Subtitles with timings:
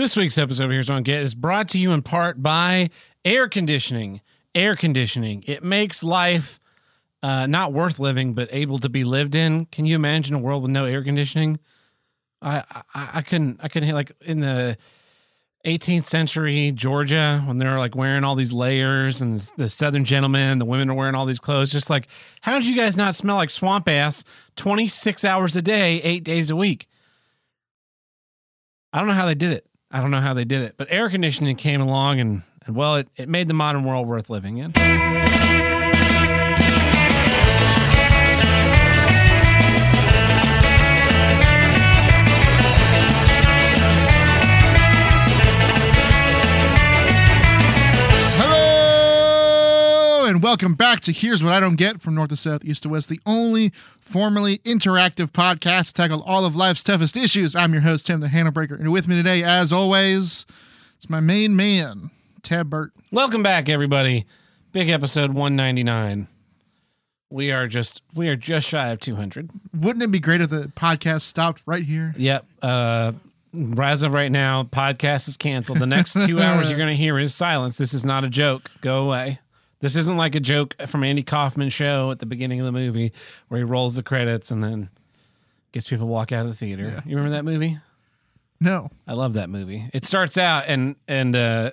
[0.00, 2.88] This week's episode of Here's I Get is brought to you in part by
[3.22, 4.22] air conditioning.
[4.54, 5.44] Air conditioning.
[5.46, 6.58] It makes life
[7.22, 9.66] uh, not worth living, but able to be lived in.
[9.66, 11.58] Can you imagine a world with no air conditioning?
[12.40, 13.60] I I, I couldn't.
[13.62, 14.78] I couldn't like in the
[15.66, 20.64] 18th century Georgia when they're like wearing all these layers and the Southern gentlemen, the
[20.64, 21.70] women are wearing all these clothes.
[21.70, 22.08] Just like,
[22.40, 24.24] how did you guys not smell like swamp ass
[24.56, 26.88] 26 hours a day, eight days a week?
[28.94, 29.66] I don't know how they did it.
[29.90, 32.96] I don't know how they did it, but air conditioning came along and, and well,
[32.96, 34.72] it, it made the modern world worth living in.
[50.40, 52.88] And welcome back to Here's What I Don't Get from North to South, East to
[52.88, 57.54] West, the only formerly interactive podcast to tackle all of life's toughest issues.
[57.54, 60.46] I'm your host, Tim the Handle Breaker, and with me today, as always,
[60.96, 62.10] it's my main man,
[62.42, 62.92] Tab Burt.
[63.12, 64.24] Welcome back, everybody.
[64.72, 66.26] Big episode 199.
[67.28, 69.50] We are just we are just shy of 200.
[69.74, 72.14] Wouldn't it be great if the podcast stopped right here?
[72.16, 72.46] Yep.
[72.62, 73.12] Uh,
[73.78, 75.80] as of right now, podcast is canceled.
[75.80, 77.76] The next two hours you're going to hear is silence.
[77.76, 78.70] This is not a joke.
[78.80, 79.38] Go away.
[79.80, 83.12] This isn't like a joke from Andy Kaufman show at the beginning of the movie
[83.48, 84.90] where he rolls the credits and then
[85.72, 87.02] gets people to walk out of the theater.
[87.06, 87.78] You remember that movie?
[88.60, 88.90] No.
[89.06, 89.88] I love that movie.
[89.94, 91.70] It starts out and and uh,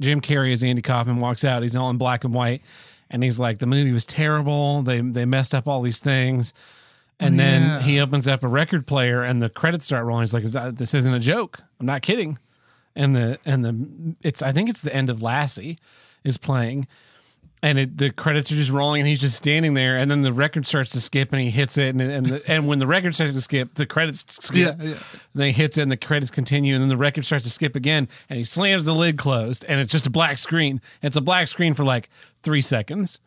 [0.00, 1.62] Jim Carrey as Andy Kaufman walks out.
[1.62, 2.62] He's all in black and white,
[3.10, 4.82] and he's like, "The movie was terrible.
[4.82, 6.54] They they messed up all these things."
[7.20, 7.42] And Yeah.
[7.44, 10.22] then he opens up a record player, and the credits start rolling.
[10.22, 11.60] He's like, "This isn't a joke.
[11.78, 12.38] I'm not kidding."
[12.96, 15.78] And the and the it's I think it's the end of Lassie
[16.24, 16.86] is playing,
[17.62, 19.96] and it, the credits are just rolling, and he's just standing there.
[19.96, 22.66] And then the record starts to skip, and he hits it, and and the, and
[22.66, 24.76] when the record starts to skip, the credits skip.
[24.78, 24.94] Yeah, yeah.
[24.94, 27.50] And then he hits it and the credits continue and then the record starts to
[27.50, 30.80] skip again and he slams the lid closed and it's just a black screen.
[31.02, 32.10] It's a black screen for like
[32.42, 33.20] three seconds.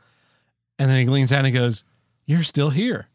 [0.77, 1.83] And then he leans out and goes,
[2.25, 3.07] You're still here.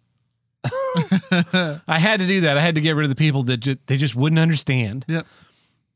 [0.64, 2.58] I had to do that.
[2.58, 5.04] I had to get rid of the people that ju- they just wouldn't understand.
[5.08, 5.26] Yep.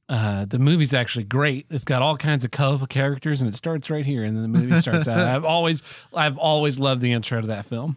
[0.09, 1.67] Uh, the movie's actually great.
[1.71, 4.49] It's got all kinds of colorful characters and it starts right here and then the
[4.59, 5.19] movie starts out.
[5.19, 5.83] I've always
[6.13, 7.97] I've always loved the intro to that film.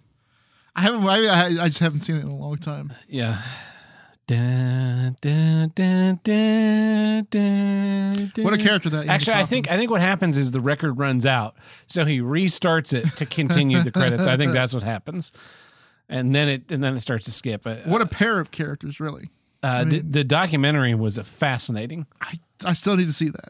[0.76, 2.94] I haven't, I, I just haven't seen it in a long time.
[3.08, 3.42] Yeah.
[4.28, 6.20] Dun, dun, dun,
[8.44, 11.26] What a character that Actually, I think I think what happens is the record runs
[11.26, 11.56] out,
[11.88, 14.28] so he restarts it to continue the credits.
[14.28, 15.32] I think that's what happens,
[16.10, 17.66] and then it and then it starts to skip.
[17.66, 19.30] Uh, What a pair of characters, really.
[19.64, 22.06] Uh, the, the documentary was a fascinating.
[22.22, 23.50] I, I still need to see that.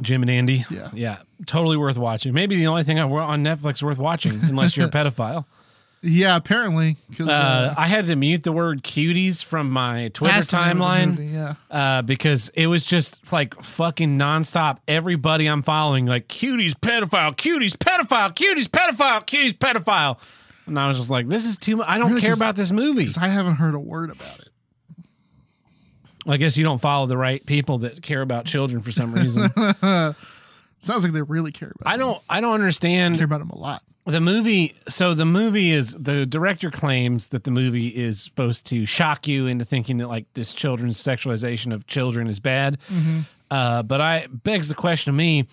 [0.00, 0.88] Jim and Andy, Yeah.
[0.94, 2.32] yeah, totally worth watching.
[2.32, 5.44] Maybe the only thing I- on Netflix worth watching, unless you're a pedophile.
[6.04, 6.96] Yeah, apparently.
[7.20, 10.78] Uh, I had to mute the word "cuties" from my Twitter that's the name of
[10.78, 11.08] the timeline.
[11.10, 11.54] movie, Yeah.
[11.70, 14.78] uh, because it was just like fucking nonstop.
[14.88, 20.18] Everybody I'm following, like cuties, pedophile, cuties, pedophile, cuties, pedophile, cuties, pedophile.
[20.66, 21.88] And I was just like, this is too much.
[21.88, 23.08] I don't Really, care 'cause- about this movie.
[23.20, 24.48] I haven't heard a word about it.
[26.26, 29.50] I guess you don't follow the right people that care about children for some reason.
[30.78, 31.92] Sounds like they really care about.
[31.92, 32.20] I don't.
[32.28, 33.82] I don't understand care understand about them a lot.
[34.04, 34.74] the movie.
[34.88, 39.46] So the movie is the director claims that the movie is supposed to shock you
[39.46, 42.78] into thinking that like this children's sexualization of children is bad.
[42.88, 43.20] Mm-hmm.
[43.50, 45.46] Uh, but I begs the question of me,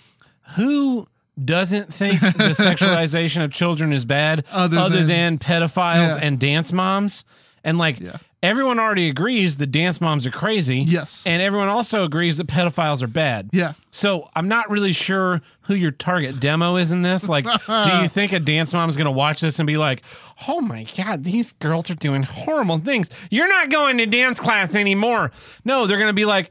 [0.55, 1.07] who
[1.45, 2.27] doesn't think the
[2.57, 6.19] sexualization of children is bad Other than, than- pedophiles Yeah.
[6.21, 7.25] and dance moms?
[7.63, 8.17] And like Yeah.
[8.41, 10.79] everyone already agrees that dance moms are crazy.
[10.79, 11.25] Yes.
[11.27, 13.49] And everyone also agrees that pedophiles are bad.
[13.51, 13.73] Yeah.
[13.91, 17.27] So I'm not really sure who your target demo is in this.
[17.27, 20.01] Like, do you think a dance mom is going to watch this and be like,
[20.47, 23.09] "Oh my god, these girls are doing horrible things.
[23.29, 25.31] You're not going to dance class anymore."
[25.65, 26.49] No, they're going to be like.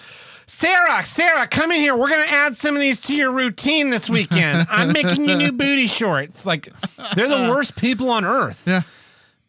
[0.51, 1.95] Sarah, Sarah, come in here.
[1.95, 4.67] We're gonna add some of these to your routine this weekend.
[4.71, 6.47] I'm making you new booty shorts.
[6.47, 6.69] Like,
[7.15, 8.83] they're the worst people on earth Yeah.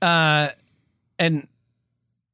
[0.01, 0.49] uh,
[1.17, 1.47] and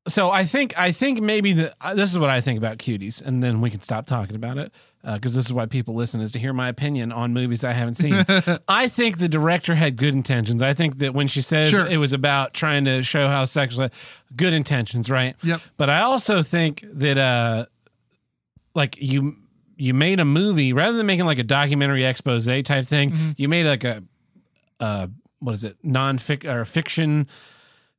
[0.08, 3.22] so I think I think maybe the uh, this is what I think about cuties,
[3.22, 4.72] and then we can stop talking about it
[5.04, 7.94] because this is why people listen is to hear my opinion on movies I haven't
[7.96, 8.14] seen.
[8.68, 10.64] I think the director had good intentions.
[10.64, 11.88] I think that when she says Sure.
[11.88, 13.90] it was about trying to show how sexual,
[14.36, 15.36] good intentions, right?
[15.44, 15.62] Yep.
[15.78, 17.66] But I also think that uh,
[18.76, 19.36] like you
[19.78, 23.12] you made a movie rather than making like a documentary expose type thing.
[23.12, 23.32] Mm-hmm.
[23.38, 24.04] You made like a
[24.80, 25.08] uh,
[25.40, 27.28] what is it non or fiction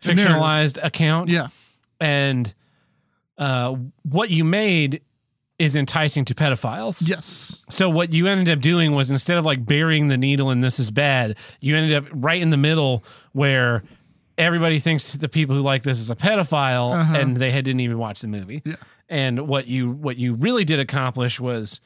[0.03, 1.49] fictionalized account Yeah.
[2.01, 2.53] and
[3.39, 5.03] uh, what you made
[5.59, 7.07] is enticing to pedophiles.
[7.09, 7.65] Yes.
[7.71, 10.79] So what you ended up doing was instead of like burying the needle and this
[10.79, 13.03] is bad, you ended up right in the middle
[13.33, 13.83] where
[14.37, 17.17] everybody thinks the people who like this is a pedophile Uh-huh.
[17.17, 18.61] and they had, didn't even watch the movie.
[18.67, 18.77] Yeah.
[19.09, 21.81] And what you what you really did accomplish was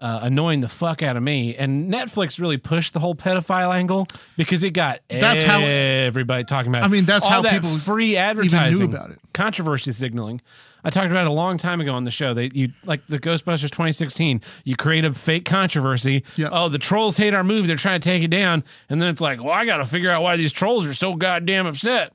[0.00, 1.54] uh, annoying the fuck out of me.
[1.56, 4.06] And Netflix really pushed the whole pedophile angle
[4.36, 6.82] because it got That's how- everybody talking about.
[6.84, 9.18] I mean, that's all how that people free Even advertising knew about it.
[9.32, 10.40] controversy signaling.
[10.86, 12.34] I talked about it a long time ago on the show.
[12.34, 14.42] That you like the Ghostbusters 2016.
[14.64, 16.24] You create a fake controversy.
[16.36, 16.50] Yep.
[16.52, 17.66] Oh, the trolls hate our movie.
[17.66, 20.10] They're trying to take it down, and then it's like, well, I got to figure
[20.10, 22.12] out why these trolls are so goddamn upset.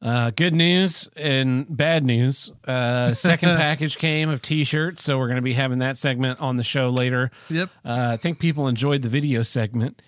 [0.00, 2.52] Uh, good news and bad news.
[2.64, 6.56] Uh, second package came of T-shirts, so we're going to be having that segment on
[6.56, 7.32] the show later.
[7.50, 7.70] Yep.
[7.84, 10.00] Uh, I think people enjoyed the video segment,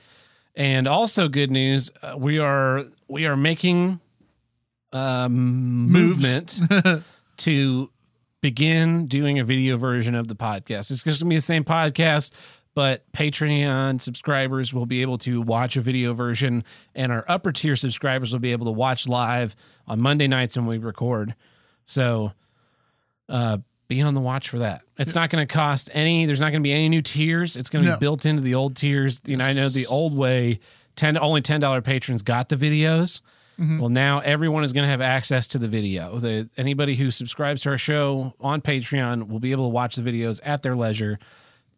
[0.54, 1.90] and also good news.
[2.02, 4.00] Uh, we are we are making
[4.92, 6.60] um, movement
[7.38, 7.90] to
[8.40, 10.90] begin doing a video version of the podcast.
[10.90, 12.32] It's just gonna be the same podcast,
[12.74, 16.64] but Patreon subscribers will be able to watch a video version,
[16.94, 19.56] and our upper tier subscribers will be able to watch live
[19.86, 21.34] on Monday nights when we record.
[21.84, 22.32] So,
[23.28, 23.58] uh,
[23.88, 24.82] be on the watch for that.
[24.98, 26.24] It's not going to cost any.
[26.26, 27.56] There's not going to be any new tiers.
[27.56, 27.96] It's going to No.
[27.96, 29.20] be built into the old tiers.
[29.26, 30.60] You know, I know the old way.
[30.94, 33.20] Ten only ten dollar patrons got the videos.
[33.58, 33.78] Mm-hmm.
[33.78, 36.18] Well, now everyone is going to have access to the video.
[36.18, 40.02] The anybody who subscribes to our show on Patreon will be able to watch the
[40.02, 41.18] videos at their leisure.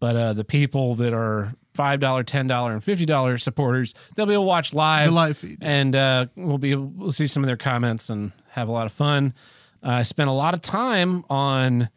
[0.03, 4.27] But uh, the people that are five dollar, ten dollar, and fifty dollar supporters, they'll
[4.27, 5.59] be able to watch live, The live feed.
[5.61, 8.87] and uh, we'll be able, we'll see some of their comments and have a lot
[8.87, 9.33] of fun.
[9.81, 11.89] Uh, I spent a lot of time on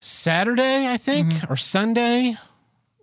[0.00, 1.52] Saturday, I think, Mm-hmm.
[1.52, 2.36] or Sunday.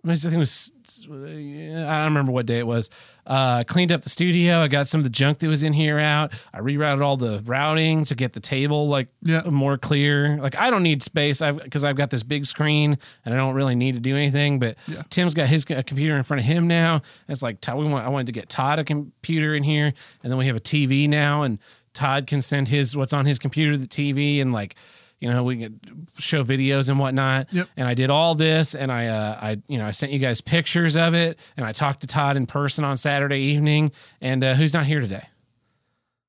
[0.08, 0.72] I think it was.
[1.04, 2.90] I don't remember what day it was.
[3.26, 4.60] Uh, cleaned up the studio.
[4.60, 6.32] I got some of the junk that was in here out.
[6.54, 9.42] I rerouted all the routing to get the table like Yeah.
[9.46, 10.38] more clear.
[10.40, 13.74] Like I don't need space because I've got this big screen and I don't really
[13.74, 14.60] need to do anything.
[14.60, 15.02] But Yeah.
[15.10, 17.02] Tim's got his computer in front of him now.
[17.28, 18.06] It's like Todd, we want.
[18.06, 21.08] I wanted to get Todd a computer in here, and then we have a TV
[21.08, 21.58] now, and
[21.94, 24.76] Todd can send his what's on his computer to the TV, and like
[25.20, 27.52] you know we can show videos and whatnot.
[27.52, 27.68] Yep.
[27.76, 30.40] And I did all this, and I uh, I you know I sent you guys
[30.40, 33.92] pictures of it, and I talked to Todd in person on Saturday evening.
[34.20, 35.26] And uh, who's not here today?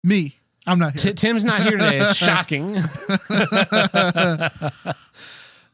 [0.04, 0.36] Me.
[0.66, 2.00] I'm not T- Tim's not here today.
[2.00, 2.78] It's shocking.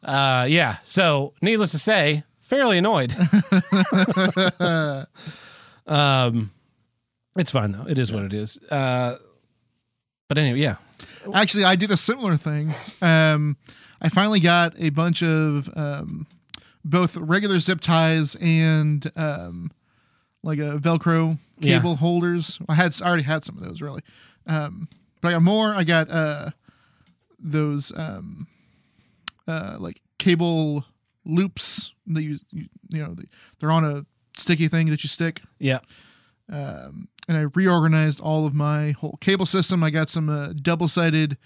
[0.04, 0.78] uh, yeah.
[0.84, 3.12] So, needless to say, fairly annoyed.
[5.88, 6.52] um,
[7.36, 7.86] it's fine though.
[7.88, 8.60] It is what it is.
[8.70, 9.18] Uh,
[10.28, 10.76] but anyway, yeah.
[11.34, 12.74] Actually, I did a similar thing.
[13.02, 13.58] Um,
[14.02, 16.28] I finally got a bunch of um,
[16.84, 19.72] both regular zip ties and um,
[20.42, 21.78] like a Velcro Yeah.
[21.78, 22.60] cable holders.
[22.68, 24.02] I had I already had some of those really,
[24.48, 24.90] um,
[25.22, 25.74] but I got more.
[25.74, 26.50] I got uh,
[27.40, 28.48] those um,
[29.48, 30.86] uh, like cable
[31.26, 33.16] loops that you you, you know
[33.60, 34.06] they're on a
[34.38, 35.80] sticky thing that you stick Yeah.
[36.52, 39.84] um, and I reorganized all of my whole cable system.
[39.84, 41.38] I got some uh, double sided,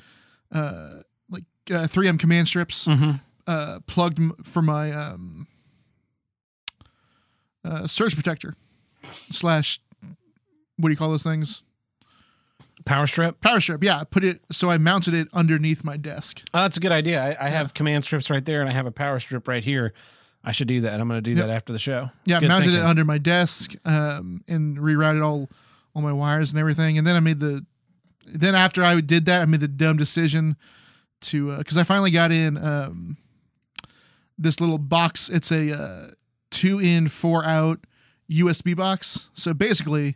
[0.51, 3.11] uh, like uh, 3M command strips hmm
[3.47, 5.47] uh, plugged for my um,
[7.63, 8.55] uh, surge protector
[9.31, 9.79] slash
[10.77, 11.63] what do you call those things?
[12.85, 13.41] Power strip.
[13.41, 13.83] Power strip.
[13.83, 16.41] Yeah, I put it so I mounted it underneath my desk.
[16.53, 17.21] Oh, that's a good idea.
[17.39, 19.93] I, I have command strips right there, and I have a power strip right here.
[20.43, 20.99] I should do that.
[21.01, 21.47] I'm going to do Yep.
[21.47, 22.09] that after the show.
[22.25, 22.81] It's Yeah, mounted thinking.
[22.81, 25.49] it under my desk um, and rerouted all
[25.97, 26.97] all my wires and everything.
[26.97, 27.65] And then I made the
[28.25, 30.55] then after I did that, I made the dumb decision
[31.21, 33.17] to because I finally got in um,
[34.37, 35.29] this little box.
[35.29, 36.07] It's a uh,
[36.51, 37.79] two in, four out
[38.29, 39.29] USB box.
[39.33, 40.15] So basically,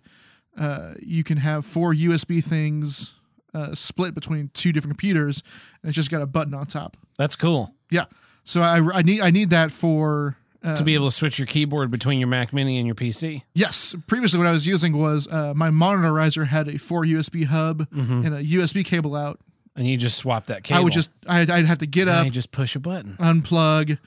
[0.58, 3.14] uh, you can have four USB things
[3.54, 5.42] uh, split between two different computers,
[5.82, 6.98] and it's just got a button on top.
[7.18, 7.74] That's cool.
[7.90, 8.06] Yeah.
[8.44, 11.90] So I, I need I need that for To be able to switch your keyboard
[11.90, 13.42] between your Mac Mini and your PC.
[13.56, 13.96] Yes.
[14.06, 18.26] Previously, what I was using was uh, my monitorizer had a four USB hub Mm-hmm.
[18.26, 19.40] and a USB cable out.
[19.76, 20.80] And you just swap that cable.
[20.80, 23.16] I would just, I'd, I'd have to get Now up, you just push a button.
[23.20, 23.98] unplug,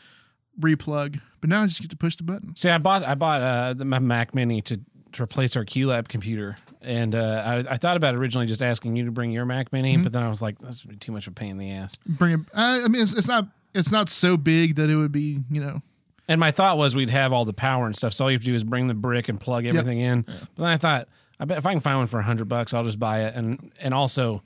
[0.61, 1.21] replug.
[1.41, 2.55] But now I just get to push the button.
[2.57, 4.81] See, I bought I bought uh, the, my Mac Mini to,
[5.13, 9.05] to replace our QLab computer, and uh, I, I thought about originally just asking you
[9.07, 10.03] to bring your Mac Mini, Mm-hmm.
[10.05, 11.99] but then I was like, that's too much of a pain in the ass.
[12.07, 12.41] Bring it.
[12.55, 15.61] I, I mean, it's, it's not, it's not so big that it would be, you
[15.61, 15.83] know.
[16.29, 18.43] And my thought was we'd have all the power and stuff, so all you have
[18.43, 20.23] to do is bring the brick and plug everything in.
[20.23, 22.73] But then I thought, I bet if I can find one for a hundred bucks,
[22.73, 24.43] I'll just buy it, and and also,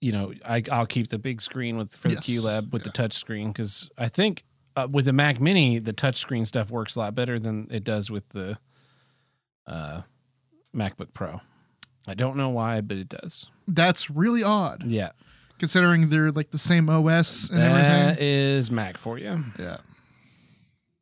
[0.00, 2.44] you know, I, I'll keep the big screen with for the Yes.
[2.44, 4.42] Lab with the touch screen because I think
[4.76, 7.84] uh, with the Mac Mini the touch screen stuff works a lot better than it
[7.84, 8.58] does with the
[9.66, 10.02] uh,
[10.74, 11.40] MacBook Pro.
[12.06, 13.46] I don't know why, but it does.
[13.68, 15.12] That's really odd Yeah,
[15.58, 18.16] considering they're like the same OS and that everything.
[18.26, 19.44] is Mac for you.
[19.58, 19.78] Yeah.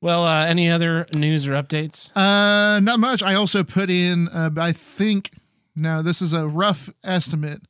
[0.01, 2.11] Well, uh, any other news or updates?
[2.17, 3.23] Uh, not much.
[3.23, 5.31] I also put in, uh, I think,
[5.77, 7.63] now this is a rough estimate,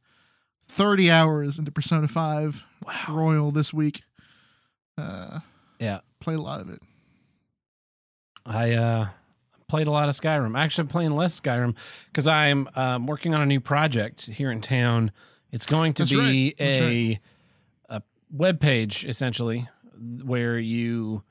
[0.69, 2.95] 30 hours into Persona 5 Wow.
[3.11, 4.03] Royal this week.
[4.97, 5.41] Uh,
[5.81, 6.01] Yeah.
[6.21, 6.81] played a lot of it.
[8.47, 9.09] I uh,
[9.69, 10.57] played a lot of Skyrim.
[10.59, 14.61] Actually, I'm playing less Skyrim because I'm um, working on a new project here in
[14.61, 15.11] town.
[15.53, 16.61] It's going to That's be right.
[16.61, 17.21] A
[17.97, 19.69] a web page essentially
[20.25, 21.23] where you.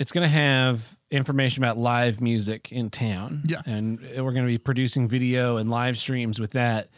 [0.00, 3.42] It's going to have information about live music in town.
[3.46, 3.60] Yeah.
[3.66, 6.88] and we're going to be producing video and live streams with that.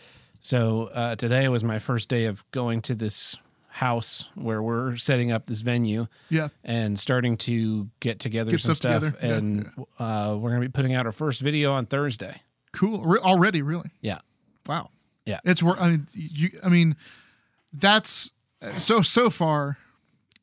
[0.41, 3.37] So uh, today was my first day of going to this
[3.69, 6.49] house where we're setting up this venue Yeah.
[6.63, 9.15] and starting to get together Get some stuff stuff.
[9.17, 9.27] together.
[9.27, 12.43] Yeah, And Uh, we're going to be putting out our first video on Thursday.
[12.73, 13.03] Cool.
[13.05, 13.91] Re- already, really?
[14.01, 14.19] Yeah.
[14.69, 14.91] Wow.
[15.27, 15.41] Yeah.
[15.45, 16.61] It's I mean, you.
[16.63, 16.95] I mean,
[17.73, 18.31] that's
[18.79, 19.79] so so far.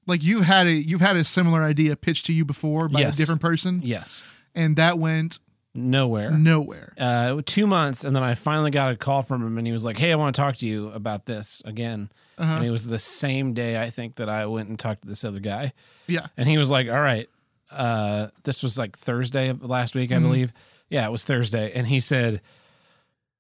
[0.09, 3.15] Like you've had a you've had a similar idea pitched to you before by Yes.
[3.15, 4.23] a different person, Yes.
[4.55, 5.39] and that went
[5.75, 6.31] Nowhere.
[6.31, 6.93] nowhere.
[6.97, 9.85] Uh, two months, and then I finally got a call from him, and he was
[9.85, 12.55] like, "Hey, I want to talk to you about this again." Uh-huh.
[12.55, 15.23] And it was the same day I think that I went and talked to this
[15.23, 15.73] other guy,
[16.07, 16.25] Yeah.
[16.37, 17.29] and he was like, "All right,
[17.71, 20.21] uh, this was like Thursday of last week, I Mhm.
[20.23, 20.53] believe.
[20.89, 22.41] Yeah, it was Thursday." And he said,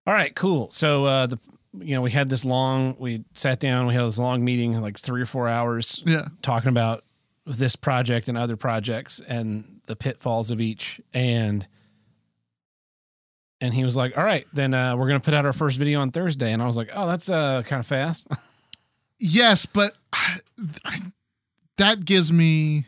[0.05, 0.69] "All right, cool.
[0.71, 1.39] So uh, the
[1.73, 4.99] you know we had this long, we sat down, we had this long meeting, like
[4.99, 6.27] three or four hours, Yeah.
[6.41, 7.03] talking about
[7.45, 10.99] this project and other projects and the pitfalls of each.
[11.13, 11.67] And
[13.61, 15.99] and he was like all right then uh, we're gonna put out our first video
[16.01, 16.51] on thursday.
[16.53, 18.27] And i was like oh that's uh kind of fast.
[19.21, 19.97] Yes, but
[21.77, 22.85] that gives me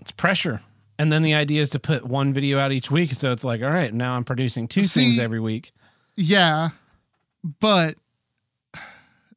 [0.00, 0.60] it's pressure.
[0.98, 3.12] And then the idea is to put one video out each week.
[3.14, 5.72] So it's like all right now i'm producing two See- things every week.
[6.16, 6.70] yeah,
[7.60, 7.96] but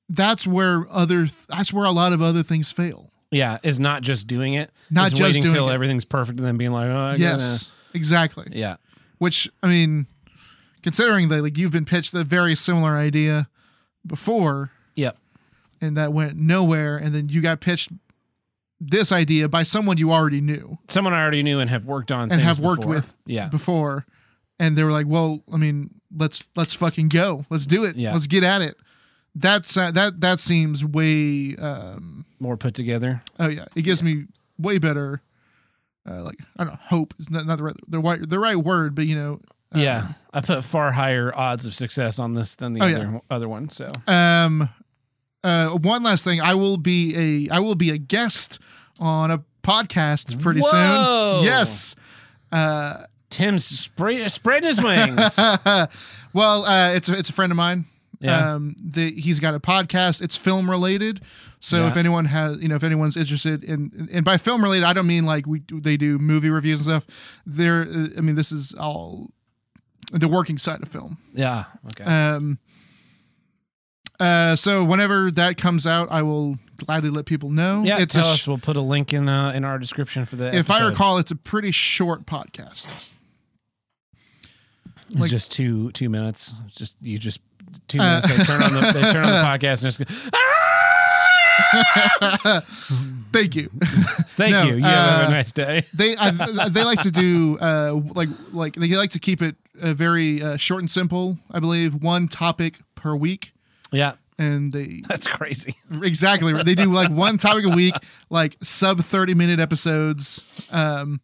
[0.09, 3.11] that's where other that's where a lot of other things fail.
[3.31, 5.55] yeah is not just doing it Not just waiting it.
[5.71, 8.45] everything's perfect and then being like oh I yes, exactly.
[8.45, 8.75] gotta, yeah
[9.19, 10.07] Which I mean,
[10.83, 13.47] considering that like you've been pitched a very similar idea
[14.05, 15.15] before, yep
[15.79, 17.89] and that went nowhere, and then you got pitched
[18.79, 22.23] this idea by someone you already knew someone i already knew and have worked on
[22.23, 22.95] and things have worked before.
[22.95, 24.05] with yeah before,
[24.59, 28.13] and they were like, "Well, I mean, let's let's fucking go, let's do it, Yeah.
[28.13, 28.77] let's get at it."
[29.35, 31.55] That's uh, that that seems way.
[31.55, 34.25] Um, more put together oh yeah, it gives me
[34.59, 35.21] way better.
[36.09, 38.55] Uh, like I don't know, hope is not, not the right the right the right
[38.57, 39.39] word, but you know,
[39.75, 43.11] uh, yeah i put far higher odds of success on this than the Oh, other
[43.13, 43.19] yeah.
[43.29, 44.67] other one so Um,
[45.43, 48.59] uh, one last thing, I will be a I will be a guest
[48.99, 51.37] on a podcast pretty Whoa!
[51.41, 51.45] soon.
[51.45, 51.95] Yes.
[52.51, 55.37] Uh, Tim's spray, spreading his wings.
[56.33, 57.85] well, uh, it's a, it's a friend of mine.
[58.19, 58.53] Yeah.
[58.53, 60.21] Um, the, he's got a podcast.
[60.21, 61.23] It's film related.
[61.59, 61.89] So Yeah.
[61.89, 65.07] if anyone has, you know, if anyone's interested in, and by film related, I don't
[65.07, 67.41] mean like we they do movie reviews and stuff.
[67.47, 69.31] They're, uh, I mean, this is all
[70.11, 71.17] the working side of film.
[71.33, 71.63] yeah.
[71.87, 72.03] Okay.
[72.03, 72.59] Um.
[74.19, 74.55] Uh.
[74.55, 77.83] So whenever that comes out, I will gladly let people know.
[77.83, 77.99] yeah.
[77.99, 78.47] It's tell a us.
[78.47, 80.55] We'll put a link in uh, in our description for the.
[80.55, 82.87] if I recall, it's a pretty short podcast.
[85.11, 86.53] It's like- just two two minutes.
[86.75, 87.41] Just you just
[87.87, 88.27] two Uh, minutes.
[88.27, 90.05] they turn on the they turn on the podcast and just go,
[93.31, 93.69] Thank you.
[94.35, 94.75] thank No, you.
[94.75, 95.85] You have uh, a nice day.
[95.93, 99.93] they I, they like to do uh like like they like to keep it uh,
[99.93, 101.37] very uh, short and simple.
[101.49, 103.53] I believe one topic per week,
[103.91, 105.75] Yeah, and they that's crazy.
[106.03, 107.95] exactly they do like one topic a week,
[108.29, 110.43] like sub thirty minute episodes.
[110.71, 111.21] Um,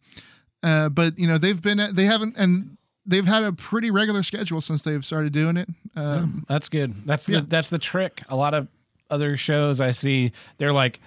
[0.62, 2.77] uh, but you know they've been they haven't and
[3.08, 5.68] they've had a pretty regular schedule since they've started doing it.
[5.96, 6.94] Um, That's good.
[7.06, 7.40] That's Yeah.
[7.40, 8.22] the that's the trick.
[8.28, 8.68] A lot of
[9.10, 11.00] other shows I see, they're like,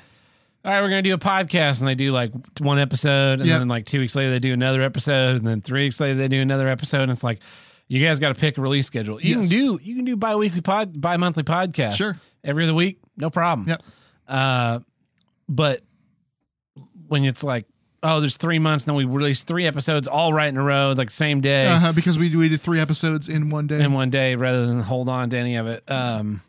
[0.65, 3.59] "All right, we're gonna do a podcast," and they do like one episode, and Yeah.
[3.59, 6.27] then like two weeks later they do another episode, and then three weeks later they
[6.27, 7.39] do another episode, and it's like,
[7.87, 9.21] you guys got to pick a release schedule.
[9.21, 11.95] You can do you can do bi-weekly pod bi-monthly podcast.
[11.95, 12.19] Sure.
[12.43, 13.67] every other week, no problem.
[13.69, 13.83] Yep.
[14.27, 14.79] Uh,
[15.47, 15.81] but
[17.07, 17.65] when it's like,
[18.03, 20.93] oh, there's three months, and then we released three episodes all right in a row,
[20.97, 23.79] like same day uh because we we did three episodes in one day.
[23.81, 25.83] in one day rather than hold on to any of it.
[25.89, 26.41] Um,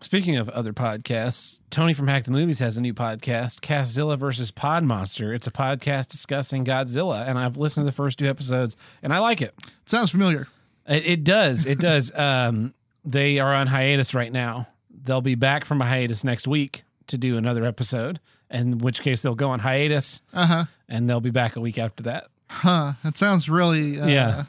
[0.00, 4.50] speaking of other podcasts, Tony from Hack the Movies has a new podcast, Castzilla versus
[4.50, 5.32] Pod Monster.
[5.32, 9.18] It's a podcast discussing Godzilla, and I've listened to the first two episodes, and I
[9.20, 9.54] like it.
[9.86, 10.48] Sounds familiar.
[10.86, 11.66] It, it does.
[11.66, 12.10] It does.
[12.18, 14.68] Um, they are on hiatus right now.
[15.04, 18.20] They'll be back from a hiatus next week to do another episode,
[18.52, 20.64] in which case they'll go on hiatus, Uh huh.
[20.88, 22.26] and they'll be back a week after that.
[22.48, 22.92] Huh.
[23.02, 23.98] That sounds really.
[24.00, 24.44] Uh, Yeah.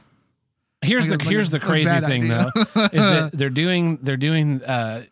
[0.82, 2.52] Here's Like the a- here's the crazy thing idea.
[2.54, 5.04] though is that they're doing they're doing uh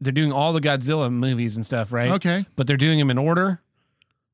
[0.00, 2.46] they're doing all the Godzilla movies and stuff right Okay.
[2.54, 3.60] but they're doing them in order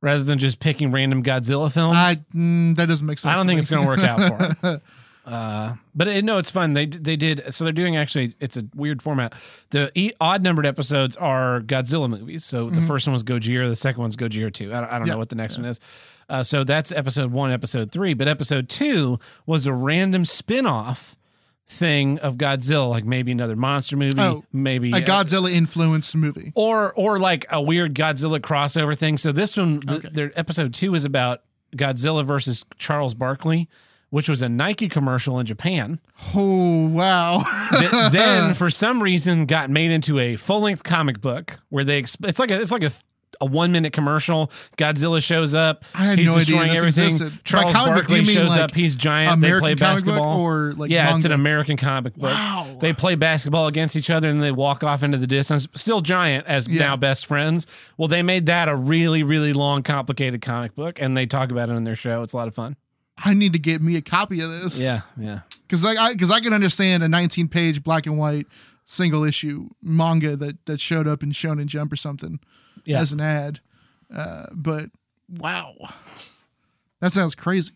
[0.02, 1.96] rather than just picking random Godzilla films.
[1.96, 3.32] I mm, that doesn't make sense.
[3.32, 3.60] I don't think me.
[3.60, 4.80] it's going to work out for them.
[5.26, 6.74] Uh, but it, no, it's fun.
[6.74, 8.34] They they did so they're doing actually.
[8.38, 9.34] It's a weird format.
[9.70, 12.44] The e- odd numbered episodes are Godzilla movies.
[12.44, 14.72] So the first one was Gojira, the second one's Gojira two.
[14.72, 15.06] I don't, I don't Mm-hmm.
[15.08, 15.80] Yeah, know what the next one is.
[16.28, 18.14] Uh, so that's episode one, episode three.
[18.14, 21.16] But episode two was a random spin off
[21.68, 26.52] thing of Godzilla, like maybe another monster movie, Oh, maybe A uh, Godzilla influenced movie.
[26.54, 29.16] or or like a weird Godzilla crossover thing.
[29.18, 31.42] So this one, th- their episode two is about
[31.76, 33.68] Godzilla versus Charles Barkley,
[34.16, 36.00] which was a Nike commercial in Japan.
[36.34, 37.40] Oh wow.
[37.70, 42.00] that then, for some reason, got made into a full length comic book where they
[42.00, 42.90] exp- it's like a it's like a
[43.42, 44.50] a one minute commercial.
[44.78, 45.84] Godzilla shows up.
[45.94, 47.06] I had he's no idea destroying this everything.
[47.08, 47.44] existed.
[47.44, 48.74] Charles Barkley shows like up.
[48.74, 49.42] He's giant.
[49.42, 50.40] they play American comic book basketball.
[50.40, 51.32] or, like, yeah, it's an?
[51.32, 52.30] American comic book.
[52.30, 52.78] Wow.
[52.80, 55.68] They play basketball against each other and they walk off into the distance.
[55.74, 56.78] Still giant as Yeah.
[56.78, 57.66] now best friends.
[57.98, 61.68] Well, they made that a really really long, complicated comic book, and they talk about
[61.68, 62.22] it in their show.
[62.22, 62.76] It's a lot of fun.
[63.24, 64.80] I need to get me a copy of this.
[64.80, 65.40] Yeah, yeah.
[65.66, 68.46] because I because I, can understand a 19 page black and white
[68.84, 72.38] single issue manga that that showed up in Shonen Jump or something
[72.84, 73.00] Yeah.
[73.00, 73.60] as an ad,
[74.14, 74.90] uh, but
[75.28, 75.74] wow,
[77.00, 77.72] that sounds crazy.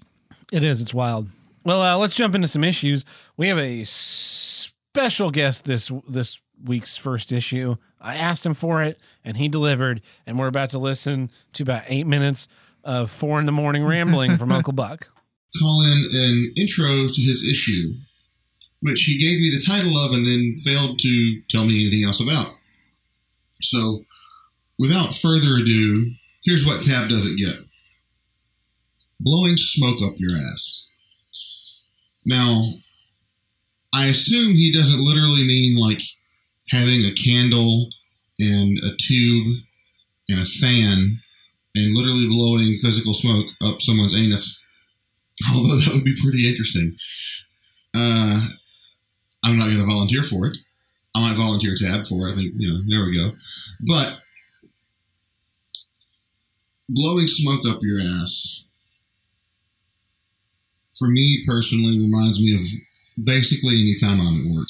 [0.53, 0.81] It is.
[0.81, 1.29] It's wild.
[1.65, 3.05] Well, uh, let's jump into some issues.
[3.37, 7.77] We have a special guest this this week's first issue.
[8.01, 10.01] I asked him for it, and he delivered.
[10.27, 12.49] And we're about to listen to about eight minutes
[12.83, 15.09] of four in the morning rambling from Uncle Buck.
[15.59, 17.89] Call in an intro to his issue,
[18.81, 22.21] which he gave me the title of and then failed to tell me anything else
[22.21, 22.47] about.
[23.63, 24.05] So,
[24.79, 26.13] without further ado,
[26.45, 27.57] here's what Tab doesn't get
[29.21, 30.89] blowing smoke up your ass.
[32.25, 32.57] Now,
[33.95, 36.01] I assume he doesn't literally mean like
[36.69, 37.91] having a candle
[38.39, 39.53] and a tube
[40.29, 41.21] and a fan
[41.75, 44.60] and literally blowing physical smoke up someone's anus
[45.55, 46.97] although that would be pretty interesting.
[47.95, 48.41] Uh,
[49.45, 50.57] I'm not going to volunteer for it.
[51.15, 52.33] I might volunteer tab for it.
[52.33, 52.81] I think you know.
[52.87, 53.33] There we go.
[53.89, 54.21] But
[56.89, 58.65] blowing smoke up your ass,
[60.97, 64.69] for me personally, reminds me of basically any time I'm at work,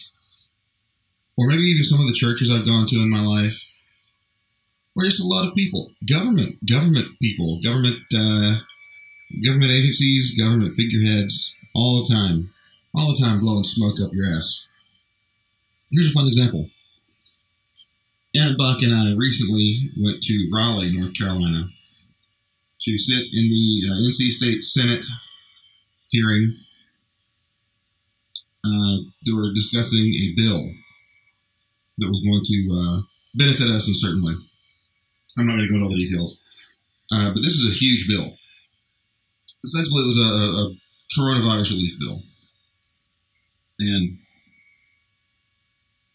[1.37, 3.59] or maybe even some of the churches I've gone to in my life,
[4.97, 7.99] or just a lot of people, government, government people, government.
[8.17, 8.61] Uh,
[9.45, 12.51] government agencies, government figureheads, all the time,
[12.95, 14.67] all the time blowing smoke up your ass.
[15.91, 16.69] Here's a fun example.
[18.37, 21.67] Aunt Buck and I recently went to Raleigh, North Carolina,
[22.81, 25.05] to sit in the uh, NC State Senate
[26.11, 26.55] hearing.
[28.65, 30.63] Uh, they were discussing a bill
[31.99, 33.01] that was going to uh,
[33.35, 34.33] benefit us in a certain way.
[35.39, 36.43] I'm not going to go into all the details,
[37.13, 38.37] uh, but this is a huge bill
[39.65, 40.65] essentially it was a, a
[41.17, 42.19] coronavirus relief bill.
[43.81, 44.19] And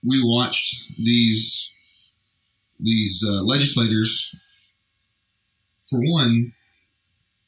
[0.04, 1.72] we watched these
[2.80, 4.36] these uh, legislators,
[5.90, 6.52] for one,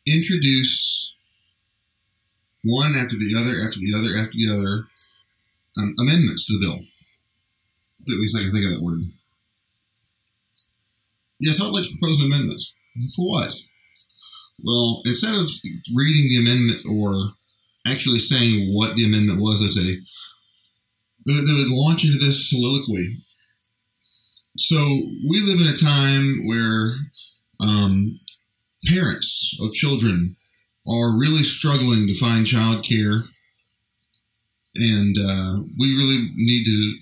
[0.07, 1.13] introduce
[2.63, 4.87] one after the other, after the other, after the other,
[5.77, 6.79] um, amendments to the bill.
[8.09, 9.01] At least I can think of that word.
[11.39, 12.61] Yes, I'd like to propose an amendment.
[13.15, 13.53] For what?
[14.63, 15.47] Well, instead of
[15.95, 17.13] reading the amendment or
[17.85, 19.97] actually saying what the amendment was, they'd say,
[21.25, 23.17] they, would launch into this soliloquy.
[24.57, 24.75] So
[25.29, 26.87] we live in a time where
[27.61, 28.17] um,
[28.87, 30.35] parents of children
[30.89, 33.19] are really struggling to find childcare,
[34.75, 36.97] and uh, we really need to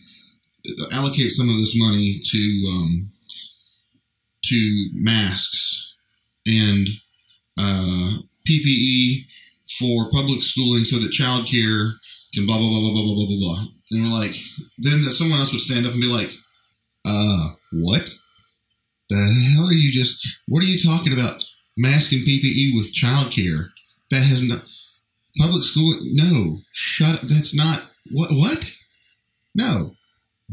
[0.94, 3.12] allocate some of this money to um,
[4.44, 5.94] to masks
[6.46, 6.88] and
[7.60, 8.12] uh,
[8.48, 9.26] PPE
[9.80, 11.92] for public schooling so that childcare
[12.34, 13.60] can blah blah blah blah blah blah blah blah.
[13.92, 14.36] And we're like,
[14.80, 16.30] then someone else would stand up and be like,
[17.06, 18.10] "Uh, what?
[19.10, 19.16] The
[19.56, 20.40] hell are you just?
[20.48, 21.44] What are you talking about?
[21.78, 23.70] Mask and PPE with childcare?
[24.12, 24.64] That has not
[25.40, 25.96] public school.
[26.14, 27.22] No, shut.
[27.22, 28.30] That's not what.
[28.32, 28.72] What?
[29.56, 29.96] No,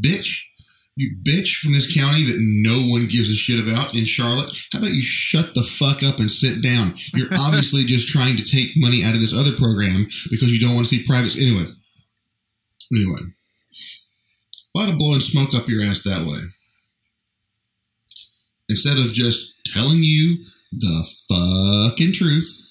[0.03, 0.47] bitch."
[0.95, 4.53] You bitch from this county that no one gives a shit about in Charlotte.
[4.71, 6.93] How about you shut the fuck up and sit down?
[7.15, 10.75] You're obviously just trying to take money out of this other program because you don't
[10.75, 11.35] want to see private.
[11.35, 11.65] Anyway,
[12.93, 13.21] anyway,
[14.75, 16.41] a lot of blowing smoke up your ass that way.
[18.69, 22.69] Instead of just telling you the fucking truth,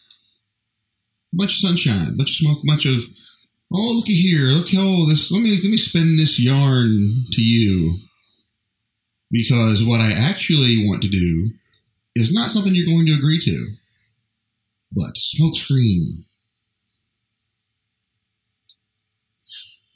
[1.34, 3.02] a bunch of sunshine, a bunch of smoke, a bunch of
[3.74, 5.32] oh looky here, look how this.
[5.32, 7.98] Let me let me spin this yarn to you
[9.32, 11.50] because what I actually want to do
[12.14, 13.66] is not something you're going to agree to,
[14.92, 16.24] but smokescreen.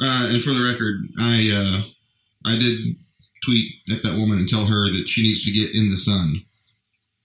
[0.00, 1.82] Uh, and for the record, I uh,
[2.52, 2.78] I did
[3.44, 6.40] tweet at that woman and tell her that she needs to get in the sun.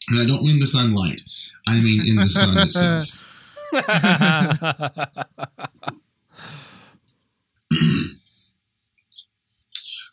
[0.09, 1.21] And I don't mean the sunlight.
[1.67, 3.27] I mean in the sun itself.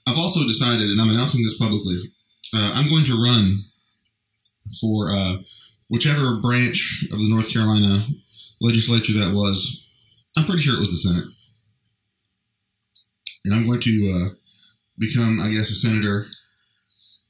[0.09, 1.97] I've also decided, and I'm announcing this publicly,
[2.57, 3.53] uh, I'm going to run
[4.81, 5.37] for uh,
[5.89, 8.07] whichever branch of the North Carolina
[8.63, 9.87] legislature that was.
[10.37, 11.29] I'm pretty sure it was the Senate.
[13.45, 14.29] And I'm going to uh,
[14.99, 16.25] become, I guess, a senator.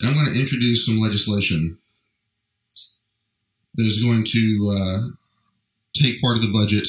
[0.00, 1.78] And I'm going to introduce some legislation
[3.74, 4.98] that is going to uh,
[5.94, 6.86] take part of the budget,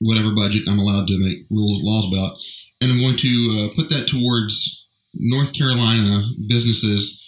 [0.00, 2.40] whatever budget I'm allowed to make rules, laws about,
[2.80, 7.18] and I'm going to uh, put that towards North Carolina businesses,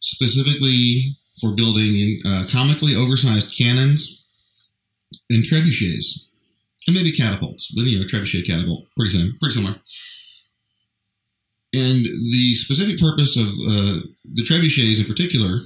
[0.00, 4.28] specifically for building uh, comically oversized cannons
[5.30, 6.26] and trebuchets,
[6.86, 7.72] and maybe catapults.
[7.74, 9.76] But you know, trebuchet catapult, pretty same, pretty similar.
[11.74, 15.58] And the specific purpose of uh, the trebuchets, in particular,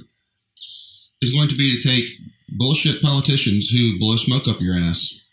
[1.21, 2.09] is going to be to take
[2.57, 5.23] bullshit politicians who blow smoke up your ass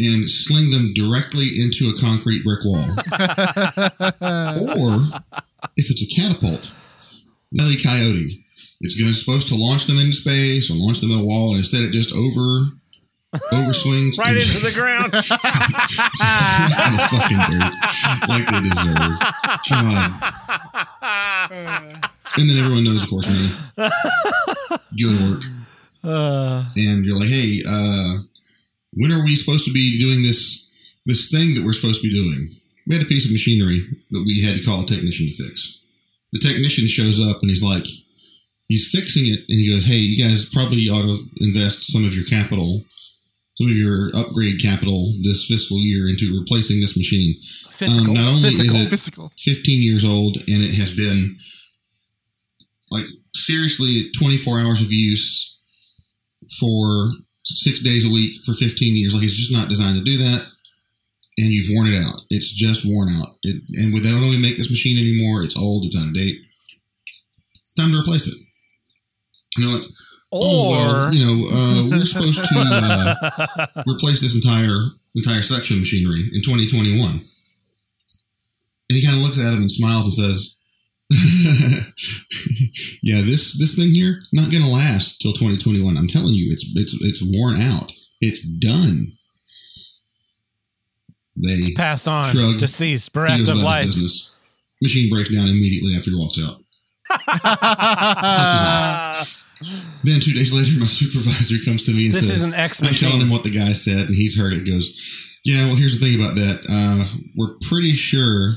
[0.00, 2.88] and sling them directly into a concrete brick wall.
[4.20, 5.20] or
[5.76, 6.72] if it's a catapult,
[7.52, 8.44] Nelly Coyote.
[8.82, 11.50] It's going to supposed to launch them into space or launch them at a wall,
[11.50, 12.80] and instead it just over
[13.52, 15.14] over swings right into the ground.
[15.14, 15.20] in
[16.96, 17.74] the fucking dirt
[18.28, 19.20] like they deserve.
[19.68, 20.10] God.
[22.38, 23.50] And then everyone knows, of course, me.
[24.92, 25.42] You go to work,
[26.02, 28.16] Uh, and you're like, "Hey, uh,
[28.94, 30.68] when are we supposed to be doing this
[31.06, 32.54] this thing that we're supposed to be doing?"
[32.86, 35.92] We had a piece of machinery that we had to call a technician to fix.
[36.32, 37.84] The technician shows up and he's like,
[38.68, 42.14] he's fixing it, and he goes, "Hey, you guys probably ought to invest some of
[42.14, 42.82] your capital."
[43.56, 47.34] Some of your upgrade capital this fiscal year into replacing this machine.
[47.70, 48.08] physical.
[48.08, 49.30] Um, not only is it Physical.
[49.38, 51.28] 15 years old and it has been
[52.90, 55.58] like seriously 24 hours of use
[56.58, 57.10] for
[57.44, 59.14] six days a week for 15 years.
[59.14, 60.46] Like it's just not designed to do that.
[61.38, 62.20] And you've worn it out.
[62.28, 63.28] It's just worn out.
[63.44, 65.42] It, and they don't really make this machine anymore.
[65.42, 65.86] It's old.
[65.86, 66.36] It's out of date.
[67.76, 68.34] Time to replace it.
[69.58, 69.84] You know like
[70.32, 74.76] oh or well, you know uh, we're supposed to uh, replace this entire
[75.16, 77.02] entire section of machinery in 2021
[78.90, 80.59] and he kind of looks at him and smiles and says
[83.02, 86.94] yeah this this thing here not gonna last till 2021 i'm telling you it's it's
[87.04, 89.16] it's worn out it's done
[91.42, 92.22] they passed on,
[92.58, 93.86] deceased, bereft of life.
[93.86, 96.54] business machine breaks down immediately after he walks out
[97.10, 99.40] Such is life.
[100.04, 102.80] then two days later my supervisor comes to me and This says is an X
[102.82, 104.64] I'm telling him what the guy said, and he's heard it.
[104.64, 105.66] Goes, yeah.
[105.66, 106.64] Well, here's the thing about that.
[106.70, 107.04] Uh,
[107.36, 108.54] we're pretty sure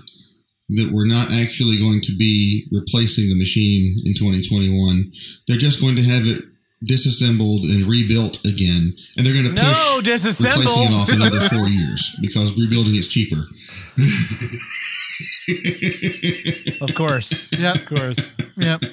[0.69, 5.12] that we're not actually going to be replacing the machine in 2021.
[5.47, 6.43] They're just going to have it
[6.86, 11.39] disassembled and rebuilt again, and they're going to push No, push replacing it off another
[11.49, 13.39] four years because rebuilding is cheaper.
[16.82, 17.76] Of course, Yep.
[17.76, 18.34] of course.
[18.58, 18.84] Yep.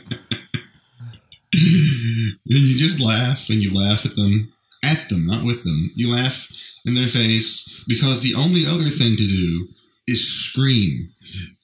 [1.53, 4.53] and you just laugh and you laugh at them,
[4.85, 5.91] at them, not with them.
[5.97, 6.47] You laugh
[6.85, 9.69] in their face because the only other thing to do
[10.11, 10.91] is scream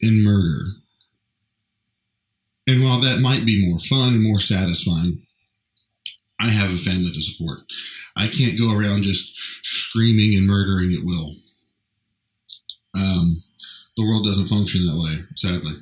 [0.02, 0.64] and murder.
[2.68, 5.22] And while that might be more fun and more satisfying,
[6.40, 7.60] I have a family to support.
[8.16, 11.32] I can't go around just screaming and murdering at will.
[12.94, 13.30] Um,
[13.96, 15.72] the world doesn't function that way, sadly.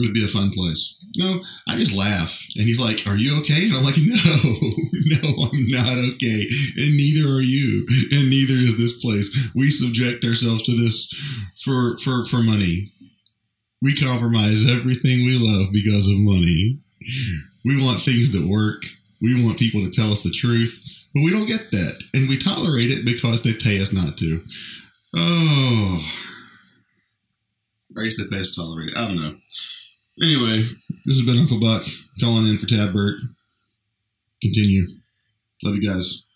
[0.00, 0.96] It would be a fun place.
[1.18, 2.32] No, I just laugh.
[2.56, 3.68] And he's like, Are you okay?
[3.68, 4.24] And I'm like, No,
[5.20, 6.48] no, I'm not okay.
[6.80, 7.84] And neither are you.
[8.12, 9.52] And neither is this place.
[9.54, 11.12] We subject ourselves to this
[11.62, 12.92] for for, for money.
[13.82, 16.78] We compromise everything we love because of money.
[17.64, 18.82] We want things that work.
[19.20, 20.80] We want people to tell us the truth.
[21.14, 22.02] But we don't get that.
[22.14, 24.40] And we tolerate it because they pay us not to.
[25.16, 26.04] Oh.
[27.98, 28.96] I guess they pay us to tolerate it.
[28.96, 29.34] I don't know.
[30.22, 30.56] Anyway,
[31.04, 31.82] this has been Uncle Buck
[32.20, 33.16] calling in for Tab Burt.
[34.42, 34.82] Continue.
[35.64, 36.26] Love you guys.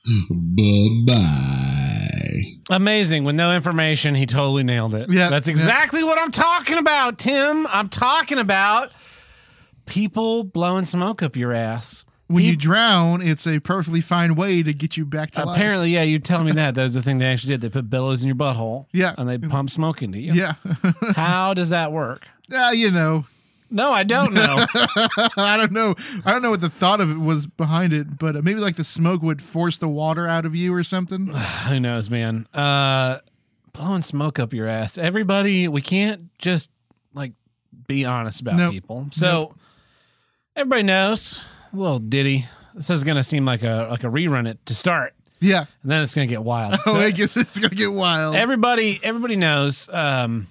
[0.57, 2.77] Bye bye.
[2.77, 3.25] Amazing.
[3.25, 5.09] With no information, he totally nailed it.
[5.11, 5.29] Yeah.
[5.29, 7.67] That's exactly what I'm talking about, Tim.
[7.69, 8.91] I'm talking about
[9.87, 12.05] people blowing smoke up your ass.
[12.27, 15.57] When you drown, it's a perfectly fine way to get you back to life.
[15.57, 16.75] Apparently, yeah, you telling me that.
[16.75, 17.61] That was the thing they actually did.
[17.61, 18.87] They put bellows in your butthole.
[18.93, 19.15] Yeah.
[19.19, 20.33] And they pump smoke into you.
[20.33, 20.55] Yeah.
[21.17, 22.27] How does that work?
[22.49, 23.27] yeah, you know,
[23.75, 24.65] No, I don't know.
[25.37, 25.97] I don't know.
[26.25, 28.85] I don't know what the thought of it was behind it, but maybe like the
[28.85, 31.27] smoke would force the water out of you or something.
[31.69, 32.47] Who knows, man?
[32.55, 33.19] Uh,
[33.73, 34.97] blowing smoke up your ass.
[34.97, 36.71] Everybody, we can't just
[37.15, 37.33] like
[37.89, 38.73] be honest about Nope.
[38.73, 39.09] people.
[39.11, 39.55] So
[40.55, 42.47] everybody knows a little ditty.
[42.77, 45.65] This is gonna seem like a like a rerun it to start, Yeah.
[45.83, 46.75] and then it's gonna get wild.
[46.87, 48.37] Oh, So it gets, it's gonna get wild.
[48.37, 49.89] everybody, everybody knows.
[49.89, 50.47] Um,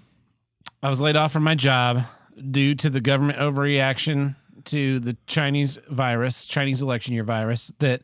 [0.81, 2.03] I was laid off from my job
[2.51, 7.71] due to the government overreaction to the Chinese virus, Chinese election year virus.
[7.79, 8.01] That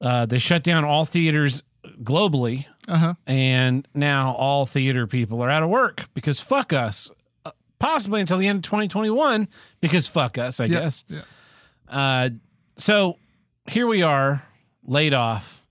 [0.00, 1.62] uh, they shut down all theaters
[2.02, 3.14] globally Uh huh.
[3.26, 7.10] and now all theater people are out of work because fuck us.
[7.44, 9.48] Uh, Possibly until the end of 2021
[9.80, 10.80] because fuck us, I Yeah.
[10.80, 11.04] guess.
[11.08, 11.20] Yeah.
[11.88, 12.30] Uh,
[12.76, 13.16] so
[13.70, 14.44] here we are,
[14.84, 15.64] laid off,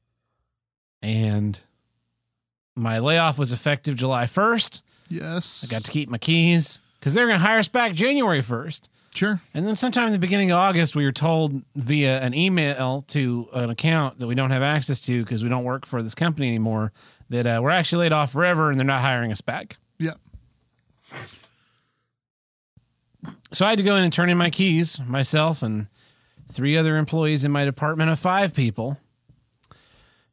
[1.02, 1.60] and
[2.76, 4.82] my layoff was effective July 1st.
[5.10, 5.65] Yes.
[5.67, 8.82] I got to keep my keys because they're going to hire us back January 1st.
[9.14, 9.42] Sure.
[9.54, 13.48] And then sometime in the beginning of August, we were told via an email to
[13.54, 16.50] an account that we don't have access to because we don't work for this company
[16.50, 16.92] anymore
[17.30, 19.78] that uh, we're actually laid off forever and they're not hiring us back.
[19.98, 20.14] Yeah.
[23.52, 25.88] So I had to go in and turn in my keys myself and
[26.52, 28.98] three other employees in my department of five people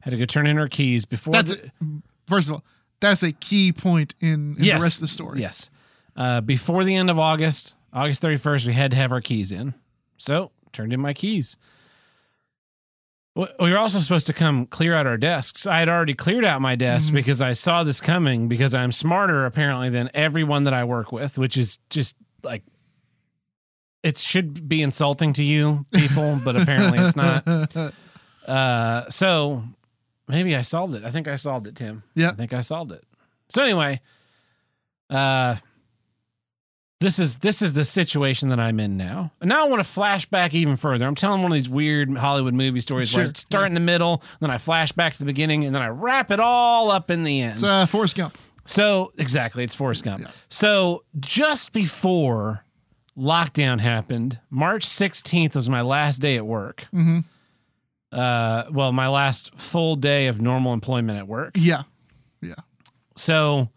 [0.01, 1.33] had to go turn in our keys before.
[1.33, 1.71] That's the-
[2.27, 2.63] first of all,
[2.99, 4.79] that's a key point in, in Yes.
[4.79, 5.41] the rest of the story.
[5.41, 5.69] Yes.
[6.15, 9.73] Uh, before the end of August, August 31st, we had to have our keys in.
[10.17, 11.57] So turned in my keys.
[13.35, 15.67] We were also supposed to come clear out our desks.
[15.67, 17.15] I had already cleared out my desk Mhm.
[17.15, 21.37] because I saw this coming because I'm smarter apparently than everyone that I work with,
[21.37, 22.63] which is just like
[24.03, 27.45] it should be insulting to you people, but apparently it's not.
[28.47, 29.63] Uh, so
[30.27, 31.03] maybe I solved it.
[31.03, 32.03] I think I solved it, Tim.
[32.13, 32.29] Yeah.
[32.29, 33.03] I think I solved it.
[33.49, 33.99] So anyway,
[35.09, 35.55] uh,
[37.05, 39.31] this is this is the situation that I'm in now.
[39.39, 41.05] And now I want to flash back even further.
[41.05, 43.35] I'm telling one of these weird Hollywood movie stories where I Sure.
[43.35, 46.31] start in the middle, then I flash back to the beginning, and then I wrap
[46.31, 47.53] it all up in the end.
[47.53, 48.35] It's uh, Forrest Gump.
[48.65, 50.23] So exactly, it's Forrest Gump.
[50.23, 50.31] Yeah.
[50.49, 52.65] So just before
[53.15, 56.87] lockdown happened, March 16th was my last day at work.
[56.91, 57.19] Mm-hmm.
[58.11, 61.51] Uh, well, my last full day of normal employment at work.
[61.55, 61.83] Yeah,
[62.41, 62.55] yeah.
[63.15, 63.69] So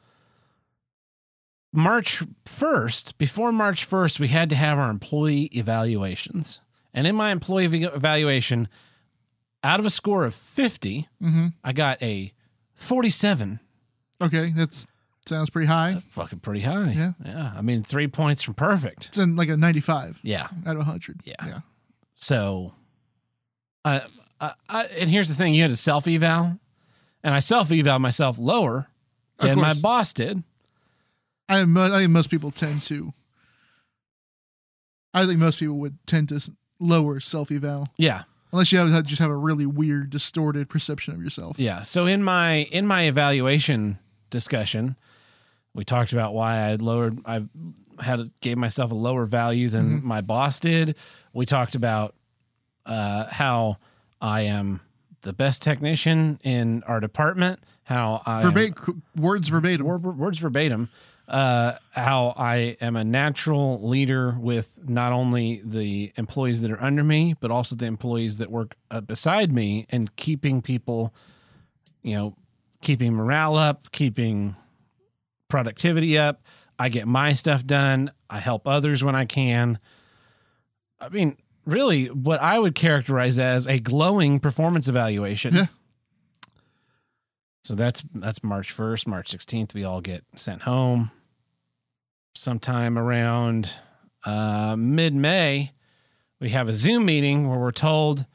[1.72, 6.60] March 1st, before March 1st, we had to have our employee evaluations.
[6.94, 8.68] And in my employee evaluation,
[9.62, 12.32] out of a score of 50, hmm I got a
[12.76, 13.60] 47.
[14.20, 14.52] Okay.
[14.56, 14.86] That's
[15.26, 16.02] sounds pretty high.
[16.08, 16.90] Fucking pretty high.
[16.92, 17.12] Yeah.
[17.24, 17.52] Yeah.
[17.56, 19.08] I mean, three points from perfect.
[19.08, 20.48] It's in like a 95 Yeah.
[20.66, 21.20] out of 100.
[21.24, 21.34] Yeah.
[21.44, 21.60] Yeah.
[22.14, 22.72] So,
[23.84, 24.02] I,
[24.40, 26.58] I, I and here's the thing: you had a self eval,
[27.22, 28.88] and I self eval myself lower
[29.38, 30.42] than my boss did.
[31.48, 33.12] I, I think most people tend to.
[35.14, 39.20] I think most people would tend to lower self eval Yeah, unless you have, just
[39.20, 41.58] have a really weird, distorted perception of yourself.
[41.58, 41.82] yeah.
[41.82, 43.98] So in my in my evaluation
[44.30, 44.96] discussion,
[45.74, 47.18] we talked about why I lowered.
[47.24, 47.44] I
[48.00, 50.04] had gave myself a lower value than Mhm.
[50.04, 50.96] my boss did.
[51.32, 52.14] We talked about
[52.86, 53.78] uh, how
[54.20, 54.80] I am
[55.22, 57.60] the best technician in our department.
[57.84, 59.84] How I am- Verbatim, words verbatim.
[59.86, 60.88] word, words verbatim
[61.28, 67.04] uh, how I am a natural leader with not only the employees that are under
[67.04, 71.14] me, but also the employees that work uh, beside me and keeping people,
[72.02, 72.34] you know,
[72.80, 74.56] keeping morale up, keeping
[75.48, 76.42] productivity up.
[76.78, 78.10] I get my stuff done.
[78.30, 79.78] I help others when I can.
[81.00, 81.36] I mean,
[81.66, 85.54] really, what I would characterize as a glowing performance evaluation.
[85.54, 85.66] Yeah.
[87.64, 89.74] So that's that's March first, March sixteenth.
[89.74, 91.10] We all get sent home.
[92.38, 93.68] Sometime around
[94.24, 95.72] uh, mid May,
[96.38, 98.26] we have a Zoom meeting where we're told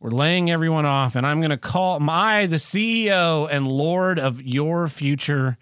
[0.00, 4.40] we're laying everyone off, and I'm going to call my the CEO and Lord of
[4.40, 5.58] your future.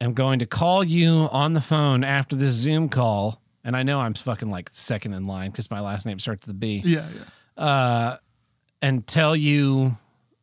[0.00, 4.00] I'm going to call you on the phone after this Zoom call, and I know
[4.00, 7.06] I'm fucking like second in line because my last name starts with a B Yeah,
[7.58, 7.62] yeah.
[7.62, 8.16] uh,
[8.80, 9.98] and tell you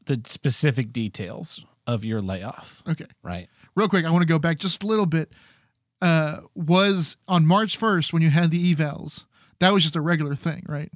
[0.06, 2.84] the specific details of your layoff.
[2.88, 3.08] Okay.
[3.24, 3.48] Right.
[3.74, 5.32] Real quick, I want to go back just a little bit.
[6.02, 9.26] Uh, was on March 1st when you had the evals,
[9.60, 10.92] that was just a regular thing, right?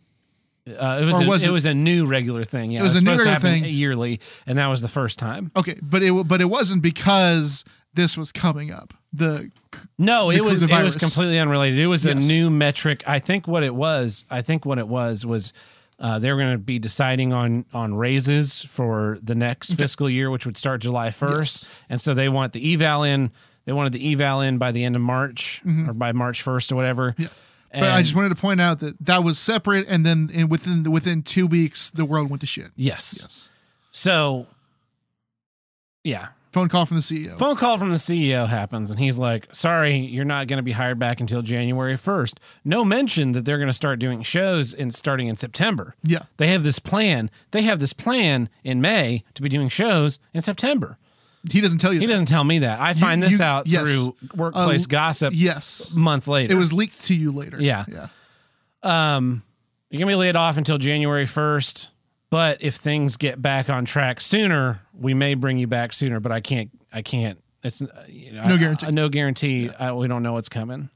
[0.67, 2.71] Uh, it was, a, was it, it- was a new regular thing.
[2.71, 3.65] Yeah, It was a new supposed to regular thing.
[3.75, 5.51] yearly, and that was the first time.
[5.55, 7.63] Okay, but it but it wasn't because
[7.93, 8.93] this was coming up.
[9.13, 9.51] The
[9.99, 11.77] No, The it was it was completely unrelated.
[11.77, 13.03] It was a new metric.
[13.05, 14.25] I think what it was.
[14.31, 15.53] I think what it was was.
[15.97, 20.29] Uh, they were going to be deciding on on raises for the next fiscal year,
[20.29, 23.31] which would start July first, and so they want the eval in
[23.65, 26.75] They wanted the eval in by the end of March or by March first or
[26.75, 27.11] whatever.
[27.11, 27.23] Mm-hmm.
[27.23, 27.29] Yeah.
[27.73, 30.83] But I just wanted to point out that that was separate, and then in, within
[30.89, 32.71] within two weeks, the world went to shit.
[32.77, 33.17] yes.
[33.21, 33.49] Yes.
[33.91, 34.47] So,
[36.03, 37.37] yeah, Phone call from the CEO.
[37.37, 40.71] phone call from the CEO happens, and he's like, "Sorry, you're not going to be
[40.71, 44.91] hired back until January 1st." No mention that they're going to start doing shows in
[44.91, 45.95] starting in September.
[46.01, 46.23] Yeah.
[46.37, 47.29] They have this plan.
[47.51, 50.97] They have this plan in May to be doing shows in September.
[51.51, 51.99] He doesn't tell you.
[51.99, 52.11] He that.
[52.13, 52.79] doesn't tell me that.
[52.79, 53.83] I find this you- out yes.
[53.83, 55.91] through workplace Uh, gossip Yes.
[55.93, 56.53] a month later.
[56.53, 57.57] It was leaked to you later.
[57.61, 57.85] Yeah.
[57.87, 58.07] Yeah.
[58.83, 59.43] um
[59.89, 61.87] you're going to be laid off until January 1st,
[62.29, 66.31] but if things get back on track sooner, we may bring you back sooner, but
[66.31, 68.85] I can't I can't it's uh, you know, No I- guarantee.
[68.87, 69.69] I- no guarantee.
[69.79, 70.89] I, we don't know what's coming.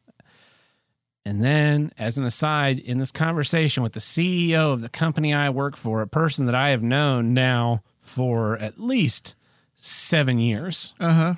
[1.26, 5.50] And then, as an aside, in this conversation with the CEO of the company I
[5.50, 9.36] work for, a person that I have known now for at least
[9.82, 11.34] seven years, Uh huh.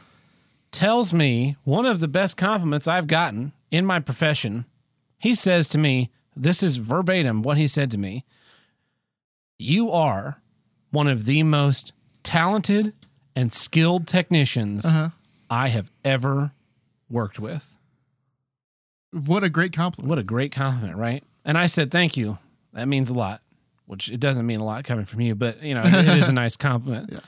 [0.71, 4.65] tells me one of the best compliments I've gotten in my profession.
[5.19, 8.25] He says to me, This is verbatim what he said to me.
[9.60, 10.41] You are
[10.89, 12.93] one of the most talented
[13.36, 15.10] and skilled technicians Uh huh.
[15.49, 16.51] I have ever
[17.10, 17.77] worked with.
[19.12, 20.10] What a great compliment.
[20.10, 21.23] What a great compliment, right?
[21.45, 22.38] And I said, Thank you.
[22.73, 23.41] That means a lot,
[23.86, 26.30] which it doesn't mean a lot coming from you, but you know, it, it is
[26.30, 27.10] a nice compliment.
[27.12, 27.19] Yeah.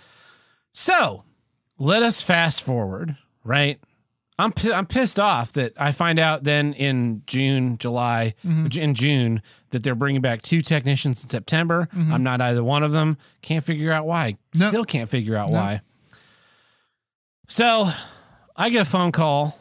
[0.73, 1.23] So
[1.77, 3.79] let us fast forward, right?
[4.39, 8.79] I'm I'm pissed off that I find out then in June, July, mm-hmm.
[8.81, 11.87] in June that they're bringing back two technicians in September.
[11.95, 12.13] Mm-hmm.
[12.13, 13.17] I'm not either one of them.
[13.43, 14.35] Can't figure out why.
[14.55, 14.67] No.
[14.67, 15.57] Still can't figure out No.
[15.57, 15.81] why.
[17.47, 17.89] So
[18.55, 19.59] I get a phone call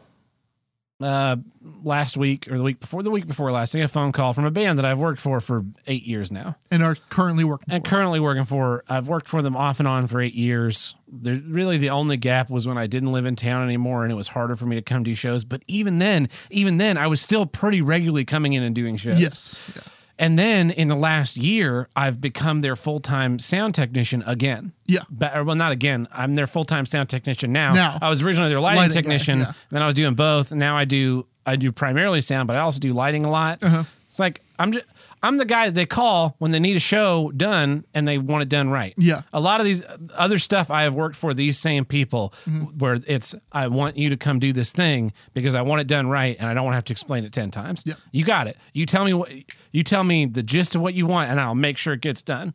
[1.02, 1.36] uh,
[1.82, 3.74] last week or the week before the week before last.
[3.74, 6.30] I get a phone call from a band that I've worked for for eight years
[6.32, 7.72] now And are currently working.
[7.72, 7.90] and for.
[7.90, 11.76] currently working for i've worked for them off and on for eight years there really
[11.78, 14.56] the only gap was when i didn't live in town anymore and it was harder
[14.56, 17.80] for me to come do shows but even then even then i was still pretty
[17.82, 19.60] regularly coming in and doing shows yes.
[19.74, 19.82] Yeah.
[20.18, 25.02] And then in the last year i've become their full-time sound technician again Yeah.
[25.34, 27.98] Or, well not again i'm their full-time sound technician now, Now.
[28.02, 29.46] i was originally their lighting, Lighting guy, technician yeah.
[29.46, 32.60] and then i was doing both now i do i do primarily sound but i
[32.60, 33.84] also do lighting a lot Uh-huh.
[34.08, 34.84] it's like i'm just
[35.22, 38.42] i'm the guy that they call when they need a show done and they want
[38.42, 39.22] it done right Yeah.
[39.32, 39.82] a lot of these
[40.14, 42.78] other stuff I have worked for these same people Mm-hmm.
[42.78, 46.08] where it's I want you to come do this thing because I want it done
[46.08, 47.82] right and I don't want to have to explain it 10 times.
[47.86, 47.94] Yeah.
[48.10, 48.56] You got it.
[48.72, 49.30] You tell me what
[49.70, 52.22] you tell me the gist of what you want and I'll make sure it gets
[52.22, 52.54] done.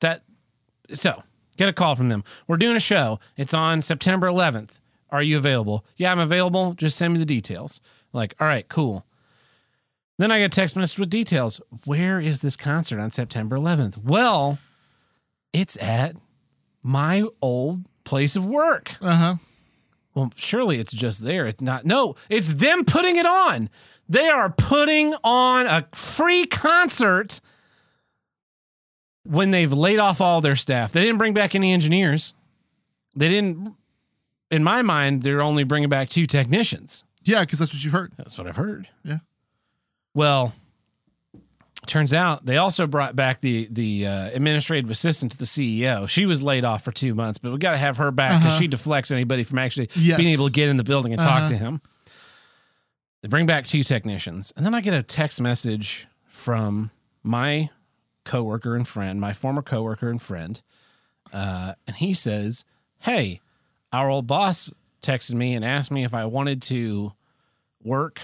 [0.00, 0.22] That
[0.94, 1.22] so,
[1.56, 2.24] get a call from them.
[2.46, 3.18] We're doing a show.
[3.36, 4.80] It's on September 11th.
[5.10, 5.84] Are you available?
[5.96, 6.74] Yeah, I'm available.
[6.74, 7.80] Just send me the details.
[8.12, 9.04] Like, all right, cool.
[10.18, 11.60] Then I get a text message with details.
[11.84, 14.02] Where is this concert on September 11th?
[14.02, 14.58] Well,
[15.52, 16.16] it's at
[16.82, 18.94] my old place of work.
[19.00, 19.34] Uh huh.
[20.14, 21.46] Well, surely it's just there.
[21.46, 21.84] It's not.
[21.84, 23.68] No, it's them putting it on.
[24.08, 27.40] They are putting on a free concert
[29.24, 30.92] when they've laid off all their staff.
[30.92, 32.32] They didn't bring back any engineers.
[33.14, 33.74] They didn't,
[34.50, 37.04] in my mind, they're only bringing back two technicians.
[37.24, 38.12] Yeah, because that's what you've heard.
[38.16, 38.88] That's what I've heard.
[39.02, 39.18] Yeah.
[40.16, 40.54] Well,
[41.86, 46.08] turns out they also brought back the the uh, administrative assistant to the CEO.
[46.08, 48.54] She was laid off for two months, but we got to have her back because
[48.54, 48.60] Uh-huh.
[48.60, 50.16] she deflects anybody from actually Yes.
[50.16, 51.48] being able to get in the building and talk Uh-huh.
[51.48, 51.82] to him.
[53.20, 57.68] They bring back two technicians, and then I get a text message from my
[58.24, 60.62] coworker and friend, my former coworker and friend,
[61.30, 62.64] uh, and he says,
[63.00, 63.42] "Hey,
[63.92, 64.70] our old boss
[65.02, 67.12] texted me and asked me if I wanted to
[67.82, 68.20] work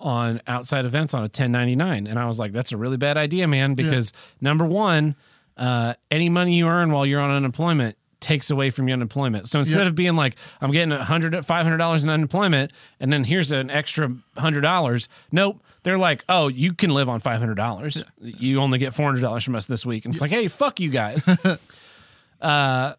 [0.00, 3.46] on outside events on a 1099." And I was like, "That's a really bad idea,
[3.48, 5.16] man, because number one,
[5.56, 9.48] uh, any money you earn while you're on unemployment." takes away from your unemployment.
[9.48, 9.86] So instead Yeah.
[9.90, 13.52] of being like, I'm getting a hundred, five hundred dollars in unemployment, and then here's
[13.52, 15.08] an extra hundred dollars.
[15.30, 15.62] Nope.
[15.84, 18.02] They're like, oh, you can live on five hundred dollars.
[18.20, 20.04] You only get four hundred dollars from us this week.
[20.04, 21.28] And it's like, hey, fuck you guys.
[22.40, 22.94] uh,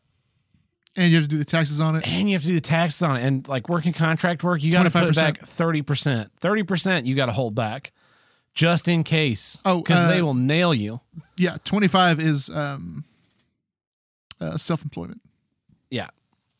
[1.00, 2.08] And you have to do the taxes on it.
[2.08, 3.24] and you have to do the taxes on it.
[3.24, 6.32] And like working contract work, you got to put back thirty percent.
[6.40, 7.92] Thirty percent you got to hold back,
[8.54, 9.60] just in case.
[9.66, 11.00] Oh, because uh, they will nail you.
[11.38, 13.06] Yeah, 25 is um,
[14.42, 15.22] uh, self employment.
[15.90, 16.10] Yeah.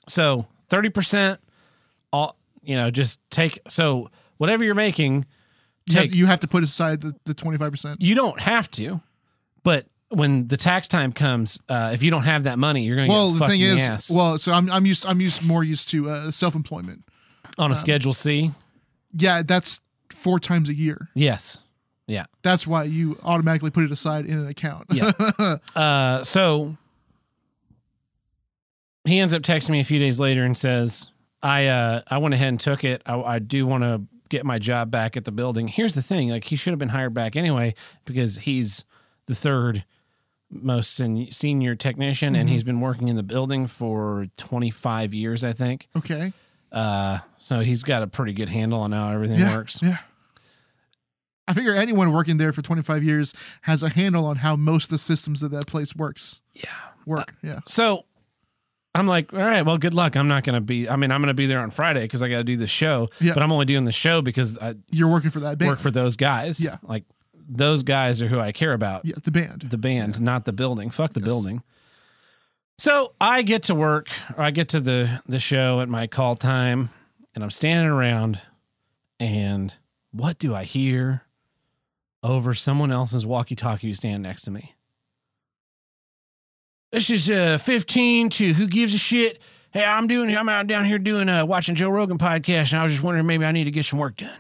[0.08, 1.40] So thirty percent,
[2.14, 3.60] all you know, just take.
[3.68, 5.26] So whatever you're making,
[5.88, 7.98] You have, you have to put aside the, the 25%.
[8.00, 9.02] you don't have to,
[9.64, 13.08] but when the tax time comes, uh, if you don't have that money, you're going
[13.08, 15.64] to Well, get the thing is, ass well, so I'm I'm used I'm used more
[15.64, 17.04] used to uh, self employment.
[17.58, 18.52] on a Schedule C.
[19.14, 19.82] Yeah, that's
[20.12, 21.10] four times a year.
[21.16, 21.60] Yes.
[22.08, 22.26] Yeah.
[22.42, 24.88] That's why you automatically put it aside in an account.
[24.92, 25.12] Yeah.
[25.76, 26.76] Uh, so
[29.06, 31.08] he ends up texting me a few days later and says,
[31.42, 33.02] I uh, I went ahead and took it.
[33.06, 35.68] I, I do want to get my job back at the building.
[35.68, 38.84] Here's the thing: like he should have been hired back anyway because he's
[39.28, 39.86] the third
[40.52, 45.54] most sen- senior technician, and he's been working in the building for 25 years, I
[45.54, 45.88] think.
[45.98, 46.34] Okay.
[46.72, 49.56] Uh, so he's got a pretty good handle on how everything yeah.
[49.56, 49.80] works.
[49.82, 49.98] Yeah.
[51.48, 53.34] I figure anyone working there for 25 years
[53.64, 56.42] has a handle on how most of the systems of that place works.
[56.54, 56.70] Yeah.
[57.08, 57.34] Work.
[57.42, 57.62] yeah.
[57.66, 58.06] So
[58.94, 60.16] I'm like, all right, well, good luck.
[60.16, 62.22] I'm not going to be, I mean, I'm going to be there on Friday because
[62.22, 63.34] I got to do the show, Yeah.
[63.34, 65.70] but I'm only doing the show because I You're working for that band.
[65.70, 66.60] work for those guys.
[66.64, 66.78] Yeah.
[66.84, 67.06] Like
[67.50, 69.06] those guys are who I care about.
[69.06, 69.64] yeah, the band.
[69.64, 70.90] The band, not the building.
[70.92, 71.26] Fuck the Yes.
[71.28, 71.64] building.
[72.78, 76.36] So I get to work, or I get to the the show at my call
[76.36, 76.90] time,
[77.36, 78.40] and I'm standing around,
[79.20, 79.74] and
[80.12, 81.24] what do I hear
[82.24, 84.76] over someone else's walkie-talkie standing next to me?
[86.92, 89.40] This is uh 15 to who gives a shit.
[89.72, 92.84] Hey, I'm doing I'm out down here doing uh watching Joe Rogan podcast, and I
[92.84, 94.40] was just wondering maybe I need to get some work done.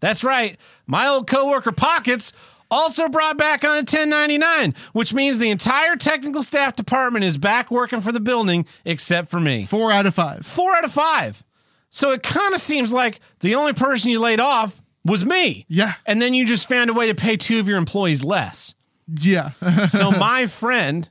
[0.00, 0.58] That's right.
[0.86, 2.32] My old coworker Pockets
[2.70, 7.70] also brought back on a 1099, which means the entire technical staff department is back
[7.70, 9.66] working for the building except for me.
[9.66, 10.46] Four out of five.
[10.46, 11.42] Four out of five.
[11.90, 15.66] So it kind of seems like the only person you laid off was me.
[15.68, 15.94] Yeah.
[16.06, 18.74] And then you just found a way to pay two of your employees less.
[19.08, 19.50] Yeah.
[19.88, 21.08] So my friend,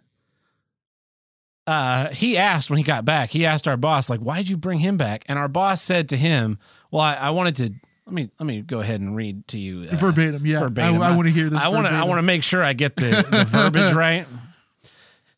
[1.67, 4.79] uh, he asked when he got back, he asked our boss, like, why'd you bring
[4.79, 5.25] him back?
[5.27, 6.59] And our boss said to him,
[6.91, 7.73] Well, I, I wanted to
[8.09, 10.43] let me let me go ahead and read to you uh, verbatim.
[10.45, 10.59] Yeah.
[10.59, 10.99] verbatim.
[11.01, 11.59] I, want to hear this.
[11.59, 11.93] I want to.
[11.93, 14.25] I want to make sure I get the, the verbiage right.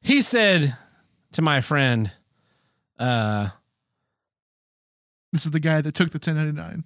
[0.01, 0.76] He said
[1.34, 2.11] to my friend,
[2.97, 3.49] uh,
[5.34, 6.86] This is the guy that took the 1099.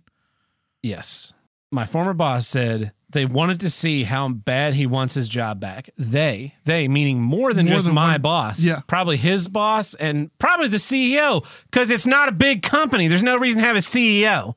[0.81, 1.33] "Yes,
[1.71, 5.89] my former boss said they wanted to see how bad he wants his job back.
[5.97, 8.59] They, they meaning more than More just than my one- boss.
[8.61, 8.81] Yeah.
[8.87, 13.07] probably his boss and probably the CEO because it's not a big company.
[13.07, 14.55] There's no reason to have a CEO.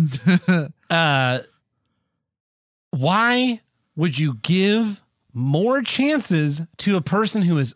[0.90, 1.38] uh,
[2.90, 3.60] why
[3.94, 7.74] would you give more chances to a person who is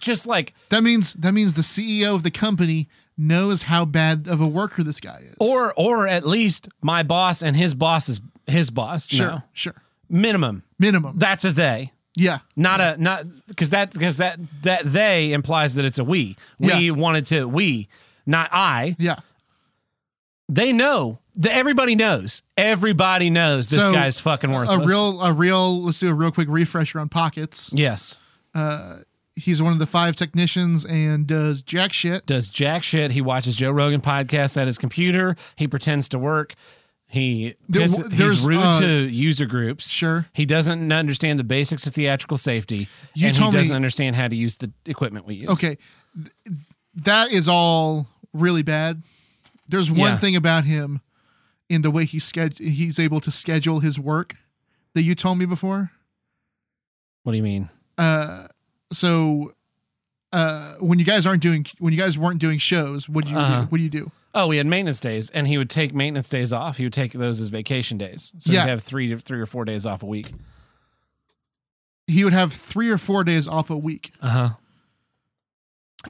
[0.00, 4.40] just like That means that means the CEO of the company knows how bad of
[4.40, 5.36] a worker this guy is.
[5.38, 9.42] or or at least my boss and his boss is his boss sure, no.
[9.52, 9.74] sure.
[10.08, 11.18] minimum Minimum.
[11.18, 12.38] that's a they Yeah.
[12.56, 16.72] not a not because that because that that they implies that it's a we we
[16.86, 16.90] Yeah.
[16.92, 17.86] wanted to we
[18.26, 19.20] not i Yeah.
[20.54, 24.82] They know that everybody knows everybody knows this So, guy's fucking worthless.
[24.82, 27.70] A real a real let's do a real quick refresher on pockets.
[27.72, 28.16] yes
[28.54, 28.98] Uh,
[29.34, 32.26] He's one of the five technicians and does jack shit.
[32.26, 33.12] does jack shit.
[33.12, 35.36] He watches Joe Rogan podcast at his computer.
[35.56, 36.54] He pretends to work.
[37.08, 39.88] He There- he's rude uh, to user groups.
[39.88, 40.26] Sure.
[40.34, 44.16] He doesn't understand the basics of theatrical safety, You and he told me- doesn't understand
[44.16, 45.48] how to use the equipment we use.
[45.48, 45.78] Okay.
[46.94, 49.02] That is all really bad.
[49.68, 50.16] There's one Yeah.
[50.18, 51.00] thing about him
[51.68, 54.36] in the way he sched- he's able to schedule his work
[54.94, 55.90] that you told me before.
[57.22, 57.70] What do you mean?
[57.96, 58.48] Uh
[58.92, 59.54] so
[60.32, 63.36] uh when you guys aren't doing when you guys weren't doing shows, what do you
[63.38, 63.60] Uh-huh.
[63.62, 63.66] do?
[63.68, 64.10] What do you do?
[64.34, 66.78] Oh, we had maintenance days, and he would take maintenance days off.
[66.78, 68.62] He would take those as vacation days, so Yeah.
[68.64, 70.32] he'd have three to three or four days off a week.
[72.08, 74.12] He would have 3 or 4 days off a week.
[74.20, 74.48] Uh huh.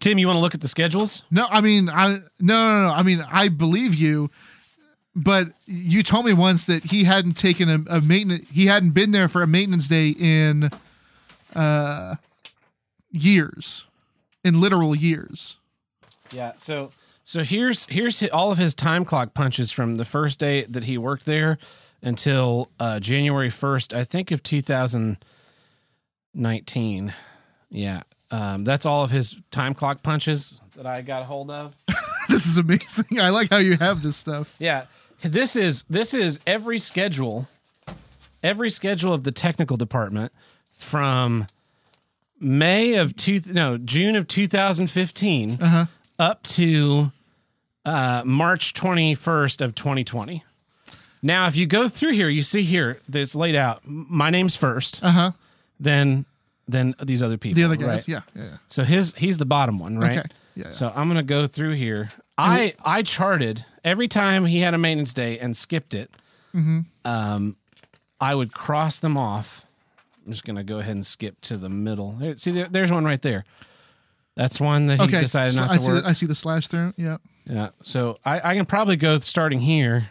[0.01, 1.23] Tim, you want to look at the schedules?
[1.31, 2.95] No, I mean, I no, no, no.
[2.95, 4.31] I mean, I believe you,
[5.15, 8.49] but you told me once that he hadn't taken a, a maintenance.
[8.51, 10.71] He hadn't been there for a maintenance day in
[11.55, 12.17] uh
[13.11, 13.85] years,
[14.45, 15.59] in literal years.
[16.33, 16.53] Yeah.
[16.57, 16.91] So
[17.25, 20.99] so here's here's all of his time clock punches from the first day that he
[20.99, 21.59] worked there
[22.03, 27.15] until uh, January first, I think of 2019.
[27.71, 28.03] Yeah.
[28.33, 31.77] Um, that's all of his time clock punches that I got a hold of.
[32.29, 33.21] This is amazing.
[33.21, 34.55] I like how you have this stuff.
[34.61, 34.85] Yeah.
[35.23, 37.49] This is this is every schedule,
[38.45, 40.33] every schedule of the technical department
[40.79, 41.47] from
[42.41, 45.87] May of two no June of 2015 Uh-huh.
[46.19, 47.11] up to
[47.85, 50.45] uh, March 21st of 2020.
[51.23, 53.83] Now, if you go through here, you see here that's laid out.
[53.85, 55.31] My name's first, Uh huh.
[55.81, 56.25] then
[56.73, 57.57] then these other people.
[57.57, 57.87] The other guys.
[57.87, 58.09] right?
[58.09, 58.21] Yeah.
[58.35, 58.43] Yeah.
[58.45, 58.57] yeah.
[58.67, 60.19] So his he's the bottom one, right?
[60.19, 60.29] Okay.
[60.55, 60.65] Yeah.
[60.67, 60.71] yeah.
[60.71, 62.11] So I'm gonna go through here.
[62.37, 66.11] I I charted every time he had a maintenance day and skipped it.
[66.55, 66.81] Mm-hmm.
[67.05, 67.57] Um,
[68.21, 69.67] I would cross them off.
[70.25, 72.37] I'm just gonna go ahead and skip to the middle.
[72.37, 73.45] See, there, there's one right there.
[74.35, 75.21] That's one that he okay.
[75.21, 75.91] decided not to see.
[75.91, 76.05] work.
[76.05, 76.95] The, I see the slash through.
[76.97, 77.19] Yeah.
[77.47, 77.71] yeah.
[77.83, 80.09] So I I can probably go starting here,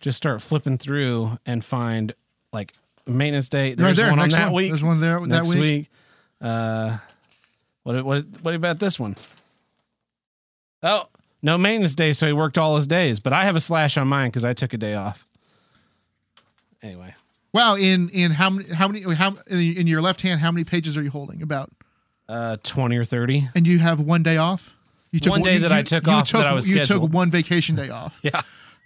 [0.00, 2.14] just start flipping through and find
[2.52, 2.72] like
[3.06, 3.74] maintenance day.
[3.74, 4.10] There's right there.
[4.10, 4.54] one on that one.
[4.54, 4.70] week.
[4.70, 5.60] There's one there that next week.
[5.60, 5.90] week.
[6.40, 6.98] Uh,
[7.82, 9.16] what what what about this one?
[10.82, 11.06] Oh,
[11.42, 13.18] No maintenance day, so he worked all his days.
[13.20, 15.26] But I have a slash on mine because I took a day off.
[16.82, 17.14] Anyway,
[17.52, 17.74] Wow.
[17.76, 21.02] In in how many how many how in your left hand how many pages are
[21.02, 21.70] you holding about?
[22.28, 23.48] uh, twenty or thirty.
[23.54, 24.74] And you have one day off.
[25.10, 27.74] You took One day that I took off that I was You took one vacation
[27.74, 28.20] day off.
[28.22, 28.42] Yeah.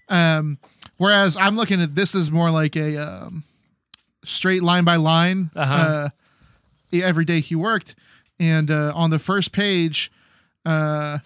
[0.08, 0.58] Um,
[0.98, 3.44] whereas I'm looking at this is more like a um,
[4.24, 5.50] straight line by line.
[5.56, 5.74] Uh-huh.
[5.74, 6.08] Uh,
[6.92, 7.94] every day he worked,
[8.40, 10.10] and uh, on the first page,
[10.66, 11.18] uh,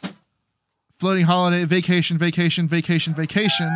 [0.99, 3.71] floating holiday, vacation, vacation, vacation, vacation,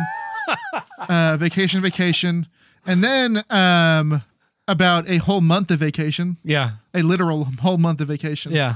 [1.09, 2.47] uh, vacation, vacation,
[2.85, 4.21] and then um,
[4.67, 6.71] about a whole month of vacation, Yeah.
[6.93, 8.51] a literal whole month of vacation.
[8.53, 8.75] Yeah.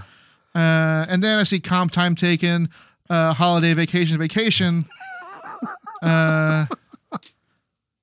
[0.53, 2.69] Uh, and then I see comp time taken,
[3.09, 4.85] uh, holiday vacation, vacation.
[6.01, 6.65] Uh,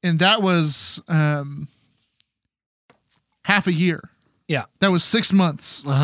[0.03, 1.69] and that was um,
[3.45, 4.01] half a year.
[4.49, 4.65] Yeah.
[4.81, 5.85] That was six months.
[5.87, 5.95] Uh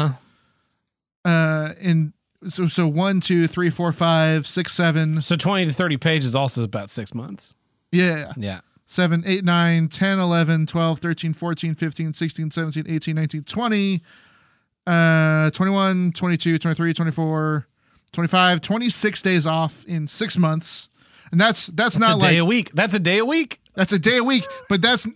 [1.25, 1.29] huh.
[1.31, 2.13] Uh, and
[2.49, 5.21] so so one, two, three, four, five, six, seven.
[5.23, 7.55] So twenty to thirty pages also about six months.
[7.93, 8.33] Yeah.
[8.37, 8.61] Yeah.
[8.91, 14.01] 7, 8, 9, 10, 11, 12, 13, 14, 15, 16, 17, 18, 19, 20,
[14.87, 17.67] uh, 21, 22, 23, 24,
[18.13, 20.89] 25, 26 days off in six months.
[21.31, 22.71] And that's that's, That's not a day like a week.
[22.73, 23.61] That's a day a week.
[23.75, 25.07] that's a day a week, but that's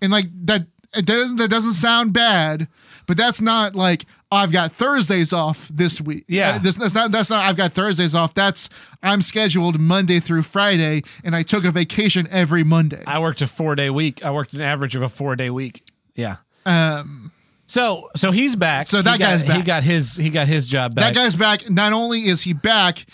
[0.00, 2.68] and like that it doesn't that doesn't sound bad,
[3.06, 6.24] but that's not like I've got Thursdays off this week.
[6.28, 6.56] Yeah.
[6.56, 8.34] Uh, this, that's not that's not I've got Thursdays off.
[8.34, 8.68] That's
[9.02, 13.02] I'm scheduled Monday through Friday, and I took a vacation every Monday.
[13.06, 14.24] I worked a four day week.
[14.24, 15.82] I worked an average of a four day week.
[16.14, 16.36] Yeah.
[16.66, 17.30] Um,
[17.66, 18.86] So so he's back.
[18.88, 21.12] So that He got- guy's He got his he got his job back.
[21.12, 21.70] that guy's back.
[21.70, 23.06] Not only is he back,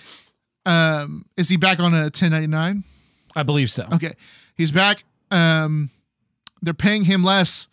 [0.67, 2.85] um, is he back on a 1099?
[3.37, 3.87] I believe so.
[3.93, 4.15] Okay,
[4.57, 5.05] he's back.
[5.31, 5.91] Um,
[6.63, 7.69] they're paying him less,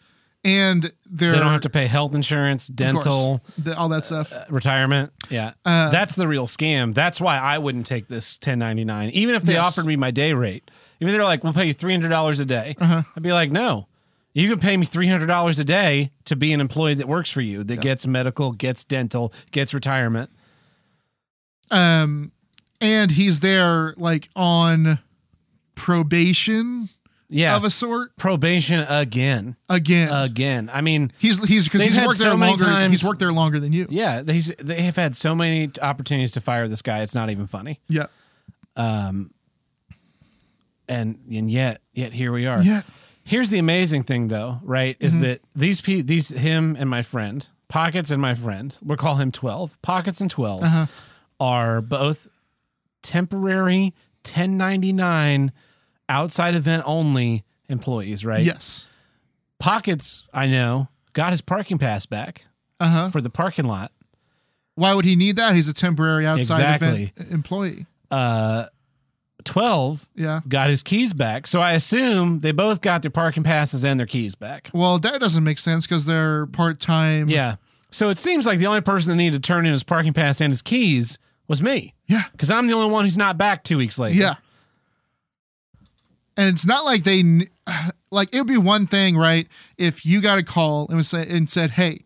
[0.48, 4.34] and they're They don't have to pay health insurance, dental, the- all that stuff.
[4.50, 5.12] retirement.
[5.30, 5.52] Yeah.
[5.66, 6.94] Uh, That's the real scam.
[6.94, 9.66] That's why I wouldn't take this 1099 even if they Yes.
[9.66, 10.72] offered me my day rate.
[11.02, 13.04] Even if they're like, "We'll pay you $300 a day." Uh-huh.
[13.16, 13.88] I'd be like, "No.
[14.34, 17.64] You can pay me $300 a day to be an employee that works for you,
[17.66, 20.30] that gets medical, gets dental, gets retirement."
[21.70, 22.32] Um,
[22.80, 25.00] and he's there like on
[25.76, 26.90] probation
[27.30, 27.56] Yeah.
[27.58, 29.58] of a sort probation again.
[29.70, 30.10] again.
[30.12, 30.70] Again.
[30.74, 32.64] I mean, he's he's because he's worked so there longer.
[32.64, 33.88] times- He's worked there longer than you.
[33.90, 37.02] yeah, he's they have had so many opportunities to fire this guy.
[37.02, 37.80] It's not even funny.
[37.90, 38.06] Yeah.
[38.76, 39.32] Um
[40.88, 42.62] and and yet yet here we are.
[42.62, 42.82] Yeah.
[43.24, 44.96] Here's the amazing thing, though, right?
[45.02, 45.22] Is Mm-hmm.
[45.24, 49.30] that these pe- these him and my friend Pockets and my friend, we'll call him
[49.34, 49.78] Twelve.
[49.82, 50.86] Pockets and 12 Uh-huh.
[51.42, 52.30] are both
[53.04, 55.52] temporary 1099
[56.10, 58.44] outside event only employees, right?
[58.44, 58.86] Yes.
[59.60, 62.46] Pockets, I know, got his parking pass back
[62.80, 63.10] Uh huh.
[63.10, 63.92] for the parking lot.
[64.76, 65.56] Why would he need that?
[65.56, 67.14] He's a temporary outside Exactly.
[67.18, 67.86] event employee.
[68.12, 68.66] Uh,
[69.44, 70.42] 12 Yeah.
[70.48, 71.48] got his keys back.
[71.48, 74.70] So I assume they both got their parking passes and their keys back.
[74.74, 77.30] Well, that doesn't make sense because they're part time.
[77.30, 77.56] Yeah.
[77.90, 80.42] So it seems like the only person that needed to turn in his parking pass
[80.42, 82.26] and his keys was me Yeah.
[82.34, 84.20] because I'm the only one who's not back two weeks later.
[84.20, 84.36] Yeah.
[86.38, 87.24] And it's not like they
[88.12, 89.48] like it would be one thing, right?
[89.78, 92.04] If you got a call and was say and said, "Hey,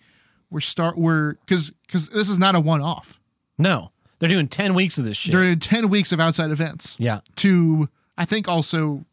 [0.50, 3.20] we're start we're because because this is not a one off.
[3.58, 5.34] No, they're doing 10 weeks of this shit.
[5.34, 7.20] They're in ten weeks of outside events yeah.
[7.38, 9.06] to I think also.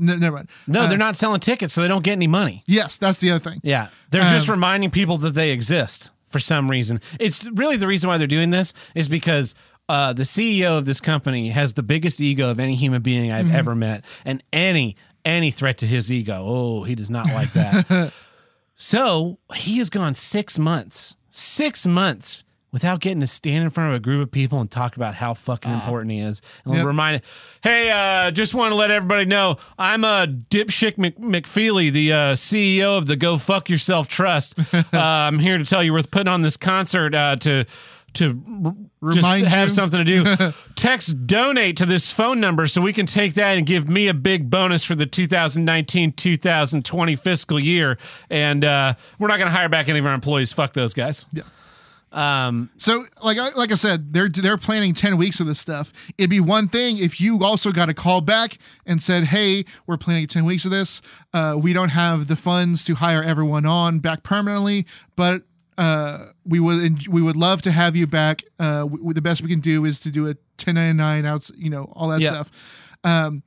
[0.00, 0.48] No, never mind.
[0.68, 2.62] No, Uh, they're not selling tickets, so they don't get any money.
[2.66, 3.60] Yes, that's the other thing.
[3.64, 3.88] Yeah.
[4.10, 7.00] They're just Um, reminding people that they exist for some reason.
[7.18, 9.56] It's really the reason why they're doing this is because
[9.88, 13.48] uh, the CEO of this company has the biggest ego of any human being Mm-hmm.
[13.48, 14.04] I've ever met.
[14.24, 18.12] And any any threat to his ego, oh, he does not like that.
[18.74, 23.96] so he has gone six months, six months without getting to stand in front of
[23.96, 26.42] a group of people and talk about how fucking important he is.
[26.64, 26.84] And Yep.
[26.86, 27.22] remind,
[27.62, 32.12] hey, uh, just want to let everybody know I'm a uh, dipshit Mc- McFeely, the
[32.12, 34.58] uh, CEO of the Go Fuck Yourself Trust.
[34.74, 37.64] uh, I'm here to tell you we're putting on this concert uh, to
[38.14, 39.74] to r- just have you.
[39.74, 40.52] something to do.
[40.74, 44.14] Text donate to this phone number so we can take that and give me a
[44.14, 47.98] big bonus for the 2019 2020 fiscal year.
[48.30, 50.52] And uh, we're not going to hire back any of our employees.
[50.52, 51.26] Fuck those guys.
[51.32, 51.42] Yeah.
[52.10, 55.92] Um, So, like I like I said, they're they're planning ten weeks of this stuff.
[56.16, 58.56] It'd be one thing if you also got a call back
[58.86, 61.02] and said, "Hey, we're planning ten weeks of this.
[61.34, 64.86] Uh, we don't have the funds to hire everyone on back permanently,
[65.16, 65.42] but
[65.78, 68.42] uh, we would we would love to have you back.
[68.58, 71.50] Uh, we, the best we can do is to do a ten ninety nine outs,
[71.56, 72.30] you know, all that Yeah.
[72.34, 72.50] stuff.
[73.04, 73.42] Um,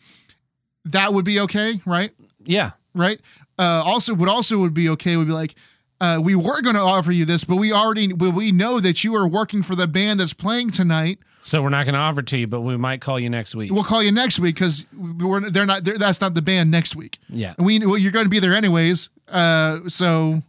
[0.86, 2.11] that would be okay, right?
[2.43, 2.71] yeah.
[2.95, 3.19] right?
[3.59, 5.53] Uh, also, what also would be okay would be like,
[5.99, 9.03] uh, we were going to offer you this, but we already we, we know that
[9.03, 11.19] you are working for the band that's playing tonight.
[11.43, 13.55] So we're not going to offer it to you, but we might call you next
[13.55, 13.71] week.
[13.71, 16.95] We'll call you next week because we're they're not they're, that's not the band next
[16.95, 17.19] week.
[17.29, 17.53] yeah.
[17.57, 19.09] And we well, you're going to be there anyways.
[19.27, 20.41] Uh, so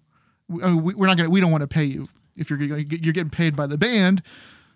[0.52, 3.56] we, we're not gonna we don't want to pay you if you're you're getting paid
[3.56, 4.22] by the band.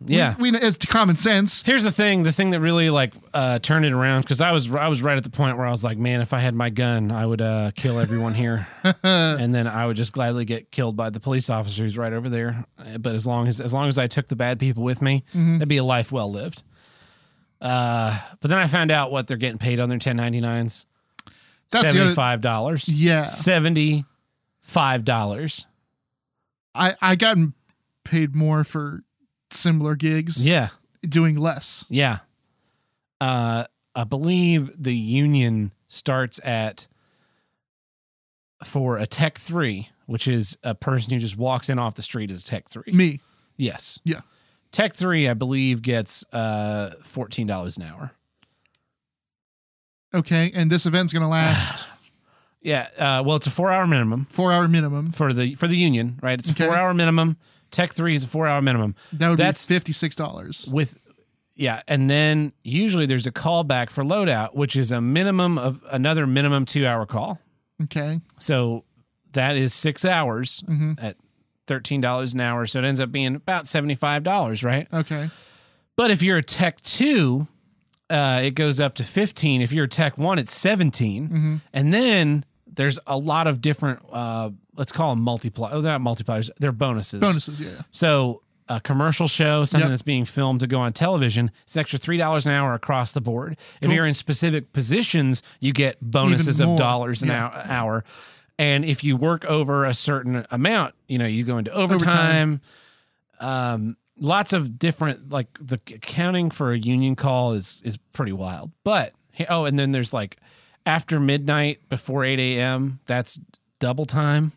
[0.05, 0.35] Yeah.
[0.39, 1.63] we, we it's common sense.
[1.63, 4.71] Here's the thing: the thing that really like uh, turned it around because I was
[4.71, 6.69] I was right at the point where I was like, man, if I had my
[6.69, 8.67] gun, I would uh, kill everyone here,
[9.03, 12.29] and then I would just gladly get killed by the police officer who's right over
[12.29, 12.67] there.
[12.79, 15.25] Uh, But as long as as long as I took the bad people with me,
[15.33, 16.63] that'd be a life well lived.
[17.59, 20.85] Uh, but then I found out what they're getting paid on their 1099s.
[21.71, 22.87] That's seventy five dollars.
[22.87, 23.23] Yeah.
[23.23, 24.05] seventy
[24.67, 25.65] five dollars.
[26.75, 27.55] I I gotten
[28.05, 29.03] paid more for
[29.51, 30.47] similar gigs.
[30.47, 30.69] Yeah.
[31.09, 31.85] doing less.
[31.89, 32.19] Yeah.
[33.21, 33.65] Uh,
[33.95, 36.87] I believe the union starts at
[38.65, 42.31] for a tech three, which is a person who just walks in off the street
[42.31, 42.93] as tech three.
[42.93, 43.21] Me.
[43.57, 44.01] Yes.
[44.05, 44.21] Yeah.
[44.73, 48.13] Tech three, I believe, gets uh fourteen dollars an hour.
[50.15, 51.87] Okay, and this event's gonna last
[52.67, 52.89] Yeah.
[52.99, 55.13] Uh, well, it's a four hour minimum four hour minimum.
[55.13, 56.39] for the for the union, right?
[56.39, 56.67] It's a Okay.
[56.67, 57.37] four hour minimum.
[57.71, 58.95] Tech three is a four hour minimum.
[59.13, 60.67] That would That's- be fifty six dollars.
[60.71, 60.99] with
[61.59, 66.27] yeah and then usually there's a callback for loadout which is a minimum of another
[66.27, 67.41] minimum two hour call
[67.85, 68.21] Okay.
[68.39, 68.85] so
[69.33, 71.17] that is six hours hmm at
[71.67, 75.31] $13 an hour so it ends up being about $75 right Okay.
[75.97, 77.47] but if you're a tech 2
[78.11, 81.93] uh, it goes up to 15 if you're a tech 1 it's 17 hmm and
[81.95, 82.45] then
[82.77, 86.73] there's a lot of different uh, let's call them multipliers oh, they're not multipliers they're
[86.73, 87.61] bonuses Bonuses.
[87.61, 87.83] Yeah.
[87.91, 89.93] so a commercial show, something Yep.
[89.93, 93.13] that's being filmed to go on television, it's an extra three dollars an hour across
[93.13, 93.57] the board.
[93.81, 97.45] If you're in specific positions, you get bonuses of dollars an Yeah.
[97.47, 98.05] hour, hour.
[98.59, 102.61] And if you work over a certain amount, you know, you go into overtime.
[103.39, 108.73] Um, lots of different like the accounting for a union call is is pretty wild.
[108.83, 109.13] But
[109.49, 110.39] oh, and then there's like
[110.87, 113.01] after midnight before eight a.m.
[113.07, 113.39] That's
[113.79, 114.53] double time.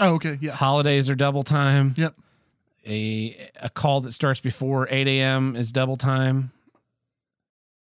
[0.00, 0.38] Oh, okay.
[0.40, 0.52] Yeah.
[0.52, 2.14] Holidays are double time Yep.
[2.86, 5.56] a a call that starts before 8 a.m.
[5.56, 6.50] is double time.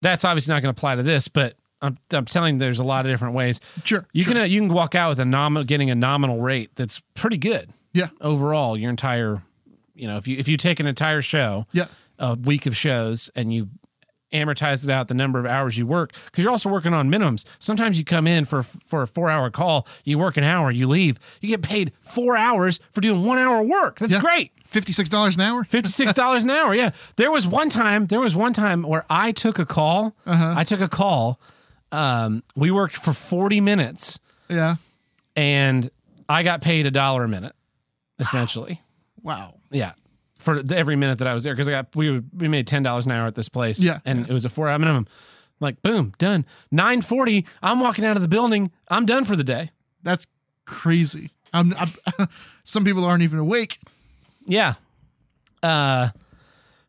[0.01, 2.83] That's obviously not going to apply to this, but I'm I'm telling you, there's a
[2.83, 4.05] lot of different ways Sure.
[4.13, 4.33] you sure.
[4.33, 7.73] can you can walk out with a nominal getting a nominal rate that's pretty good.
[7.93, 8.09] Yeah.
[8.21, 9.41] overall, your entire
[9.95, 11.87] you know if you if you take an entire show, Yeah.
[12.17, 13.69] a week of shows, and you
[14.31, 17.45] amortize it out the number of hours you work because you're also working on minimums.
[17.59, 20.87] Sometimes you come in for for a four hour call, you work an hour, you
[20.87, 23.99] leave, you get paid four hours for doing one hour work.
[23.99, 24.21] That's Yeah.
[24.21, 24.51] great.
[24.67, 25.63] Fifty six dollars an hour.
[25.63, 26.75] Fifty-six dollars an hour.
[26.75, 28.05] Yeah, there was one time.
[28.05, 30.15] There was one time where I took a call.
[30.27, 30.53] Uh-huh.
[30.55, 31.39] I took a call.
[31.91, 34.75] Um, we worked for forty minutes, Yeah.
[35.35, 35.89] and
[36.29, 37.55] I got paid a dollar a minute,
[38.19, 38.79] essentially.
[39.23, 39.55] Wow.
[39.71, 39.93] Yeah,
[40.39, 42.81] for the, every minute that I was there because I got we we made ten
[42.81, 43.79] dollars an hour at this place.
[43.79, 43.99] Yeah.
[44.05, 45.07] and it was a four-hour minimum.
[45.59, 46.45] Like boom, done.
[46.71, 47.45] Nine forty.
[47.61, 48.71] I'm walking out of the building.
[48.87, 49.71] I'm done for the day.
[50.01, 50.25] That's
[50.65, 51.31] crazy.
[51.53, 52.29] I'm, I'm
[52.63, 53.79] some people aren't even awake.
[54.45, 54.75] Yeah.
[55.61, 56.09] Uh,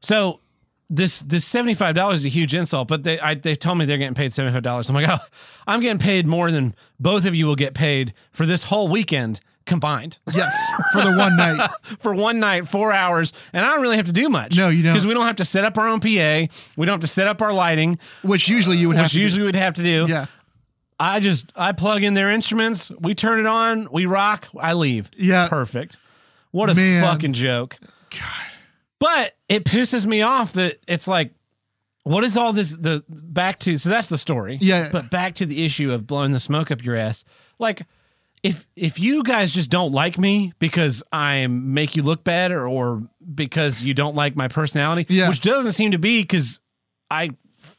[0.01, 0.41] so
[0.89, 3.85] this this seventy five dollars is a huge insult, but they I, they told me
[3.85, 4.89] they're getting paid seventy five dollars.
[4.89, 5.19] I'm like, oh,
[5.67, 9.41] I'm getting paid more than both of you will get paid for this whole weekend
[9.71, 10.55] combined Yes,
[10.93, 11.71] for the one night.
[12.01, 14.57] for one night, four hours, and I don't really have to do much.
[14.57, 14.93] No, you don't.
[14.93, 16.07] because we don't have to set up our own PA.
[16.77, 19.19] We don't have to set up our lighting, Which usually you would have which to
[19.19, 19.23] do.
[19.23, 20.07] usually we'd have to do.
[20.09, 20.27] Yeah.
[20.99, 25.11] I just I plug in their instruments, we turn it on, we rock, I leave.
[25.17, 25.49] Yeah.
[25.49, 25.97] Perfect.
[26.51, 27.03] What a Man.
[27.03, 27.79] fucking joke.
[28.11, 28.51] God.
[28.99, 31.33] But it pisses me off that it's like,
[32.03, 32.77] what is all this?
[32.77, 34.59] The back to so that's the story.
[34.61, 34.89] Yeah.
[34.93, 37.25] But back to the issue of blowing the smoke up your ass.
[37.59, 37.87] Like,
[38.43, 42.67] if if you guys just don't like me because I make you look bad, or,
[42.67, 43.03] or
[43.35, 45.29] because you don't like my personality, Yeah.
[45.29, 46.61] which doesn't seem to be because
[47.11, 47.31] I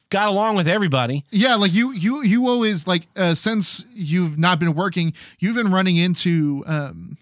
[0.09, 1.25] got along with everybody.
[1.31, 5.71] Yeah, like you you you always like uh since you've not been working, you've been
[5.71, 7.17] running into um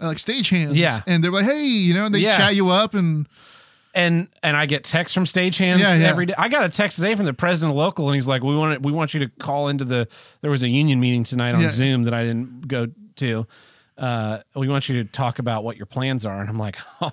[0.00, 0.76] like stagehands.
[0.76, 1.00] Yeah.
[1.06, 2.36] And they're like, hey, you know, and they Yeah.
[2.36, 3.26] chat you up and
[3.94, 6.06] and and I get texts from stagehands Yeah, yeah.
[6.08, 6.34] every day.
[6.38, 8.82] I got a text today from the president of local, and he's like, "We want
[8.82, 10.08] we want you to call into the."
[10.40, 11.68] There was a union meeting tonight on Yeah.
[11.68, 13.46] Zoom that I didn't go to.
[13.96, 17.12] Uh, we want you to talk about what your plans are, and I'm like, oh,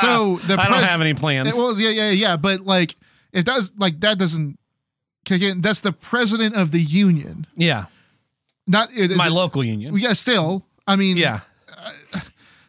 [0.00, 1.54] So the I don't pres- have any plans.
[1.54, 2.36] well yeah, yeah, yeah.
[2.36, 2.96] But like
[3.32, 4.58] if that's like that doesn't
[5.24, 7.46] kick in, that's the president of the union.
[7.56, 7.86] yeah,
[8.66, 9.96] Not it my it- local union.
[9.96, 10.64] yeah, still.
[10.86, 11.40] I mean Yeah,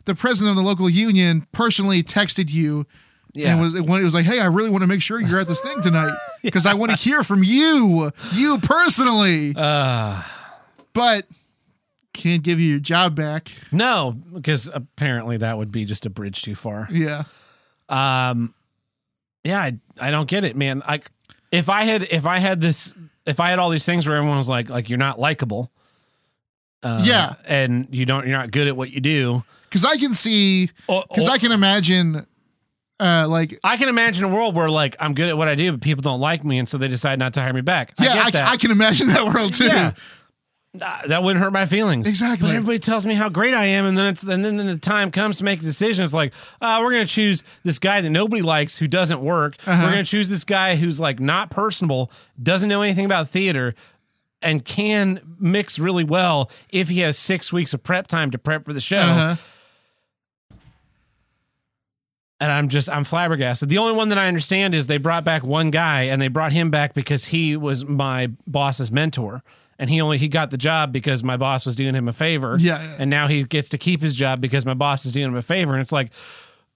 [0.06, 2.86] the president of the local union personally texted you
[3.34, 3.51] yeah.
[3.53, 5.47] and was when it was like, "Hey, I really want to make sure you're at
[5.47, 10.22] this thing tonight because I want to hear from you, you personally." uh,
[10.93, 11.26] But
[12.14, 13.51] can't give you your job back.
[13.74, 16.88] No, because apparently that would be just a bridge too far.
[16.91, 17.24] Yeah.
[17.89, 18.53] Um,
[19.43, 20.82] yeah, I, I don't get it, man.
[20.88, 21.12] Like,
[21.51, 22.93] if I had if I had this
[23.26, 25.72] if I had all these things where everyone was like like you're not likable,
[26.84, 27.34] uh, Yeah.
[27.45, 29.43] and you don't you're not good at what you do.
[29.76, 32.26] Because I can see, because I can imagine,
[32.97, 35.73] uh, like, I can imagine a world where like I'm good at what I do,
[35.73, 37.93] but people don't like me, and so they decide not to hire me back.
[37.99, 38.47] yeah, I I, get that.
[38.47, 39.65] I can imagine that world too.
[39.65, 39.91] Yeah.
[40.82, 42.07] Uh, that wouldn't hurt my feelings.
[42.07, 42.47] Exactly.
[42.47, 44.78] But everybody tells me how great I am, and then it's and then, then the
[44.78, 46.05] time comes to make a decision.
[46.05, 49.57] It's like, uh, we're gonna choose this guy that nobody likes, who doesn't work.
[49.67, 49.84] Uh-huh.
[49.84, 53.76] We're gonna choose this guy who's like not personable, doesn't know anything about theater,
[54.41, 58.63] and can mix really well if he has six weeks of prep time to prep
[58.63, 58.99] for the show.
[58.99, 59.36] Uh-huh.
[62.39, 63.69] And I'm just I'm flabbergasted.
[63.69, 66.51] The only one that I understand is they brought back one guy, and they brought
[66.51, 69.41] him back because he was my boss's mentor,
[69.79, 72.57] and he only he got the job because my boss was doing him a favor.
[72.59, 75.36] Yeah, and now he gets to keep his job because my boss is doing him
[75.36, 75.71] a favor.
[75.73, 76.11] And it's like,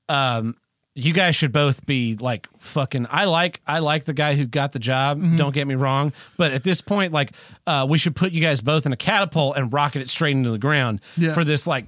[0.07, 0.55] um,
[0.96, 3.08] you guys should both be like fucking.
[3.10, 5.20] I like I like the guy who got the job.
[5.20, 5.38] Mm-hmm.
[5.38, 7.32] Don't get me wrong, but at this point, like,
[7.68, 10.52] uh, we should put you guys both in a catapult and rocket it straight into
[10.52, 11.34] the ground Yeah.
[11.34, 11.86] for this like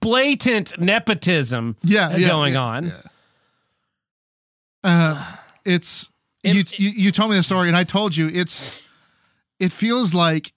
[0.00, 2.92] blatant nepotism Yeah, yeah, going yeah, on.
[4.82, 6.08] Uh, it's
[6.42, 6.94] It- you, you.
[7.04, 8.82] You told me the story, and I told you it's.
[9.58, 10.52] It feels like.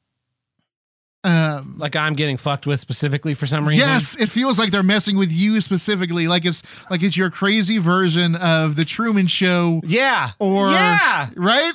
[1.23, 1.75] Um.
[1.77, 3.87] Like I'm getting fucked with specifically for some reason.
[3.87, 6.27] Yes, it feels like they're messing with you specifically.
[6.27, 10.31] Like it's like it's your crazy version of the Truman Show, Yeah.
[10.39, 11.29] or yeah.
[11.35, 11.71] right.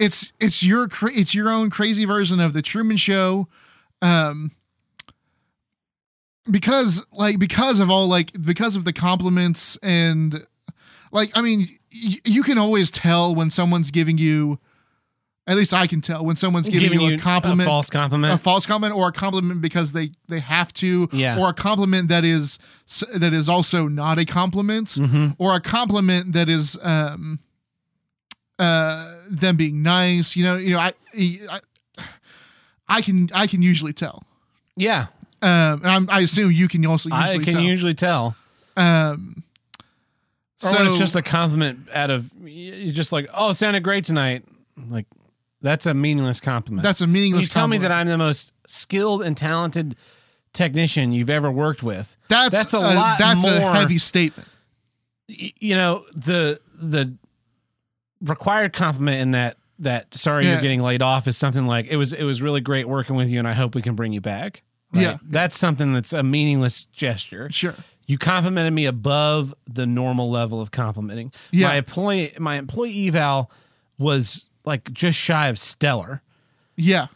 [0.00, 3.46] It's it's your it's your own crazy version of the Truman Show,
[4.02, 4.50] um.
[6.50, 10.46] Because like because of all like because of the compliments and
[11.10, 14.58] like I mean y- you can always tell when someone's giving you,
[15.46, 18.32] at least I can tell when someone's giving, you a compliment, a false compliment.
[18.34, 21.38] a false compliment or a compliment because they they have to Yeah.
[21.38, 22.58] or a compliment that is
[23.14, 25.36] that is also not a compliment Mhm.
[25.38, 27.40] or a compliment that is um
[28.58, 31.60] uh them being nice you know you know i i,
[32.88, 34.22] I can i can usually tell
[34.76, 35.06] Yeah,
[35.42, 38.36] um and I'm, i assume you can also usually I can tell usually tell.
[38.76, 39.42] um
[40.62, 43.82] Or so when it's just a compliment out of you're just like, oh, it sounded
[43.82, 44.44] great tonight.
[44.88, 45.06] Like
[45.64, 46.82] that's a meaningless compliment.
[46.84, 47.90] that's a meaningless you tell me that.
[47.90, 49.96] I'm the most skilled and talented
[50.52, 52.16] technician you've ever worked with.
[52.28, 54.48] that's that's a lot that's a more- heavy statement
[55.26, 57.16] You know the the
[58.20, 60.52] required compliment in that that sorry Yeah.
[60.52, 63.28] you're getting laid off is something like it was it was really great working with
[63.28, 64.62] you and I hope we can bring you back.
[64.92, 65.16] Yeah.
[65.24, 67.48] that's something that's a meaningless gesture.
[67.50, 67.74] sure
[68.06, 71.32] You complimented me above the normal level of complimenting.
[71.50, 71.66] Yeah.
[71.68, 73.50] My employee my employee eval
[73.98, 76.22] was like just shy of stellar.
[76.76, 77.06] yeah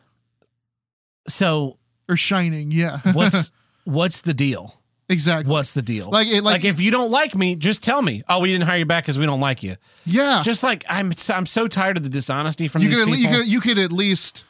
[1.29, 1.79] So
[2.09, 3.51] or shining yeah what's
[3.85, 4.75] what's the deal?
[5.11, 6.11] exactly What's the deal?
[6.11, 8.23] Like, it- like- like if you don't like me, just tell me.
[8.29, 9.77] Oh, we didn't hire you back because we don't like you.
[10.05, 13.21] yeah Just like I'm I'm so tired of the dishonesty from you these could, people.
[13.21, 14.45] you could you could at least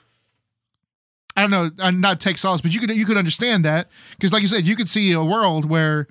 [1.37, 3.87] I don't know, uh, not take solace, but you could you could understand that
[4.17, 6.09] because, like you said, you could see a world where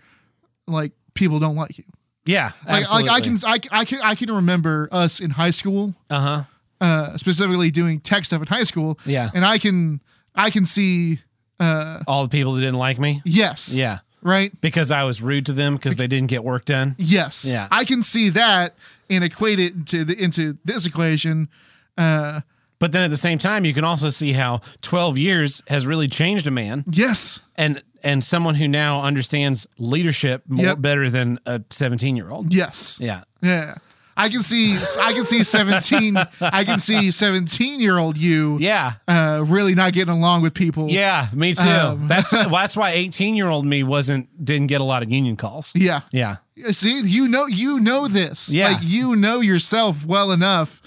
[0.68, 1.84] like people don't like you.
[2.26, 5.96] yeah, Like like I can I, I can I can remember us in high school,
[6.10, 6.44] Uh huh.
[6.82, 9.30] Uh, specifically doing tech stuff in high school, Yeah.
[9.34, 10.02] and I can
[10.36, 11.20] I can see
[11.60, 13.22] uh, All the people that didn't like me.
[13.26, 16.96] yes, Yeah, right, because I was rude to them because they didn't get work done.
[17.00, 17.68] yes, Yeah.
[17.72, 18.76] I can see that
[19.10, 21.50] and equate it into the into this equation.
[21.98, 22.42] Uh,
[22.80, 26.08] But then at the same time, you can also see how 12 years has really
[26.08, 26.84] changed a man.
[26.92, 30.82] yes, and and someone who now understands leadership more Yep.
[30.82, 33.78] better than a 17 year old yes, yeah Yeah.
[34.18, 38.94] I can see I can see 17 I can see 17 year old you yeah
[39.08, 40.88] uh really not getting along with people.
[40.90, 42.08] yeah me too Um.
[42.08, 45.36] that's well, that's why 18 year old me wasn't didn't get a lot of union
[45.36, 46.02] calls Yeah.
[46.12, 46.38] yeah
[46.72, 48.50] See, you know you know this.
[48.52, 48.70] Yeah.
[48.70, 50.82] Like you know yourself well enough.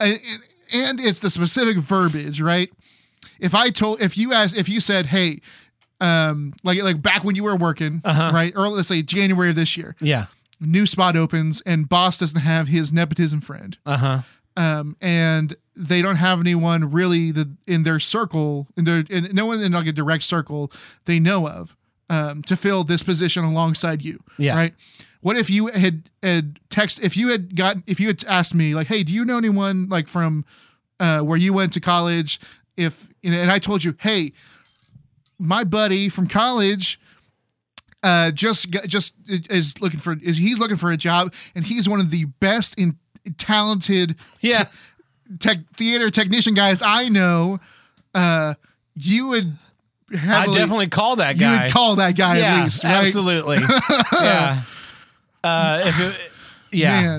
[0.00, 0.18] And,
[0.72, 2.68] and it's the specific verbiage, right?
[3.38, 5.40] If I told if you asked if you said, "Hey,
[6.00, 8.32] um like like back when you were working, Uh-huh.
[8.34, 8.52] right?
[8.56, 10.26] Or let's say January of this year, yeah
[10.60, 13.76] new spot opens and boss doesn't have his nepotism friend.
[13.84, 14.22] uh-huh
[14.56, 19.46] um, and they don't have anyone really the, in their circle, in their in, no
[19.46, 20.70] one in like a direct circle
[21.06, 21.76] they know of
[22.08, 24.22] um, to fill this position alongside you.
[24.38, 24.54] Yeah.
[24.54, 24.74] Right.
[25.20, 28.74] What if you had had text if you had gotten if you had asked me
[28.74, 30.44] like, hey, do you know anyone like from
[31.00, 32.38] uh, where you went to college?
[32.76, 34.32] If you know, and I told you, hey,
[35.38, 37.00] my buddy from college
[38.04, 41.98] uh just just is looking for is he's looking for a job and he's one
[41.98, 42.96] of the best in
[43.36, 44.66] talented yeah
[45.38, 47.60] tech theater technician guys I know,
[48.14, 48.54] uh,
[48.94, 49.56] you would
[50.12, 51.54] I definitely call that guy.
[51.54, 52.92] you would call that guy yeah, at least, right?
[52.92, 53.58] absolutely.
[54.12, 54.62] yeah.
[55.42, 56.30] Uh, if it,
[56.72, 57.18] yeah.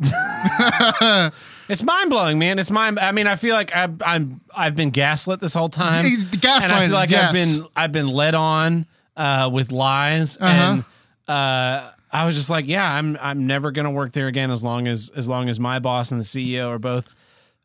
[0.00, 1.32] Man.
[1.68, 2.58] It's mind blowing, man.
[2.58, 2.98] It's mind.
[2.98, 6.86] I mean, I feel like I've I'm I've been gaslit this whole time, and I
[6.86, 7.24] feel like yes.
[7.24, 8.84] I've been I've been led on
[9.16, 10.72] uh, with lies, Uh-huh.
[10.72, 10.84] and
[11.28, 14.86] uh, I was just like, yeah, I'm I'm never gonna work there again as long
[14.88, 17.08] as as long as my boss and the CEO are both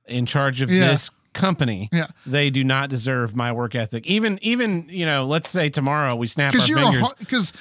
[0.08, 0.88] in charge of Yeah.
[0.88, 1.89] this company.
[1.91, 2.08] Yeah.
[2.26, 4.06] They do not deserve my work ethic.
[4.08, 7.14] Even even you know, let's say tomorrow we snap our fingers.
[7.20, 7.54] because,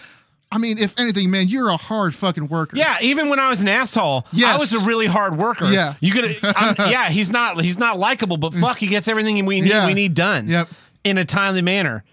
[0.53, 2.77] I mean, if anything, man, you're a hard fucking worker.
[2.77, 5.67] Yeah, even when I was an asshole, I was a really hard worker.
[5.71, 5.95] Yeah.
[6.01, 6.39] you could.
[6.43, 7.61] Yeah, he's not.
[7.61, 9.71] He's not likable, but fuck, he gets everything we need.
[9.71, 9.87] Yeah.
[9.87, 10.49] We need done.
[10.49, 10.69] Yep.
[11.05, 12.05] in a timely manner.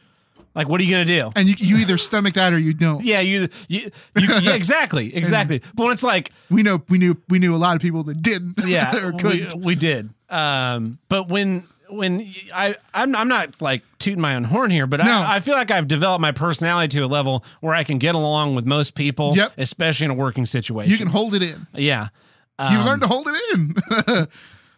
[0.56, 1.32] Like, what are you gonna do?
[1.36, 3.04] And you, you either stomach that or you don't.
[3.04, 5.62] Yeah, you, you, you yeah, exactly, exactly.
[5.74, 8.22] But when it's like, We know we knew we knew a lot of people that
[8.22, 8.56] didn't.
[8.66, 9.56] yeah, or we, couldn't.
[9.64, 10.10] we did.
[10.30, 14.98] Um, but when when I I'm I'm not like tooting my own horn here, but
[15.04, 15.12] No.
[15.12, 18.16] I, I feel like I've developed my personality to a level where I can get
[18.16, 19.54] along with most people, Yep.
[19.58, 20.92] especially in a working situation.
[20.92, 21.68] you can hold it in.
[21.74, 22.10] yeah.
[22.60, 24.28] You Um, learned to hold it in.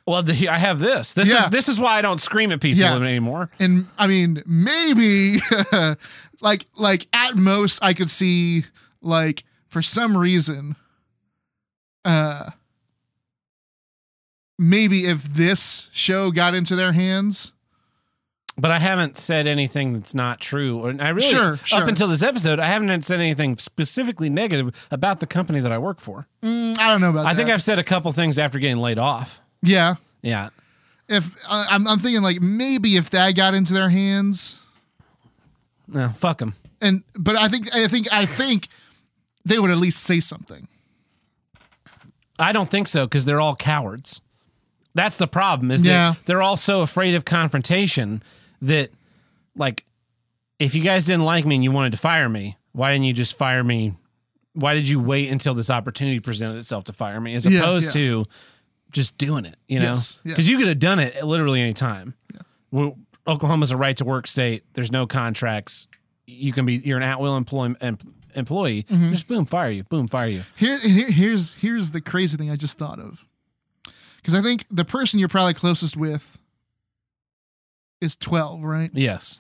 [0.08, 1.14] Well, the, I have this.
[1.14, 1.43] This Yeah.
[1.45, 2.95] is this is why I don't scream at people Yeah.
[2.95, 3.49] anymore.
[3.60, 5.38] and I mean, maybe
[6.41, 8.66] like like at most I could see
[9.01, 10.76] like for some reason
[12.06, 12.51] uh
[14.58, 17.51] maybe if this show got into their hands
[18.58, 20.86] But I haven't said anything that's not true.
[20.86, 21.82] And I really, Sure, sure.
[21.82, 25.78] up until this episode, I haven't said anything specifically negative about the company that I
[25.78, 26.26] work for.
[26.41, 27.38] mm, I don't know about I that.
[27.38, 29.41] think I've said a couple things after getting laid off.
[29.66, 30.49] Yeah Yeah.
[31.07, 34.59] if uh, I'm, I'm thinking like maybe if that got into their hands
[35.88, 36.55] No, fuck them.
[36.82, 38.68] and but I think I think I think
[39.43, 40.68] they would at least say something
[42.38, 44.22] I don't think so because they're all cowards.
[44.93, 45.72] That's the problem.
[45.72, 46.11] Is Yeah.
[46.11, 48.22] that they're all so afraid of confrontation
[48.61, 48.91] that,
[49.55, 49.86] like,
[50.59, 53.13] if you guys didn't like me and you wanted to fire me, why didn't you
[53.13, 53.93] just fire me?
[54.53, 57.88] Why did you wait until this opportunity presented itself to fire me, as Yeah, opposed
[57.95, 58.01] yeah.
[58.01, 58.26] to
[58.96, 59.58] just doing it?
[59.68, 60.32] You know, Yes, yeah.
[60.32, 62.16] because you could have done it at literally any time.
[62.72, 64.64] Well, Oklahoma's a right to work state.
[64.74, 65.88] There's no contracts.
[66.26, 67.76] You can be you're an at will employee.
[67.82, 67.98] Em,
[68.34, 68.84] employee.
[68.84, 69.12] Mm-hmm.
[69.12, 69.84] Just boom, fire you.
[69.84, 70.43] Boom, fire you.
[70.56, 73.26] Here, here, here's here's the crazy thing I just thought of,
[74.18, 76.39] because I think the person you're probably closest with
[78.02, 78.91] is twelve, right?
[78.93, 79.39] Yes.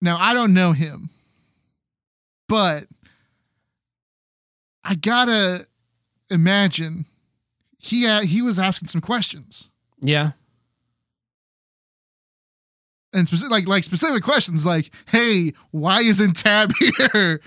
[0.00, 1.10] Now I don't know him,
[2.48, 2.86] but
[4.84, 5.66] I gotta
[6.30, 7.06] imagine
[7.82, 9.68] he uh, he was asking some questions
[10.00, 10.32] Yeah.
[13.12, 16.72] and specific like like specific questions like, "Hey, why isn't Tab
[17.12, 17.40] here?"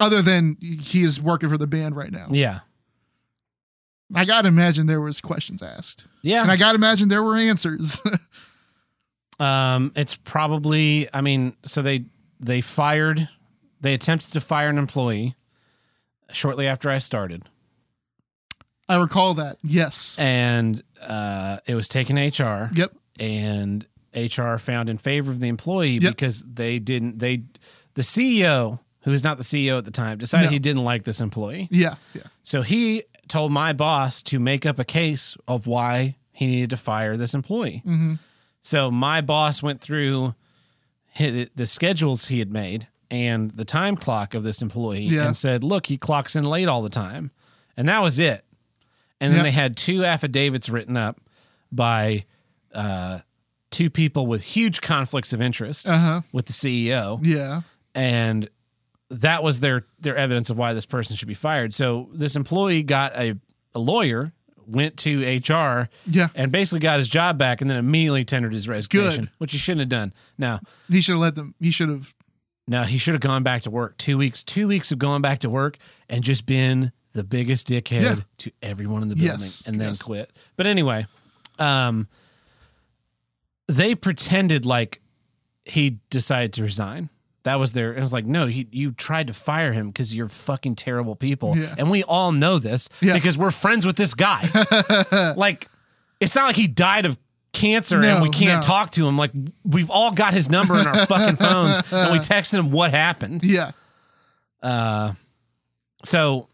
[0.00, 2.60] Other than he is working for the band right now, Yeah.
[4.14, 6.04] I gotta imagine there was questions asked.
[6.22, 6.42] Yeah.
[6.42, 8.00] And I gotta imagine there were answers.
[9.40, 11.08] Um, it's probably.
[11.12, 12.04] I mean, so they
[12.38, 13.28] they fired.
[13.80, 15.34] They attempted to fire an employee
[16.30, 17.42] shortly after I started,
[18.92, 19.58] I recall that.
[19.62, 20.16] Yes.
[20.18, 22.92] and uh, it was taken to HR, Yep.
[23.18, 26.12] and HR found in favor of the employee Yep.
[26.12, 27.18] because they didn't.
[27.18, 27.42] They
[27.94, 30.50] the CEO, who is not the CEO at the time, decided No.
[30.50, 31.68] he didn't like this employee.
[31.70, 31.94] Yeah.
[32.14, 32.22] Yeah.
[32.42, 36.76] So he told my boss to make up a case of why he needed to
[36.76, 37.82] fire this employee.
[37.84, 38.14] hmm
[38.62, 40.34] So my boss went through
[41.14, 45.26] hi the schedules he had made and the time clock of this employee Yeah.
[45.26, 47.30] and said, "Look, he clocks in late all the time,"
[47.76, 48.44] and that was it.
[49.22, 49.42] And then Yeah.
[49.44, 51.20] they had two affidavits written up
[51.70, 52.24] by
[52.74, 53.20] uh,
[53.70, 56.20] two people with huge conflicts of interest Uh huh.
[56.32, 57.62] with the CEO, Yeah.
[57.94, 58.48] and
[59.10, 61.72] that was their their evidence of why this person should be fired.
[61.72, 63.36] So this employee got a,
[63.74, 64.32] a lawyer,
[64.66, 66.28] went to HR, Yeah.
[66.34, 69.80] and basically got his job back, and then immediately tendered his resignation, which he shouldn't
[69.80, 70.12] have done.
[70.38, 70.60] Now,
[70.90, 71.54] He should have let them.
[71.60, 72.14] He should have.
[72.66, 73.98] now he should have gone back to work.
[73.98, 75.76] Two weeks, two weeks of going back to work,
[76.08, 78.16] and just been the biggest dickhead Yeah.
[78.38, 80.02] to everyone in the building, Yes, and then yes.
[80.02, 80.30] quit.
[80.56, 81.06] But anyway,
[81.58, 82.08] um,
[83.68, 85.00] they pretended like
[85.64, 87.08] he decided to resign.
[87.44, 87.92] That was their.
[87.94, 88.68] It was like, no, he.
[88.70, 91.74] You tried to fire him because you're fucking terrible people, Yeah.
[91.76, 93.14] and we all know this Yeah.
[93.14, 94.48] because we're friends with this guy.
[95.36, 95.68] like,
[96.20, 97.18] it's not like he died of
[97.52, 98.66] cancer No, and we can't no.
[98.66, 99.18] talk to him.
[99.18, 99.32] Like,
[99.64, 103.42] we've all got his number in our fucking phones, and we texted him what happened.
[103.42, 103.72] Yeah.
[104.62, 105.14] Uh,
[106.04, 106.48] so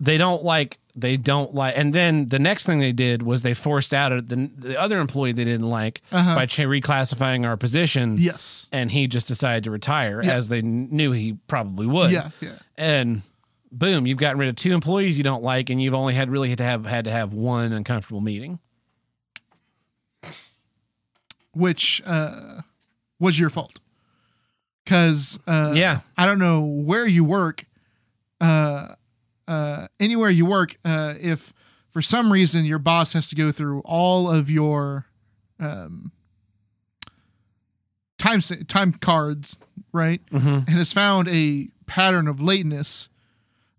[0.00, 3.54] they don't like they don't like, and then the next thing they did was they
[3.54, 6.34] forced out the the other employee they didn't like Uh-huh.
[6.34, 8.66] by cha- reclassifying our position, Yes.
[8.72, 10.32] and he just decided to retire Yeah.
[10.34, 12.10] as they kn- knew he probably would.
[12.10, 12.30] Yeah.
[12.40, 12.54] Yeah.
[12.76, 13.22] and
[13.70, 16.48] boom, you've gotten rid of two employees you don't like, and you've only had really
[16.48, 18.58] had to have had to have one uncomfortable meeting.
[21.52, 22.62] Which uh,
[23.18, 23.80] was your fault.
[24.86, 26.00] Cause uh yeah.
[26.16, 27.64] I don't know where you work,
[28.40, 28.94] uh,
[29.50, 31.52] uh, anywhere you work, uh, if
[31.88, 35.06] for some reason your boss has to go through all of your
[35.58, 36.12] um,
[38.18, 39.56] time time cards,
[39.92, 43.08] right, hmm and has found a pattern of lateness,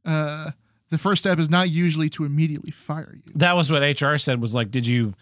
[0.06, 0.52] uh,
[0.90, 3.32] the first step is not usually to immediately fire you.
[3.36, 5.14] That was what HR said was like, did you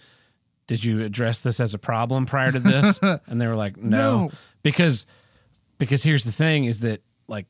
[0.66, 3.00] did you address this as a problem prior to this?
[3.28, 4.26] and they were like, no.
[4.26, 4.32] No.
[4.64, 5.06] Because
[5.78, 7.46] because here's the thing is that like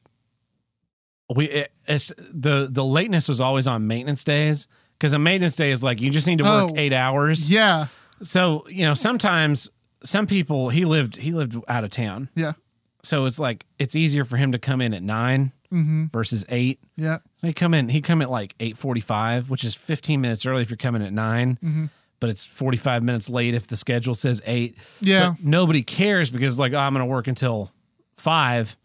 [1.34, 4.68] we it, it's the the lateness was always on maintenance days
[4.98, 6.78] because a maintenance day is like you just need to work Oh.
[6.78, 7.50] 8 hours.
[7.50, 7.88] Yeah,
[8.22, 9.70] So, you know, sometimes
[10.04, 12.30] some people he lived he lived out of town.
[12.36, 12.54] yeah,
[13.04, 16.06] So it's like it's easier for him to come in at 9 mm-hmm.
[16.14, 16.80] versus 8.
[16.96, 20.62] yeah, So he come in he come at like 8:45, which is 15 minutes early
[20.62, 21.86] if you're coming at 9 mm-hmm.
[22.20, 26.60] but it's 45 minutes late if the schedule says 8 yeah, but nobody cares because
[26.60, 27.72] like oh, i'm gonna work until
[28.18, 28.76] 5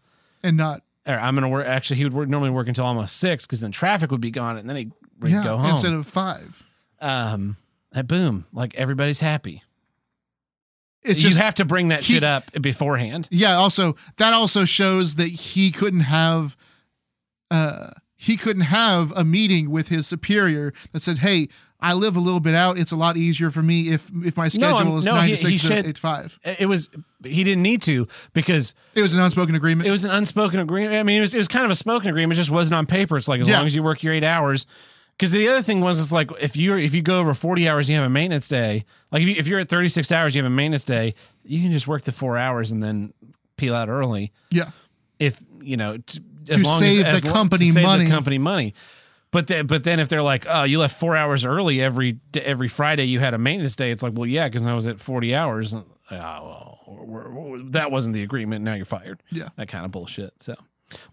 [0.43, 3.45] and not or i'm gonna work actually he would work, normally work until almost 6
[3.45, 4.91] because then traffic would be gone and then he'd,
[5.23, 5.71] he'd yeah go home.
[5.71, 6.63] instead of five.
[7.01, 7.57] um
[7.91, 9.63] and boom like everybody's happy.
[11.03, 13.27] It's you just have to bring that he- shit up beforehand.
[13.31, 16.57] Yeah, also that also shows that he couldn't have
[17.51, 21.47] uh he couldn't have a meeting with his superior that said, "Hey,
[21.79, 22.77] I live a little bit out.
[22.79, 25.35] It's a lot easier for me if if my schedule I'm- is no, 9 he-
[25.35, 26.89] to 6 to 8 to 5." it was
[27.23, 29.87] he didn't need to because It was an unspoken agreement.
[29.87, 32.09] it was an unspoken agreement i mean it was, it was kind of a spoken
[32.09, 33.57] agreement it just wasn't on paper it's like as Yeah.
[33.57, 34.67] long as you work your eight hours
[35.17, 37.89] because the other thing was it's like if you if you go over 40 hours
[37.89, 40.51] you have a maintenance day like if, you, if you're at 36 hours you have
[40.51, 41.13] a maintenance day
[41.43, 43.11] you can just work the four hours and then
[43.57, 44.69] peel out early yeah.
[45.19, 48.37] if you know t- as To long save as, the company to save the company
[48.37, 48.75] money
[49.35, 52.67] but then, but then if they're like, oh, you left four hours early every every
[52.69, 53.91] Friday, you had a maintenance day.
[53.91, 55.73] It's like, well, yeah, because I was at forty hours.
[55.75, 58.63] Oh, well, we're- we're- that wasn't the agreement.
[58.63, 59.21] Now you're fired.
[59.31, 59.49] Yeah.
[59.57, 60.33] that kind of bullshit.
[60.41, 60.55] So,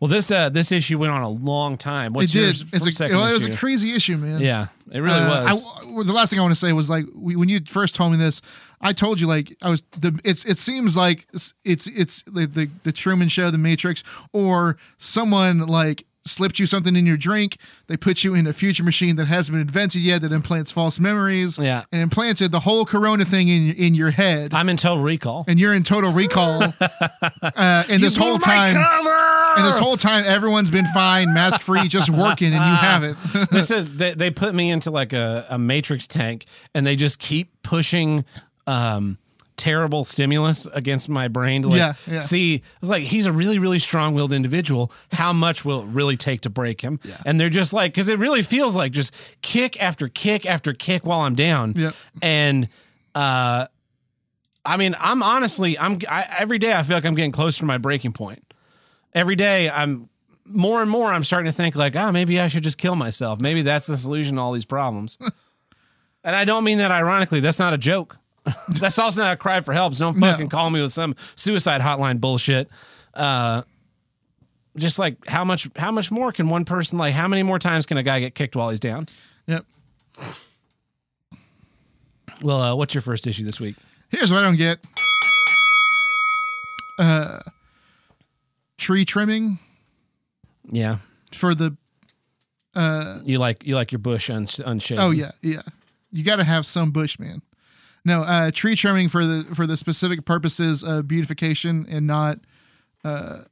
[0.01, 2.13] well, this uh this issue went on a long time.
[2.13, 2.61] It What's did.
[2.73, 3.55] It's a, second well, it was issue?
[3.55, 4.41] a crazy issue, man.
[4.41, 5.65] yeah, it really Uh, was.
[5.67, 8.13] I- the last thing I want to say was like we, when you first told
[8.13, 8.41] me this,
[8.81, 12.47] I told you like I was the it's it seems like it's it's, it's the,
[12.47, 14.03] the the Truman Show, The Matrix,
[14.33, 17.57] or someone like slipped you something in your drink.
[17.87, 21.01] They put you in a future machine that hasn't been invented yet that implants false
[21.01, 21.59] memories.
[21.59, 21.85] Yeah.
[21.91, 25.45] and implanted the whole Corona thing in in your head, I'm in total recall.
[25.49, 26.63] and you're in total recall.
[27.43, 28.77] uh, and this whole time.
[29.55, 33.19] And this whole time, everyone's been fine, mask free, just working, and you haven't.
[33.51, 37.19] this is they, they put me into like a, a matrix tank and they just
[37.19, 38.25] keep pushing
[38.67, 39.19] um
[39.63, 42.19] terrible stimulus against my brain to like Yeah, yeah.
[42.19, 44.91] see I was like he's a really really strong-willed individual.
[45.13, 46.99] How much will it really take to break him?
[47.25, 51.07] And they're just like because it really feels like just kick after kick after kick
[51.07, 51.75] while i'm down.
[51.77, 51.95] Yep.
[52.21, 52.69] and
[53.15, 53.67] uh
[54.65, 57.65] i mean i'm honestly i'm I, every day i feel like i'm getting closer to
[57.67, 58.53] my breaking point.
[59.15, 60.09] Every day i'm
[60.45, 63.39] more and more i'm starting to think like oh maybe i should just kill myself.
[63.39, 65.19] Maybe that's the solution to all these problems.
[66.25, 67.41] And i don't mean that ironically.
[67.41, 68.17] That's not a joke
[68.69, 70.31] that's also not a cry for help so don't No.
[70.33, 72.69] fucking call me with some suicide hotline bullshit
[73.15, 73.63] uh
[74.77, 77.87] just like how much how much more can one person like how many more times
[77.87, 79.07] can a guy get kicked while he's down
[79.47, 79.65] yep.
[82.43, 83.77] well uh, what's your first issue this week
[84.13, 84.79] Here's what I don't get.
[86.99, 87.41] Uh,
[88.77, 89.59] tree trimming
[90.71, 90.99] yeah
[91.33, 91.75] for the.
[92.75, 95.63] Uh, you like you like your bush un- unshaven oh yeah, yeah.
[96.11, 97.41] You got to have some bush, man.
[98.05, 102.39] No, uh, tree trimming for the for the specific purposes of beautification and not,
[103.05, 103.43] uh,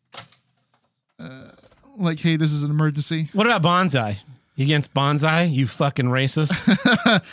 [1.19, 1.51] uh,
[1.97, 3.29] like, hey, this is an emergency.
[3.33, 4.19] what about bonsai
[4.57, 6.51] you against bonsai you fucking racist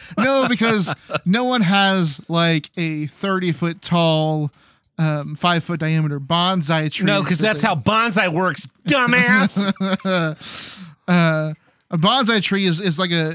[0.18, 0.94] No, because
[1.26, 4.52] no one has like a thirty foot tall,
[4.98, 7.06] um, five foot diameter bonsai tree.
[7.06, 11.54] no because that that's they- how bonsai works dumbass uh,
[11.90, 13.34] a bonsai tree is, is like a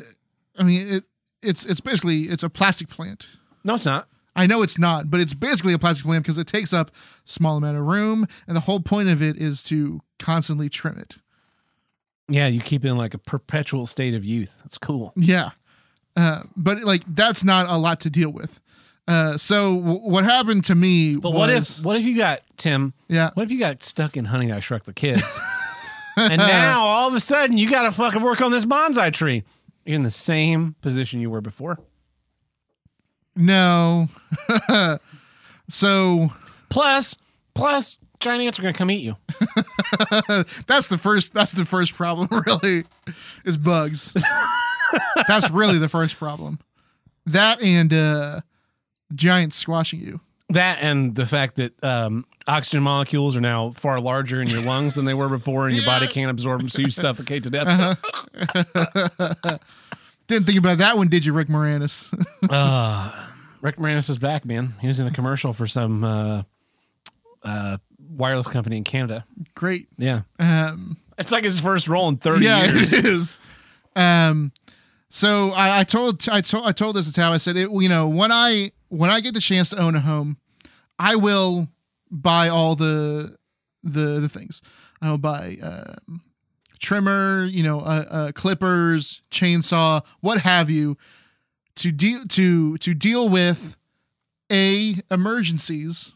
[0.58, 1.04] i mean it
[1.42, 3.26] it's it's basically it's a plastic plant
[3.64, 4.08] no it's not.
[4.34, 6.90] I know it's not but it's basically a plastic plant because it takes up
[7.24, 11.16] small amount of room and the whole point of it is to constantly trim it.
[12.28, 14.58] Yeah you keep it in like a perpetual state of youth.
[14.62, 15.12] That's cool.
[15.16, 15.50] Yeah.
[16.16, 18.60] Uh, but like that's not a lot to deal with.
[19.08, 22.40] Uh, so w- what happened to me But was, what if what if you got
[22.56, 22.94] Tim?
[23.08, 23.30] yeah.
[23.34, 25.40] What if you got stuck in Honey I Shrunk the Kids,
[26.16, 29.42] and now all of a sudden you got to fucking work on this bonsai tree?
[29.84, 31.80] You're in the same position you were before.
[33.36, 34.08] No.
[35.68, 36.30] So
[36.68, 37.16] Plus,
[37.54, 39.16] plus, giant ants are gonna come eat you.
[40.66, 42.84] that's the first that's the first problem really
[43.44, 44.14] is bugs.
[45.28, 46.60] That's really the first problem.
[47.26, 48.40] That and uh
[49.14, 50.20] giants squashing you.
[50.48, 54.94] That and the fact that um, oxygen molecules are now far larger in your lungs
[54.94, 57.98] than they were before, and your body can't absorb them, so you suffocate to death.
[60.32, 62.10] Didn't think about that one, did you, Rick Moranis?
[63.60, 64.74] Rick Moranis is back, man.
[64.80, 66.42] He was in a commercial for some uh,
[67.42, 69.26] uh, wireless company in Canada.
[69.54, 69.88] Great.
[69.98, 72.92] Yeah, Um, it's like his first role in thirty yeah, years.
[72.94, 73.38] it is.
[73.94, 74.52] Um,
[75.10, 77.30] so I, I told I told I told this to Tao.
[77.30, 80.00] I said, it, you know, when I when I get the chance to own a
[80.00, 80.38] home,
[80.98, 81.68] I will
[82.10, 83.36] buy all the
[83.82, 84.62] the the things.
[85.02, 86.22] I will buy um,
[86.82, 90.98] trimmer, you know, uh, uh, clippers, chainsaw, what have you,
[91.76, 93.76] to deal to to deal with
[94.50, 96.12] a emergencies.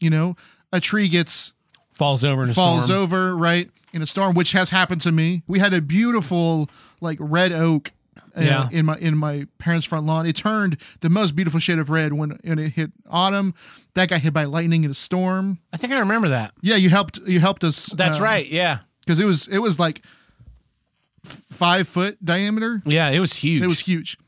[0.00, 0.36] You know,
[0.72, 1.52] a tree gets
[1.92, 3.02] Falls over in a falls storm.
[3.02, 5.42] over right in a storm, which has happened to me.
[5.46, 6.68] We had a beautiful
[7.00, 7.92] like red oak.
[8.36, 8.68] uh, Yeah.
[8.72, 12.12] in my in my parents' front lawn, it turned the most beautiful shade of red
[12.12, 13.54] when, when it hit autumn.
[13.94, 15.60] That got hit by lightning in a storm.
[15.72, 16.52] I think I remember that.
[16.60, 17.86] Yeah, you helped you helped us.
[17.86, 18.46] That's right.
[18.48, 20.02] Yeah, because it was it was like
[21.50, 22.82] five foot diameter.
[22.84, 23.08] yeah.
[23.10, 23.62] It was huge.
[23.62, 24.18] It was huge.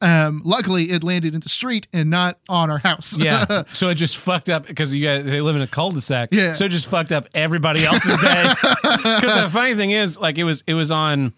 [0.00, 3.16] Um, luckily, it landed in the street and not on our house.
[3.18, 3.64] Yeah.
[3.72, 6.28] so it just fucked up because you guys they live in a cul-de-sac.
[6.30, 6.52] Yeah.
[6.52, 8.44] So it just fucked up everybody else's day.
[8.82, 11.32] Because the funny thing is, like it was it was on.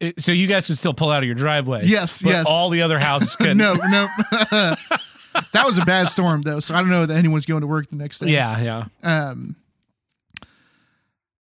[0.00, 1.86] It, so you guys could still pull out of your driveway.
[1.86, 2.46] Yes, but yes.
[2.48, 3.58] All the other houses couldn't.
[3.58, 4.06] no, no.
[4.52, 7.90] that was a bad storm though, so I don't know that anyone's going to work
[7.90, 8.28] the next day.
[8.28, 8.84] Yeah, yeah.
[9.02, 9.56] Um.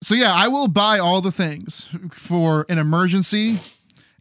[0.06, 3.60] So yeah, I will buy all the things for an emergency,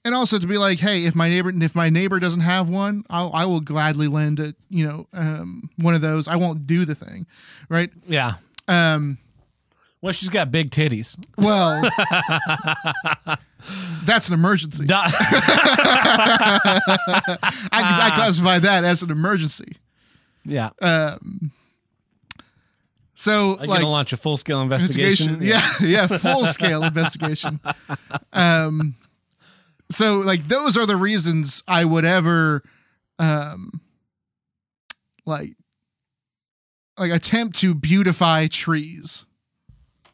[0.02, 3.04] and also to be like, hey, if my neighbor if my neighbor doesn't have one,
[3.10, 4.56] I'll, I will gladly lend it.
[4.70, 6.26] You know, um, one of those.
[6.26, 7.26] I won't do the thing,
[7.68, 7.90] right?
[8.08, 8.36] Yeah.
[8.66, 9.18] Um.
[10.00, 11.22] Well, she's got big titties.
[11.36, 11.82] Well,
[14.06, 14.86] that's an emergency.
[14.90, 15.12] I,
[17.70, 19.76] I classify that as an emergency.
[20.46, 20.70] yeah.
[20.80, 21.52] Um.
[23.24, 25.38] So I like to launch a full scale investigation.
[25.40, 27.58] Yeah, yeah, full scale investigation.
[28.34, 28.96] Um,
[29.90, 32.62] so like those are the reasons I would ever,
[33.18, 33.80] um,
[35.24, 35.54] like,
[36.98, 39.24] like attempt to beautify trees.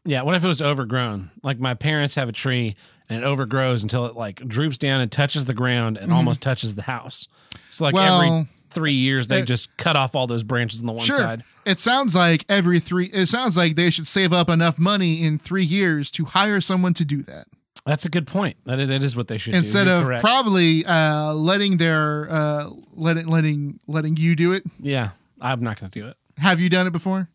[0.05, 0.23] Yeah.
[0.23, 1.33] What if it was overgrown?
[1.43, 2.77] Like my parents have a tree
[3.09, 6.77] and it overgrows until it like droops down and touches the ground and almost touches
[6.77, 7.27] the house.
[7.71, 8.31] So like every.
[8.31, 11.17] Well, three years they uh, just cut off all those branches on the one Sure,
[11.17, 11.45] side.
[11.65, 13.07] it sounds like every three.
[13.07, 16.95] It sounds like they should save up enough money in three years to hire someone
[16.95, 17.47] to do that
[17.87, 18.57] That's a good point.
[18.65, 19.91] That is, that is what they should instead do.
[19.91, 20.23] Of correct.
[20.23, 24.65] probably uh, letting their uh, letting letting letting you do it.
[24.79, 25.11] yeah,
[25.41, 26.17] I'm not going to do it.
[26.39, 27.29] Have you done it before?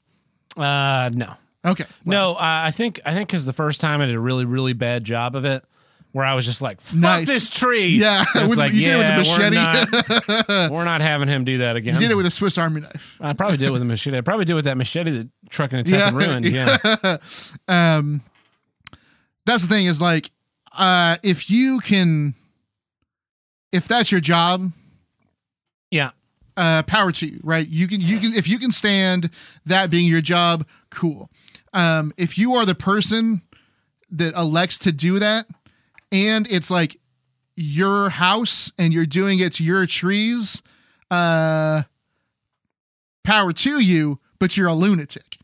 [0.57, 1.33] Uh, no,
[1.65, 1.86] Okay.
[2.05, 2.31] no.
[2.36, 5.03] Uh, I think I think because the first time I did a really really bad
[5.03, 5.63] job of it,
[6.16, 7.28] where I was just like, "Fuck Nice.
[7.28, 9.55] this tree." Yeah, And it's with- like, you did it with a machete.
[9.57, 11.95] We're not, we're not having him do that again.
[11.95, 13.18] You did it with a Swiss Army knife.
[13.20, 14.18] I probably did it with a machete.
[14.18, 16.45] I probably did it with that machete that trucking attack and ruined.
[16.45, 17.18] Yeah.
[17.68, 18.22] um,
[19.45, 20.32] that's the thing is like,
[20.72, 22.34] uh, if you can,
[23.74, 24.72] if that's your job,
[25.91, 26.11] yeah,
[26.55, 27.68] uh, power to you, right?
[27.68, 29.30] You can, you can, if you can stand
[29.66, 31.30] that being your job, cool.
[31.74, 33.41] Um, if you are the person
[34.11, 35.45] that elects to do that,
[36.12, 36.97] and it's like
[37.56, 40.62] your house and you're doing it to your trees,
[41.10, 41.84] uh,
[43.24, 45.38] power to you, but you're a lunatic.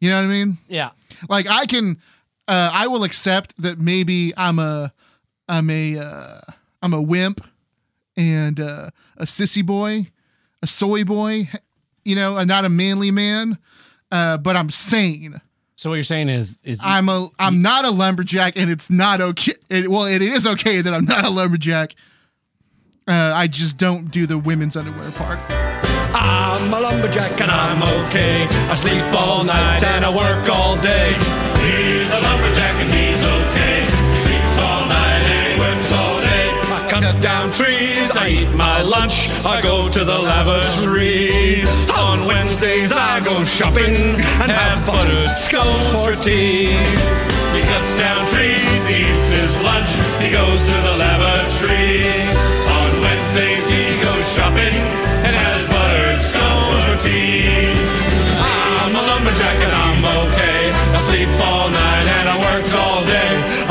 [0.00, 0.58] You know what I mean?
[0.68, 0.90] yeah.
[1.28, 1.98] like I can
[2.48, 4.92] uh I will accept that maybe I'm a
[5.48, 6.40] I'm a uh
[6.82, 7.40] I'm a wimp
[8.16, 10.08] and uh a sissy boy,
[10.60, 11.48] a soy boy,
[12.04, 13.58] you know, and not a manly man,
[14.10, 15.40] uh but I'm sane.
[15.82, 19.20] So what you're saying is is I'm a I'm not a lumberjack and it's not
[19.20, 19.54] okay.
[19.68, 21.96] It, well, it is okay that I'm not a lumberjack.
[23.08, 25.40] Uh I just don't do the women's underwear part.
[26.14, 28.46] I'm a lumberjack and I'm okay.
[28.70, 31.08] I sleep all night and I work all day.
[31.58, 33.01] He's a lumberjack and he's
[37.02, 41.64] cut down trees, I eat my lunch, I go to the lavatory.
[41.90, 43.96] On Wednesdays I go shopping
[44.42, 46.70] and have buttered scones for tea.
[47.54, 49.90] He cuts down trees, he eats his lunch,
[50.22, 52.06] he goes to the lavatory.
[52.78, 54.74] On Wednesdays he goes shopping
[55.26, 57.91] and has buttered scones for tea.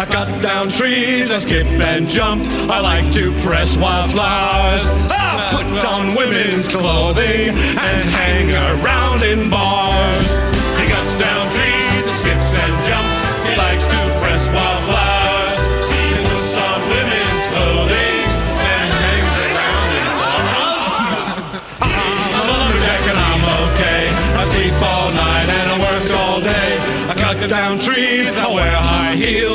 [0.02, 2.44] I cut down trees, I skip and jump.
[2.72, 4.96] I like to press wildflowers.
[5.12, 10.51] I put on women's clothing and hang around in bars.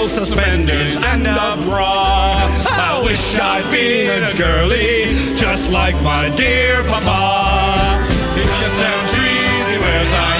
[0.09, 2.37] Suspenders, and a bra.
[2.70, 5.07] I wish I'd been a girly,
[5.37, 8.07] just like my dear papa.
[8.35, 10.35] He cuts down trees, he wears high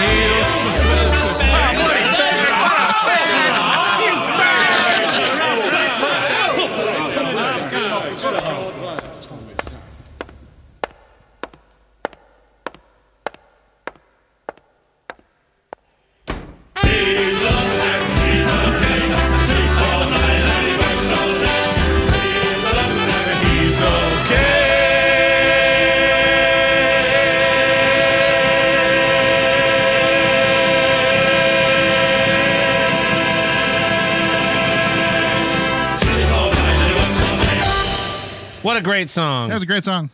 [38.77, 39.48] What a great song.
[39.48, 40.11] That was a great song.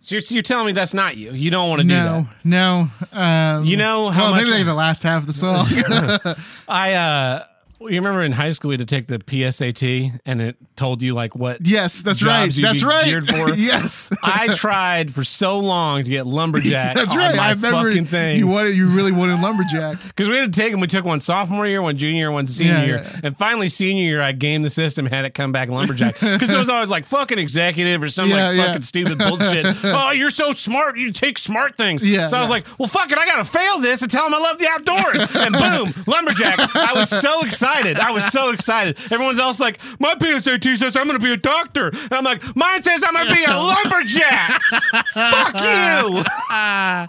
[0.00, 1.32] So you're, you're telling me that's not you.
[1.32, 2.88] You don't want to do No, no.
[3.12, 5.66] Um, You know how well, much- maybe like the last half of the song.
[6.68, 7.44] I uh
[7.80, 11.14] you remember in high school we had to take the PSAT and it told you
[11.14, 12.62] like what yes, that's Jobs right.
[12.62, 13.04] That's right.
[13.04, 13.54] geared for.
[13.56, 17.34] yes, I tried for so long to get lumberjack that's right.
[17.36, 18.38] my I remember fucking thing.
[18.38, 18.76] you wanted.
[18.76, 19.98] You really wanted lumberjack.
[20.10, 20.80] Because we had to take them.
[20.80, 23.02] We took one sophomore year, one junior year, one senior Yeah, year.
[23.04, 23.20] yeah.
[23.24, 26.20] And finally, senior year, I gamed the system, had it come back lumberjack.
[26.20, 29.64] Because it was always like fucking executive or some Yeah, like fucking stupid bullshit.
[29.84, 30.98] oh, you're so smart.
[30.98, 32.02] You take smart things.
[32.02, 33.16] Yeah, so I was like, well, fuck it.
[33.18, 35.22] I got to fail this and tell them I love the outdoors.
[35.36, 36.58] and boom, lumberjack.
[36.76, 37.69] I was so excited.
[37.74, 38.96] I was so excited.
[39.10, 41.88] Everyone's else like, my PSAT says I'm going to be a doctor.
[41.88, 44.60] And I'm like, mine says I'm going to be a lumberjack.
[45.14, 46.22] fuck you.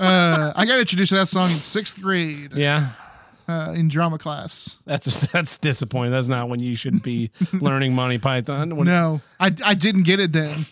[0.00, 2.92] Uh, I got introduced to that song in sixth grade Yeah.
[3.48, 4.78] uh, in drama class.
[4.86, 6.12] That's that's disappointing.
[6.12, 8.76] That's not when you should be learning Monty Python.
[8.76, 10.64] When, No, I I didn't get it then.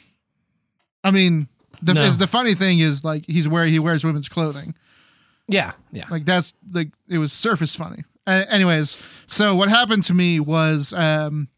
[1.05, 1.49] I mean,
[1.83, 2.11] the No.
[2.13, 4.75] the funny thing is like he's where he wears women's clothing.
[5.47, 6.05] Yeah, yeah.
[6.11, 8.05] Like that's like it was surface funny.
[8.29, 11.49] Uh, anyways, so what happened to me was um,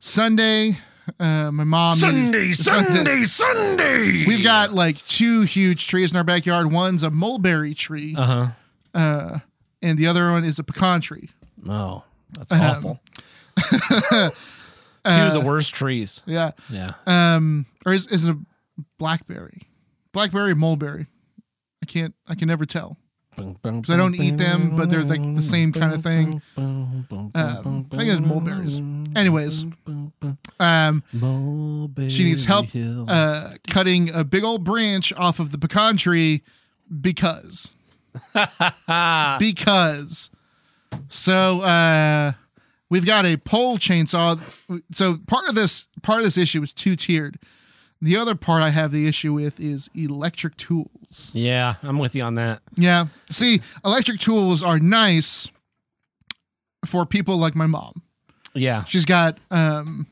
[0.00, 0.78] Sunday.
[1.18, 1.96] Uh, my mom.
[1.98, 4.26] Sunday, Sunday, Sunday.
[4.26, 6.70] We've got like two huge trees in our backyard.
[6.70, 8.52] One's a mulberry tree, Uh
[8.94, 9.38] huh.
[9.82, 11.30] and the other one is a pecan tree.
[11.68, 12.04] Oh,
[12.38, 13.00] that's Um, awful.
[15.02, 16.22] Two of the worst trees.
[16.26, 16.50] Yeah.
[16.68, 16.92] Yeah.
[17.06, 18.38] Um, or is is it a
[18.98, 19.62] blackberry?
[20.12, 21.06] Blackberry, mulberry.
[21.82, 22.14] I can't.
[22.28, 22.98] I can never tell.
[23.62, 26.42] Because I don't eat them, but they're like the same kind of thing.
[26.56, 27.06] Um,
[27.92, 28.78] I think it's mulberries.
[29.16, 29.64] Anyways,
[30.58, 31.02] um,
[32.08, 32.66] she needs help
[33.08, 36.42] uh, cutting a big old branch off of the pecan tree
[37.00, 37.72] because
[39.38, 40.30] because
[41.08, 42.32] so uh,
[42.88, 44.40] we've got a pole chainsaw.
[44.92, 47.38] So part of this part of this issue is two tiered.
[48.02, 50.99] The other part I have the issue with is electric tools.
[51.32, 52.60] Yeah, I'm with you on that.
[52.76, 53.06] Yeah.
[53.30, 55.48] See, electric tools are nice
[56.86, 58.02] for people like my mom.
[58.54, 60.06] Yeah, She's got um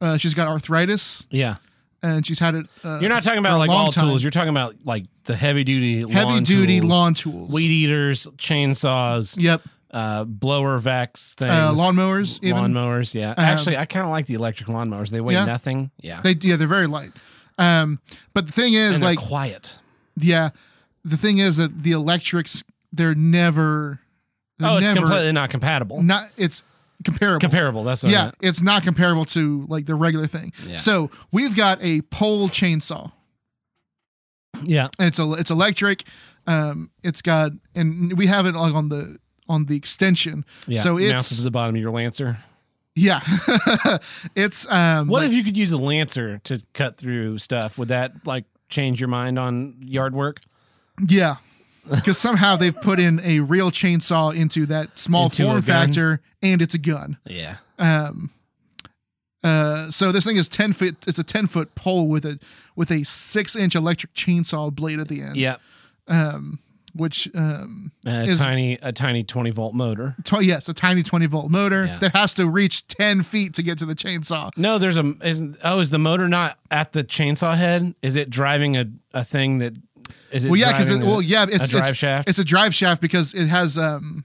[0.00, 1.56] uh, she's got arthritis yeah.
[2.02, 4.06] and she's had it uh, You're not talking about like all time.
[4.08, 4.22] tools.
[4.22, 7.50] You're talking about like the heavy duty, heavy lawn duty tools, lawn tools.
[7.52, 9.62] weed eaters, chainsaws, Yep.
[9.92, 12.58] uh, blower vacs things, Uh, lawnmowers even.
[12.72, 13.14] lawnmowers.
[13.14, 15.10] Yeah, actually, I kind of like the electric lawnmowers.
[15.10, 15.44] They weigh Yeah.
[15.44, 15.90] nothing.
[16.00, 17.12] Yeah, They yeah, they're very light.
[17.58, 18.00] Um
[18.34, 19.78] but the thing is and like quiet.
[20.16, 20.50] Yeah,
[21.04, 22.62] the thing is that the electrics
[22.92, 24.00] they're never
[24.58, 26.02] they're Oh, it's never completely not compatible.
[26.02, 26.62] not it's
[27.04, 27.40] comparable.
[27.40, 27.84] Comparable.
[27.84, 28.34] That's what I yeah, meant.
[28.42, 30.52] it's not comparable to like the regular thing.
[30.66, 30.76] Yeah.
[30.76, 33.12] So we've got a pole chainsaw,
[34.64, 34.88] yeah.
[34.98, 36.04] and it's a it's electric.
[36.46, 39.18] Um, it's got and we have it like on the
[39.48, 40.44] on the extension.
[40.66, 42.38] Yeah, So mounted it's to the bottom of your lancer.
[42.94, 43.20] yeah,
[44.36, 45.08] it's um.
[45.08, 47.78] What like- if you could use a lancer to cut through stuff?
[47.78, 50.40] Would that like change your mind on yard work?
[51.06, 51.36] Yeah.
[51.88, 56.60] Because somehow they've put in a real chainsaw into that small Into form factor, and
[56.62, 57.18] it's a gun.
[57.26, 57.56] Yeah.
[57.78, 58.30] Um,
[59.44, 60.94] Uh, so this thing is ten foot.
[61.06, 62.38] It's a ten foot pole with a
[62.76, 65.36] with a six inch electric chainsaw blade at the end.
[65.36, 65.56] Yeah.
[66.94, 70.14] Which um, A Is- tiny a tiny 20 volt motor.
[70.24, 71.98] tw- yes, a tiny twenty volt motor Yeah.
[72.00, 74.50] that has to reach ten feet to get to the chainsaw.
[74.58, 77.94] No, there's a isn't oh is the motor not at the chainsaw head?
[78.02, 79.74] Is it driving a, a thing that
[80.30, 82.28] is it Well, yeah, because well, yeah, it's a drive it's, shaft?
[82.28, 84.24] It's a drive shaft because it has um.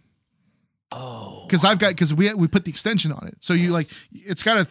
[0.92, 1.44] Oh.
[1.48, 4.44] Because I've got because we we put the extension on it, so you like it's
[4.44, 4.68] got a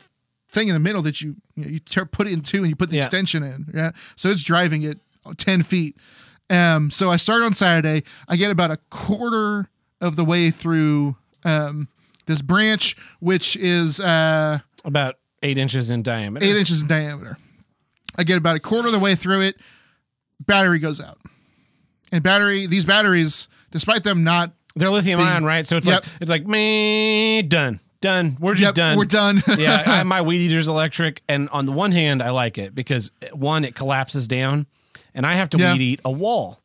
[0.51, 2.69] thing in the middle that you you, know, you tear, put it in two and
[2.69, 3.03] you put the Yeah.
[3.03, 3.67] extension in.
[3.75, 4.99] Yeah, so it's driving it
[5.37, 5.97] ten feet.
[6.49, 8.05] Um, so I start on Saturday.
[8.29, 9.69] I get about a quarter
[10.01, 11.89] of the way through um
[12.27, 16.45] this branch, which is uh about eight inches in diameter.
[16.45, 17.37] eight inches in diameter.
[18.17, 19.57] I get about a quarter of the way through it.
[20.45, 21.19] Battery goes out,
[22.13, 25.67] and battery these batteries, despite them not They're lithium Being- ion, right?
[25.67, 26.05] So it's Yep.
[26.05, 28.37] like it's like me done, done.
[28.39, 28.99] We're just Yep, done.
[28.99, 29.43] We're done.
[29.59, 33.11] yeah, I, my weed eater's electric, and on the one hand, I like it because
[33.33, 34.67] one, it collapses down,
[35.17, 35.73] and I have to Yeah.
[35.73, 36.61] weed eat a wall.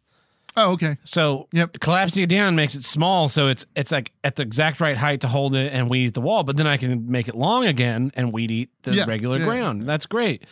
[0.58, 0.98] oh, okay.
[1.06, 1.80] So Yep.
[1.80, 5.22] collapsing it down makes it small, so it's it's like at the exact right height
[5.22, 6.44] to hold it and weed eat the wall.
[6.44, 9.46] But then I can make it long again and weed eat the Yeah, regular yeah.
[9.46, 9.88] ground.
[9.90, 10.44] That's great.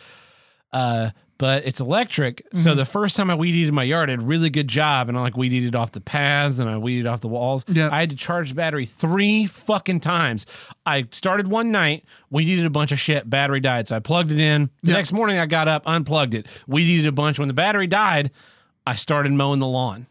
[0.72, 1.10] Uh,
[1.40, 2.44] but it's electric.
[2.48, 2.58] Mm-hmm.
[2.58, 5.08] So the first time I weed eated my yard, I did a really good job,
[5.08, 7.64] and I like weed eated off the paths and I weeded off the walls.
[7.66, 7.88] Yeah.
[7.90, 10.44] I had to charge the battery three fucking times.
[10.84, 14.30] I started one night, weed eated a bunch of shit, battery died, so I plugged
[14.30, 14.68] it in.
[14.82, 14.96] The Yeah.
[14.98, 17.38] next morning, I got up, unplugged it, weed eated a bunch.
[17.38, 18.30] When the battery died,
[18.86, 20.06] I started mowing the lawn,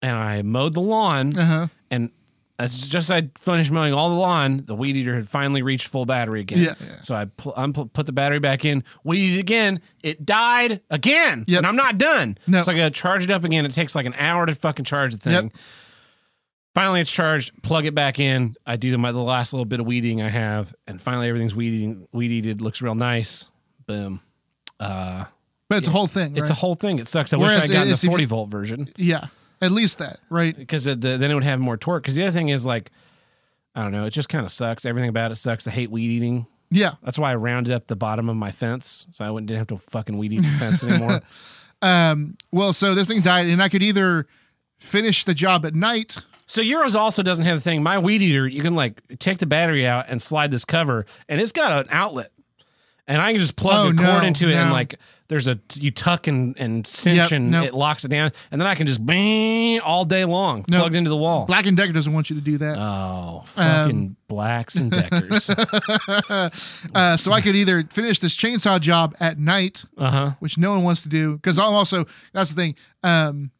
[0.00, 1.66] and I mowed the lawn, Uh huh.
[1.90, 2.10] and
[2.58, 5.88] as just as I finished mowing all the lawn, the weed eater had finally reached
[5.88, 6.58] full battery again.
[6.60, 7.00] Yeah, yeah.
[7.00, 9.80] So I pl- unpl- put the battery back in, weeded again.
[10.02, 11.58] It died again, Yep.
[11.58, 12.38] and I'm not done.
[12.46, 12.62] No.
[12.62, 13.64] So I got to charge it up again.
[13.66, 15.32] It takes like an hour to fucking charge the thing.
[15.44, 15.52] Yep.
[16.74, 17.60] Finally, it's charged.
[17.62, 18.56] Plug it back in.
[18.66, 21.54] I do the, my, the last little bit of weeding I have, and finally everything's
[21.54, 22.60] weeding, weed eated.
[22.60, 23.48] Looks real nice.
[23.86, 24.20] Boom.
[24.80, 25.24] Uh,
[25.68, 26.36] But it's a whole thing.
[26.36, 26.58] it's a right?
[26.58, 26.98] whole thing.
[26.98, 27.32] It sucks.
[27.32, 29.26] I Whereas wish I got it's the if you- 40 volt version yeah.
[29.64, 30.56] At least that, right?
[30.56, 32.02] because the, then it would have more torque.
[32.02, 32.90] Because the other thing is like,
[33.74, 34.06] I don't know.
[34.06, 34.84] It just kind of sucks.
[34.84, 35.66] Everything about it sucks.
[35.66, 36.46] I hate weed eating.
[36.70, 36.94] Yeah.
[37.02, 39.68] That's why I rounded up the bottom of my fence, so I wouldn't didn't have
[39.68, 41.20] to fucking weed eat the fence anymore.
[41.82, 42.36] Um.
[42.52, 44.26] Well, so this thing died, and I could either
[44.78, 46.18] finish the job at night.
[46.46, 47.82] So yours also doesn't have the thing.
[47.82, 51.40] My weed eater, you can like take the battery out and slide this cover, and
[51.40, 52.32] it's got an outlet,
[53.06, 54.94] and I can just plug Oh, the cord no, into it, and like
[55.28, 57.62] there's a you tuck and and cinch, Yep, and no.
[57.64, 60.80] it locks it down, and then I can just bang all day long, No.
[60.80, 61.46] plugged into the wall.
[61.46, 62.76] Black and Decker doesn't want you to do that.
[62.78, 65.50] Oh, Um, fucking blacks and deckers.
[66.94, 70.30] Uh, so I could either finish this chainsaw job at night, uh huh.
[70.40, 72.74] which no one wants to do, because I'm also that's the thing.
[73.02, 73.50] Um,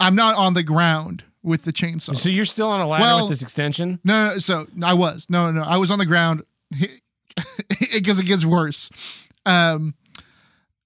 [0.00, 2.16] I'm not on the ground with the chainsaw.
[2.16, 4.00] So you're still on a ladder Well- with this extension?
[4.04, 5.26] No, no, so I was.
[5.28, 6.42] No, no, I was on the ground
[7.92, 8.90] because it gets worse.
[9.46, 9.94] Um,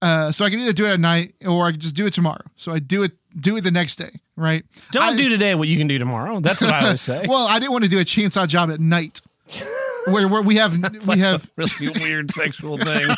[0.01, 2.13] uh, so I can either do it at night or I can just do it
[2.13, 2.43] tomorrow.
[2.57, 4.65] So I do it, do it the next day, right?
[4.91, 6.41] Don't I- do today what you can do tomorrow.
[6.41, 7.25] That's what I always say.
[7.29, 9.21] Well, I didn't want to do a chainsaw job at night,
[10.07, 13.09] where, where we have It's we like have really weird sexual thing.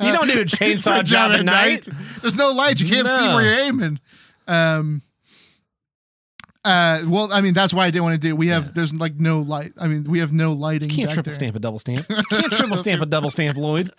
[0.00, 1.86] you don't do a chainsaw job at night.
[2.20, 2.80] There's no light.
[2.80, 4.00] You can't see where you're aiming.
[4.48, 5.02] Um.
[6.68, 7.02] Uh.
[7.06, 8.36] Well, I mean, that's why I didn't want to do.
[8.36, 9.72] We have there's like no light.
[9.78, 10.88] I mean, we have no lighting.
[10.88, 11.32] Can't triple there.
[11.32, 12.06] stamp a double stamp.
[12.30, 13.90] Can't triple stamp a double stamp, Lloyd.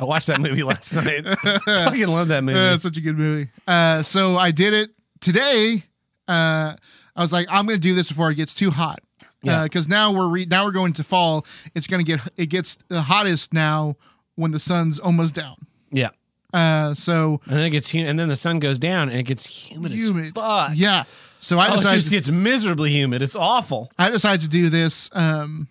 [0.00, 1.26] I watched that movie last night.
[1.64, 2.58] Fucking love that movie.
[2.58, 3.50] Uh, it's such a good movie.
[3.68, 5.84] Uh, so I did it today.
[6.26, 6.74] Uh,
[7.14, 9.00] I was like, I'm going to do this before it gets too hot.
[9.42, 9.64] Yeah.
[9.64, 11.44] Because now we're re- now we're going to fall.
[11.74, 13.96] It's going to get it gets the hottest now
[14.36, 15.56] when the sun's almost down.
[15.90, 16.10] yeah.
[16.54, 19.22] Uh, so And then it gets humid, and then the sun goes down and it
[19.22, 20.26] gets humid, humid.
[20.26, 20.72] as fuck.
[20.74, 21.04] Yeah.
[21.42, 23.20] So I Oh, it just gets miserably humid.
[23.20, 23.90] It's awful.
[23.98, 25.66] I decided to do this um,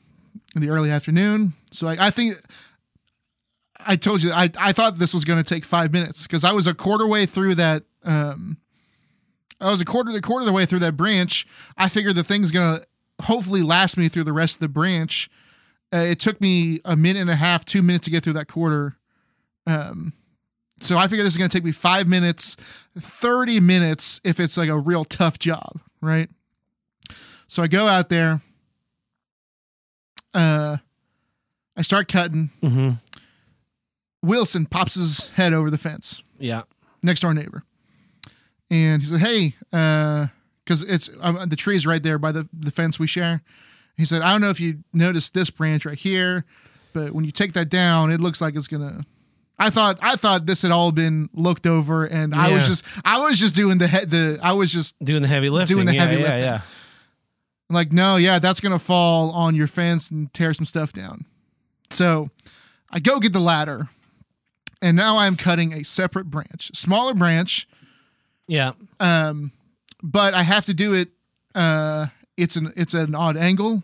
[0.54, 1.54] in the early afternoon.
[1.72, 2.36] So I, I think
[3.80, 6.52] I told you I, I thought this was going to take five minutes because I
[6.52, 7.84] was a quarter way through that.
[8.04, 8.58] Um,
[9.62, 11.48] I was a quarter the quarter of the way through that branch.
[11.78, 15.30] I figured the thing's going to hopefully last me through the rest of the branch.
[15.94, 18.48] Uh, it took me a minute and a half, two minutes to get through that
[18.48, 18.98] quarter.
[19.66, 20.14] Um,
[20.82, 22.58] so I figured this is going to take me five minutes,
[22.98, 26.30] 30 minutes if it's like a real tough job, right?
[27.48, 28.42] So I go out there.
[30.34, 30.78] Uh,
[31.76, 32.52] I start cutting.
[32.62, 32.92] Mm-hmm.
[34.24, 36.64] Wilson pops his head over the fence, Yeah.
[37.02, 37.64] next door neighbor,
[38.70, 40.28] and he said, "Hey, uh,
[40.64, 43.42] because it's um, the tree's right there by the the fence we share."
[43.98, 46.46] He said, "I don't know if you noticed this branch right here,
[46.94, 49.06] but when you take that down, it looks like it's gonna."
[49.62, 53.20] I thought I thought this had all been looked over, and I was just I
[53.22, 55.76] was just doing the head the I was just Doing the heavy lifting.
[55.76, 56.44] Doing the yeah, heavy yeah, lifting.
[56.44, 56.62] Yeah.
[57.70, 61.26] like, no, yeah, that's gonna fall on your fence and tear some stuff down.
[61.92, 62.30] So
[62.90, 63.90] I go get the ladder,
[64.82, 67.68] and now I'm cutting a separate branch, smaller branch,
[68.48, 68.72] Yeah.
[69.00, 69.52] um,
[70.02, 71.10] but I have to do it.
[71.54, 73.84] Uh, it's an it's an odd angle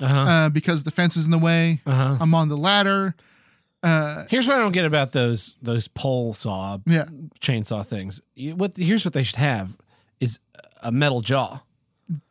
[0.00, 0.20] Uh huh.
[0.20, 1.80] uh, because the fence is in the way.
[1.86, 2.16] Uh huh.
[2.20, 3.14] I'm on the ladder.
[3.82, 7.06] Uh, Here's what I don't get about those those pole saw yeah,
[7.40, 8.20] chainsaw things.
[8.34, 9.76] You- What here's what they should have
[10.20, 10.38] is
[10.82, 11.60] a metal jaw,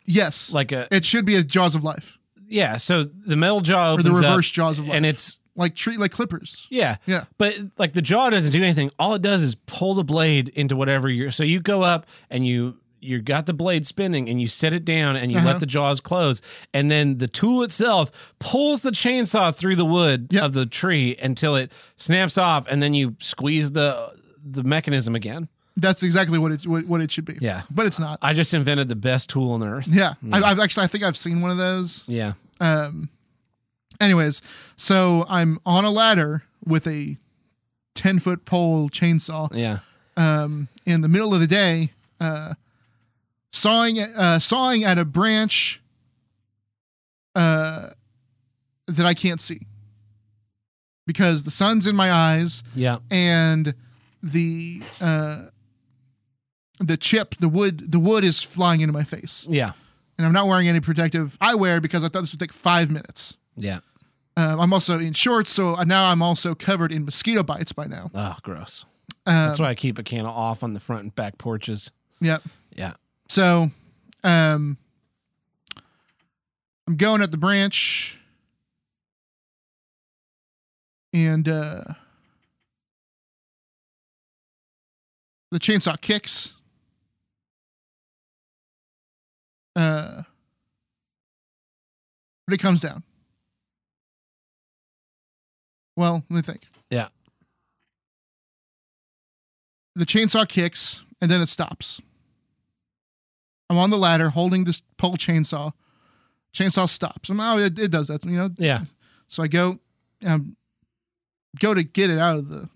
[0.05, 2.17] yes, like a it should be a Jaws of Life
[2.51, 2.77] yeah.
[2.77, 5.75] So the metal jaw or opens the up, reverse Jaws of Life, and it's like
[5.75, 6.65] treat like clippers.
[6.71, 8.89] yeah, Yeah, But like the jaw doesn't do anything.
[8.97, 11.29] All it does is pull the blade into whatever you're.
[11.31, 14.83] So you go up and you you got the blade spinning and you set it
[14.85, 15.47] down and you Uh-huh.
[15.47, 16.41] let the jaws close
[16.73, 20.43] and then the tool itself pulls the chainsaw through the wood Yep.
[20.43, 24.13] of the tree until it snaps off and then you squeeze the
[24.43, 25.47] the mechanism again.
[25.77, 27.37] That's exactly what it what, it should be.
[27.39, 27.61] Yeah.
[27.69, 28.19] but it's not.
[28.21, 29.87] I just invented the best tool on earth.
[29.87, 32.03] Yeah, I, I've actually I think I've seen one of those.
[32.07, 32.33] Yeah.
[32.59, 33.09] Um,
[34.01, 34.41] anyways,
[34.75, 37.17] so I'm on a ladder with a
[37.95, 39.49] ten foot pole chainsaw.
[39.55, 39.79] Yeah.
[40.17, 42.55] um, in the middle of the day, uh,
[43.51, 45.81] sawing uh, sawing at a branch
[47.35, 47.89] uh,
[48.87, 49.67] that I can't see
[51.05, 52.99] because the sun's in my eyes Yeah.
[53.09, 53.73] and
[54.21, 55.45] the uh,
[56.79, 59.73] the chip, the wood, the wood is flying into my face, Yeah.
[60.17, 63.35] and I'm not wearing any protective eyewear because I thought this would take five minutes.
[63.57, 63.79] Yeah.
[64.37, 68.09] Um, I'm also in shorts, so now I'm also covered in mosquito bites by now.
[68.15, 68.85] Oh, gross.
[69.25, 71.91] Um, That's why I keep a can off on the front and back porches.
[72.21, 72.43] Yep.
[73.29, 73.69] So,
[74.23, 74.77] um,
[76.87, 78.19] I'm going at the branch,
[81.13, 81.83] and uh,
[85.51, 86.53] the chainsaw kicks.
[89.75, 90.23] Uh,
[92.47, 93.03] but it comes down.
[95.95, 96.61] Well, let me think.
[96.89, 97.09] Yeah.
[99.95, 102.01] The chainsaw kicks, and then it stops.
[103.69, 105.73] I'm on the ladder holding this pole chainsaw.
[106.53, 107.29] Chainsaw stops.
[107.29, 108.49] I'm, oh, it, it does that, you know.
[108.57, 108.81] Yeah.
[109.27, 109.79] So I go,
[110.25, 110.55] um,
[111.59, 112.69] go to get it out of the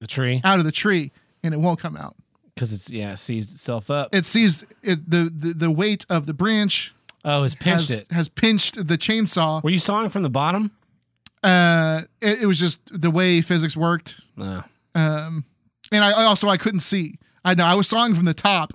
[0.00, 0.40] The tree.
[0.44, 1.10] out of the tree,
[1.42, 2.16] and it won't come out.
[2.54, 4.14] Because it's, yeah, it seized itself up.
[4.14, 6.94] It sees it the the, the weight of the branch
[7.24, 8.12] oh, it's pinched has, it.
[8.12, 9.62] has pinched the chainsaw.
[9.62, 10.70] Were you sawing from the bottom?
[11.42, 14.20] Uh, it, it was just the way physics worked.
[14.36, 14.62] No.
[14.94, 15.44] Um,
[15.90, 17.18] and I also I couldn't see.
[17.44, 18.72] I know I was sawing from the top,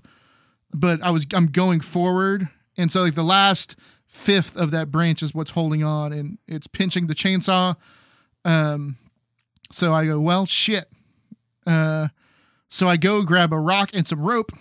[0.73, 3.75] but I was I'm going forward, and so like the last
[4.05, 7.75] fifth of that branch is what's holding on, and it's pinching the chainsaw.
[8.45, 8.97] Um,
[9.71, 10.89] so I go, well, shit.
[11.67, 12.07] Uh,
[12.69, 14.51] so I go grab a rock and some rope,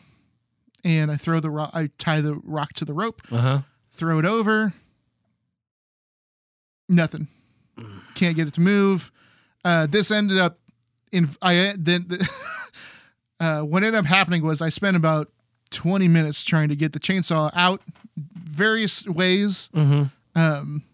[0.84, 1.70] and I throw the rock.
[1.74, 3.60] I tie the rock to the rope, Uh huh.
[3.90, 4.72] throw it over.
[6.88, 7.28] Nothing.
[8.14, 9.12] Can't get it to move.
[9.64, 10.58] Uh, this ended up
[11.12, 11.30] in.
[11.42, 12.08] I then.
[13.40, 15.30] uh, what ended up happening was I spent about
[15.68, 17.82] twenty minutes trying to get the chainsaw out
[18.16, 19.68] various ways.
[19.74, 20.04] Mm-hmm.
[20.38, 20.84] Um,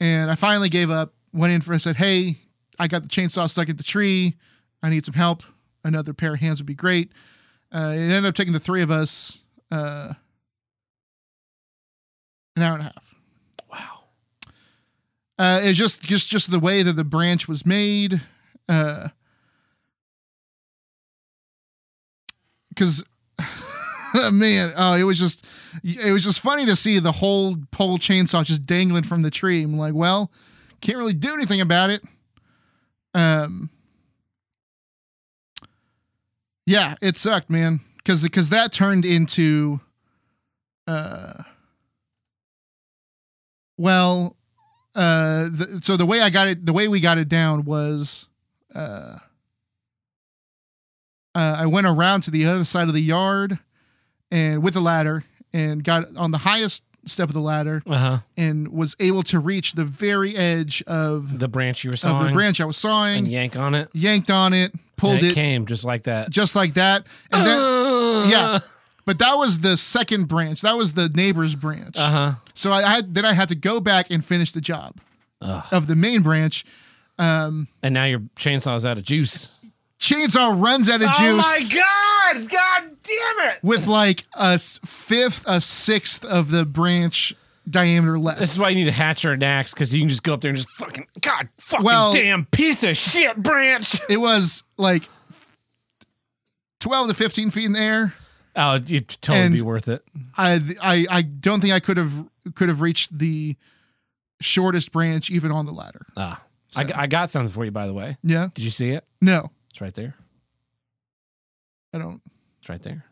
[0.00, 1.14] and I finally gave up.
[1.32, 1.74] Went in for.
[1.74, 2.36] I said, "Hey,
[2.78, 4.34] I got the chainsaw stuck at the tree.
[4.82, 5.42] I need some help.
[5.84, 7.12] Another pair of hands would be great."
[7.72, 9.38] Uh, it ended up taking the three of us
[9.70, 10.14] uh,
[12.56, 13.14] an hour and a half.
[13.70, 14.04] Wow.
[15.38, 18.22] Uh, it's just just just the way that the branch was made.
[18.68, 19.08] Uh,
[22.70, 23.04] because
[24.32, 25.44] man, oh, it was just
[25.82, 29.62] it was just funny to see the whole pole chainsaw just dangling from the tree.
[29.62, 30.30] I'm like, well,
[30.80, 32.02] can't really do anything about it.
[33.14, 33.70] Um,
[36.66, 39.80] yeah, it sucked, man, because because that turned into,
[40.86, 41.42] uh,
[43.76, 44.36] well,
[44.94, 48.26] uh, the, so the way I got it, the way we got it down was,
[48.74, 49.18] uh,
[51.34, 53.58] uh, I went around to the other side of the yard
[54.30, 58.18] and with a ladder and got on the highest step of the ladder Uh huh.
[58.36, 62.26] and was able to reach the very edge of, The branch you were of sawing.
[62.26, 63.88] the branch I was sawing, and yank on it.
[63.94, 66.28] yanked on it, pulled and it, it came just like that.
[66.30, 67.06] just like that.
[67.32, 68.58] And then, yeah,
[69.06, 70.60] but that was the second branch.
[70.60, 71.96] That was the neighbor's branch.
[71.96, 72.32] Uh huh.
[72.52, 74.96] So I had then I had to go back and finish the job
[75.40, 75.64] Ugh.
[75.70, 76.66] of the main branch.
[77.18, 79.50] Um, And now your chainsaw's out of juice.
[79.98, 81.18] chainsaw runs out of juice.
[81.20, 82.07] Oh my god!
[82.34, 83.58] God damn it!
[83.62, 87.34] with like a fifth, a sixth of the branch
[87.68, 88.38] diameter left.
[88.40, 90.40] This is why you need a hatcher and axe because you can just go up
[90.40, 93.98] there and just fucking god fucking Well- damn piece of shit branch.
[94.08, 95.08] It was like
[96.80, 98.14] twelve to fifteen feet in the air.
[98.56, 100.02] Oh, it'd totally And- be worth it.
[100.36, 102.24] I I I don't think I could have
[102.54, 103.56] could have reached the
[104.40, 106.06] shortest branch even on the ladder.
[106.16, 106.42] Ah,
[106.76, 108.16] I, I got something for you by the way.
[108.22, 108.48] Yeah.
[108.54, 109.04] Did you see it?
[109.20, 110.14] No, It's right there.
[111.98, 112.22] I don't.
[112.60, 113.04] It's right there.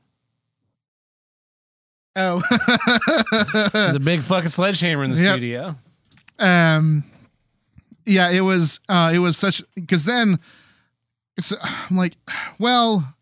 [2.18, 2.42] Oh.
[3.72, 5.32] There's a big fucking sledgehammer in the Yep.
[5.34, 5.76] studio.
[6.38, 7.04] um
[8.04, 10.38] yeah it was uh it was such because then
[11.38, 12.14] it's i'm like
[12.58, 13.14] well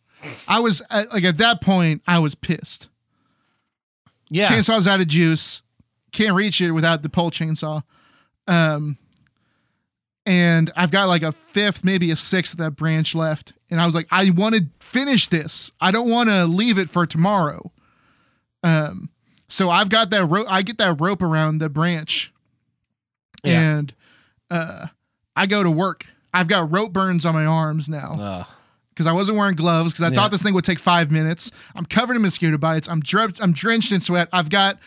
[0.48, 2.88] i was uh, like at that point i was pissed
[4.30, 4.48] Yeah.
[4.48, 5.62] chainsaw's out of juice
[6.10, 7.84] can't reach it without the pole chainsaw
[8.48, 8.98] um
[10.26, 13.86] and i've got like a fifth maybe a sixth of that branch left and i
[13.86, 17.70] was like i want to finish this i don't want to leave it for tomorrow
[18.62, 19.08] um
[19.48, 22.32] so i've got that rope i get that rope around the branch
[23.42, 23.60] Yeah.
[23.78, 23.94] and
[24.50, 24.86] uh
[25.36, 28.46] i go to work i've got rope burns on my arms now
[28.90, 30.14] because I wasn't wearing gloves because I Yeah.
[30.14, 31.50] thought this thing would take five minutes.
[31.74, 32.88] I'm covered in mosquito bites.
[32.88, 33.42] I'm drenched.
[33.42, 34.28] I'm drenched in sweat.
[34.32, 34.78] I've got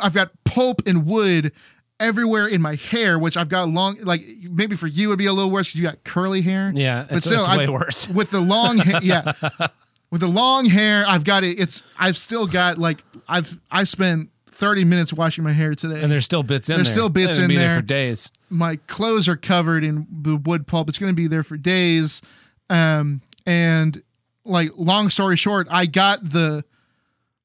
[0.00, 1.50] I've got pulp and wood
[2.00, 3.98] everywhere in my hair, which I've got long.
[4.00, 6.72] Like maybe for you it'd be a little worse because you got curly hair.
[6.74, 8.08] Yeah, but it's, still, it's I- way worse.
[8.08, 9.00] with the long hair.
[9.02, 9.32] Yeah,
[10.10, 11.60] with the long hair, I've got it.
[11.60, 16.02] It's I've still got like I've I spent 30 minutes washing my hair today.
[16.02, 16.78] And there's still bits in there.
[16.78, 16.94] There's there.
[16.94, 17.76] still bits in be there.
[17.76, 18.30] for days.
[18.50, 20.90] my clothes are covered in the wood pulp.
[20.90, 22.20] It's going to be there for days.
[22.68, 24.02] Um, and
[24.44, 26.62] like, long story short, I got the,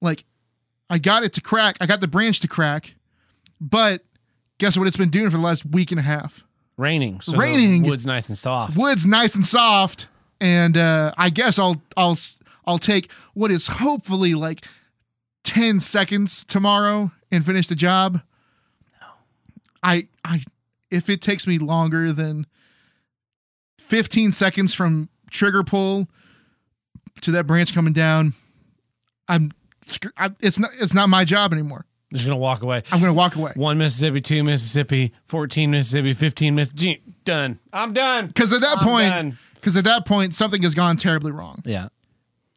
[0.02, 0.26] like,
[0.90, 1.78] I got it to crack.
[1.80, 2.96] I got the branch to crack,
[3.62, 4.04] but
[4.58, 4.88] guess what?
[4.88, 6.46] It's been doing for the last week and a half.
[6.78, 7.22] Raining.
[7.22, 7.84] So Raining.
[7.84, 8.78] Wood's nice and soft.
[8.78, 10.08] Wood's nice and soft,
[10.42, 12.18] and uh, I guess I'll I'll
[12.66, 14.66] I'll take what is hopefully like
[15.44, 18.22] ten seconds tomorrow and finish the job.
[19.00, 19.08] No.
[19.84, 20.44] I I
[20.92, 22.46] if it takes me longer than
[23.80, 26.08] fifteen seconds from trigger pull
[27.22, 28.34] to that branch coming down,
[29.30, 29.54] I'm,
[30.18, 31.86] I it's not it's not my job anymore.
[32.16, 32.84] Just gonna walk away.
[32.92, 37.02] I'm gonna walk away One Mississippi, two Mississippi, fourteen Mississippi, fifteen Mississippi.
[37.24, 37.60] Done.
[37.74, 38.28] I'm done.
[38.28, 41.62] because at that I'm point because at that point something has gone terribly wrong.
[41.66, 41.90] Yeah.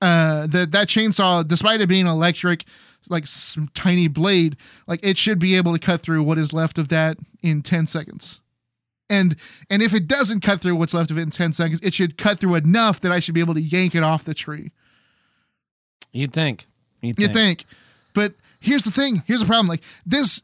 [0.02, 2.64] uh that that chainsaw despite it being electric
[3.08, 4.56] like some tiny blade
[4.86, 7.86] like it should be able to cut through what is left of that in 10
[7.86, 8.40] seconds
[9.08, 9.34] and
[9.70, 12.18] and if it doesn't cut through what's left of it in 10 seconds it should
[12.18, 14.70] cut through enough that i should be able to yank it off the tree
[16.12, 16.66] You'd think.
[17.00, 17.34] You'd you think.
[17.34, 17.77] think but
[18.68, 20.42] here's the thing here's the problem like this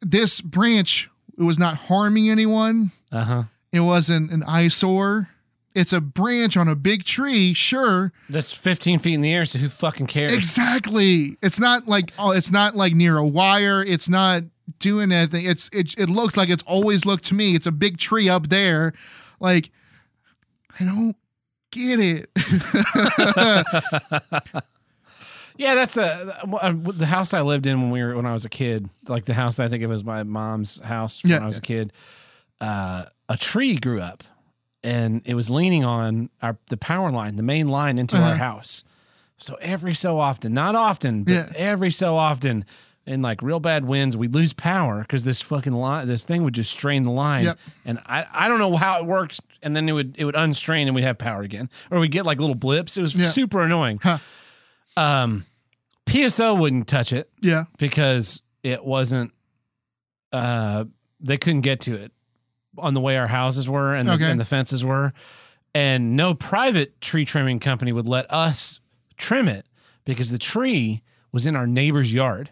[0.00, 3.42] this branch it was not harming anyone Uh huh.
[3.72, 5.28] it wasn't an eyesore
[5.74, 9.60] it's a branch on a big tree sure That's 15 feet in the air, so
[9.60, 10.32] who fucking cares?
[10.32, 11.36] Exactly.
[11.42, 13.80] It's not like oh, it's not like near a wire.
[13.80, 14.42] It's not
[14.80, 15.44] doing anything.
[15.46, 15.94] It's it.
[15.96, 17.54] It looks like it's always looked to me.
[17.54, 18.94] It's a big tree up there.
[19.38, 19.70] Like
[20.80, 21.14] I don't
[21.70, 22.30] get it.
[25.60, 28.46] Yeah, that's a uh, the house I lived in when we were when I was
[28.46, 28.88] a kid.
[29.08, 31.40] Like the house I think it was my mom's house when Yeah.
[31.42, 31.92] I was a kid.
[32.62, 34.24] Uh, a tree grew up,
[34.82, 38.36] and it was leaning on our the power line, the main line into our Uh-huh.
[38.36, 38.84] house.
[39.36, 41.52] So every so often, not often, but Yeah.
[41.56, 42.64] every so often,
[43.06, 46.54] in like real bad winds, we lose power because this fucking line, this thing would
[46.54, 47.44] just strain the line.
[47.44, 47.58] Yep.
[47.84, 49.40] And I, I don't know how it worked.
[49.62, 52.24] And then it would it would unstrain and we'd have power again, or we get
[52.24, 52.96] like little blips.
[52.96, 53.98] It was super annoying.
[54.02, 54.18] Huh.
[54.96, 55.46] Um,
[56.06, 57.64] PSO wouldn't touch it yeah.
[57.78, 59.32] because it wasn't.
[60.32, 60.84] Uh,
[61.20, 62.12] they couldn't get to it
[62.78, 64.30] on the way our houses were and the, Okay.
[64.30, 65.12] and the fences were,
[65.74, 68.80] and no private tree trimming company would let us
[69.16, 69.66] trim it
[70.04, 71.02] because the tree
[71.32, 72.50] was in our neighbor's yard.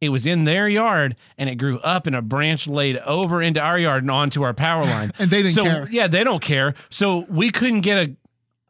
[0.00, 3.60] It was in their yard and it grew up and a branch laid over into
[3.60, 5.12] our yard and onto our power line.
[5.18, 5.88] And they didn't so, care.
[5.90, 6.74] Yeah, they don't care.
[6.88, 8.16] So we couldn't get a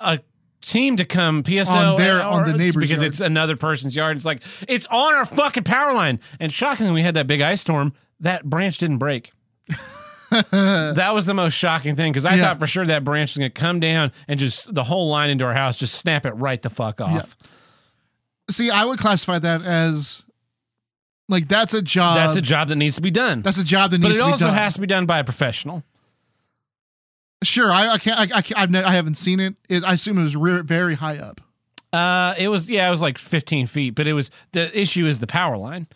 [0.00, 0.20] a
[0.62, 3.12] team to come PSO On their- on the neighbor's because yard.
[3.12, 4.16] it's another person's yard.
[4.16, 6.20] It's like it's on our fucking power line.
[6.40, 7.92] And shockingly, we had that big ice storm.
[8.20, 9.32] That branch didn't break.
[10.30, 12.42] that was the most shocking thing because I Yeah.
[12.42, 15.30] thought for sure that branch was going to come down and just the whole line
[15.30, 17.36] into our house, just snap it right the fuck off.
[17.40, 17.48] Yeah.
[18.50, 20.22] See, I would classify that as
[21.28, 22.16] like that's a job.
[22.16, 23.42] That's a job that needs to be done.
[23.42, 25.82] That's a job that needs to be also has to be done by a professional.
[27.42, 28.18] Sure, I, I can't.
[28.18, 29.54] I, I, can't- I've ne- I haven't seen it.
[29.68, 29.84] it.
[29.84, 31.40] I assume it was re- very high up.
[31.92, 35.18] Uh, it was yeah, it was like 15 feet, but it was the issue is
[35.20, 35.86] the power line.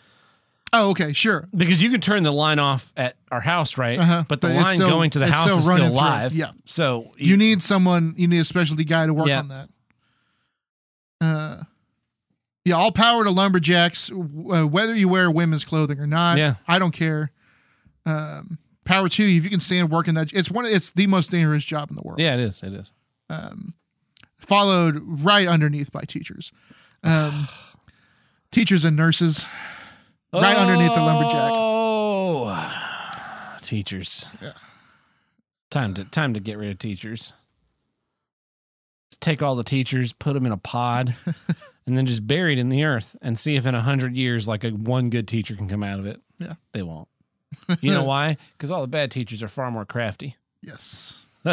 [0.74, 1.48] Oh, okay, sure.
[1.54, 3.98] because you can turn the line off at our house, right?
[3.98, 4.24] Uh-huh.
[4.26, 5.98] But the But it's line still- going to the it's house still is running still
[5.98, 6.08] through.
[6.08, 6.32] live.
[6.32, 6.52] Yeah.
[6.64, 8.14] So You need someone.
[8.16, 9.40] You need a specialty guy to work Yeah.
[9.40, 9.68] on that.
[11.20, 11.62] Uh,
[12.64, 14.08] yeah, all power to lumberjacks.
[14.08, 16.54] w- Uh, whether you wear women's clothing or not, Yeah.
[16.66, 17.32] I don't care.
[18.06, 20.32] Um, power to you if you can stand working that.
[20.32, 20.64] It's one.
[20.66, 22.20] It's the most dangerous job in the world.
[22.20, 22.62] yeah, it is.
[22.62, 22.92] It is.
[24.38, 26.52] Followed right underneath by teachers,
[27.02, 27.48] um,
[28.50, 29.46] teachers and nurses.
[30.34, 31.50] Right underneath the lumberjack.
[31.52, 32.72] Oh,
[33.60, 34.26] teachers.
[34.40, 34.52] Yeah.
[35.70, 37.34] Time to time to get rid of teachers.
[39.20, 41.14] Take all the teachers, put them in a pod,
[41.86, 44.48] and then just bury it in the earth, and see if in a hundred years,
[44.48, 46.20] like a one good teacher can come out of it.
[46.38, 46.54] Yeah.
[46.72, 47.08] they won't.
[47.80, 48.36] You know why?
[48.56, 50.36] Because all the bad teachers are far more crafty.
[50.62, 51.26] Yes.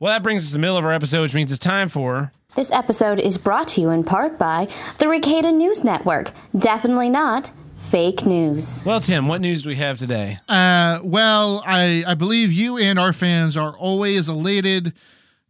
[0.00, 2.32] Well, that brings us to the middle of our episode, which means it's time for
[2.56, 4.66] This episode is brought to you in part by
[4.98, 6.32] the Ricada News Network.
[6.58, 8.82] Definitely not fake news.
[8.84, 10.40] Well, Tim, what news do we have today?
[10.48, 14.92] Uh, well, I I believe you and our fans are always elated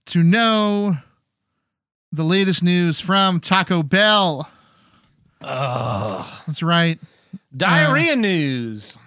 [0.06, 0.98] to know
[2.12, 4.48] the latest news from Taco Bell.
[5.40, 7.00] Oh, that's right.
[7.56, 8.98] Diarrhea news.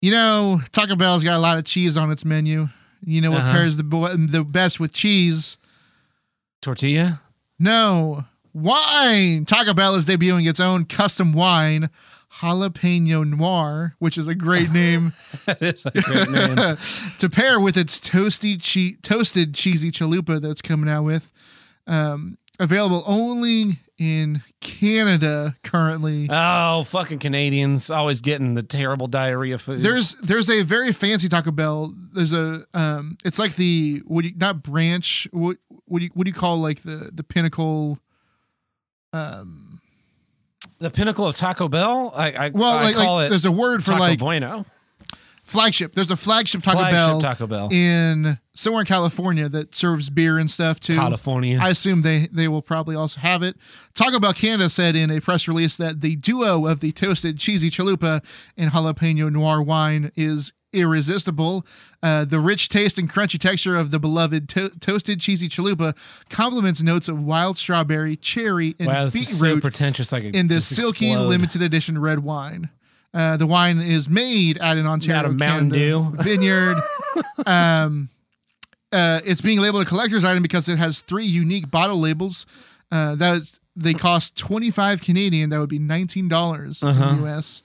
[0.00, 2.68] You know, Taco Bell's got a lot of cheese on its menu.
[3.04, 3.52] You know what Uh-huh.
[3.52, 5.56] pairs the bo- the best with cheese?
[6.60, 7.20] Tortilla.
[7.58, 8.24] No.
[8.52, 9.44] Wine.
[9.44, 11.90] Taco Bell is debuting its own custom wine,
[12.40, 15.12] Jalapeno Noir, which is a great name
[15.60, 16.76] is a great name.
[17.18, 21.32] to pair with its toasty che- toasted cheesy chalupa that's coming out with.
[21.86, 26.28] Um, available only in Canada currently.
[26.30, 29.82] oh, fucking Canadians always getting the terrible diarrhea food.
[29.82, 31.92] There's there's a very fancy Taco Bell.
[32.12, 35.28] There's a um, it's like the what do you, not branch.
[35.32, 37.98] What what do you what do you call like the the pinnacle?
[39.12, 39.80] Um,
[40.78, 42.12] the pinnacle of Taco Bell.
[42.14, 44.64] I, I well, I like, call like it there's a word for Taco like Bueno.
[45.48, 45.94] Flagship.
[45.94, 47.68] There's a flagship Taco Flagship Bell Taco Bell.
[47.72, 50.94] in somewhere in California that serves beer and stuff too.
[50.94, 51.58] California.
[51.60, 53.56] I assume they they will probably also have it.
[53.94, 57.70] Taco Bell Canada said in a press release that the duo of the toasted cheesy
[57.70, 58.22] chalupa
[58.56, 61.66] and jalapeno noir wine is irresistible.
[62.02, 65.96] Uh, the rich taste and crunchy texture of the beloved to- toasted cheesy chalupa
[66.28, 70.12] complements notes of wild strawberry, cherry, and wow, is so beetroot pretentious.
[70.12, 72.68] Like in this silky limited edition red wine.
[73.14, 76.14] Uh, the wine is made at an Ontario Out of Mountain Dew.
[76.20, 76.76] vineyard.
[77.46, 78.10] um,
[78.92, 82.46] uh, it's being labeled a collector's item because it has three unique bottle labels.
[82.92, 85.50] Uh, that is, they cost twenty five Canadian.
[85.50, 87.08] That would be nineteen dollars Uh-huh.
[87.10, 87.62] in the US.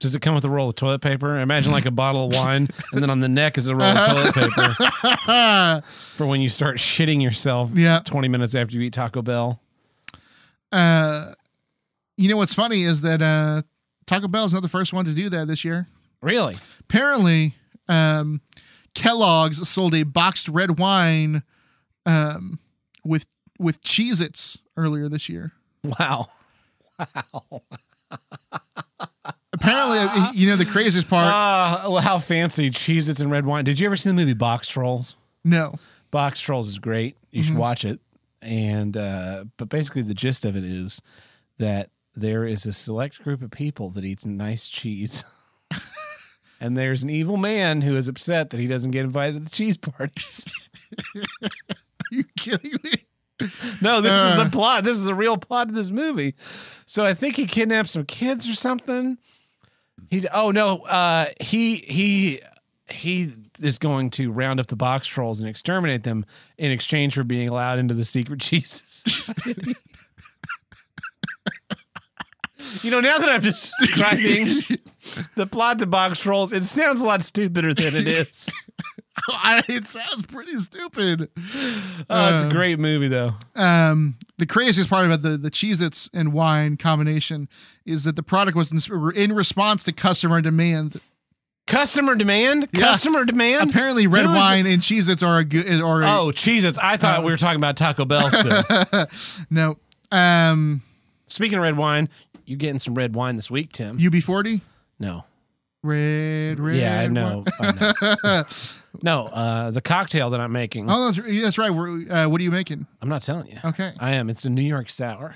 [0.00, 1.38] Does it come with a roll of toilet paper?
[1.38, 4.06] Imagine like a bottle of wine, and then on the neck is a roll of
[4.08, 5.82] toilet paper
[6.16, 7.70] for when you start shitting yourself.
[7.74, 8.00] Yeah.
[8.04, 9.60] twenty minutes after you eat Taco Bell.
[10.72, 11.32] Uh,
[12.16, 13.62] you know what's funny is that uh,
[14.06, 15.88] Taco Bell is not the first one to do that this year.
[16.20, 16.56] Really?
[16.80, 17.54] apparently
[17.88, 18.40] um
[18.94, 21.42] kellogg's sold a boxed red wine
[22.06, 22.58] um
[23.04, 23.26] with
[23.58, 25.52] with cheez its earlier this year
[25.82, 26.28] Wow.
[26.98, 27.62] Wow.
[29.52, 33.64] Apparently uh, you know the craziest part well, how fancy Cheez Its and red wine.
[33.64, 35.16] Did you ever see the movie Box Trolls?
[35.44, 35.74] no
[36.10, 37.16] Box Trolls is great.
[37.30, 37.48] You Mm-hmm.
[37.48, 38.00] should watch it.
[38.42, 41.00] And uh, but basically the gist of it is
[41.58, 45.24] that there is a select group of people that eats nice cheese.
[46.60, 49.50] and there's an evil man who is upset that he doesn't get invited to the
[49.50, 50.46] cheese parties.
[51.16, 51.22] are
[52.10, 52.90] you kidding me
[53.80, 54.44] no, this is Uh.
[54.44, 54.84] the plot.
[54.84, 56.34] This is the real plot of this movie.
[56.86, 59.18] So I think he kidnapped some kids or something.
[60.08, 62.40] He oh no, uh he he
[62.88, 66.24] he is going to round up the box trolls and exterminate them
[66.58, 69.04] in exchange for being allowed into the secret Jesus.
[72.82, 74.60] You know, now that I'm just describing
[75.36, 78.48] the plot to box trolls, it sounds a lot stupider than it is.
[79.68, 81.30] it sounds pretty stupid
[82.10, 82.50] Oh, it's a Uh.
[82.50, 83.32] great movie though.
[83.54, 87.48] um the craziest part about the the cheez its and wine combination
[87.86, 88.80] is that the product was in,
[89.14, 91.00] in response to customer demand
[91.66, 92.68] Customer demand?
[92.72, 92.80] Yeah.
[92.82, 93.70] Customer demand?
[93.70, 96.76] apparently red Who's- wine and cheez its are a good are a, Oh, Jesus.
[96.76, 99.06] I thought we were talking about Taco Bell still.
[99.50, 99.78] no
[100.12, 100.82] um
[101.28, 102.08] Speaking of red wine,
[102.46, 103.98] you getting some red wine this week, Tim?
[103.98, 104.60] ub40
[104.98, 105.24] no.
[105.82, 106.76] Red, red.
[106.76, 107.44] Yeah, I know.
[107.60, 107.78] wine.
[107.78, 108.42] I know.
[109.02, 110.86] no, uh, the cocktail that I'm making.
[110.90, 111.70] Oh, that's, that's right.
[111.70, 112.86] We're, uh, what are you making?
[113.02, 113.58] I'm not telling you.
[113.62, 113.92] Okay.
[114.00, 114.30] I am.
[114.30, 115.34] It's a New York sour.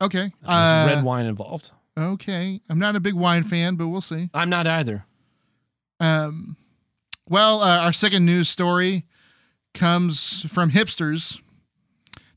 [0.00, 0.32] Okay.
[0.40, 1.72] There's Uh, red wine involved.
[1.98, 2.62] Okay.
[2.70, 4.30] I'm not a big wine fan, but we'll see.
[4.32, 5.04] I'm not either.
[6.00, 6.56] Um,
[7.28, 9.04] well, uh, our second news story
[9.74, 11.38] comes from hipsters.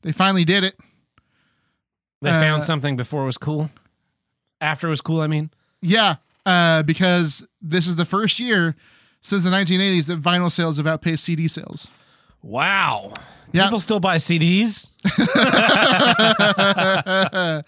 [0.02, 0.78] They finally did it.
[2.20, 3.70] They Uh, found something before it was cool.
[4.60, 5.50] After it was cool, I mean.
[5.82, 8.76] Yeah, uh, because this is the first year
[9.20, 11.88] since the 1980s that vinyl sales have outpaced CD sales.
[12.42, 13.12] Wow.
[13.52, 13.64] Yeah.
[13.64, 14.88] People still buy CDs?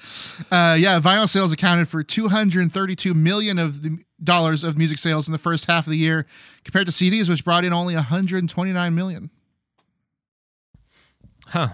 [0.51, 5.33] Uh, yeah, vinyl sales accounted for 232 million of the dollars of music sales in
[5.33, 6.27] the first half of the year,
[6.65, 9.31] compared to CDs, which brought in only 129 million.
[11.47, 11.69] Huh.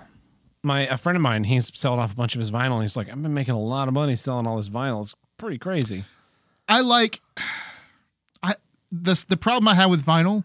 [0.64, 2.80] My a friend of mine, he's selling off a bunch of his vinyl.
[2.82, 5.02] He's like, I've been making a lot of money selling all this vinyl.
[5.02, 6.04] It's pretty crazy.
[6.68, 7.20] I like.
[8.42, 8.54] I
[8.90, 10.44] the the problem I have with vinyl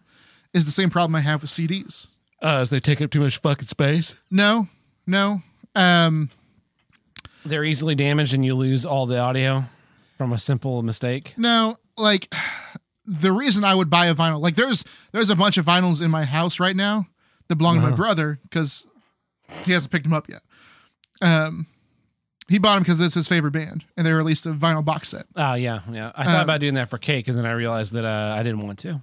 [0.53, 2.07] is the same problem I have with CDs.
[2.41, 4.15] Uh, as they take up too much fucking space.
[4.31, 4.67] No,
[5.05, 5.41] no.
[5.75, 6.29] Um,
[7.45, 9.65] They're easily damaged and you lose all the audio
[10.17, 11.33] from a simple mistake.
[11.37, 12.33] No, like
[13.05, 16.11] the reason I would buy a vinyl, like there's there's a bunch of vinyls in
[16.11, 17.07] my house right now
[17.47, 18.85] that belong to my brother because
[19.65, 20.41] he hasn't picked them up yet.
[21.21, 21.67] Um,
[22.47, 25.25] he bought them because it's his favorite band, and they released a vinyl box set.
[25.35, 26.11] Oh yeah, yeah.
[26.15, 28.41] I thought Um, about doing that for cake, and then I realized that uh, I
[28.43, 29.01] didn't want to.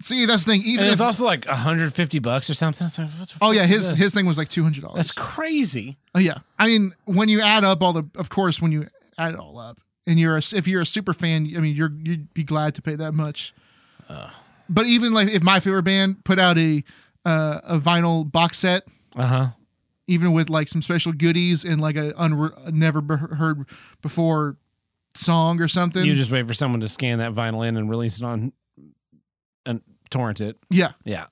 [0.00, 0.62] See, that's the thing.
[0.64, 2.86] Even it's also like 150 bucks or something.
[2.86, 3.08] Like,
[3.40, 4.96] oh yeah, his his thing was like two hundred dollars.
[4.96, 5.96] That's crazy.
[6.14, 8.86] Oh yeah, I mean when you add up all the, of course, when you
[9.18, 11.90] add it all up, and you're a, if you're a super fan, I mean you're
[12.00, 13.52] you'd be glad to pay that much.
[14.68, 16.84] But even like if my favorite band put out a
[17.24, 18.84] uh, a vinyl box set,
[19.16, 19.46] Uh huh.
[20.08, 23.64] Even with like some special goodies and like a unre- never be- heard
[24.02, 24.56] before
[25.14, 26.04] song or something.
[26.04, 28.52] You just wait for someone to scan that vinyl in and release it on
[29.64, 30.56] and torrent it.
[30.70, 31.26] yeah, Yeah.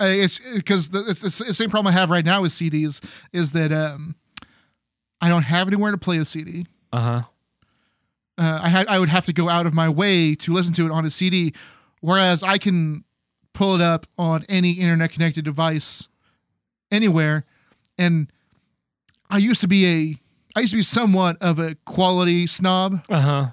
[0.00, 3.00] Uh, it's because the, it's, it's the same problem I have right now with CDs
[3.32, 4.16] is that um,
[5.20, 6.66] I don't have anywhere to play a CD.
[6.92, 7.22] Uh huh.
[8.36, 10.86] uh, I had I would have to go out of my way to listen to
[10.86, 11.54] it on a CD,
[12.00, 13.04] whereas I can
[13.52, 16.08] pull it up on any internet connected device
[16.90, 17.44] anywhere.
[17.98, 18.30] And
[19.30, 20.20] I used to be a
[20.56, 23.04] I used to be somewhat of a quality snob.
[23.08, 23.46] Uh huh.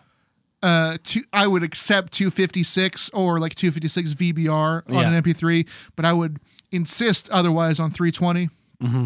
[0.63, 5.09] Uh, to, I would accept 256 or like 256 VBR on Yeah.
[5.11, 6.39] an MP3, but I would
[6.71, 8.49] insist otherwise on 320.
[8.83, 9.05] Mm-hmm.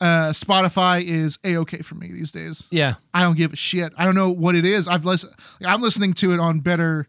[0.00, 2.66] Uh, Spotify is a okay for me these days.
[2.72, 2.94] Yeah.
[3.14, 3.92] I don't give a shit.
[3.96, 4.88] I don't know what it is.
[4.88, 5.34] I've listened.
[5.64, 7.08] I'm listening to it on better,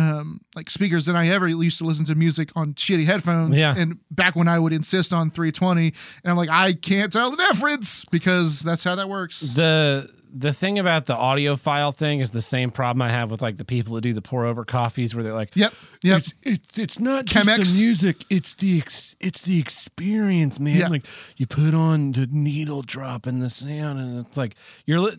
[0.00, 3.58] um, like speakers than I ever used to listen to music on shitty headphones.
[3.58, 3.74] Yeah.
[3.76, 5.92] And back when I would insist on 320,
[6.24, 9.40] and I'm like, I can't tell the difference because that's how that works.
[9.40, 13.56] The the thing about the audiophile thing is the same problem I have with like
[13.56, 15.74] the people that do the pour over coffees where they're like, Yep.
[16.04, 16.18] Yep.
[16.18, 17.56] It's it's it's not Chemex.
[17.56, 18.24] just the music.
[18.30, 20.76] It's the ex, it's the experience, man.
[20.76, 20.88] Yeah.
[20.88, 21.04] Like
[21.36, 24.54] you put on the needle drop and the sound, and it's like
[24.86, 25.16] you're li-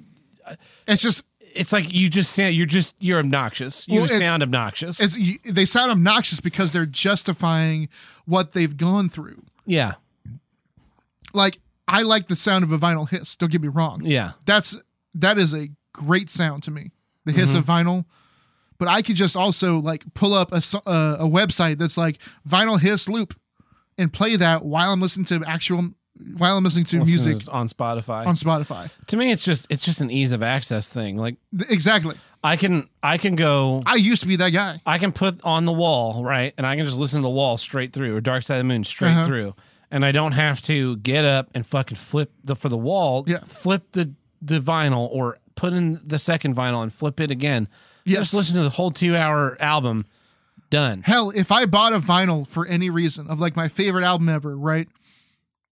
[0.87, 1.23] It's just
[1.55, 3.87] it's like you just sound you're just you're obnoxious.
[3.87, 4.99] You Well, sound obnoxious.
[4.99, 7.89] it's they sound obnoxious because they're justifying
[8.25, 9.43] what they've gone through.
[9.65, 9.95] yeah.
[11.33, 13.35] Like I like the sound of a vinyl hiss.
[13.35, 14.01] Don't get me wrong.
[14.03, 14.31] Yeah.
[14.45, 14.75] that's
[15.13, 16.91] that is a great sound to me
[17.25, 17.89] the hiss of Mm-hmm.
[17.89, 18.05] vinyl
[18.77, 22.17] but i could just also like pull up a, uh, a website that's like
[22.49, 23.37] vinyl hiss loop
[23.97, 25.91] and play that while i'm listening to actual
[26.37, 28.25] while i'm listening to Listen music to on Spotify.
[28.25, 31.17] on spotify to me it's just it's just an ease of access thing.
[31.17, 31.35] Like
[31.69, 35.39] exactly I can I can go i used to be that guy I can put
[35.43, 36.53] on the wall, right?
[36.57, 38.63] And I can just listen to the wall straight through or Dark Side of the
[38.65, 39.25] Moon straight Uh-huh.
[39.25, 39.55] through.
[39.91, 43.39] And I don't have to get up and fucking flip the for the wall, Yeah.
[43.45, 47.67] flip the the vinyl or put in the second vinyl and flip it again.
[48.05, 48.19] Yes.
[48.21, 50.05] Just listen to the whole 2-hour album.
[50.71, 51.01] Done.
[51.03, 54.55] hell if i bought a vinyl for any reason of like my favorite album ever
[54.57, 54.87] right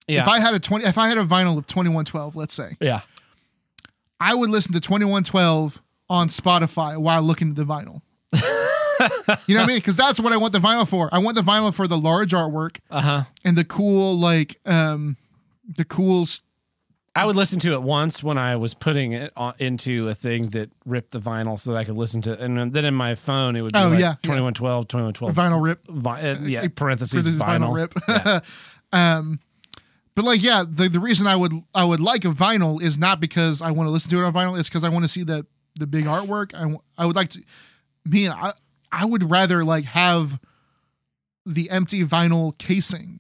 [0.10, 0.22] Yeah.
[0.24, 3.02] if i had a 20 if i had a vinyl of 2112 let's say yeah.
[4.20, 8.02] i would listen to 2112 on spotify while looking at the vinyl
[9.48, 11.36] you know what i mean because that's what i want the vinyl for i want
[11.36, 13.24] the vinyl for the large artwork Uh-huh.
[13.46, 15.16] and the cool like um
[15.78, 16.42] the cool s-
[17.16, 20.52] I would listen to it once when I was putting it on, into a thing
[20.52, 23.56] that ripped the vinyl so that I could listen to and then in my phone
[23.58, 24.30] it would be Oh, like yeah, yeah.
[24.54, 27.76] 2112 2112 vinyl rip Vi- uh, yeah, uh, parentheses, parentheses vinyl.
[27.76, 28.40] rip Yeah.
[29.18, 29.40] um
[30.20, 33.22] but like yeah the, the reason i would i would like a vinyl is not
[33.22, 35.24] because i want to listen to it on vinyl it's because i want to see
[35.24, 35.46] the
[35.78, 37.42] the big artwork I I would like to
[38.04, 38.52] me i
[38.92, 40.40] i would rather like have
[41.46, 43.20] the empty vinyl casing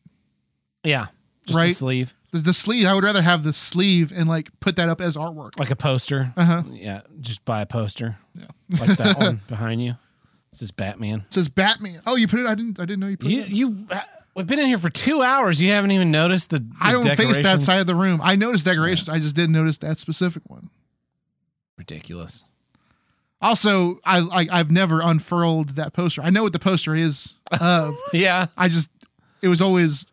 [0.83, 1.07] Yeah.
[1.47, 1.73] Just Right.
[1.73, 2.13] sleeve.
[2.31, 5.15] the, the sleeve i would rather have the sleeve and like put that up as
[5.15, 6.33] artwork Like a poster.
[6.35, 7.01] uh-huh Yeah.
[7.21, 8.17] Just buy a poster.
[8.37, 8.47] Yeah.
[8.77, 9.95] Like that one behind you.
[10.51, 11.23] This is Batman.
[11.27, 13.41] it says batman oh you put it i didn't i didn't know you put You,
[13.41, 14.01] it you, uh,
[14.39, 15.61] we've been in here for two hours.
[15.61, 18.35] You haven't even noticed the, the i don't face that side of the room i
[18.35, 20.69] noticed decorations i just didn't notice that specific one
[21.77, 22.43] Ridiculous.
[23.41, 26.21] Also, I, I I've never unfurled that poster.
[26.21, 27.95] I know what the poster is of.
[28.11, 28.47] Yeah.
[28.57, 28.89] I just
[29.41, 30.05] it was always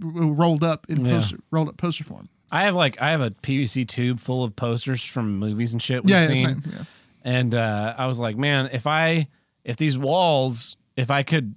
[0.00, 1.16] rolled up in Yeah.
[1.16, 2.30] poster rolled up poster form.
[2.50, 6.02] I have like, I have a PVC tube full of posters from movies and shit
[6.04, 6.62] we've Yeah, yeah, seen.
[6.64, 6.84] Yeah.
[7.24, 9.26] And uh, I was like, man, if I,
[9.64, 11.56] if these walls, if I could,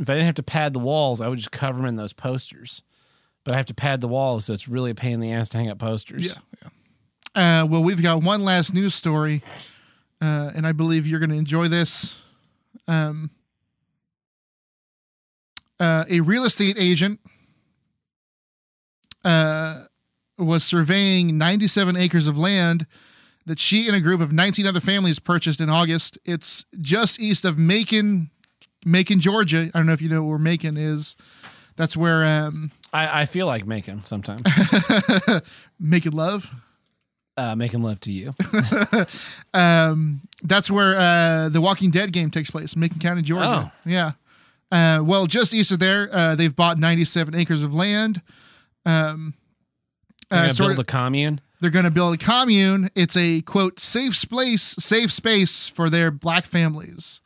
[0.00, 2.12] if I didn't have to pad the walls, I would just cover them in those
[2.14, 2.82] posters.
[3.44, 5.50] But I have to pad the walls, so it's really a pain in the ass
[5.50, 6.26] to hang up posters.
[6.26, 6.68] Yeah,
[7.34, 7.62] yeah.
[7.62, 9.42] Uh, well, we've got one last news story,
[10.20, 12.16] uh, and I believe you're going to enjoy this.
[12.88, 13.30] Um,
[15.78, 17.20] uh, a real estate agent
[19.24, 19.84] uh,
[20.38, 22.86] was surveying 97 acres of land
[23.46, 26.18] that she and a group of 19 other families purchased in August.
[26.24, 28.30] It's just east of Macon,
[28.84, 29.70] Macon, Georgia.
[29.74, 31.16] I don't know if you know where Macon is.
[31.76, 34.42] That's where um, I, I feel like making sometimes,
[35.80, 36.50] Macon Love.
[37.36, 38.34] uh, making love to you.
[39.54, 43.72] Um, that's where uh, the Walking Dead game takes place, Macon County, Georgia.
[43.84, 44.12] Yeah.
[44.70, 48.22] Uh, well, just east of there, uh, they've bought 97 acres of land.
[48.86, 49.34] Um,
[50.30, 51.40] They're uh, gonna sort build of- a commune.
[51.60, 52.90] they're going to build a commune.
[52.94, 57.20] It's a quote safe space, safe space for their black families.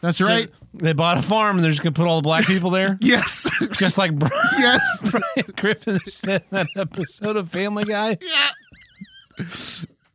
[0.00, 0.48] That's right.
[0.74, 3.50] They bought a farm and they're just gonna put all the black people there, yes,
[3.78, 8.18] just like Brian, yes, Brian Griffin said in that episode of Family Guy.
[8.20, 9.42] yeah,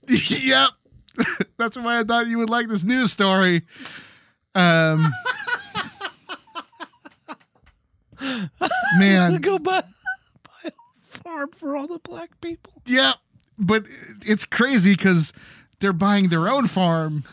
[0.07, 0.69] yep.
[1.57, 3.63] That's why I thought you would like this news story.
[4.55, 5.11] Um,
[8.97, 9.87] man, Go, but
[11.01, 12.73] farm for all the black people.
[12.85, 13.13] Yeah,
[13.57, 13.85] but
[14.25, 15.33] it's crazy because
[15.79, 17.25] they're buying their own farm.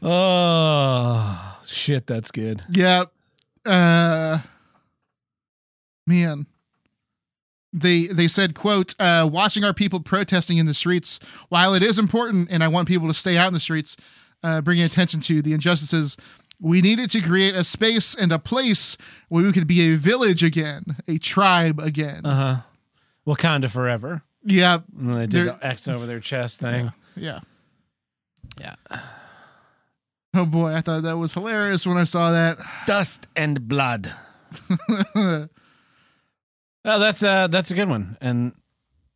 [0.00, 2.64] Oh shit, that's good.
[2.70, 3.04] Yeah.
[3.64, 4.38] Uh
[6.06, 6.46] man.
[7.72, 11.18] They they said, quote, uh, watching our people protesting in the streets,
[11.50, 13.94] while it is important and I want people to stay out in the streets,
[14.42, 16.16] uh, bringing attention to the injustices,
[16.58, 18.96] we needed to create a space and a place
[19.28, 22.24] where we could be a village again, a tribe again.
[22.24, 22.56] Uh huh.
[23.26, 24.22] Wakanda forever.
[24.42, 24.78] yeah.
[24.98, 26.92] And they did the X over their chest thing.
[27.14, 27.40] Yeah.
[28.58, 28.76] Yeah.
[30.38, 32.58] Oh boy, I thought that was hilarious when I saw that.
[32.86, 34.14] Dust and blood.
[35.16, 35.48] oh,
[36.84, 38.16] that's uh that's a good one.
[38.20, 38.52] And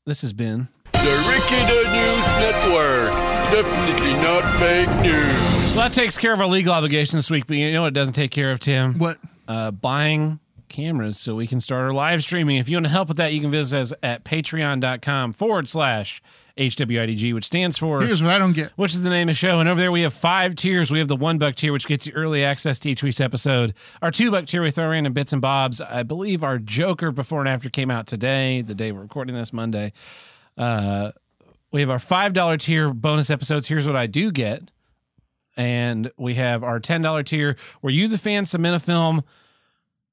[0.04, 3.12] this has been The Ricky the News Network.
[3.52, 5.76] Definitely not fake news.
[5.76, 7.46] well, that takes care of our legal obligation this week.
[7.46, 8.98] But you know what it doesn't take care of, Tim?
[8.98, 9.18] What?
[9.46, 12.56] uh, buying cameras so we can start our live streaming.
[12.56, 16.20] If you want to help with that, you can visit us at patreon.com forward slash
[16.56, 18.72] HWIDG, which stands for Here's what I don't get.
[18.76, 19.60] which is the name of the show.
[19.60, 20.90] And over there we have five tiers.
[20.90, 23.74] We have the one buck tier, which gets you early access to each week's episode.
[24.02, 25.80] Our two buck tier, we throw random bits and bobs.
[25.80, 29.52] I believe our Joker before and after came out today, the day we're recording this
[29.52, 29.92] Monday.
[30.58, 31.12] Uh,
[31.70, 33.66] we have our five dollar tier bonus episodes.
[33.68, 34.70] Here's what I do get,
[35.56, 39.22] and we have our ten dollar tier where you, the fan, submit a film.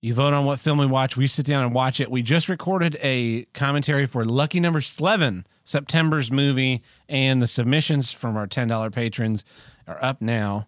[0.01, 1.17] You vote on what film we watch.
[1.17, 2.09] We sit down and watch it.
[2.09, 8.35] We just recorded a commentary for Lucky Number Slevin, September's movie, and the submissions from
[8.35, 9.45] our ten dollar patrons
[9.85, 10.65] are up now.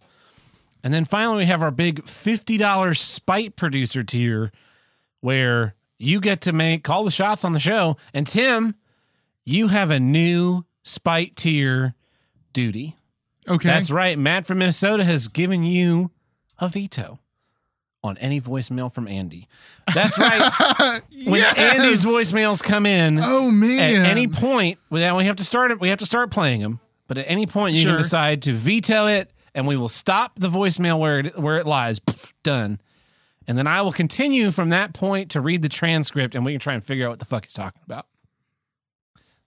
[0.84, 4.52] And then finally, we have our big fifty dollars spite producer tier,
[5.20, 7.98] where you get to make call the shots on the show.
[8.14, 8.76] And Tim,
[9.44, 11.96] you have a new spite tier
[12.54, 12.96] duty.
[13.48, 13.70] Okay.
[13.70, 14.20] That's right.
[14.20, 16.12] Matt from Minnesota has given you
[16.60, 17.18] a veto
[18.04, 19.48] on any voicemail from Andy.
[19.94, 20.42] That's right.
[21.28, 21.58] when Yes!
[21.58, 24.04] Andy's voicemails come in, Oh man.
[24.06, 25.80] at any point, we have to start it.
[25.80, 26.80] We have to start playing them.
[27.08, 27.92] But at any point, you Sure.
[27.92, 31.68] can decide to veto it, and we will stop the voicemail where it, where it
[31.68, 32.00] lies.
[32.44, 32.80] Done.
[33.48, 36.60] And then I will continue from that point to read the transcript, and we can
[36.60, 38.08] try and figure out what the fuck he's talking about.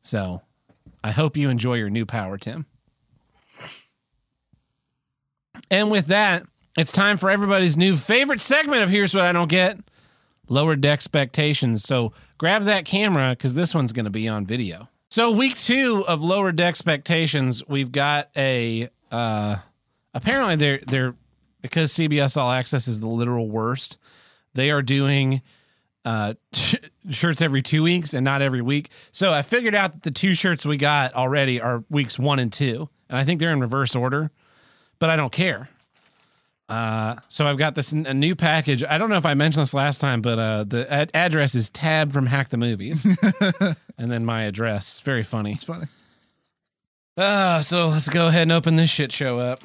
[0.00, 0.42] So,
[1.02, 2.66] I hope you enjoy your new power, Tim.
[5.70, 6.44] And with that,
[6.76, 9.78] it's time for everybody's new favorite segment of Here's What I Don't Get
[10.48, 11.82] Lower Deck Expectations.
[11.84, 14.88] So grab that camera because this one's going to be on video.
[15.08, 18.88] So, week two of Lower Deck Expectations, we've got a.
[19.12, 19.56] Uh,
[20.12, 21.14] apparently, they're, they're.
[21.62, 23.96] Because CBS All Access is the literal worst,
[24.54, 25.40] they are doing
[26.04, 26.34] uh,
[27.10, 28.90] shirts every two weeks and not every week.
[29.12, 32.52] So I figured out that the two shirts we got already are weeks one and
[32.52, 34.30] two, and I think they're in reverse order,
[34.98, 35.70] but I don't care.
[36.68, 38.82] Uh, so I've got this a new package.
[38.82, 41.68] I don't know if I mentioned this last time, but uh, the ad- address is
[41.68, 43.06] Tab from Hack the Movies,
[43.98, 45.00] and then my address.
[45.00, 45.52] Very funny.
[45.52, 45.86] It's funny.
[47.16, 49.60] Uh, so let's go ahead and open this shit show up.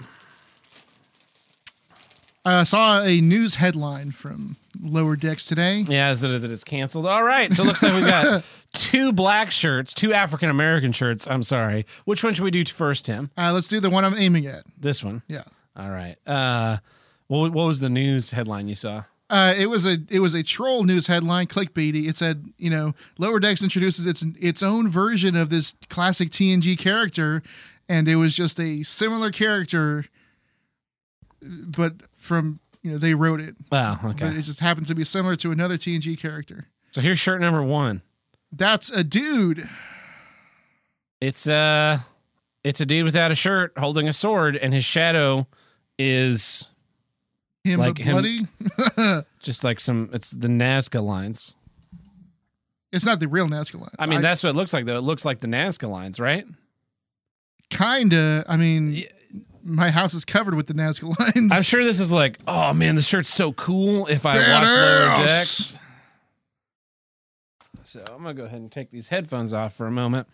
[2.45, 5.85] I saw a news headline from Lower Decks today.
[5.87, 7.05] Yeah, is it that it's canceled?
[7.05, 7.51] All right.
[7.53, 8.43] So it looks like we got
[8.73, 11.27] two black shirts, two African American shirts.
[11.27, 11.85] I'm sorry.
[12.05, 13.29] Which one should we do first, Tim?
[13.37, 14.63] Uh, let's do the one I'm aiming at.
[14.77, 15.21] This one.
[15.27, 15.43] Yeah.
[15.79, 16.15] All right.
[16.27, 16.77] Uh,
[17.27, 19.03] what, what was the news headline you saw?
[19.29, 22.07] Uh, it was a it was a troll news headline, clickbaity.
[22.09, 26.77] It said, you know, Lower Decks introduces its its own version of this classic TNG
[26.79, 27.43] character,
[27.87, 30.05] and it was just a similar character,
[31.41, 33.99] but from you know they wrote it, Wow.
[34.01, 34.39] but Okay.
[34.39, 36.65] it just happens to be similar to another TNG character.
[36.89, 38.01] So here's shirt number one.
[38.51, 39.69] That's a dude.
[41.21, 41.99] It's uh,
[42.63, 45.45] it's a dude without a shirt holding a sword, and his shadow
[45.99, 46.65] is
[47.63, 50.09] Him Like but him- just like some.
[50.13, 51.53] It's the Nazca lines.
[52.91, 53.93] it's not the real Nazca lines.
[53.99, 54.97] I mean, that's what it looks like, though.
[54.97, 56.45] It looks like the Nazca lines, right?
[57.69, 58.43] kinda.
[58.47, 59.03] I mean,
[59.63, 61.51] my house is covered with the Nazca lines.
[61.53, 64.07] I'm sure this is like, oh man, the shirt's so cool.
[64.07, 64.63] If I There watch
[65.19, 65.27] Lower.
[65.27, 65.75] Decks,
[67.83, 70.27] so I'm gonna go ahead and take these headphones off for a moment.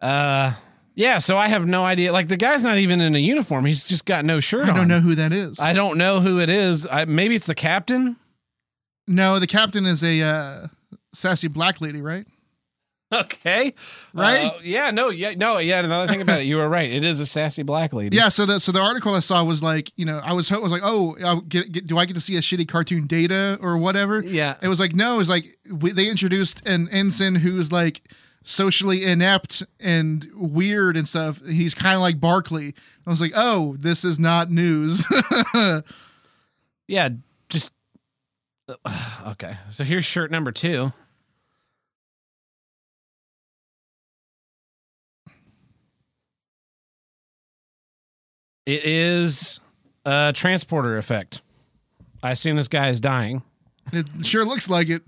[0.00, 0.52] Uh,
[0.94, 1.18] yeah.
[1.18, 2.12] So I have no idea.
[2.12, 3.64] Like the guy's not even in a uniform.
[3.64, 4.68] He's just got no shirt on.
[4.68, 4.76] I on.
[4.78, 5.58] don't know who that is.
[5.60, 6.86] I don't know who it is.
[6.90, 8.16] I, maybe it's the captain.
[9.06, 10.66] no, the captain is a uh,
[11.14, 12.26] sassy black lady, right?
[13.12, 13.74] Okay.
[14.14, 14.52] Right?
[14.52, 14.92] Uh, yeah.
[14.92, 15.10] No.
[15.10, 15.34] Yeah.
[15.36, 15.58] No.
[15.58, 15.80] Yeah.
[15.80, 16.88] Another thing about it, you were right.
[16.88, 18.16] It is a sassy black lady.
[18.16, 18.28] Yeah.
[18.28, 20.70] So the so the article I saw was like, you know, I was ho- was
[20.70, 23.76] like, oh, I'll get, get, do I get to see a shitty cartoon data or
[23.78, 24.22] whatever?
[24.24, 24.54] Yeah.
[24.62, 28.02] It was like no, it was like we, they introduced an ensign who's like
[28.44, 31.44] socially inept and weird and stuff.
[31.46, 32.74] He's kind of like Barclay.
[33.06, 35.06] I was like, oh, this is not news.
[36.88, 37.10] yeah,
[37.48, 37.72] just
[39.26, 39.56] okay.
[39.70, 40.92] So here's shirt number two.
[48.66, 49.60] It is
[50.04, 51.42] a transporter effect.
[52.22, 53.42] I assume this guy is dying.
[53.92, 55.02] It sure looks like it.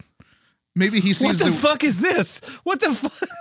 [0.74, 2.40] Maybe he What the, the, fuck is this?
[2.64, 3.28] What the fuck?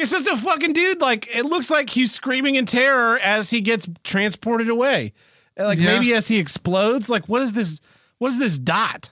[0.00, 1.00] It's just a fucking dude.
[1.00, 5.12] Like it looks like he's screaming in terror as he gets transported away.
[5.58, 5.86] Like Yeah.
[5.98, 7.10] maybe as he explodes.
[7.10, 7.80] Like what is this?
[8.18, 9.10] What is this dot?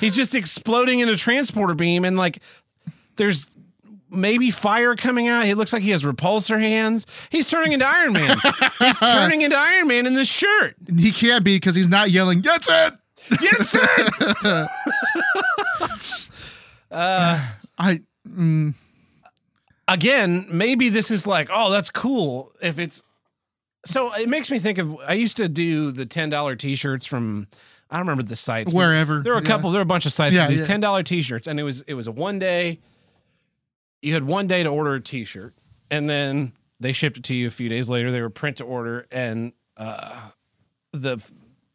[0.00, 2.38] He's just exploding in a transporter beam, and like
[3.16, 3.50] there's
[4.10, 5.44] maybe fire coming out.
[5.44, 7.06] He looks like he has repulsor hands.
[7.30, 8.38] He's turning into Iron Man.
[8.78, 10.76] he's turning into Iron Man in this shirt.
[10.96, 12.42] he can't be because he's not yelling.
[12.42, 12.94] That's it.
[13.42, 13.74] Yes,
[14.44, 14.68] it.
[16.90, 18.74] I mm,
[19.86, 22.52] again, maybe this is like, oh, that's cool.
[22.60, 23.02] If it's
[23.84, 24.96] so, it makes me think of.
[25.06, 27.48] I used to do the ten dollar t shirts from.
[27.90, 28.72] I don't remember the sites.
[28.72, 29.48] Wherever, there were a yeah.
[29.48, 29.70] couple.
[29.70, 30.66] There were a bunch of sites Yeah, these yeah.
[30.66, 32.80] ten dollar t shirts, and it was it was a one day.
[34.02, 35.54] You had one day to order a t shirt,
[35.90, 38.12] and then they shipped it to you a few days later.
[38.12, 40.14] They were print to order, and uh,
[40.92, 41.18] the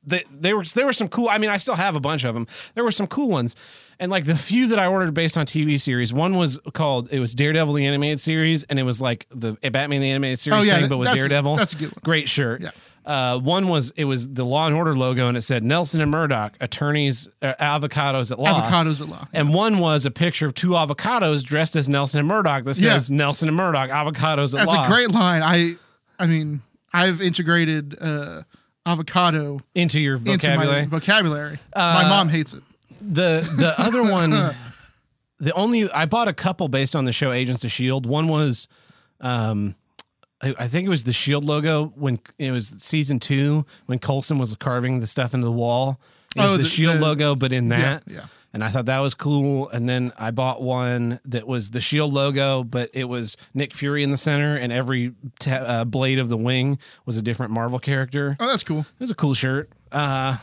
[0.06, 1.30] they they were there were some cool.
[1.30, 2.48] I mean, I still have a bunch of them.
[2.76, 3.56] There were some cool ones,
[4.04, 6.12] and like the few that I ordered based on TV series.
[6.14, 10.02] One was called it was Daredevil the animated series, and it was like the Batman
[10.02, 11.56] the animated series Oh, yeah, thing, but with that's a- Daredevil.
[11.56, 12.02] that's a good one.
[12.04, 12.62] Great shirt.
[12.62, 12.72] Yeah.
[13.06, 16.10] Uh, one was it was the Law and Order logo, and it said Nelson and
[16.10, 18.62] Murdoch, attorneys, uh, avocados at law.
[18.62, 19.28] avocados a lot.
[19.34, 22.94] And one was a picture of two avocados dressed as Nelson and Murdoch that Yeah.
[22.94, 24.86] says Nelson and Murdoch, avocados at That's law.
[24.86, 25.42] a great line.
[25.44, 25.76] I
[26.18, 26.62] I mean
[26.94, 28.44] I've integrated uh,
[28.86, 30.82] avocado into your into vocabulary.
[30.84, 31.60] my vocabulary.
[31.74, 32.64] Uh, my mom hates it.
[33.02, 34.32] The the other one
[35.40, 38.68] the only i bought a couple based on the show agents of shield one was
[39.22, 39.76] um
[40.42, 44.38] I, I think it was the shield logo when it was season two when Coulson
[44.38, 46.00] was carving the stuff into the wall.
[46.36, 48.26] It was Oh, the, the- shield the- logo but in that yeah.
[48.54, 49.70] and i thought that was cool.
[49.70, 54.04] And then i bought one that was the shield logo but it was nick fury
[54.04, 55.14] in the center and every
[55.48, 58.36] uh, blade of the wing was a different marvel character.
[58.40, 58.80] Oh, that's cool.
[58.82, 59.70] it was a cool shirt.
[59.92, 60.38] Uh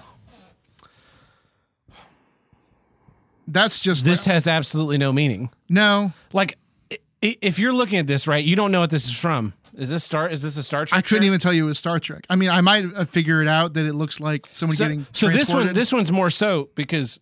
[3.52, 6.12] That's just this has absolutely no meaning no.
[6.32, 6.58] like
[6.90, 9.88] i- if you're looking at this right you don't know what this is from is
[9.88, 11.26] this star is this a star trek I couldn't shirt?
[11.26, 12.26] even tell you it was Star Trek.
[12.28, 15.28] I mean, I might figure it out that it looks like someone so, getting so
[15.28, 17.20] this one this one's more so because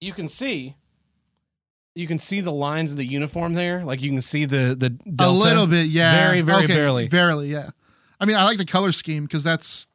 [0.00, 0.76] you can see
[1.94, 4.94] you can see the lines of the uniform there like you can see the the
[5.24, 7.70] a little bit, yeah, very very Okay, barely barely, yeah.
[8.20, 9.88] I mean, I like the color scheme because that's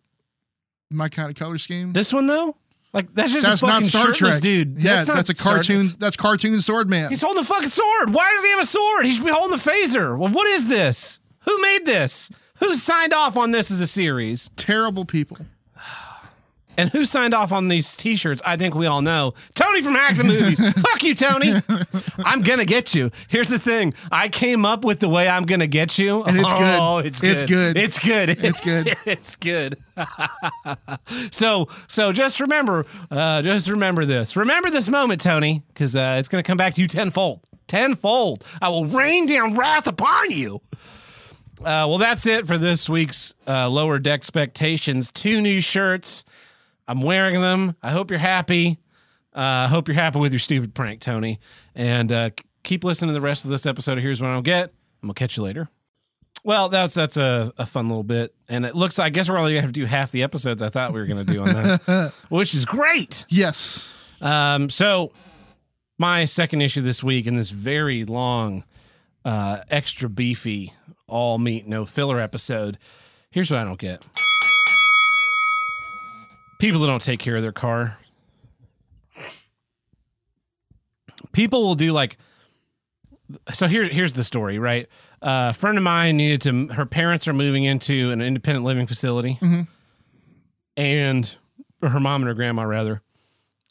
[0.89, 1.93] my kind of color scheme.
[1.93, 2.55] this one though
[2.93, 4.77] like that's just that's a fucking not Star shirtless Trek, dude.
[4.77, 5.93] Yeah, that's, that's, a Star- cartoon.
[5.97, 7.09] That's cartoon sword man.
[7.09, 8.13] he's holding a fucking sword.
[8.13, 9.05] Why does he have a sword?
[9.05, 10.17] He should be holding a phaser.
[10.17, 11.19] Well what is this?
[11.45, 12.29] Who made this?
[12.59, 14.49] Who signed off on this as a series?
[14.55, 15.37] Terrible people.
[16.77, 18.41] And who signed off on these t-shirts?
[18.45, 19.33] I think we all know.
[19.55, 20.59] Tony from Hack the Movies.
[20.73, 21.53] Fuck you, Tony.
[22.19, 23.11] I'm gonna get you.
[23.27, 23.93] Here's the thing.
[24.11, 26.23] I came up with the way I'm gonna get you.
[26.23, 26.79] And it's good.
[26.79, 27.31] oh, It's good.
[27.33, 27.77] It's good.
[27.77, 28.29] It's good.
[28.43, 28.95] It's good.
[29.05, 29.77] it's good.
[31.31, 34.35] so so just remember, uh, just remember this.
[34.35, 37.41] Remember this moment, Tony, because uh, it's gonna come back to you tenfold.
[37.67, 38.43] Tenfold.
[38.61, 40.61] I will rain down wrath upon you.
[41.59, 45.11] Uh, well, that's it for this week's uh, Lower Deck Expectations.
[45.11, 46.23] Two new shirts.
[46.91, 47.77] I'm wearing them.
[47.81, 48.77] I hope you're happy.
[49.33, 51.39] I uh, hope you're happy with your stupid prank, Tony.
[51.73, 52.31] And uh,
[52.63, 54.63] keep listening to the rest of this episode of Here's What I Don't Get.
[54.63, 55.69] And we'll catch you later.
[56.43, 58.35] Well, that's that's a, a fun little bit.
[58.49, 60.61] And it looks I guess we're only going to have to do half the episodes
[60.61, 63.25] I thought we were going to do on that, which is great.
[63.29, 63.87] Yes.
[64.19, 65.13] Um, so
[65.97, 68.65] my second issue this week in this very long,
[69.23, 70.73] uh, extra beefy,
[71.07, 72.77] all meat, no filler episode.
[73.29, 74.05] Here's what I don't get.
[76.61, 77.97] People that don't take care of their car.
[81.31, 82.17] People will do like
[83.51, 84.87] so here here's the story, right?
[85.23, 88.85] Uh, a friend of mine needed to her parents are moving into an independent living
[88.85, 89.39] facility.
[90.77, 91.35] And
[91.81, 93.01] her mom and her grandma rather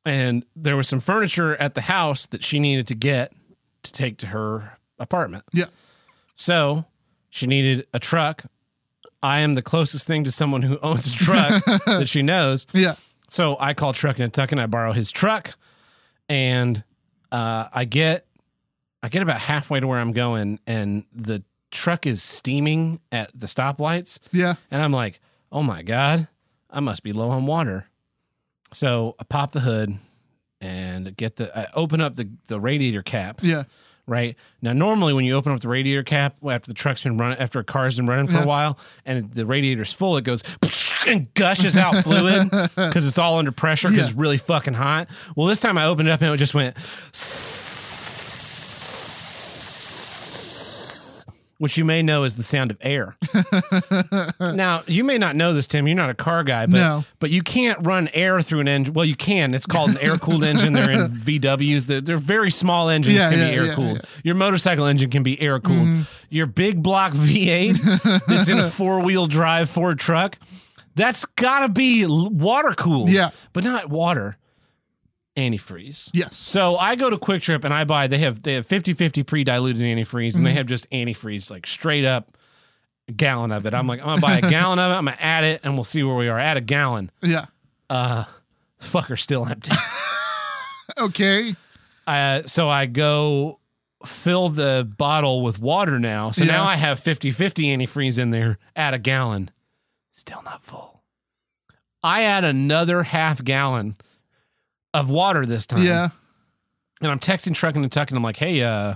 [0.04, 3.32] and there was some furniture at the house that she needed to get
[3.84, 5.44] to take to her apartment.
[5.52, 5.66] Yeah.
[6.34, 6.86] So
[7.28, 8.46] she needed a truck.
[9.22, 12.66] I am the closest thing to someone who owns a truck that she knows.
[12.72, 12.94] Yeah.
[13.28, 15.54] So I call Truck and Tuck and I borrow his truck,
[16.28, 16.82] and
[17.30, 18.26] uh, I get
[19.02, 23.46] I get about halfway to where I'm going, and the truck is steaming at the
[23.46, 24.18] stoplights.
[24.32, 24.54] Yeah.
[24.70, 25.20] And I'm like,
[25.52, 26.26] oh my God,
[26.68, 27.86] I must be low on water.
[28.72, 29.96] So I pop the hood
[30.60, 33.64] and get the, I open up the, the radiator cap, Yeah.
[34.10, 34.36] Right?
[34.60, 37.60] Now, normally when you open up the radiator cap after the truck's been running, after
[37.60, 38.42] a car's been running for Yeah.
[38.42, 40.42] a while and the radiator's full, it goes
[41.06, 44.10] and gushes out fluid because it's all under pressure because Yeah.
[44.10, 45.08] it's really fucking hot.
[45.36, 46.76] Well, this time I opened it up and it just went,
[51.60, 53.14] which you may know is the sound of air.
[54.40, 55.86] now, you may not know this, Tim.
[55.86, 57.04] You're not a car guy, but No.
[57.18, 58.94] but you can't run air through an engine.
[58.94, 59.52] Well, you can.
[59.54, 60.72] It's called an air cooled engine.
[60.72, 61.86] They're in VWs.
[61.86, 63.18] They're, they're very small engines.
[63.18, 63.96] Yeah, can yeah, be air cooled.
[63.96, 64.02] yeah.
[64.02, 64.20] Mm-hmm.
[64.24, 66.06] Your motorcycle engine can be air cooled.
[66.30, 70.38] Your big block V8 that's in a four wheel drive Ford truck.
[70.94, 73.10] That's got to be water cooled.
[73.10, 73.30] Yeah.
[73.52, 74.36] but not water.
[75.36, 76.10] Antifreeze.
[76.12, 76.36] Yes.
[76.36, 80.28] So I go to QuikTrip and I buy they have they have 50-50 pre-diluted antifreeze
[80.30, 80.38] Mm-hmm.
[80.38, 82.32] and they have just antifreeze like straight up
[83.08, 83.72] a gallon of it.
[83.74, 85.84] I'm like, I'm gonna buy a gallon of it, I'm gonna add it, and we'll
[85.84, 86.38] see where we are.
[86.38, 87.10] Add a gallon.
[87.22, 87.46] Yeah.
[87.88, 88.24] Uh
[88.80, 89.72] fucker still empty.
[90.98, 91.54] Okay.
[92.06, 93.60] uh so I go
[94.04, 96.30] fill the bottle with water now.
[96.32, 97.32] So now I have 50-50
[97.76, 99.50] antifreeze in there, add a gallon.
[100.10, 101.02] Still not full.
[102.02, 103.96] I add another half gallon
[104.94, 105.82] of water this time.
[105.84, 106.08] Yeah.
[107.00, 108.94] and I'm texting Truck and Tuck and I'm like, hey, uh,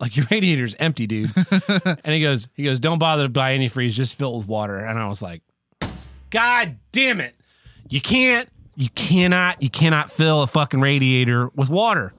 [0.00, 1.30] like your radiator's empty, dude.
[1.68, 4.78] and he goes, he goes, don't bother to buy antifreeze, just fill it with water.
[4.78, 5.42] And I was like,
[6.30, 7.34] God damn it.
[7.88, 12.14] You can't, you cannot, you cannot fill a fucking radiator with water.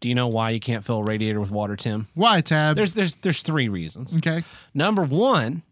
[0.00, 2.08] Do you know why you can't fill a radiator with water, Tim?
[2.14, 2.74] Why, Tab?
[2.74, 4.16] There's there's there's three reasons.
[4.16, 4.42] okay.
[4.74, 5.62] Number one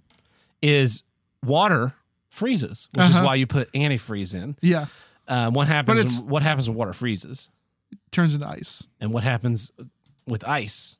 [0.62, 1.02] is
[1.44, 1.94] water
[2.28, 3.24] freezes, which is Uh-huh.
[3.26, 4.56] why you put antifreeze in.
[4.60, 4.86] Yeah.
[5.30, 6.18] Uh, what happens?
[6.18, 7.48] When, what happens when water freezes?
[7.92, 8.88] It turns into ice.
[9.00, 9.70] And what happens
[10.26, 10.98] with ice?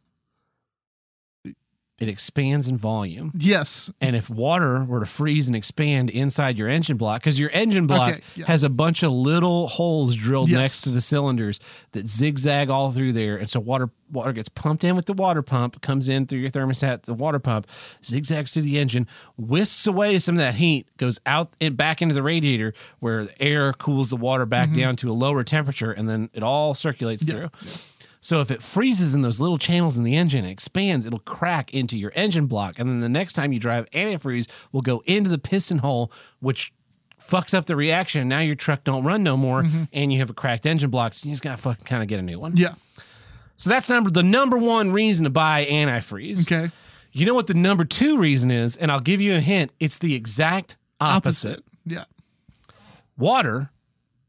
[2.00, 3.30] It expands in volume.
[3.38, 3.90] Yes.
[4.00, 7.86] And if water were to freeze and expand inside your engine block, because your engine
[7.86, 8.46] block Okay, yeah.
[8.46, 10.58] has a bunch of little holes drilled Yes.
[10.58, 11.60] next to the cylinders
[11.92, 13.36] that zigzag all through there.
[13.36, 16.50] And so water water gets pumped in with the water pump, comes in through your
[16.50, 17.64] thermostat, the water pump,
[18.04, 19.06] zigzags through the engine,
[19.36, 23.40] whisks away some of that heat, goes out and back into the radiator where the
[23.42, 27.22] air cools the water back down to a lower temperature, and then it all circulates
[27.24, 27.42] Mm-hmm.
[27.42, 27.48] Yeah.
[27.48, 27.99] through.
[28.22, 31.72] So if it freezes in those little channels in the engine, it expands, it'll crack
[31.72, 32.78] into your engine block.
[32.78, 36.72] And then the next time you drive, antifreeze will go into the piston hole, which
[37.18, 38.28] fucks up the reaction.
[38.28, 41.14] Now your truck don't run no more, and you have a cracked engine block.
[41.14, 42.56] So you just gotta fucking kind of get a new one.
[42.56, 42.74] Yeah.
[43.56, 46.42] So that's number the number one reason to buy antifreeze.
[46.50, 46.70] Okay.
[47.12, 49.72] You know what the number two reason is, and I'll give you a hint.
[49.80, 51.64] It's the exact opposite.
[51.86, 52.04] Yeah.
[53.16, 53.70] Water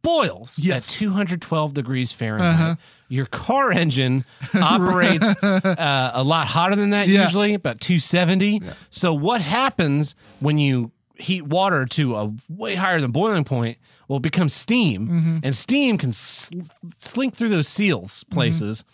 [0.01, 0.95] boils Yes.
[0.95, 2.53] at 212 degrees Fahrenheit.
[2.55, 2.75] Uh-huh.
[3.11, 4.23] Your car engine
[4.53, 7.23] operates uh, a lot hotter than that Yeah.
[7.23, 8.61] usually, about 270.
[8.89, 13.77] So what happens when you heat water to a way higher than boiling point?
[14.07, 15.37] Well, it becomes steam, Mm-hmm.
[15.43, 16.61] and steam can sl-
[16.99, 18.85] slink through those seals places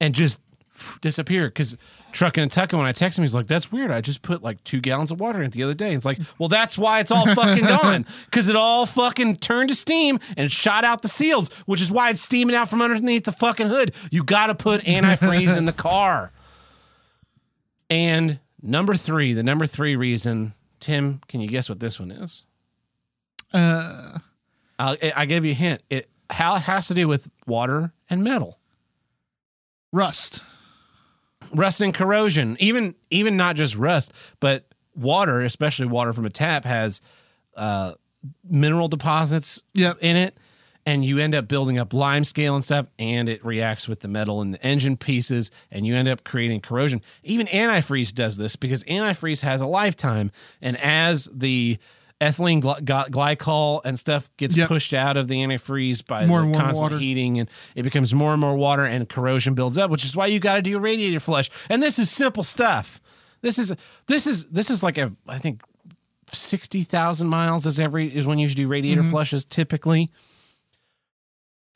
[0.00, 0.40] and just
[1.02, 1.76] disappear because
[2.12, 3.90] trucking and tucking when i text him he's like that's weird.
[3.90, 5.94] I just put like two gallons of water in it the other day.
[5.94, 9.74] It's like well that's why it's all fucking gone because it all fucking turned to
[9.74, 13.32] steam and shot out the seals which is why it's steaming out from underneath the
[13.32, 13.94] fucking hood.
[14.10, 16.32] You gotta put antifreeze in the car.
[17.88, 22.44] And number three the number three reason tim can you guess what this one is?
[23.52, 24.18] Uh,
[24.78, 25.82] I'll, i gave you a hint.
[25.90, 28.58] It how it has to do with water and metal.
[29.92, 30.40] Rust.
[31.54, 32.56] Rust and corrosion.
[32.60, 37.00] Even even not just rust but water especially water from a tap has
[37.56, 37.92] uh
[38.48, 39.98] mineral deposits Yep.
[40.00, 40.36] in it.
[40.86, 44.08] And you end up building up lime scale and stuff and it reacts with the
[44.08, 47.02] metal in the engine pieces and you end up creating corrosion.
[47.22, 50.30] Even antifreeze does this because antifreeze has a lifetime.
[50.62, 51.78] And as the
[52.20, 54.68] ethylene gly- gly- glycol and stuff gets Yep.
[54.68, 56.98] pushed out of the antifreeze by More the constant water.
[56.98, 60.26] heating and it becomes more and more water and corrosion builds up which is why
[60.26, 63.00] you got to do a radiator flush and this is simple stuff
[63.40, 63.74] this is
[64.06, 65.62] this is this is like a i think
[66.32, 69.10] 60,000 miles is every is when you should do radiator Mm-hmm.
[69.10, 70.10] flushes typically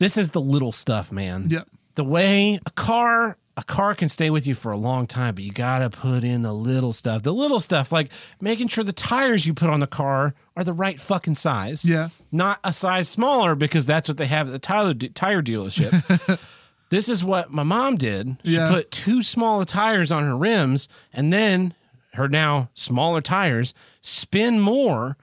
[0.00, 1.68] this is the little stuff man Yep.
[1.94, 5.44] the way a car a car can stay with you for a long time but
[5.44, 8.10] you got to put in the little stuff the little stuff like
[8.40, 12.08] making sure the tires you put on the car are the right fucking size Yeah.
[12.32, 16.38] not a size smaller because that's what they have at the tire, tire dealership.
[16.90, 18.36] this is what my mom did.
[18.44, 18.68] She Yeah.
[18.70, 21.74] put two smaller tires on her rims and then
[22.14, 25.16] her now smaller tires spin more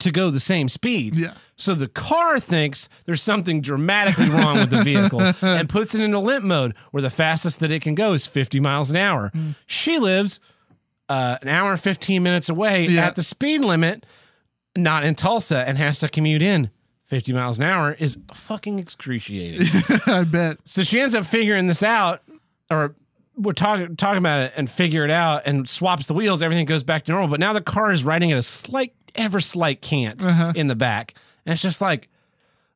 [0.00, 1.16] to go the same speed.
[1.16, 1.34] Yeah.
[1.56, 6.18] So the car thinks there's something dramatically wrong with the vehicle and puts it into
[6.20, 9.30] limp mode where the fastest that it can go is 50 miles an hour.
[9.34, 9.56] Mm.
[9.66, 10.38] She lives
[11.08, 13.06] uh, an hour and 15 minutes away Yeah.
[13.06, 14.06] at the speed limit
[14.76, 16.70] not in Tulsa and has to commute in
[17.06, 19.66] 50 miles an hour is fucking excruciating.
[20.06, 20.58] I bet.
[20.64, 22.22] so she ends up figuring this out,
[22.70, 22.94] or
[23.34, 26.42] we're talking talking about it and figure it out and swaps the wheels.
[26.42, 27.28] Everything goes back to normal.
[27.28, 30.52] But now the car is riding at a slight, ever slight cant uh-huh.
[30.54, 31.14] in the back,
[31.44, 32.08] and it's just like,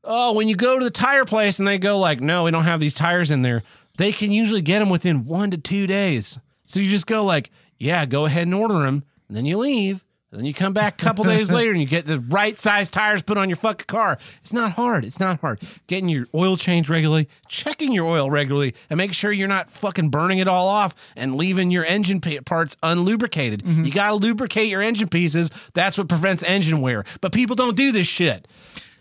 [0.05, 2.65] oh, when you go to the tire place and they go like, no, we don't
[2.65, 3.63] have these tires in there.
[3.99, 6.39] They can usually get them within one to two days.
[6.67, 7.51] So you just go like.
[7.83, 9.03] Yeah, go ahead and order them.
[9.27, 10.05] And then you leave.
[10.33, 12.89] And then you come back a couple days later and you get the right size
[12.89, 14.19] tires put on your fucking car.
[14.41, 15.05] It's not hard.
[15.05, 15.61] It's not hard.
[15.89, 20.09] Getting your oil changed regularly, checking your oil regularly, and making sure you're not fucking
[20.09, 23.85] burning it all off and leaving your engine pa- parts unlubricated.
[23.87, 25.51] You got to lubricate your engine pieces.
[25.75, 27.05] That's what prevents engine wear.
[27.21, 28.49] But people don't do this shit.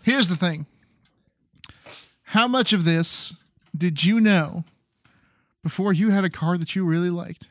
[0.02, 0.66] Here's the thing.
[2.24, 3.34] How much of this
[3.74, 4.64] did you know
[5.62, 7.46] before you had a car that you really liked?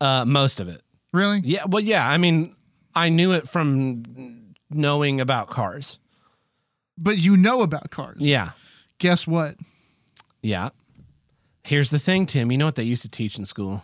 [0.00, 0.82] Uh, most of it.
[1.12, 1.40] Really?
[1.44, 1.64] Yeah.
[1.66, 2.08] Well, yeah.
[2.08, 2.56] I mean,
[2.94, 5.98] I knew it from knowing about cars.
[6.96, 8.18] But you know about cars.
[8.20, 8.50] Yeah.
[8.98, 9.56] Guess what?
[10.42, 10.70] Yeah.
[11.64, 12.52] Here's the thing, Tim.
[12.52, 13.82] You know what they used to teach in school?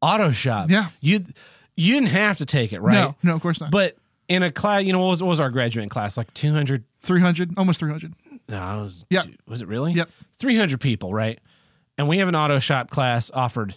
[0.00, 0.70] Auto shop.
[0.70, 0.88] Yeah.
[1.00, 1.20] You
[1.76, 2.94] you didn't have to take it, right?
[2.94, 3.70] No, no, of course not.
[3.70, 3.96] But
[4.28, 6.16] in a class, you know, what was, what was our graduating class?
[6.16, 6.84] Like 200.
[7.00, 8.12] 300, almost 300.
[8.48, 9.26] No, was, Yep.
[9.46, 9.92] was it really?
[9.94, 10.10] Yep.
[10.38, 11.38] 300 people, right?
[11.96, 13.76] And we have an auto shop class offered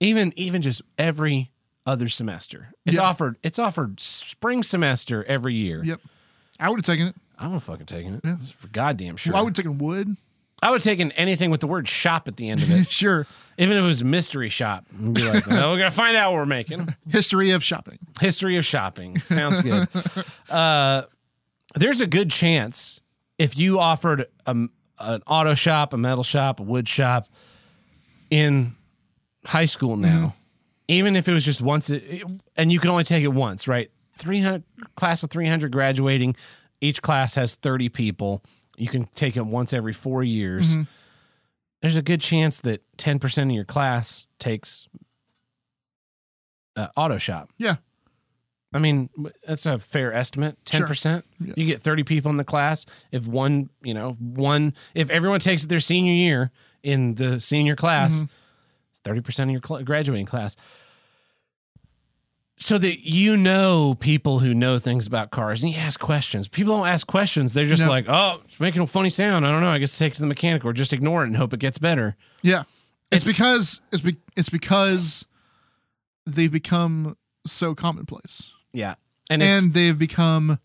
[0.00, 1.50] even even just every
[1.86, 2.68] other semester.
[2.84, 3.04] It's Yeah.
[3.04, 5.82] offered it's offered spring semester every year.
[5.84, 6.00] Yep.
[6.60, 7.14] I would have taken it.
[7.38, 8.20] I would have fucking taken it.
[8.24, 9.32] It's for goddamn sure.
[9.32, 10.16] Well, I would have taken wood.
[10.62, 12.88] I would have taken anything with the word shop at the end of it.
[12.90, 13.26] Sure.
[13.58, 16.46] Even if it was mystery shop, be like, well, we're gonna find out what we're
[16.46, 16.94] making.
[17.08, 17.98] History of shopping.
[18.20, 19.88] History of shopping sounds good.
[20.50, 21.02] uh,
[21.74, 23.00] there's a good chance
[23.38, 27.26] if you offered a, an auto shop, a metal shop, a wood shop
[28.30, 28.74] in
[29.46, 30.34] high school now,
[30.88, 32.22] even if it was just once, it,
[32.56, 33.90] and you can only take it once, right?
[34.18, 34.62] 300
[34.96, 36.36] class of 300 graduating,
[36.80, 38.42] each class has 30 people.
[38.76, 40.74] You can take it once every four years.
[41.82, 44.88] There's a good chance that 10% of your class takes
[46.76, 47.50] uh, auto shop.
[47.58, 47.76] Yeah.
[48.74, 49.08] I mean,
[49.46, 50.58] that's a fair estimate.
[50.66, 51.24] Ten percent.
[51.40, 51.54] Yeah.
[51.56, 52.84] You get thirty people in the class.
[53.10, 56.50] If one, you know, one, if everyone takes it their senior year
[56.82, 58.26] in the senior class, Mm-hmm.
[59.06, 60.56] 30 percent of your cl- graduating class.
[62.58, 66.48] So that you know people who know things about cars, and you ask questions.
[66.48, 67.90] People don't ask questions; they're just No.
[67.90, 69.46] like, "Oh, it's making a funny sound.
[69.46, 69.68] I don't know.
[69.68, 71.76] I guess take it to the mechanic, or just ignore it and hope it gets
[71.76, 72.62] better." Yeah.
[73.12, 75.26] It's, It's- because it's be, it's because
[76.24, 78.50] they've become so commonplace.
[78.72, 78.94] Yeah,
[79.28, 80.58] and it's And they've become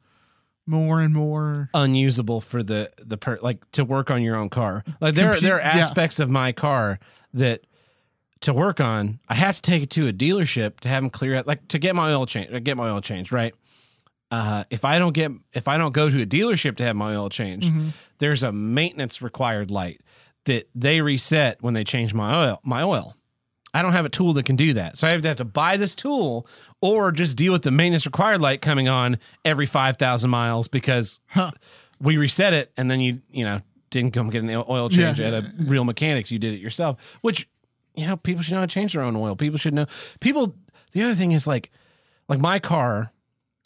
[0.65, 4.85] more and more unusable for the the per like to work on your own car.
[5.01, 5.77] Like there Compute- there are yeah.
[5.84, 6.99] aspects of my car
[7.34, 7.65] that
[8.41, 11.35] to work on, I have to take it to a dealership to have them clear
[11.35, 13.53] out, like to get my oil change, get my oil changed, right?
[14.31, 17.13] Uh, if I don't get, if I don't go to a dealership to have my
[17.15, 17.89] oil changed, Mm-hmm.
[18.19, 20.01] there's a maintenance required light
[20.45, 22.59] that they reset when they change my oil.
[22.63, 23.15] My oil.
[23.73, 25.45] I don't have a tool that can do that, so I have to have to
[25.45, 26.45] buy this tool
[26.81, 31.19] or just deal with the maintenance required light coming on every five thousand miles because
[31.30, 31.51] Huh.
[32.01, 33.61] we reset it and then you you know
[33.91, 35.27] didn't come get an oil change Yeah.
[35.27, 37.47] at a real mechanics you did it yourself which
[38.02, 39.86] you know people should know how to change their own oil people should know
[40.19, 40.53] people
[40.94, 41.72] the other thing is like
[42.28, 43.11] like my car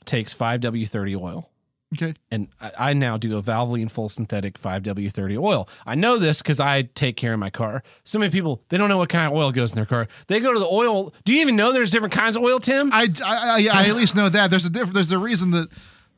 [0.05, 1.49] takes 5w30 oil
[1.93, 2.13] okay.
[2.29, 5.67] and I, I now do a Valvoline full synthetic 5W30 oil.
[5.85, 7.83] I know this because I take care of my car.
[8.03, 10.07] So many people they don't know what kind of oil goes in their car.
[10.27, 11.13] They go to the oil.
[11.23, 12.91] Do you even know there's different kinds of oil, Tim?
[12.91, 14.93] I, I, I, I at least know that there's a different.
[14.93, 15.69] There's a reason that,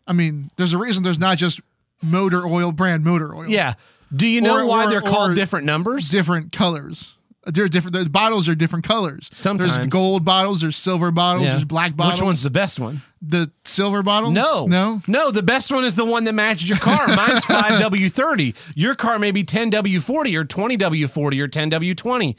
[0.05, 1.61] I mean, there's a reason there's not just
[2.03, 3.49] motor oil brand motor oil.
[3.49, 3.73] yeah.
[4.15, 6.09] Do you know Or- why or- they're called different numbers?
[6.09, 7.13] different colors.
[7.47, 7.93] They're different.
[7.95, 9.29] The bottles are different colors.
[9.33, 9.75] Sometimes.
[9.75, 11.53] there's gold bottles, there's silver bottles, Yeah.
[11.53, 12.19] there's black bottles.
[12.19, 13.01] Which one's the best one?
[13.21, 14.29] the silver bottle?
[14.31, 15.01] No, no.
[15.07, 15.31] no.
[15.31, 17.07] The best one is the one that matches your car.
[17.07, 18.53] Mine's five W thirty.
[18.75, 22.37] Your car may be ten W forty or twenty W forty or ten W twenty.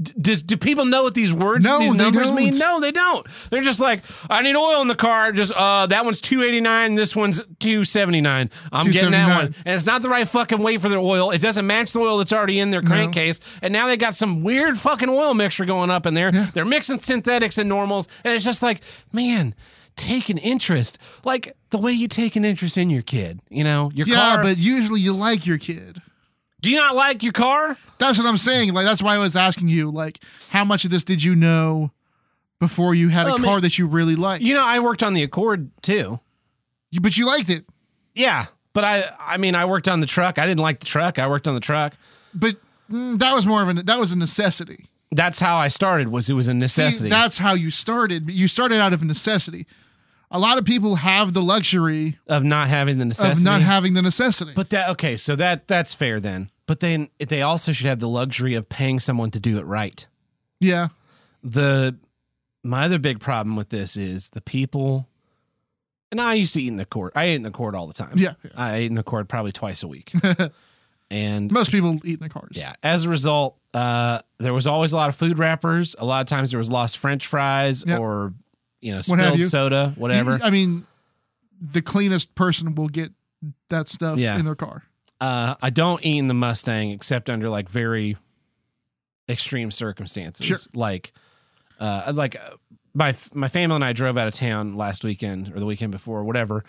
[0.00, 2.56] Does do people know what these words, No, these numbers mean?
[2.56, 3.26] No, they don't.
[3.50, 5.32] They're just like, I need oil in the car.
[5.32, 6.94] Just uh, that one's two eighty nine.
[6.94, 8.48] This one's two seventy nine.
[8.70, 11.30] I'm getting that one, and it's not the right fucking weight for their oil.
[11.32, 14.44] It doesn't match the oil that's already in their crankcase, and now they got some
[14.44, 16.30] weird fucking oil mixture going up in there.
[16.30, 19.52] They're mixing synthetics and normals, and it's just like, man,
[19.96, 23.40] take an interest, like the way you take an interest in your kid.
[23.50, 24.42] You know, your Yeah, car.
[24.44, 26.00] but usually you like your kid.
[26.60, 27.76] Do you not like your car?
[27.98, 28.72] That's what I'm saying.
[28.74, 29.90] Like that's why I was asking you.
[29.90, 30.20] Like,
[30.50, 31.90] how much of this did you know
[32.58, 34.42] before you had a Oh, mean- car that you really liked?
[34.42, 36.20] You know, I worked on the Accord too.
[36.90, 37.64] You- but you liked it.
[38.14, 40.38] Yeah, but I, I mean, I worked on the truck.
[40.38, 41.18] I didn't like the truck.
[41.18, 41.94] I worked on the truck.
[42.34, 42.56] But
[42.90, 44.86] mm, that was more of a that was a necessity.
[45.10, 46.08] That's how I started.
[46.08, 47.08] Was it was a See, necessity.
[47.08, 48.28] that's how you started.
[48.28, 49.66] You started out of necessity.
[50.30, 53.40] A lot of people have the luxury of not having the necessity.
[53.40, 54.52] of not having the necessity.
[54.54, 56.50] But that okay, so that that's fair then.
[56.66, 60.06] But then they also should have the luxury of paying someone to do it right.
[60.60, 60.88] yeah,
[61.42, 61.96] The
[62.62, 65.08] my other big problem with this is the people.
[66.10, 67.12] And I used to eat in the Accord.
[67.14, 68.12] I ate in the Accord all the time.
[68.16, 68.32] Yeah.
[68.56, 70.12] I ate in the Accord probably twice a week.
[71.10, 72.50] And Most people eat in the cars.
[72.52, 75.96] yeah, as a result, uh, there was always a lot of food wrappers.
[75.98, 77.98] A lot of times there was lost French fries Yep.
[77.98, 78.34] or
[78.80, 79.44] you know What spilled you.
[79.46, 80.36] soda, whatever.
[80.38, 80.86] You- I mean,
[81.60, 83.12] the cleanest person will get
[83.68, 84.38] that stuff Yeah.
[84.38, 84.84] in their car.
[85.20, 88.16] Uh, I don't eat in the Mustang except under like very
[89.28, 90.46] extreme circumstances.
[90.46, 90.56] Sure.
[90.74, 91.12] Like,
[91.80, 92.56] uh, like uh,
[92.94, 96.24] my my family and I drove out of town last weekend or the weekend before,
[96.24, 96.64] whatever,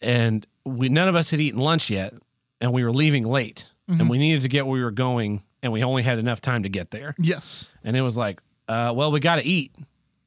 [0.00, 2.14] and we none of us had eaten lunch yet,
[2.60, 4.00] and we were leaving late, Mm-hmm.
[4.00, 6.62] and we needed to get where we were going, and we only had enough time
[6.62, 7.68] to get there, Yes.
[7.82, 9.74] and it was like, uh, well, we got to eat,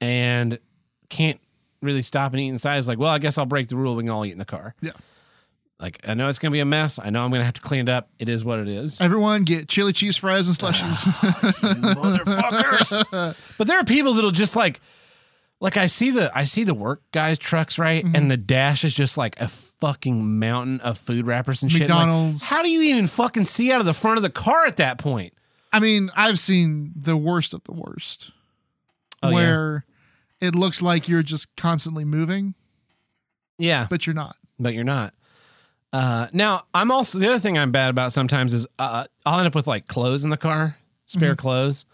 [0.02, 0.60] and
[1.10, 1.40] can't
[1.82, 2.78] really stop and eat inside.
[2.78, 3.96] It's like, well, I guess I'll break the rule.
[3.96, 4.76] We can all eat in the car.
[4.82, 4.92] Yeah.
[5.80, 7.00] Like I know it's gonna be a mess.
[7.00, 8.10] I know I'm gonna have to clean it up.
[8.18, 9.02] It is what it is.
[9.02, 11.04] Everyone get chili cheese fries and slushies.
[11.94, 13.38] Motherfuckers.
[13.58, 14.80] but there are people that'll just like
[15.60, 18.06] like I see the I see the work guys trucks, right?
[18.06, 18.16] Mm-hmm.
[18.16, 21.82] And the dash is just like a fucking mountain of food wrappers and shit.
[21.82, 22.46] Like, McDonald's.
[22.46, 24.98] how do you even fucking see out of the front of the car at that
[24.98, 25.34] point?
[25.74, 28.32] I mean, I've seen the worst of the worst
[29.26, 29.80] Oh, yeah.
[30.42, 32.56] It looks like you're just constantly moving,
[33.58, 34.36] Yeah, but you're not.
[34.60, 35.14] but you're not.
[35.94, 39.48] Uh, now I'm also the other thing I'm bad about sometimes is uh, I'll end
[39.48, 41.40] up with like clothes in the car, spare Mm-hmm.
[41.40, 41.86] clothes,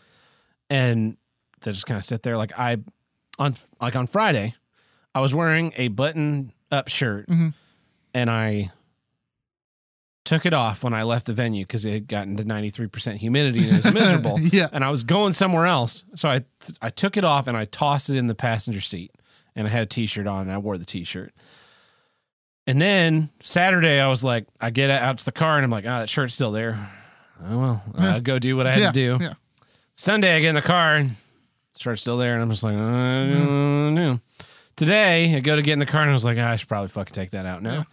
[0.70, 1.18] and
[1.62, 2.38] they just kind of sit there.
[2.38, 2.78] Like I
[3.38, 4.56] on like on Friday,
[5.14, 7.54] I was wearing a button up shirt, Mhm.
[8.16, 8.72] and I
[10.24, 13.18] took it off when I left the venue because it had gotten to 93 percent
[13.20, 14.40] humidity and it was miserable.
[14.40, 14.70] Yeah.
[14.72, 16.44] and I was going somewhere else, so I
[16.82, 19.12] I took it off and I tossed it in the passenger seat,
[19.56, 21.34] and I had a t-shirt on and I wore the t-shirt.
[22.68, 25.86] And then Saturday, I was like, I get out to the car and I'm like,
[25.86, 26.78] oh, that shirt's still there.
[27.44, 28.14] Oh well, Yeah.
[28.16, 28.92] I'll go do what I had yeah.
[28.92, 29.24] to do.
[29.24, 29.34] Yeah.
[29.94, 31.12] Sunday, I get in the car and
[31.76, 34.20] shirt's still there, and I'm just like, I don't know.
[34.82, 36.68] Today, I go to get in the car and I was like, "Ah, I should
[36.68, 37.86] probably fucking take that out now.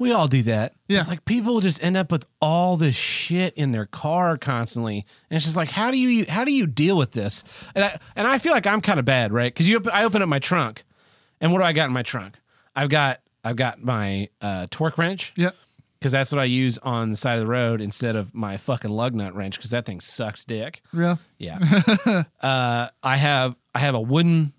[0.00, 0.72] we all do that.
[0.88, 1.04] Yeah.
[1.06, 5.44] Like people just end up with all this shit in their car constantly, and it's
[5.44, 7.44] just like, how do you how do you deal with this?
[7.74, 9.52] And I and I feel like I'm kind of bad, right?
[9.52, 10.84] Because you I open up my trunk,
[11.40, 12.36] and what do I got in my trunk?
[12.74, 15.50] I've got I've got my uh, torque wrench Yeah.
[15.98, 18.90] because that's what I use on the side of the road instead of my fucking
[18.90, 20.80] lug nut wrench because that thing sucks dick.
[20.94, 21.18] Real.
[21.36, 21.58] Yeah.
[22.40, 24.54] uh, I have I have a wooden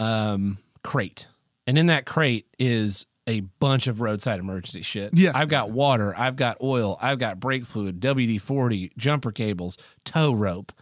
[0.00, 1.26] um, crate,
[1.66, 5.12] and in that crate is a bunch of roadside emergency shit.
[5.12, 5.32] Yeah.
[5.34, 10.32] I've got water, I've got oil, I've got brake fluid, WD forty, jumper cables, tow
[10.32, 10.72] rope.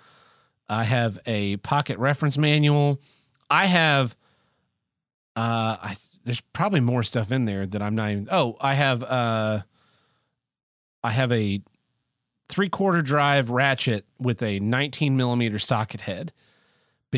[0.69, 3.01] I have a pocket reference manual.
[3.51, 4.17] I have.
[5.37, 8.29] Uh, I there's probably more stuff in there that I'm not even.
[8.31, 9.03] Oh, I have.
[9.03, 9.61] Uh,
[11.03, 11.61] I have a
[12.49, 16.33] three quarter drive ratchet with a 19 millimeter socket head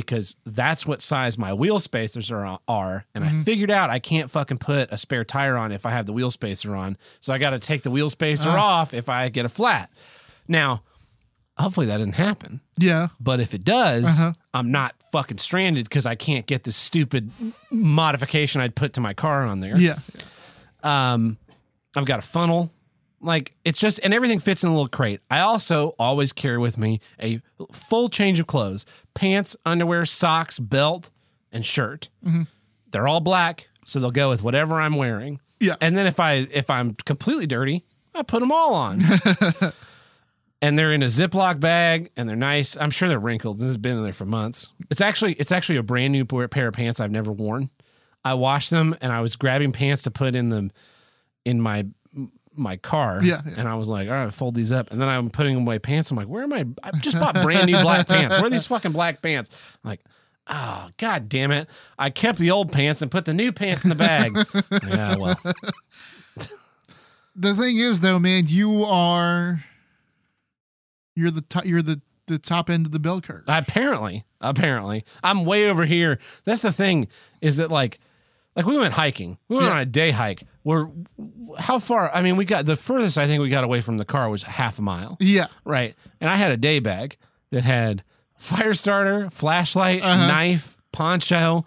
[0.05, 2.59] because that's what size my wheel spacers are.
[2.68, 3.06] are.
[3.14, 6.05] And I figured out I can't fucking put a spare tire on if I have
[6.05, 6.98] the wheel spacer on.
[7.20, 8.81] So I got to take the wheel spacer Ah.
[8.81, 9.90] off if I get a flat.
[10.47, 10.82] Now,
[11.59, 12.60] hopefully that doesn't happen.
[12.77, 13.09] Yeah.
[13.18, 14.35] But if it does, Uh-huh.
[14.52, 17.31] I'm not fucking stranded because I can't get this stupid
[17.70, 19.78] modification I'd put to my car on there.
[19.78, 19.98] Yeah.
[20.82, 21.39] Um,
[21.97, 22.70] I've got a funnel.
[23.20, 25.20] Like it's just and everything fits in a little crate.
[25.30, 27.40] I also always carry with me a
[27.72, 28.84] full change of clothes:
[29.14, 31.10] pants, underwear, socks, belt,
[31.51, 32.09] and shirt.
[32.24, 32.43] Mm-hmm.
[32.90, 35.40] They're all black, so they'll go with whatever I'm wearing.
[35.60, 35.76] Yeah.
[35.80, 37.84] And then if I if I'm completely dirty,
[38.14, 39.02] I put them all on.
[40.62, 42.76] and they're in a Ziploc bag and they're nice.
[42.76, 43.59] I'm sure they're wrinkled.
[43.59, 44.72] This has been in there for months.
[44.90, 47.70] It's actually it's actually a brand new pair pair of pants I've never worn.
[48.24, 50.72] I washed them and I was grabbing pants to put in them
[51.44, 51.86] in my
[52.57, 53.23] my car.
[53.23, 53.55] Yeah, yeah.
[53.59, 54.91] And I was like, all right, fold these up.
[54.91, 56.11] And then I'm putting away pants.
[56.11, 56.65] I'm like, where am I?
[56.83, 58.37] I just bought brand new black pants.
[58.37, 59.51] Where are these fucking black pants?
[59.85, 60.01] I'm like,
[60.49, 61.69] oh god damn it.
[61.99, 64.37] I kept the old pants and put the new pants in the bag.
[64.89, 65.39] yeah, well.
[67.39, 69.62] The thing is, though, man, you are
[71.15, 73.45] you're the to- you're the the top end of the bell curve.
[73.47, 76.19] Apparently, apparently, I'm way over here.
[76.45, 77.09] That's the thing
[77.41, 78.01] is that like,
[78.57, 79.39] like we went hiking.
[79.49, 79.73] We went Yeah.
[79.74, 80.45] on a day hike.
[80.66, 80.88] We're
[81.59, 82.12] how far?
[82.12, 84.43] I mean, we got the furthest I think we got away from the car was
[84.43, 85.47] half a mile, yeah.
[85.64, 85.94] right?
[86.20, 87.16] And I had a day bag
[87.52, 88.02] that had
[88.36, 90.26] fire starter, flashlight, Uh-huh.
[90.26, 91.64] knife, poncho.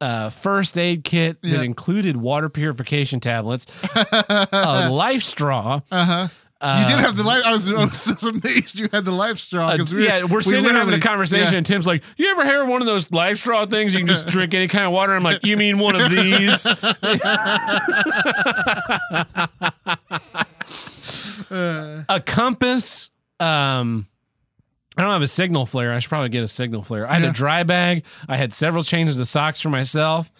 [0.00, 6.28] Uh, first aid kit that included water purification tablets, a life straw, Uh huh.
[6.60, 7.42] Uh, you did have the life.
[7.44, 9.68] I was, I was so amazed you had the life straw.
[9.68, 11.58] Uh, 'cause we yeah, we're we sitting there having a conversation, yeah.
[11.58, 13.92] and Tim's like, "You ever hear one of those life straw things?
[13.92, 16.66] You can just drink any kind of water." I'm like, "You mean one of these?"
[21.50, 23.10] a compass.
[23.38, 24.06] Um,
[24.96, 25.92] I don't have a signal flare.
[25.92, 27.06] I should probably get a signal flare.
[27.08, 27.30] I had Yeah.
[27.30, 28.04] a dry bag.
[28.28, 30.30] I had several changes of socks for myself.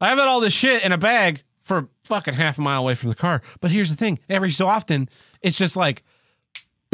[0.00, 3.08] I have all this shit in a bag for fucking half a mile away from
[3.10, 3.40] the car.
[3.60, 5.08] But here's the thing: every so often,
[5.44, 6.02] it's just like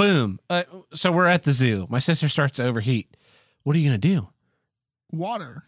[0.00, 0.40] Boom.
[0.48, 0.62] Uh,
[0.94, 1.86] so we're at the zoo.
[1.90, 3.14] My sister starts to overheat.
[3.64, 4.28] What are you going to do?
[5.12, 5.64] Water.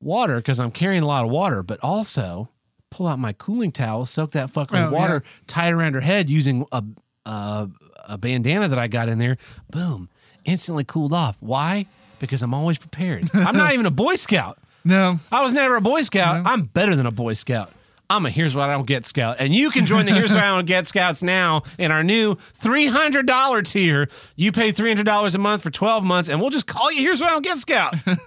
[0.00, 2.50] Water, because I'm carrying a lot of water, but also
[2.90, 6.30] pull out my cooling towel, soak that fucking Oh, water, tie it around her head
[6.30, 6.84] using a,
[7.26, 7.68] a,
[8.10, 9.38] a bandana that I got in there.
[9.70, 10.08] Boom.
[10.44, 11.36] Instantly cooled off.
[11.40, 11.86] Why?
[12.20, 13.28] Because I'm always prepared.
[13.34, 14.56] I'm not even a Boy Scout.
[14.84, 15.18] No.
[15.32, 16.44] I was never a Boy Scout.
[16.44, 16.48] No.
[16.48, 17.72] I'm better than a Boy Scout.
[18.10, 19.36] I'm a Here's What I Don't Get Scout.
[19.38, 22.34] And you can join the Here's What I Don't Get Scouts now in our new
[22.34, 24.08] $300 tier.
[24.36, 27.30] You pay $300 a month for 12 months, and we'll just call you Here's What
[27.30, 27.94] I Don't Get Scout.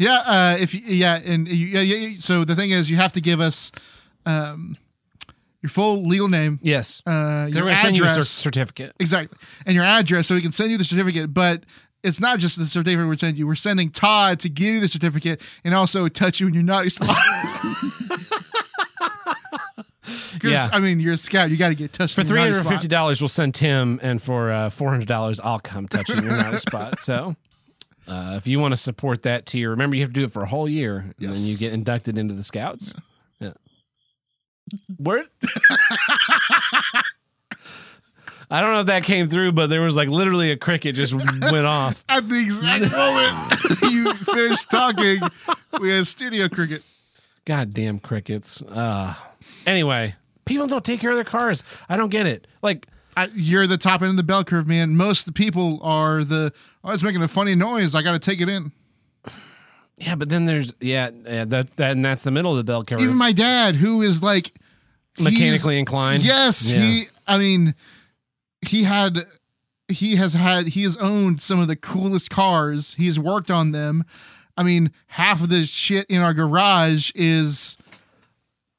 [0.00, 3.12] Yeah, uh, if you, yeah, and you, yeah, yeah, so the thing is, you have
[3.12, 3.70] to give us
[4.24, 4.78] um,
[5.60, 7.02] your full legal name, yes.
[7.04, 8.94] uh, your send you a cer- address, certificate.
[8.98, 9.36] exactly,
[9.66, 11.34] and your address, so we can send you the certificate.
[11.34, 11.64] But
[12.02, 14.88] it's not just the certificate we're sending you; we're sending Todd to give you the
[14.88, 17.14] certificate and also touch you in your naughty spot.
[20.32, 20.68] Because Yeah.
[20.72, 22.82] I mean, you're a scout; you got to get touched For your naughty spot.
[22.82, 27.00] $350, we'll send Tim, and for uh, $400, I'll come touching your naughty spot.
[27.00, 27.36] So.
[28.08, 30.42] Uh, if you want to support that tier, remember you have to do it for
[30.42, 32.92] a whole year, and then you get inducted into the scouts.
[33.38, 33.52] Yeah.
[34.96, 35.22] Where?
[38.50, 41.14] I don't know if that came through, but there was like literally a cricket just
[41.14, 42.04] went off.
[42.08, 45.20] At the exact moment you finished talking,
[45.80, 46.82] we had studio cricket.
[47.44, 48.60] Goddamn crickets.
[48.62, 49.14] Uh,
[49.66, 50.14] anyway,
[50.44, 51.62] people don't take care of their cars.
[51.88, 52.46] I don't get it.
[52.62, 54.96] Like, I, you're the top end of the bell curve, man.
[54.96, 56.52] Most of the people are the.
[56.84, 57.94] Oh, it's making a funny noise.
[57.94, 58.72] I got to take it in.
[59.98, 62.84] yeah, but then there's yeah, yeah that that and that's the middle of the bell
[62.84, 63.00] curve.
[63.00, 64.52] Even my dad, who is like
[65.18, 66.24] Mechanically inclined.
[66.24, 66.80] Yes, Yeah.
[66.80, 67.04] he.
[67.26, 67.74] I mean,
[68.62, 69.26] he had.
[69.88, 70.68] He has had.
[70.68, 72.94] He has owned some of the coolest cars.
[72.94, 74.04] He's worked on them.
[74.56, 77.76] I mean, half of the shit in our garage is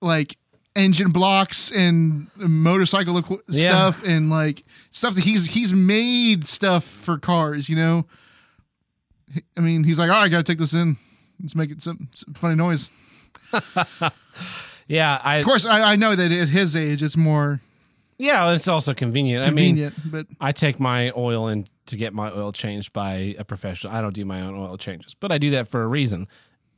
[0.01, 0.37] like
[0.75, 3.71] engine blocks and motorcycle equi- Yeah.
[3.71, 7.67] stuff and like stuff that he's he's made stuff for cars.
[7.69, 8.05] You know.
[9.55, 10.97] I mean, he's like, oh, I got to take this in.
[11.41, 12.91] Let's make it some, some funny noise.
[14.87, 17.61] Yeah, I Of course, I, I know that at his age, it's more
[18.17, 19.45] yeah, it's also convenient.
[19.45, 23.35] I mean, convenient, but I take my oil in to get my oil changed by
[23.39, 23.93] a professional.
[23.93, 26.27] I don't do my own oil changes, but I do that for a reason.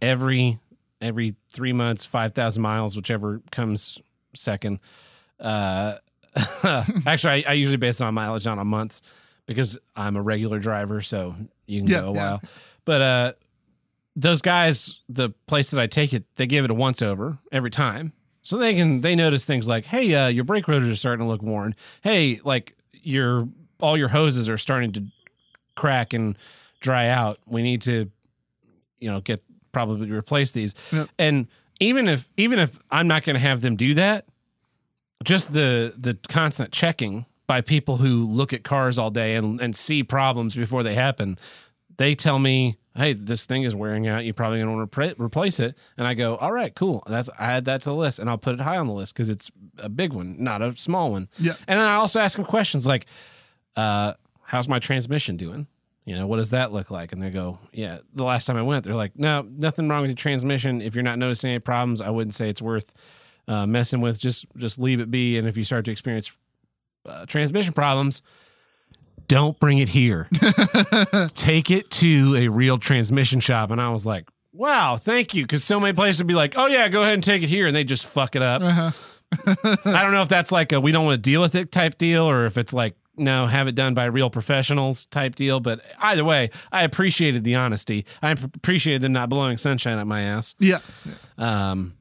[0.01, 0.59] Every
[1.03, 3.99] every three months, five thousand miles, whichever comes
[4.35, 4.79] second.
[5.39, 5.95] Uh,
[7.05, 9.01] actually, I, I usually base it on mileage, not on months,
[9.45, 11.35] because I'm a regular driver, so
[11.67, 12.17] you can Yeah, go a yeah.
[12.29, 12.41] while.
[12.85, 13.33] But uh,
[14.15, 17.69] those guys, the place that I take it, they give it a once over every
[17.69, 18.13] time.
[18.41, 21.29] So they can they notice things like, hey, uh, your brake rotors are starting to
[21.29, 21.75] look worn.
[22.01, 23.47] Hey, like your
[23.79, 25.05] all your hoses are starting to
[25.75, 26.37] crack and
[26.81, 27.39] dry out.
[27.47, 28.11] We need to,
[28.99, 29.41] you know, get
[29.73, 30.75] probably replace these.
[30.93, 31.09] Yep.
[31.19, 31.47] And
[31.79, 34.25] even if even if I'm not going to have them do that,
[35.23, 39.75] just the the constant checking by people who look at cars all day and and
[39.75, 41.37] see problems before they happen,
[41.97, 44.23] they tell me, "Hey, this thing is wearing out.
[44.23, 47.03] You're probably going to want to replace it." And I go, "All right, cool.
[47.07, 49.13] That's I add that to the list, and I'll put it high on the list
[49.13, 51.55] because it's a big one, not a small one." Yeah.
[51.67, 53.07] And then I also ask them questions like,
[53.75, 54.13] uh,
[54.43, 55.67] "How's my transmission doing?"
[56.05, 57.13] You know, what does that look like?
[57.13, 60.09] And they go, Yeah, the last time I went, they're like, No, nothing wrong with
[60.11, 60.81] your transmission.
[60.81, 62.93] If you're not noticing any problems, I wouldn't say it's worth
[63.47, 64.19] uh, messing with.
[64.19, 65.37] Just just leave it be.
[65.37, 66.31] And if you start to experience
[67.05, 68.21] uh, transmission problems,
[69.27, 70.27] don't bring it here.
[71.33, 73.71] Take it to a real transmission shop.
[73.71, 75.43] And I was like, Wow, thank you.
[75.45, 77.67] Because so many places would be like, Oh, yeah, go ahead and take it here.
[77.67, 78.61] And they just fuck it up.
[78.61, 78.91] uh-huh.
[79.85, 81.97] I don't know if that's like a we don't want to deal with it type
[81.97, 85.59] deal or if it's like no, have it done by real professionals type deal.
[85.59, 88.05] But either way, I appreciated the honesty.
[88.21, 90.55] I appreciated them not blowing sunshine at my ass.
[90.59, 90.79] yeah,
[91.37, 91.93] Um,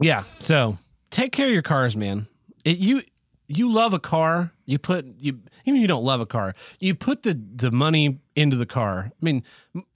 [0.00, 0.24] yeah.
[0.38, 0.76] So
[1.10, 2.26] take care of your cars, man.
[2.64, 3.02] It, you
[3.48, 4.52] you love a car.
[4.66, 6.54] You put you even if you don't love a car.
[6.78, 9.10] You put the the money into the car.
[9.10, 9.44] I mean,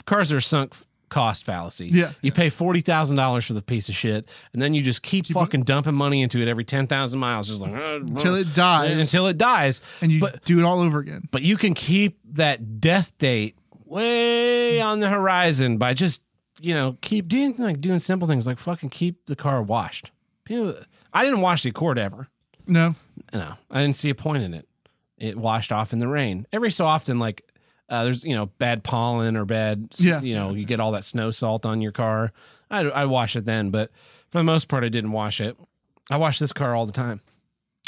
[0.07, 0.75] cars are sunk
[1.09, 1.89] cost fallacy.
[1.89, 2.13] Yeah.
[2.23, 5.27] You pay forty thousand dollars for the piece of shit, and then you just keep
[5.27, 8.97] fucking dumping money into it every ten thousand miles, just like uh, until it dies,
[8.99, 9.81] until it dies.
[10.01, 11.29] and you but do it all over again.
[11.31, 16.23] but you can keep that death date way on the horizon by just
[16.61, 20.11] you know keep doing like doing simple things like fucking keep the car washed.
[20.45, 20.75] People-
[21.13, 22.29] I didn't wash the Accord ever.
[22.67, 22.95] No,
[23.33, 24.69] No, I didn't see a point in it.
[25.19, 27.19] It washed off in the rain every so often.
[27.19, 27.43] Like
[27.89, 30.21] uh, there's you know bad pollen or bad Yeah.
[30.21, 32.33] you know you get all that snow salt on your car.
[32.71, 33.91] I I wash it then, but
[34.31, 35.57] for the most part I didn't wash it.
[36.11, 37.21] I wash this car all the time.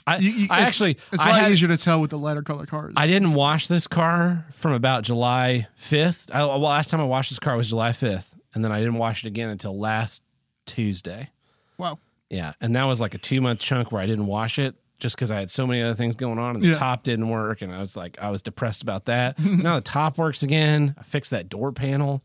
[0.06, 2.10] I You- you- I it's- actually it's I a lot had- easier to tell with
[2.10, 2.94] the lighter color cars.
[2.96, 6.30] I didn't wash this car from about July 5th.
[6.32, 8.94] I, well, last time I washed this car was July 5th, and then I didn't
[8.94, 10.22] wash it again until last
[10.66, 11.30] Tuesday.
[11.76, 11.98] Wow.
[12.30, 15.14] Yeah, and that was like a two month chunk where I didn't wash it, just
[15.16, 16.74] because I had so many other things going on and the Yeah.
[16.74, 17.62] top didn't work.
[17.62, 19.38] And I was like, I was depressed about that.
[19.40, 20.94] now the top works again.
[20.98, 22.22] I fixed that door panel.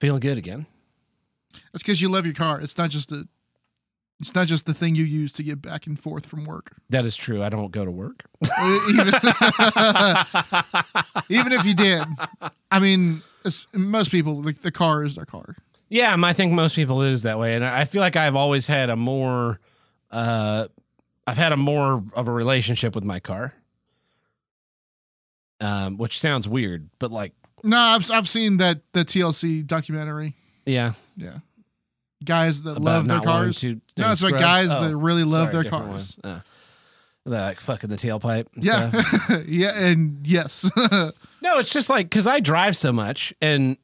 [0.00, 0.66] Feeling good again.
[1.72, 2.60] That's because you love your car.
[2.60, 3.28] It's not just a.
[4.20, 6.72] It's not just the thing you use to get back and forth from work.
[6.90, 7.42] That is true.
[7.42, 8.24] I don't go to work.
[8.90, 9.06] even,
[11.30, 12.04] even if you did,
[12.70, 15.56] I mean, it's, most people like the car is their car.
[15.88, 18.66] Yeah, I think most people it is that way, and I feel like I've always
[18.66, 19.58] had a more,
[20.10, 20.68] uh,
[21.30, 23.54] I've had a more of a relationship with my car,
[25.60, 27.32] um, which sounds weird, but like,
[27.62, 30.34] No, I've I've seen that the TLC documentary.
[30.66, 31.38] yeah, Yeah,
[32.24, 33.62] guys that about love their cars.
[33.62, 33.78] No,
[34.12, 36.16] it's like guys Oh, that really love sorry, their cars.
[36.24, 36.40] Uh,
[37.26, 38.46] like fucking the tailpipe.
[38.54, 39.44] And Yeah, stuff.
[39.46, 40.68] yeah, and yes,
[41.42, 43.76] No, it's just like because I drive so much, and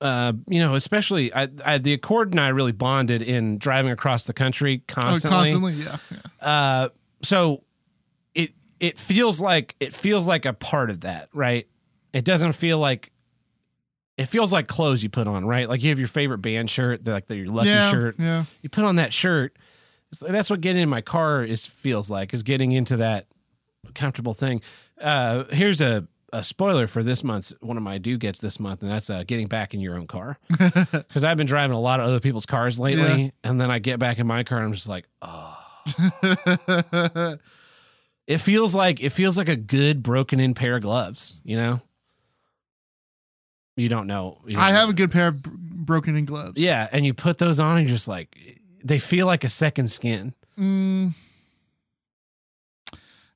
[0.00, 4.24] uh, you know, especially I, I, the Accord and I really bonded in driving across
[4.24, 5.36] the country constantly.
[5.36, 6.46] Oh, constantly, yeah, yeah.
[6.46, 6.88] Uh,
[7.22, 7.64] so
[8.34, 11.66] it it feels like it feels like a part of that, right?
[12.12, 13.12] It doesn't feel like
[14.16, 15.68] it feels like clothes you put on, right?
[15.68, 18.16] Like you have your favorite band shirt, the, like the, your lucky yeah, shirt.
[18.18, 18.44] yeah.
[18.62, 19.56] You put on that shirt.
[20.10, 23.26] It's like, that's what getting in my car is feels like is getting into that
[23.94, 24.60] comfortable thing.
[25.00, 28.82] Uh, here's a a spoiler for this month's one of my due gets this month,
[28.82, 30.38] and that's uh, getting back in your own car.
[30.58, 33.30] Because I've been driving a lot of other people's cars lately, Yeah.
[33.44, 35.56] and then I get back in my car and I'm just like, oh.
[38.26, 41.80] It feels like it feels like a good broken in pair of gloves, you know.
[43.74, 44.36] You don't know.
[44.44, 44.76] You don't I know.
[44.76, 46.58] have a good pair of broken in gloves.
[46.58, 48.36] Yeah, and you put those on, and you're just like,
[48.84, 50.34] they feel like a second skin.
[50.60, 51.14] Mm,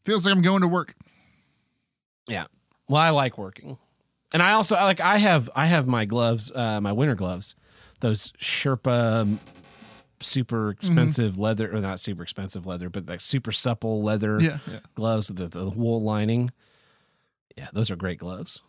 [0.04, 0.94] feels like I'm going to work.
[2.88, 3.78] Well, I like working,
[4.32, 7.54] and I also I like I have I have my gloves, uh, my winter gloves,
[8.00, 9.40] those Sherpa um,
[10.20, 14.80] super expensive leather, or not super expensive leather, but like super supple leather Yeah, yeah.
[14.94, 16.50] gloves with the, the wool lining.
[17.56, 18.62] Yeah, those are great gloves.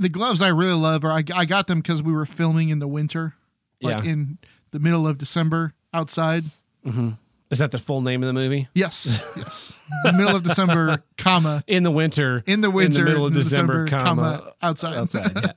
[0.00, 2.78] The gloves I really love are I, I got them because we were filming in
[2.78, 3.34] the winter,
[3.82, 4.10] like Yeah.
[4.12, 4.38] in
[4.70, 6.44] the middle of December outside.
[6.84, 7.10] hmm
[7.50, 8.68] Is that the full name of the movie?
[8.74, 9.78] Yes, yes.
[10.04, 13.86] the middle of December, comma In the winter, in the winter, middle of in December,
[13.86, 14.96] comma, outside.
[14.96, 15.32] outside.
[15.34, 15.52] Yeah.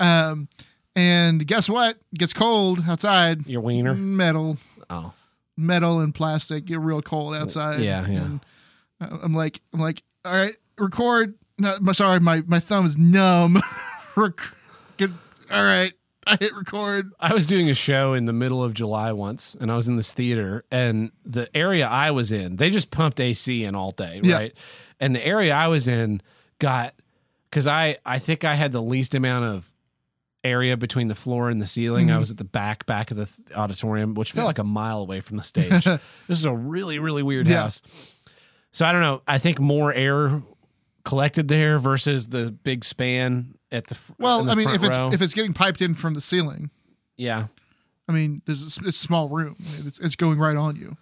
[0.30, 0.48] um,
[0.94, 1.96] and guess what?
[2.12, 3.46] It gets cold outside.
[3.48, 3.94] Your wiener.
[3.94, 4.58] Metal,
[4.88, 5.12] Oh,
[5.56, 7.80] metal and plastic get real cold outside.
[7.80, 8.20] Yeah, yeah.
[8.24, 8.40] And
[9.00, 11.34] I- I'm like, I'm like, all right, record.
[11.58, 13.60] No, sorry, my my thumb is numb.
[14.16, 14.38] Rec-
[14.98, 15.10] get,
[15.50, 15.92] all right,
[16.26, 17.12] I hit record.
[17.20, 19.96] I was doing a show in the middle of July once, and I was in
[19.96, 24.20] this theater, and the area I was in, they just pumped AC in all day,
[24.22, 24.34] Yeah.
[24.36, 24.54] right?
[25.00, 26.20] And the area I was in
[26.58, 26.94] got
[27.50, 29.68] because I I think I had the least amount of
[30.42, 32.10] area between the floor and the ceiling.
[32.10, 32.20] I mm-hmm.
[32.20, 35.20] was at the back back of the th- auditorium, which felt like a mile away
[35.20, 35.84] from the stage.
[36.28, 37.62] this is a really really weird Yeah.
[37.62, 37.82] house.
[38.72, 39.22] So I don't know.
[39.26, 40.42] I think more air
[41.04, 45.10] collected there versus the big span at the Well, the I mean, if it's row.
[45.12, 46.70] if it's getting piped in from the ceiling,
[47.16, 47.46] yeah,
[48.08, 49.56] I mean, there's a, it's a small room.
[49.86, 50.96] It's it's going right on you,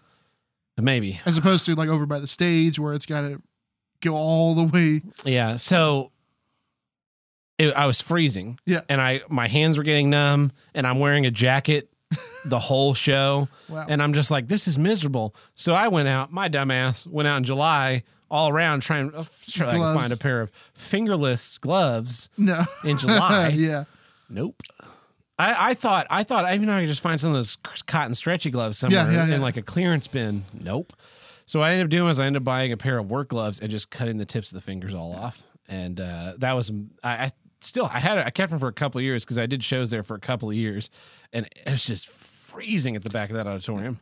[0.77, 1.21] maybe.
[1.27, 3.41] as opposed to like over by the stage where it's got to
[4.01, 5.03] go all the way.
[5.25, 5.57] Yeah.
[5.57, 6.11] So
[7.59, 8.59] it, I was freezing.
[8.67, 8.81] Yeah.
[8.89, 11.89] And I my hands were getting numb, and I'm wearing a jacket
[12.45, 13.87] the whole show, Wow.
[13.89, 15.35] and I'm just like, this is miserable.
[15.55, 16.33] So I went out.
[16.33, 18.03] My dumbass went out in July
[18.33, 19.13] all around trying.
[19.47, 23.49] Sure, I can find a pair of fingerless gloves No, in July.
[23.55, 23.85] yeah,
[24.29, 24.61] Nope.
[25.39, 27.57] I, I thought I thought even though I could just find some of those
[27.87, 29.35] cotton stretchy gloves somewhere Yeah, yeah, yeah.
[29.37, 30.45] in like a clearance bin.
[30.53, 30.93] Nope.
[31.47, 33.29] So what I ended up doing was I ended up buying a pair of work
[33.29, 35.43] gloves and just cutting the tips of the fingers all off.
[35.69, 36.71] And uh, that was
[37.05, 37.31] I, I
[37.61, 39.63] still I had it, I kept them for a couple of years because I did
[39.65, 40.91] shows there for a couple of years,
[41.33, 44.01] and it was just freezing at the back of that auditorium.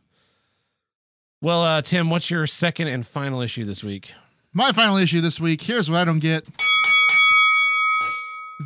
[1.41, 4.13] Well, uh, Tim, what's your second and final issue this week?
[4.53, 5.61] My final issue this week.
[5.61, 6.47] Here's what I don't get: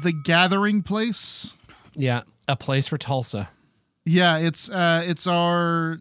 [0.01, 1.53] the Gathering Place.
[1.95, 3.49] Yeah, a place for Tulsa.
[4.03, 5.99] Yeah, it's uh, it's our.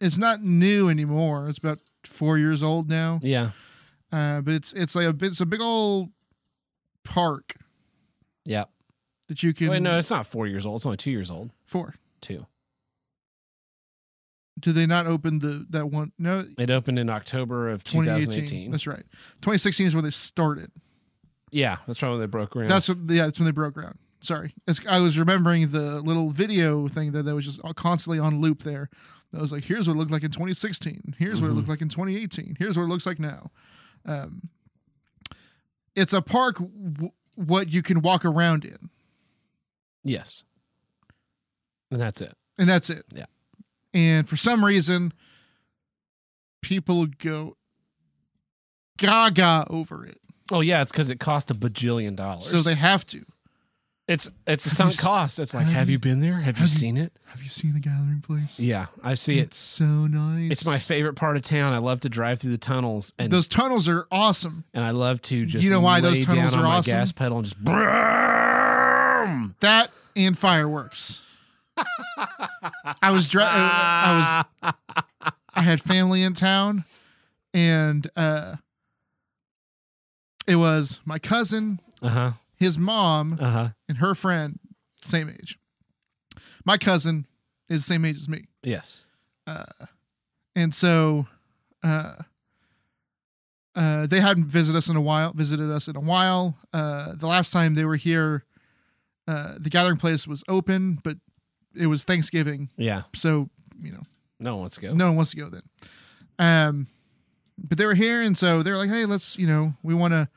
[0.00, 1.48] It's not new anymore.
[1.48, 3.20] It's about four years old now.
[3.22, 3.50] Yeah,
[4.12, 6.08] Uh, but it's it's like a bit- it's a big old
[7.04, 7.56] park
[8.44, 8.64] yeah.
[9.28, 9.68] that you can.
[9.68, 10.76] Wait, no, it's not four years old.
[10.76, 11.50] It's only two years old.
[11.64, 11.94] four.
[12.22, 12.46] Two.
[14.60, 16.12] Did they not open the that one?
[16.18, 18.26] No, It opened in October of 2018.
[18.26, 18.70] 2018.
[18.70, 19.04] That's right.
[19.42, 20.70] 2016 is when they started.
[21.50, 22.70] Yeah, that's right when they broke ground.
[22.70, 23.98] That's what, yeah, that's when they broke ground.
[24.22, 28.40] Sorry, it's, I was remembering the little video thing that, that was just constantly on
[28.40, 28.90] loop there.
[29.32, 31.14] That was like, here's what it looked like in 2016.
[31.18, 32.56] Here's what it looked like in 2018.
[32.58, 33.50] Here's what it looks like now.
[34.04, 34.42] Um,
[35.96, 38.90] it's a park, w- what you can walk around in,
[40.04, 40.44] yes.
[41.90, 42.34] And that's it.
[42.58, 43.04] and that's it.
[43.14, 43.26] Yeah.
[43.92, 45.12] And for some reason,
[46.62, 47.56] people go
[48.98, 50.18] gaga over it.
[50.52, 52.50] Oh yeah, it's because it cost a bajillion dollars.
[52.50, 53.24] So they have to.
[54.08, 55.38] it's it's a sunk cost.
[55.38, 56.34] It's like, have have you- you been there?
[56.40, 57.12] Have you have you- seen it?
[57.26, 58.58] Have you seen the gathering place?
[58.58, 59.42] Yeah, I see it.
[59.42, 60.50] It's so nice.
[60.50, 61.72] It's my favorite part of town.
[61.72, 64.64] I love to drive through the tunnels, and Those tunnels are awesome.
[64.74, 66.90] and I love to just You know why those tunnels are awesome?
[66.92, 69.54] gas pedal and just brum.
[69.60, 71.22] That and fireworks.
[73.02, 74.72] I was dri- I was
[75.54, 76.84] I had family in town
[77.54, 78.56] and uh
[80.46, 82.30] it was my cousin, Uh huh.
[82.56, 83.68] his mom, Uh huh.
[83.88, 84.58] and her friend,
[85.02, 85.58] same age.
[86.64, 87.26] My cousin
[87.68, 88.46] is the same age as me.
[88.62, 89.04] Yes.
[90.56, 91.26] And so
[91.82, 92.14] uh
[93.74, 96.56] uh they hadn't visited us in a while visited us in a while.
[96.72, 98.44] Uh the last time they were here
[99.28, 101.16] uh the gathering place was open, but
[101.74, 103.02] it was Thanksgiving, Yeah.
[103.14, 103.48] so
[103.82, 104.02] you know,
[104.38, 104.92] No one wants to go.
[104.94, 105.62] no one wants to go then.
[106.38, 106.86] Um
[107.58, 110.12] but they were here and so they were like, "Hey, let's, you know, we want
[110.12, 110.28] to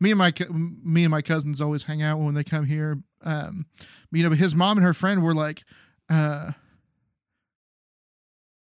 [0.00, 2.98] me and my me and my cousins always hang out when they come here.
[3.22, 3.66] Um
[4.12, 5.64] you know, but his mom and her friend were like
[6.10, 6.52] uh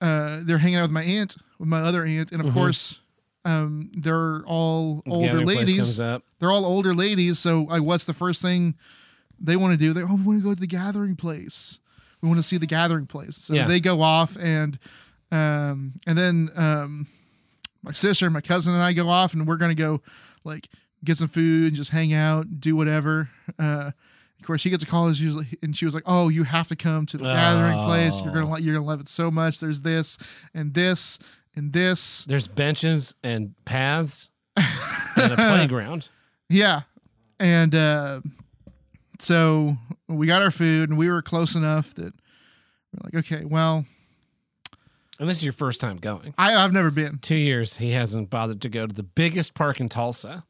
[0.01, 2.53] uh they're hanging out with my aunt, with my other aunt, and of Mhm.
[2.53, 2.99] course
[3.45, 5.97] um they're all older ladies.
[6.39, 8.75] They're all older ladies, so like what's the first thing
[9.39, 9.93] they want to do?
[9.93, 11.79] They oh, we want to go to the gathering place.
[12.21, 13.37] We want to see the gathering place.
[13.37, 13.67] So Yeah.
[13.67, 14.77] they go off and
[15.31, 17.07] um and then um
[17.83, 20.01] my sister and my cousin and I go off and we're gonna go
[20.43, 20.69] like
[21.03, 23.29] get some food and just hang out, do whatever.
[23.59, 23.91] Uh
[24.39, 26.29] of course, she gets a call and she was, like- and she was like, "Oh,
[26.29, 28.19] you have to come to the gathering place.
[28.21, 28.57] You're gonna Oh.
[28.57, 29.59] you're gonna love it so much.
[29.59, 30.17] There's this
[30.53, 31.17] and this
[31.55, 32.25] and this.
[32.25, 36.09] There's benches and paths and a playground.
[36.49, 36.81] Yeah.
[37.39, 38.21] And uh,
[39.25, 39.75] so
[40.07, 42.13] we got our food and we were close enough that
[42.93, 43.85] we're like, okay, well,
[45.19, 46.33] And this is your first time going.
[46.37, 47.17] I, I've never been.
[47.19, 50.43] Two years he hasn't bothered to go to the biggest park in Tulsa.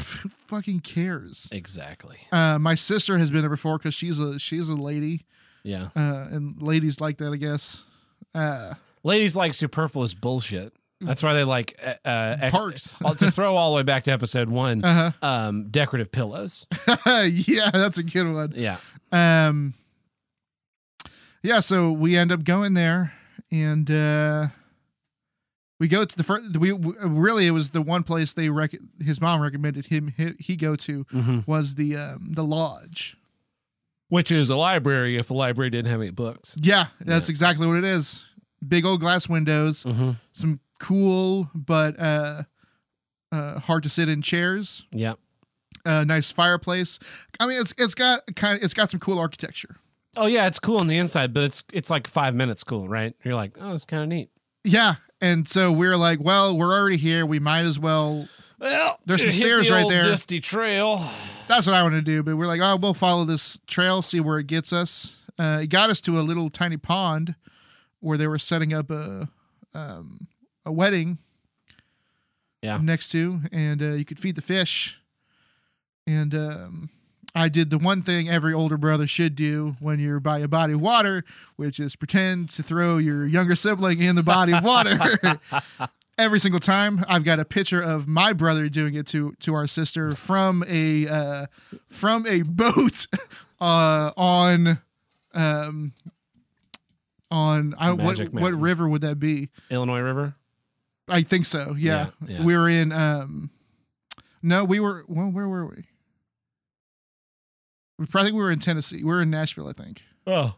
[0.00, 1.48] Who fucking cares?
[1.52, 2.18] Exactly.
[2.32, 5.26] Uh, my sister has been there before because she's a she's a lady,
[5.62, 5.88] Yeah.
[5.96, 7.82] uh, and ladies like that, I guess.
[8.34, 10.74] Uh, Ladies like superfluous bullshit.
[11.00, 12.94] That's why they like uh, uh, Parks.
[13.04, 14.84] uh, to throw all the way back to episode one.
[14.84, 16.66] uh Um, decorative pillows.
[17.06, 18.52] yeah, that's a good one.
[18.54, 18.76] Yeah.
[19.12, 19.74] Um,
[21.42, 23.14] yeah, so we end up going there,
[23.50, 24.48] and uh,
[25.78, 26.56] we go to the first.
[26.56, 30.32] We we- really it was the one place they rec- his mom recommended him he,
[30.38, 31.50] he go to Mm-hmm.
[31.50, 33.16] was the um, the lodge.
[34.08, 36.56] Which is a library if the library didn't have any books.
[36.58, 38.24] Yeah, that's exactly what it is.
[38.66, 40.10] Big old glass windows, Mm-hmm.
[40.34, 42.42] some cool but uh,
[43.30, 44.84] uh, hard to sit in chairs.
[44.92, 45.14] Yeah.
[45.84, 46.98] A nice fireplace.
[47.38, 49.76] I mean, it's it's got kind of it's got some cool architecture.
[50.16, 53.14] Oh yeah, it's cool on the inside, but it's it's like five minutes cool, right?
[53.24, 54.28] You're like, oh, it's kind of neat.
[54.64, 57.24] Yeah, and so we're like, well, we're already here.
[57.24, 58.28] We might as well
[58.58, 60.02] Well, There's some stairs the right there.
[60.02, 61.08] Dusty trail.
[61.48, 62.22] That's what I want to do.
[62.22, 65.16] But we're like, oh, we'll follow this trail, see where it gets us.
[65.38, 67.36] Uh, it got us to a little tiny pond
[68.00, 69.30] where they were setting up a
[69.72, 70.26] um,
[70.64, 71.18] a wedding.
[72.62, 72.78] Yeah.
[72.82, 75.00] Next to, and uh, you could feed the fish.
[76.06, 76.90] And um,
[77.34, 80.74] I did the one thing every older brother should do when you're by a body
[80.74, 81.24] of water,
[81.56, 84.98] which is pretend to throw your younger sibling in the body of water.
[86.20, 87.04] every single time.
[87.08, 91.08] I've got a picture of my brother doing it to to our sister from a
[91.08, 91.46] uh,
[91.88, 93.06] from a boat
[93.60, 94.78] uh, on
[95.32, 95.92] um
[97.30, 99.48] on I, what what river would that be?
[99.70, 100.34] Illinois River.
[101.10, 101.74] I think so.
[101.78, 102.44] Yeah, Yeah, yeah.
[102.44, 102.92] we were in.
[102.92, 103.50] um
[104.42, 105.04] No, we were.
[105.08, 105.84] Well, where were we?
[107.98, 108.98] We I think we were in Tennessee.
[108.98, 110.02] We were in Nashville, I think.
[110.26, 110.56] Oh,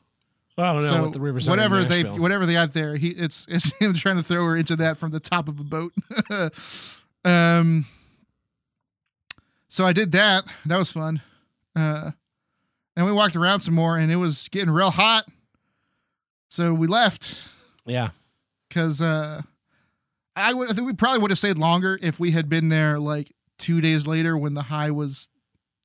[0.59, 3.47] I don't know so what the rivers whatever they whatever they got there, he it's
[3.49, 5.93] it's him trying to throw her into that from the top of a boat.
[7.25, 7.87] um.
[9.69, 10.45] So I did that.
[10.67, 11.23] That was fun.
[11.75, 12.11] Uh,
[12.95, 15.25] and we walked around some more, and it was getting real hot.
[16.51, 17.35] So we left
[17.87, 18.11] Yeah.
[18.69, 19.41] because uh,
[20.37, 23.81] I, think we probably would have stayed longer if we had been there like two
[23.81, 25.29] days later when the high was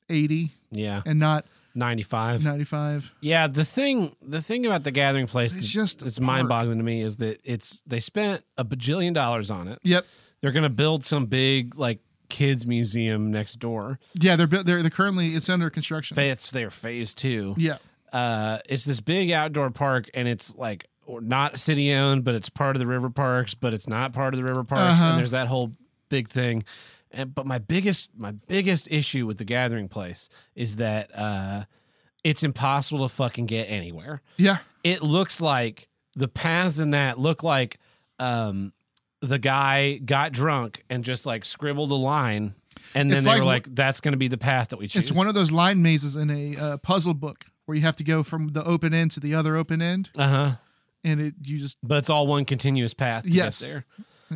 [0.10, 1.02] eighty Yeah.
[1.06, 1.46] and not
[1.76, 2.44] 95.
[2.44, 3.12] ninety five.
[3.22, 6.84] Yeah, the thing the thing about the gathering place It's that- just it's mind-boggling to
[6.84, 9.80] me is that it's they spent a bajillion dollars on it.
[9.84, 10.06] Yep.
[10.42, 14.00] They're going to build some big like kids museum next door.
[14.20, 16.18] Yeah, they're they're they're currently it's under construction.
[16.20, 17.56] It's their phase 2.
[17.58, 17.78] Yeah.
[18.14, 22.50] uh it's this big outdoor park and it's like or not city owned but it's
[22.50, 25.10] part of the river parks but it's not part of the river parks Uh-huh.
[25.12, 25.74] and there's that whole
[26.10, 26.64] big thing
[27.12, 31.64] and but my biggest my biggest issue with the gathering place is that uh
[32.24, 34.58] it's impossible to fucking get anywhere Yeah.
[34.84, 37.80] it looks like the paths in that look like
[38.20, 38.74] um
[39.22, 42.54] the guy got drunk and just like scribbled a line,
[42.94, 44.88] and then It's they like were like, "That's going to be the path that we
[44.88, 47.96] choose." It's one of those line mazes in a uh, puzzle book where you have
[47.96, 50.52] to go from the open end to the other open end, uh huh.
[51.08, 53.62] And it you just But it's all one continuous path to Yes.
[53.62, 53.86] get there.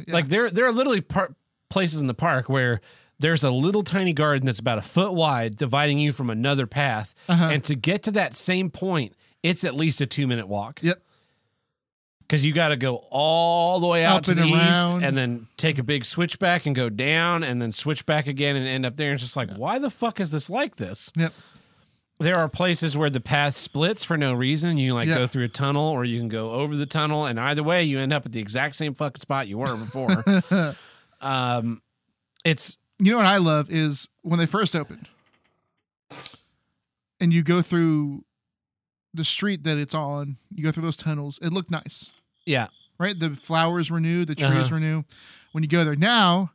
[0.07, 0.13] yeah.
[0.13, 1.35] Like there, there are literally par-
[1.69, 2.81] places in the park where
[3.19, 7.13] there's a little tiny garden that's about a foot wide, dividing you from another path,
[7.29, 7.45] Uh-huh.
[7.51, 10.79] and to get to that same point, it's at least a two minute walk.
[10.81, 11.01] Yep.
[12.21, 15.47] Because you got to go all the way out Up to the east, and then
[15.57, 18.95] take a big switchback and go down, and then switch back again and end up
[18.95, 19.07] there.
[19.09, 21.11] And it's just like, why the fuck is this like this?
[21.17, 21.33] Yep.
[22.21, 24.77] There are places where the path splits for no reason.
[24.77, 25.15] You like Yeah.
[25.15, 27.99] go through a tunnel, or you can go over the tunnel, and either way, you
[27.99, 30.23] end up at the exact same fucking spot you were before.
[31.21, 31.81] um,
[32.45, 35.07] it's You know what I love is when they first opened,
[37.19, 38.23] and you go through
[39.13, 40.37] the street that it's on.
[40.53, 41.39] You go through those tunnels.
[41.41, 42.11] It looked nice,
[42.45, 42.67] yeah,
[42.99, 43.17] right?
[43.19, 44.25] The flowers were new.
[44.25, 44.67] The trees Uh-huh.
[44.71, 45.03] were new.
[45.51, 46.51] When you go there now,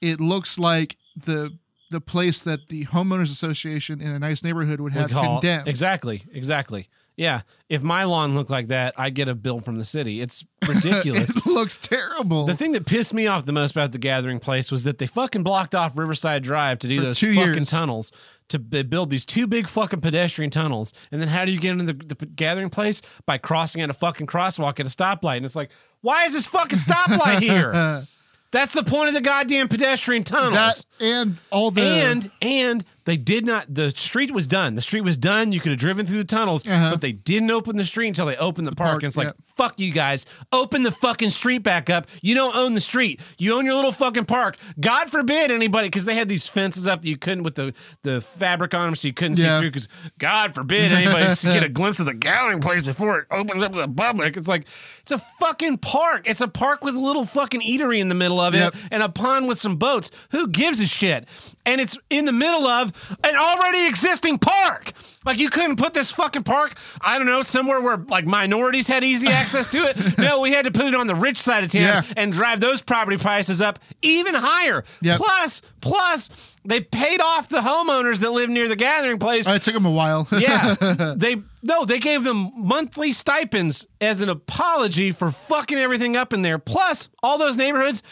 [0.00, 1.56] it looks like the
[1.94, 5.68] the place that the homeowners association in a nice neighborhood would have call condemned.
[5.68, 6.88] exactly, exactly.
[7.16, 10.20] Yeah, if my lawn looked like that, I'd get a bill from the city.
[10.20, 11.36] It's ridiculous.
[11.36, 12.44] it looks terrible.
[12.44, 15.06] The thing that pissed me off the most about the gathering place was that they
[15.06, 17.70] fucking blocked off Riverside Drive to do For those two fucking years.
[17.70, 18.10] tunnels
[18.48, 20.92] to build these two big fucking pedestrian tunnels.
[21.12, 23.00] And then how do you get into the, the gathering place?
[23.26, 25.36] By crossing at a fucking crosswalk at a stoplight.
[25.36, 28.02] And it's like, why is this fucking stoplight here?
[28.54, 30.52] That's the point of the goddamn pedestrian tunnels.
[30.52, 33.66] that and all the and and they did not.
[33.74, 34.74] The street was done.
[34.74, 35.52] The street was done.
[35.52, 36.90] You could have driven through the tunnels, Uh-huh.
[36.90, 38.90] but they didn't open the street until they opened the, park.
[38.90, 40.24] park, And it's like, fuck you guys.
[40.52, 42.06] Open the fucking street back up.
[42.22, 43.20] You don't own the street.
[43.38, 44.56] You own your little fucking park.
[44.80, 48.20] God forbid anybody, because they had these fences up that you couldn't with the the
[48.20, 49.56] fabric on them, so you couldn't Yeah.
[49.56, 49.70] see through.
[49.70, 53.72] Because God forbid anybody get a glimpse of the gathering place before it opens up
[53.72, 54.36] to the public.
[54.36, 54.66] It's like
[55.02, 56.22] it's a fucking park.
[56.24, 58.76] It's a park with a little fucking eatery in the middle of it Yep.
[58.90, 60.10] and a pond with some boats.
[60.30, 61.28] Who gives a shit?
[61.66, 62.92] And it's in the middle of
[63.22, 64.92] an already existing park.
[65.24, 69.02] Like you couldn't put this fucking park, I don't know, somewhere where like minorities had
[69.04, 70.18] easy access to it.
[70.18, 72.02] No, we had to put it on the rich side of town Yeah.
[72.16, 74.84] and drive those property prices up even higher.
[75.02, 75.16] Yep.
[75.18, 76.30] Plus, plus
[76.64, 79.84] they paid off the homeowners that live near the gathering place Uh, it took them
[79.86, 80.28] a while.
[80.38, 80.74] yeah.
[81.16, 86.42] they no, they gave them monthly stipends as an apology for fucking everything up in
[86.42, 86.58] there.
[86.58, 88.02] Plus, all those neighborhoods,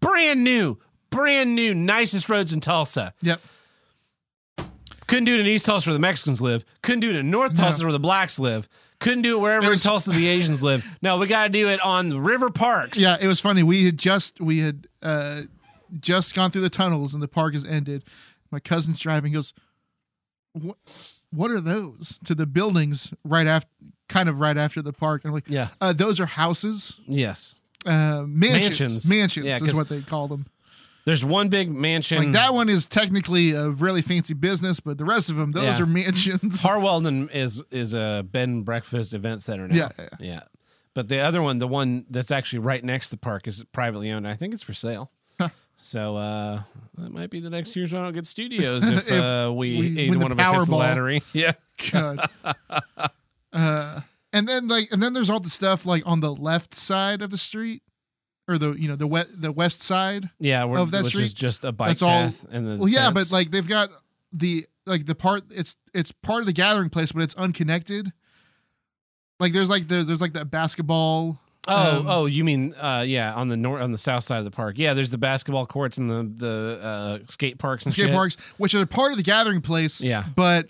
[0.00, 0.78] brand new,
[1.10, 3.12] brand new, nicest roads in Tulsa.
[3.22, 3.40] yep.
[5.12, 6.64] Couldn't do it in East Tulsa where the Mexicans live.
[6.82, 8.66] Couldn't do it in North Tulsa where the blacks live.
[8.98, 10.86] Couldn't do it wherever It was- in Tulsa the Asians live.
[11.02, 12.98] No, we got to do it on the river parks.
[12.98, 13.62] Yeah, it was funny.
[13.62, 15.42] We had just we had uh
[16.00, 18.04] just gone through the tunnels and the park has ended.
[18.50, 19.52] My cousin's driving he goes,
[20.52, 20.78] What
[21.30, 22.18] what are those?
[22.24, 23.68] To the buildings right after
[24.08, 25.24] kind of right after the park.
[25.24, 25.68] And I'm like, Yeah.
[25.80, 26.94] uh, those are houses.
[27.06, 27.56] Yes.
[27.84, 28.80] Uh mansions.
[28.80, 29.08] Mansions.
[29.10, 30.46] Mansions, Yeah, is 'cause- what they call them.
[31.04, 32.18] There's one big mansion.
[32.18, 35.64] Like that one is technically a really fancy business, but the rest of them, those
[35.78, 35.82] Yeah.
[35.82, 36.62] are mansions.
[36.64, 39.74] Harwelden is is a bed and breakfast event center now.
[39.76, 40.08] Yeah, yeah.
[40.20, 40.40] yeah.
[40.94, 44.10] But the other one, the one that's actually right next to the park, is privately
[44.10, 44.28] owned.
[44.28, 45.10] I think it's for sale.
[45.84, 46.62] So uh,
[46.98, 50.10] that might be the next year's Ronald Get Studios if, If uh, we, we either
[50.10, 50.78] win the one of us hits the Powerball.
[50.78, 51.22] lottery.
[51.32, 51.52] Yeah,
[51.90, 52.28] God.
[53.52, 54.00] uh,
[54.32, 57.30] and then like, and then there's all the stuff like on the left side of
[57.30, 57.82] the street,
[58.52, 60.30] or the you know the west the west side.
[60.38, 60.64] yeah.
[60.64, 63.30] Of that which is just a bike that's all- path and the Well, yeah, fence.
[63.30, 63.90] but like they've got
[64.32, 68.12] the like the part it's it's part of the gathering place, but it's unconnected.
[69.40, 71.40] Like there's like the, there's like that basketball.
[71.68, 74.44] Oh, um, oh, you mean uh, yeah, on the north, on the south side of
[74.44, 74.78] the park.
[74.78, 78.14] Yeah, there's the basketball courts and the the uh, skate parks and skate shit.
[78.14, 80.00] parks, which are part of the gathering place.
[80.00, 80.24] Yeah.
[80.34, 80.66] but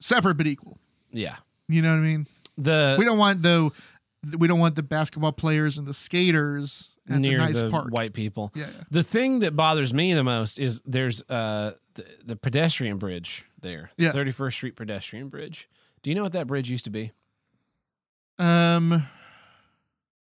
[0.00, 0.78] separate but equal.
[1.12, 1.36] Yeah,
[1.68, 2.26] You know what I mean?
[2.58, 3.70] the we don't want the
[4.36, 8.12] We don't want the basketball players and the skaters at near the nice the white
[8.12, 8.52] people.
[8.54, 8.84] Yeah, yeah.
[8.90, 13.90] The thing that bothers me the most is there's uh the, the pedestrian bridge there.
[13.96, 14.12] Yeah.
[14.12, 15.68] 31st Street pedestrian bridge.
[16.02, 17.12] Do you know what that bridge used to be?
[18.38, 19.06] Um,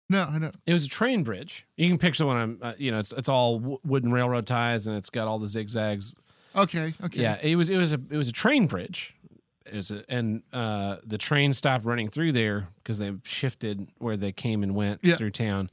[0.09, 0.57] no, I don't.
[0.67, 1.67] It was a train bridge.
[1.77, 4.87] You can picture when I'm, uh, you know, it's it's all w- wooden railroad ties
[4.87, 6.17] and it's got all the zigzags.
[6.57, 7.21] Okay, okay.
[7.21, 9.15] Yeah, it was it was a it was a train bridge.
[9.67, 14.17] It was a, and uh, the train stopped running through there because they shifted where
[14.17, 15.15] they came and went Yeah.
[15.15, 15.71] through town,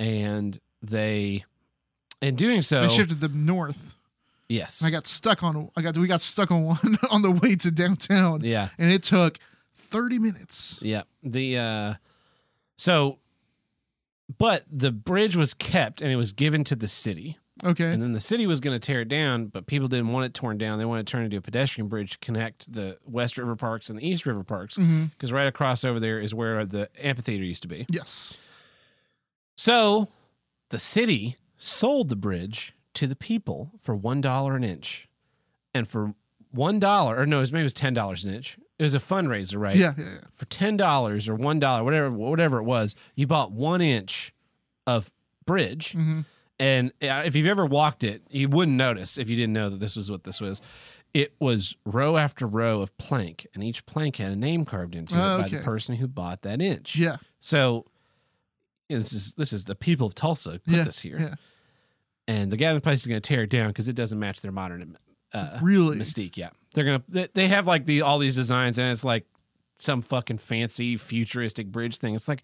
[0.00, 1.44] and they,
[2.20, 3.94] in doing so, I shifted them north.
[4.48, 5.70] yes, I got stuck on.
[5.76, 5.96] I got.
[5.96, 8.40] We got stuck on one on the way to downtown.
[8.42, 9.38] yeah, and it took
[9.76, 10.78] thirty minutes.
[10.82, 11.02] Yeah.
[11.22, 11.94] The uh
[12.76, 13.18] so
[14.38, 17.36] but the bridge was kept and it was given to the city.
[17.62, 17.92] Okay.
[17.92, 20.32] And then the city was going to tear it down, but people didn't want it
[20.32, 20.78] torn down.
[20.78, 23.90] They wanted to turn it into a pedestrian bridge to connect the West River Parks
[23.90, 24.76] and the East River Parks.
[24.76, 27.84] hmm Because right across over there is where the amphitheater used to be.
[27.90, 28.38] Yes.
[29.60, 30.08] So
[30.70, 35.06] the city sold the bridge to the people for one dollar an inch,
[35.74, 36.14] and for
[36.50, 38.56] one dollar, or no, it was, maybe it was ten dollars an inch.
[38.78, 39.76] It was a fundraiser, right?
[39.76, 40.18] Yeah, yeah, yeah.
[40.32, 44.32] For ten dollars or one dollar, whatever, whatever it was, you bought one inch
[44.86, 45.12] of
[45.44, 45.90] bridge.
[45.92, 46.20] Mm-hmm.
[46.58, 49.78] And uh, if you've ever walked it, you wouldn't notice if you didn't know that
[49.78, 50.62] this was what this was.
[51.12, 55.16] It was row after row of plank, and each plank had a name carved into
[55.16, 56.96] Oh, it by the person who bought that inch.
[56.96, 57.18] Yeah.
[57.40, 57.84] So
[58.98, 60.82] this is this is the people of Tulsa put yeah.
[60.82, 61.34] this here, Yeah.
[62.28, 64.52] and the gathering place is going to tear it down because it doesn't match their
[64.52, 64.96] modern
[65.32, 65.96] uh, Really?
[65.96, 66.36] mystique.
[66.36, 69.26] Yeah, they're gonna they, they have like the all these designs, and it's like
[69.76, 72.14] some fucking fancy futuristic bridge thing.
[72.14, 72.42] It's like,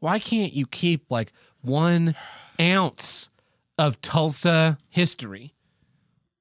[0.00, 1.32] why can't you keep like
[1.62, 2.14] one
[2.60, 3.30] ounce
[3.78, 5.54] of Tulsa history?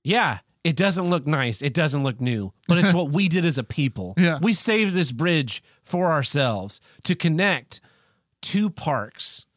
[0.04, 1.62] Yeah, it doesn't look nice.
[1.62, 4.14] It doesn't look new, but it's what we did as a people.
[4.18, 4.40] Yeah.
[4.42, 7.80] We saved this bridge for ourselves to connect
[8.44, 9.48] two parks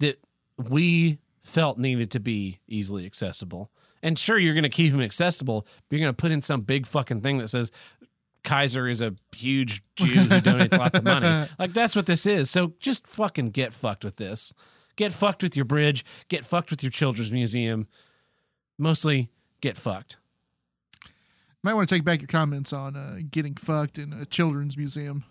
[0.00, 0.20] that
[0.68, 3.70] we felt needed to be easily accessible.
[4.02, 6.60] And sure, you're going to keep them accessible, but you're going to put in some
[6.60, 7.72] big fucking thing that says
[8.44, 11.48] Kaiser is a huge Jew who donates lots of money.
[11.58, 12.50] Like that's what this is.
[12.50, 14.52] So just fucking get fucked with this.
[14.96, 16.04] Get fucked with your bridge.
[16.28, 17.86] Get fucked with your children's museum.
[18.78, 19.30] Mostly
[19.60, 20.18] get fucked.
[21.62, 25.24] Might want to take back your comments on uh, getting fucked in a children's museum.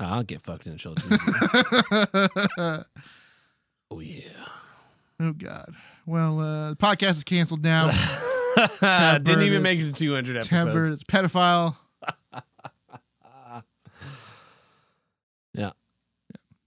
[0.00, 1.44] I'll get fucked in children's museum.
[3.90, 4.20] oh yeah.
[5.20, 5.74] Oh God.
[6.06, 7.90] Well, uh, the podcast is canceled now.
[9.18, 10.90] Didn't even make it to 200 Tab Bird episodes.
[10.90, 11.76] is pedophile.
[15.56, 15.70] Yeah.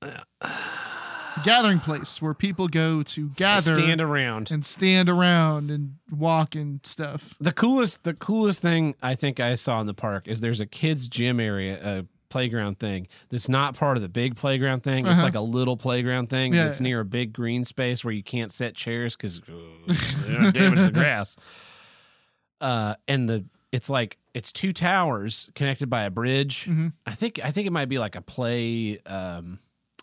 [0.02, 0.22] Yeah.
[1.44, 4.50] Gathering place where people go to gather Stand around.
[4.50, 7.36] and stand around and walk and stuff.
[7.40, 10.66] The coolest, the coolest thing I think I saw in the park is there's a
[10.66, 15.06] kids gym area, playground thing that's not part of the big playground thing.
[15.06, 15.24] It's Uh-huh.
[15.24, 16.66] like a little playground thing Yeah.
[16.66, 19.38] that's near a big green space where you can't set chairs because
[19.88, 21.36] it, it's the grass.
[22.60, 26.66] Uh, and the it's like it's two towers connected by a bridge.
[26.66, 26.94] Mhm.
[27.06, 29.60] I think I think it might be like a play um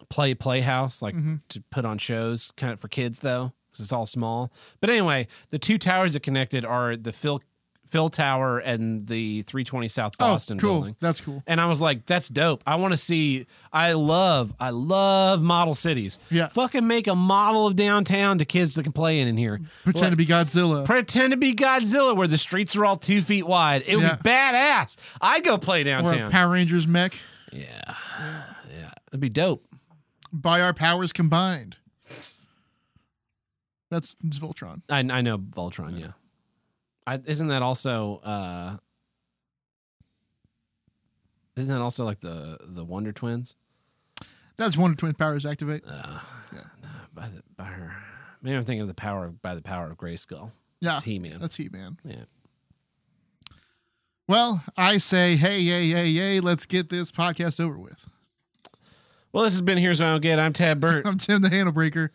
[0.09, 1.41] play playhouse like Mhm.
[1.49, 4.53] to put on shows kind of for kids though because it's all small.
[4.81, 7.41] But anyway, the two towers that connected are the Phil
[7.87, 10.73] Phil Tower and the 320 South oh, Boston oh, cool.
[10.75, 10.97] building.
[11.01, 11.43] That's cool.
[11.47, 12.63] And I was like, that's dope.
[12.67, 13.47] I want to see.
[13.73, 16.19] I love, I love model cities.
[16.31, 16.49] Yeah.
[16.49, 19.61] Fucking make a model of downtown to kids that can play in in here.
[19.85, 20.85] Pretend to be Godzilla.
[20.85, 23.83] Pretend to be Godzilla where the streets are all two feet wide.
[23.87, 24.17] It would Yeah.
[24.17, 24.97] be badass.
[25.21, 26.31] I'd go play downtown.
[26.31, 27.17] Power Rangers mech.
[27.53, 27.95] yeah.
[28.73, 28.91] Yeah.
[29.09, 29.65] It'd be dope.
[30.33, 31.77] By our powers combined.
[33.91, 34.83] That's Voltron.
[34.89, 36.13] I, I know Voltron, yeah.
[37.07, 38.77] I, isn't that also uh
[41.57, 43.57] isn't that also like the the Wonder Twins?
[44.57, 45.83] That's Wonder Twin powers activate.
[45.87, 46.21] Uh,
[46.53, 46.61] no,
[47.13, 47.95] by the by her.
[48.43, 50.51] Maybe I'm thinking of the power by the power of Grayskull.
[50.81, 51.01] Yeah.
[51.01, 51.39] He Man.
[51.41, 51.99] That's He Man.
[52.05, 52.25] Yeah.
[54.27, 58.09] Well, I say, hey, yay, yay, yay, let's get this podcast over with.
[59.33, 60.39] Well, this has been Here's What I Don't Get.
[60.39, 61.07] I'm Tab Burt.
[61.07, 62.11] I'm Tim the Handle Breaker.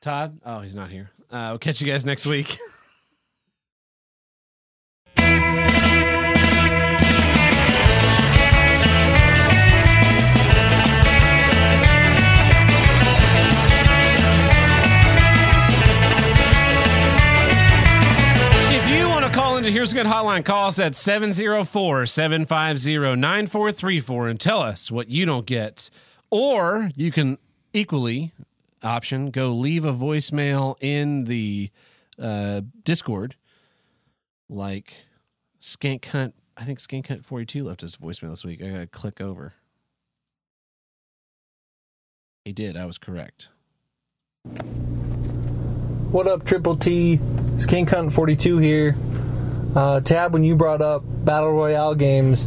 [0.00, 0.40] Todd.
[0.44, 1.10] Oh, he's not here.
[1.30, 2.56] Uh, we'll catch you guys next week.
[19.64, 25.08] to Here's a Good Hotline, call us at 704 750 9434 and tell us what
[25.08, 25.90] you don't get.
[26.30, 27.38] Or you can
[27.72, 28.32] equally
[28.82, 31.70] option go leave a voicemail in the
[32.18, 33.36] uh, Discord,
[34.48, 35.04] like
[35.60, 36.34] Skank Hunt.
[36.56, 38.62] I think Skank Hunt 42 left a voicemail this week.
[38.62, 39.54] I got to click over.
[42.44, 42.76] He did.
[42.76, 43.48] I was correct.
[46.10, 47.20] What up, Triple T?
[47.54, 48.96] It's King Cunt 42 here.
[49.74, 52.46] Uh, Tab, when you brought up Battle Royale games,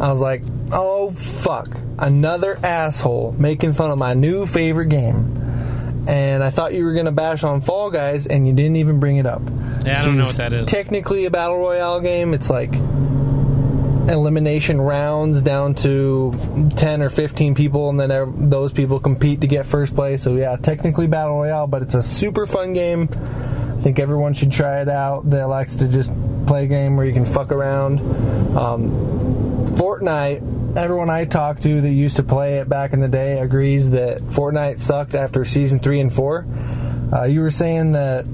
[0.00, 6.04] I was like, oh fuck, another asshole making fun of my new favorite game.
[6.08, 9.16] And I thought you were gonna bash on Fall Guys, and you didn't even bring
[9.16, 9.42] it up.
[9.84, 10.68] Yeah, I don't know what that is.
[10.68, 12.32] Technically, a Battle Royale game.
[12.32, 12.72] It's like
[14.08, 16.32] elimination rounds down to
[16.76, 20.54] 10 or 15 people and then those people compete to get first place so yeah
[20.54, 23.08] technically battle royale but it's a super fun game
[23.86, 25.30] think everyone should try it out.
[25.30, 26.10] That likes to just
[26.44, 28.00] play a game where you can fuck around.
[28.58, 28.90] Um,
[29.76, 33.90] fortnite everyone i talk to that used to play it back in the day agrees
[33.90, 36.46] that fortnite sucked after season 3 and 4
[37.12, 38.24] uh, you were saying that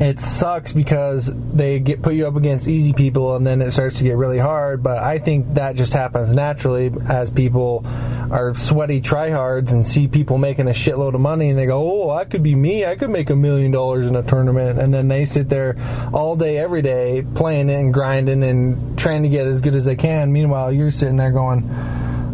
[0.00, 3.98] it sucks because they get put you up against easy people and then it starts
[3.98, 7.82] to get really hard but i think that just happens naturally as people
[8.30, 12.10] are sweaty tryhards and see people making a shitload of money and they go oh
[12.10, 12.84] i could be me.
[12.84, 14.80] I could make a million dollars in a tournament.
[14.80, 15.76] And then they sit there
[16.12, 19.94] all day every day playing and grinding and trying to get as good as they
[19.96, 20.32] can.
[20.32, 21.68] Meanwhile you're sitting there going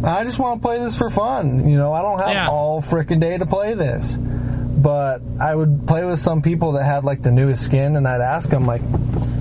[0.03, 1.69] i just want to play this for fun.
[1.69, 2.47] You know i don't have Yeah.
[2.49, 4.17] all freaking day to play this
[4.81, 8.21] but I would play with some people that had like the newest skin, and I'd
[8.21, 8.81] ask them like,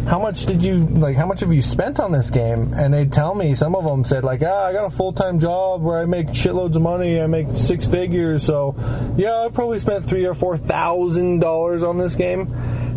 [0.06, 1.16] "How much did you like?
[1.16, 3.54] How much have you spent on this game?" And they'd tell me.
[3.54, 6.28] Some of them said like, "Ah, I got a full time job where I make
[6.28, 7.20] shitloads of money.
[7.20, 8.74] I make six figures, so
[9.16, 12.46] yeah, I've probably spent three or four thousand dollars on this game."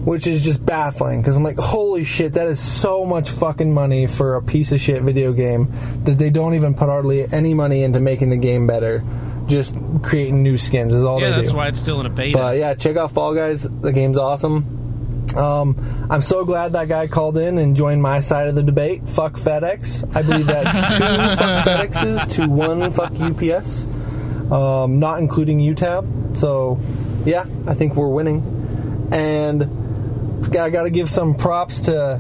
[0.04, 4.06] Which is just baffling because I'm like, holy shit, that is so much fucking money
[4.06, 5.72] for a piece of shit video game
[6.04, 9.02] that they don't even put hardly any money into making the game better.
[9.48, 11.36] Just creating new skins is all Yeah, they do.
[11.36, 12.38] Yeah, that's why it's still in a beta.
[12.38, 13.64] But yeah, check out Fall Guys.
[13.64, 14.82] The game's awesome.
[15.36, 19.08] Um, I'm so glad that guy called in and joined my side of the debate.
[19.08, 20.16] Fuck FedEx.
[20.16, 21.04] I believe that's two
[21.44, 23.84] fuck FedExes to one fuck UPS,
[24.52, 26.38] um, not including UTAB.
[26.38, 26.80] So
[27.26, 29.10] yeah, I think we're winning.
[29.12, 29.64] And
[30.56, 32.20] I got to give some props to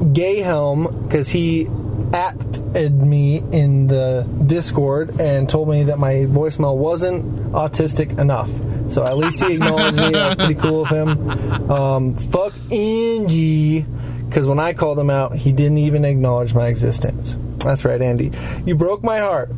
[0.00, 1.68] Gayhelm because he
[2.12, 8.50] at me in the Discord and told me that my voicemail wasn't autistic enough.
[8.90, 10.10] So at least he acknowledged me.
[10.10, 11.70] That was pretty cool of him.
[11.70, 13.82] Um, fuck Angie,
[14.28, 17.36] because when I called him out, he didn't even acknowledge my existence.
[17.58, 18.32] That's right, Andy.
[18.64, 19.50] You broke my heart.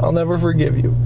[0.00, 0.96] I'll never forgive you.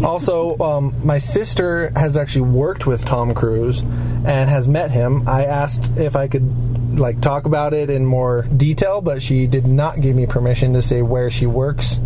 [0.02, 5.28] also, um, my sister has actually worked with Tom Cruise and has met him.
[5.28, 9.66] I asked if I could like talk about it in more detail, but she did
[9.66, 11.98] not give me permission to say where she works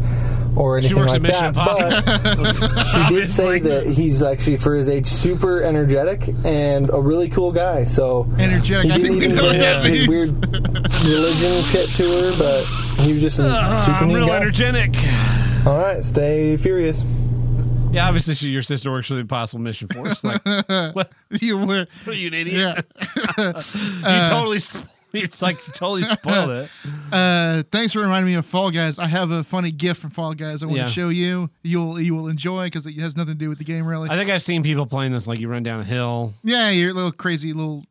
[0.57, 2.23] or anything works like at Mission that.
[2.37, 7.29] But she did say that he's actually for his age super energetic and a really
[7.29, 7.85] cool guy.
[7.85, 10.09] So Energetic, He I didn't think we even know what that means.
[10.09, 10.31] weird
[11.05, 14.37] religion shit to her, but he was just a ah, super I'm neat real guy.
[14.37, 14.97] energetic.
[15.67, 17.03] All right, stay furious.
[17.91, 20.23] Yeah, obviously she, your sister works for the Impossible Mission Force.
[20.23, 20.45] Like,
[20.95, 21.11] what?
[21.41, 21.87] you were.
[22.05, 22.87] What are you, an idiot?
[23.39, 23.47] Yeah.
[24.23, 24.59] you totally.
[25.15, 26.71] It's like you totally spoiled it.
[27.11, 28.99] Uh, thanks for reminding me of Fall Guys.
[28.99, 30.63] I have a funny gift from Fall Guys.
[30.63, 30.85] I want Yeah.
[30.85, 31.49] to show you.
[31.63, 34.11] You'll you will enjoy because it has nothing to do with the game really.
[34.11, 35.27] I think I've seen people playing this.
[35.27, 36.35] Like you run down a hill.
[36.45, 37.85] yeah, you're little crazy little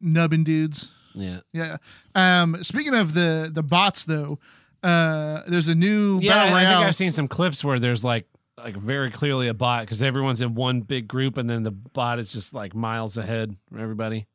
[0.00, 0.90] nubbin dudes.
[1.14, 1.40] Yeah.
[1.52, 1.76] Yeah.
[2.16, 4.40] Um, speaking of the the bots though,
[4.82, 8.26] uh, there's a new Yeah, battle I think I've seen some clips where there's like
[8.64, 12.18] like very clearly a bot because everyone's in one big group and then the bot
[12.18, 14.26] is just like miles ahead from everybody.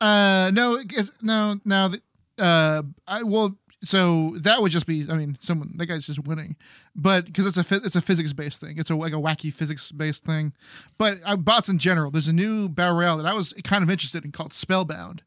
[0.00, 1.88] Uh, no, it's, no, no.
[1.88, 2.02] the-
[2.38, 5.06] Uh, I well, so that would just be.
[5.08, 6.56] I mean, someone that guy's just winning,
[6.96, 8.76] but because it's a it's a physics based thing.
[8.78, 10.52] It's a like a wacky physics based thing.
[10.98, 13.90] But uh, bots in general, there's a new battle royale that I was kind of
[13.90, 15.22] interested in called Spellbound.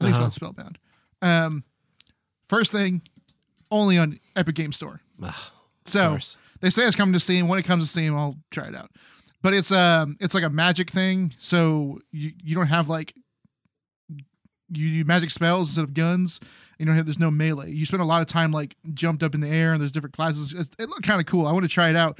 [0.00, 0.26] I think Uh-huh.
[0.26, 0.78] it's called Spellbound.
[1.22, 1.64] Um,
[2.48, 3.02] first thing,
[3.70, 5.00] only on Epic Game Store.
[5.22, 5.52] Ah,
[5.86, 6.36] So course.
[6.60, 7.48] They say it's coming to Steam.
[7.48, 8.90] When it comes to Steam, I'll try it out.
[9.42, 11.34] But it's a it's like a magic thing.
[11.38, 13.14] So you you don't have like
[14.70, 16.40] you do magic spells instead of guns.
[16.78, 17.70] You don't have there's no melee.
[17.70, 20.14] You spend a lot of time like jumped up in the air and there's different
[20.14, 20.52] classes.
[20.52, 21.46] It, it looked kind of cool.
[21.46, 22.18] I want to try it out.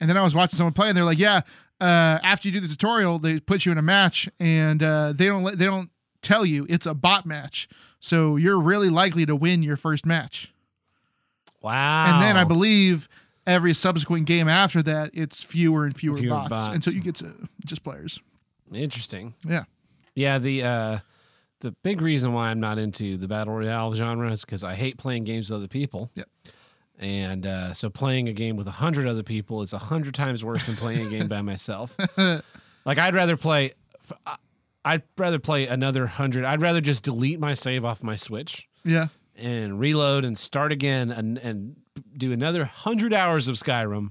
[0.00, 1.42] And then I was watching someone play and they're like, yeah,
[1.80, 5.26] uh, after you do the tutorial, they put you in a match and uh, they
[5.26, 5.90] don't let, they don't
[6.22, 7.68] tell you it's a bot match.
[8.00, 10.52] So you're really likely to win your first match.
[11.60, 12.06] Wow.
[12.06, 13.08] And then I believe
[13.46, 16.74] every subsequent game after that, it's fewer and fewer, Fewer bots, bots.
[16.74, 18.20] until you get to just players.
[18.72, 19.34] interesting.
[19.44, 19.64] Yeah.
[20.14, 20.98] Yeah, the uh
[21.60, 24.98] the big reason why I'm not into the battle royale genre is because I hate
[24.98, 26.10] playing games with other people.
[26.16, 26.28] Yep.
[26.98, 30.44] And uh, so playing a game with a hundred other people is a hundred times
[30.44, 31.96] worse than playing a game by myself.
[32.84, 33.74] Like I'd rather play,
[34.84, 36.44] I'd rather play another hundred.
[36.44, 39.06] I'd rather just delete my save off my Switch Yeah.
[39.36, 41.76] and reload and start again and and
[42.16, 44.10] do another hundred hours of Skyrim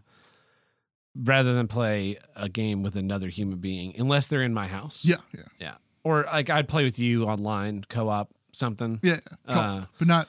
[1.16, 5.04] rather than play a game with another human being, unless they're in my house.
[5.06, 5.18] Yeah.
[5.36, 5.42] Yeah.
[5.60, 5.74] Yeah.
[6.04, 9.00] Or like I'd play with you online, co-op, something.
[9.04, 9.20] Yeah.
[9.48, 10.28] Uh, but not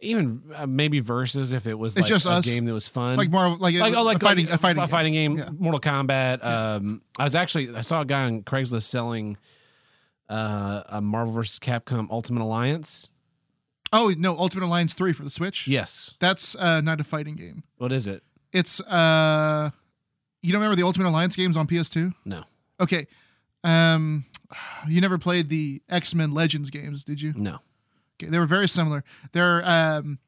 [0.00, 2.44] Even uh, maybe versus if it was It's just a us.
[2.44, 3.16] game that was fun.
[3.16, 5.38] like more like, like, a, oh, like a fighting, like a fighting, a fighting game,
[5.38, 5.50] Yeah.
[5.56, 6.44] Mortal Kombat.
[6.44, 9.36] Um, I was actually I saw a guy on Craigslist selling
[10.28, 11.58] uh, a Marvel vs.
[11.58, 13.08] Capcom Ultimate Alliance.
[13.92, 15.66] Oh no, Ultimate Alliance three for the Switch.
[15.66, 16.14] Yes.
[16.18, 17.62] That's uh, not a fighting game.
[17.78, 18.22] What is it?
[18.52, 19.70] It's uh,
[20.42, 22.12] you don't remember the Ultimate Alliance games on PS2?
[22.24, 22.44] No.
[22.80, 23.06] Okay.
[23.64, 24.26] Um,
[24.88, 27.32] you never played the X Men Legends games, did you?
[27.36, 27.58] No.
[28.20, 29.04] Okay, they were very similar.
[29.32, 30.18] They're um,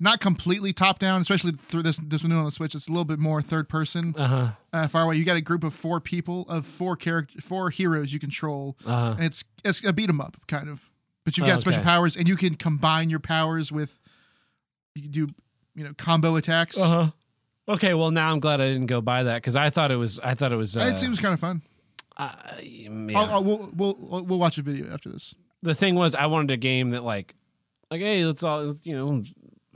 [0.00, 2.74] not completely top down, especially through this this new on the Switch.
[2.74, 4.48] It's a little bit more third person, Uh huh.
[4.72, 5.16] uh, far away.
[5.16, 8.90] You got a group of four people of four character, four heroes you control, Uh
[8.94, 9.14] huh.
[9.18, 10.90] and it's it's a beat 'em up kind of.
[11.26, 11.84] But you've Oh, got special okay.
[11.84, 14.00] powers, and you can combine your powers with.
[14.94, 15.28] You can do,
[15.74, 16.78] you know, combo attacks.
[16.80, 17.10] Uh huh.
[17.68, 20.18] Okay, well now I'm glad I didn't go buy that because I thought it was.
[20.20, 20.74] I thought it was.
[20.76, 21.60] Uh, it seems kind of fun.
[22.16, 22.32] uh,
[22.62, 23.18] yeah.
[23.18, 25.34] I'll, I'll, we'll, we'll we'll watch a video after this.
[25.62, 27.34] the thing was, I wanted a game that like,
[27.90, 29.22] like, hey, let's all you know,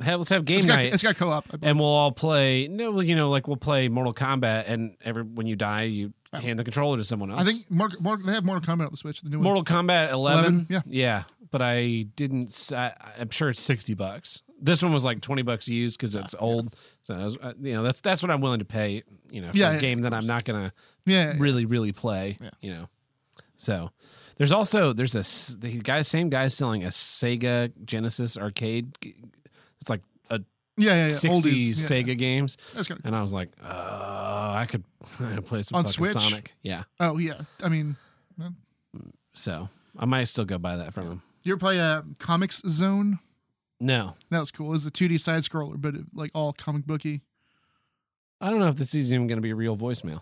[0.00, 0.94] have let's have game It's got, night.
[0.94, 1.46] it's got co-op.
[1.62, 2.68] And we'll all play.
[2.68, 6.12] No, well, you know, like we'll play Mortal Kombat, and every when you die, you
[6.32, 7.40] hand the controller to someone else.
[7.40, 9.20] I think more, more, they have Mortal Kombat on the Switch.
[9.20, 9.42] The new one.
[9.44, 10.80] Mortal Kombat 11, 11, yeah.
[10.86, 11.22] yeah.
[11.50, 12.70] But I didn't.
[12.72, 14.42] I, am sure it's sixty bucks.
[14.60, 16.76] This one was like twenty bucks used because it's old.
[17.02, 19.02] So I was, uh, you know, that's that's what I'm willing to pay.
[19.30, 20.72] You know, for Yeah, a game that I'm not gonna
[21.06, 22.36] Yeah, really really play.
[22.40, 22.50] Yeah.
[22.60, 22.88] You know,
[23.56, 23.90] so
[24.36, 28.96] there's also there's a the guy same guy selling a Sega Genesis arcade.
[29.80, 30.40] It's like a
[30.78, 31.08] yeah, yeah, yeah.
[31.10, 32.02] 60 Oldies, yeah.
[32.02, 32.56] Sega games,
[33.04, 33.66] and I was like, uh,
[34.56, 34.84] I could
[35.44, 36.12] play some On fucking Switch?
[36.12, 36.52] Sonic.
[36.62, 37.96] Yeah, Oh yeah, I mean,
[39.34, 41.22] so I might still go buy that from him.
[41.42, 43.18] You ever play uh, Comix Zone?
[43.82, 44.68] No, That was cool.
[44.68, 47.22] It was a 2D side scroller, but it, like all comic booky.
[48.38, 50.20] I don't know if this is even going to be a real voicemail.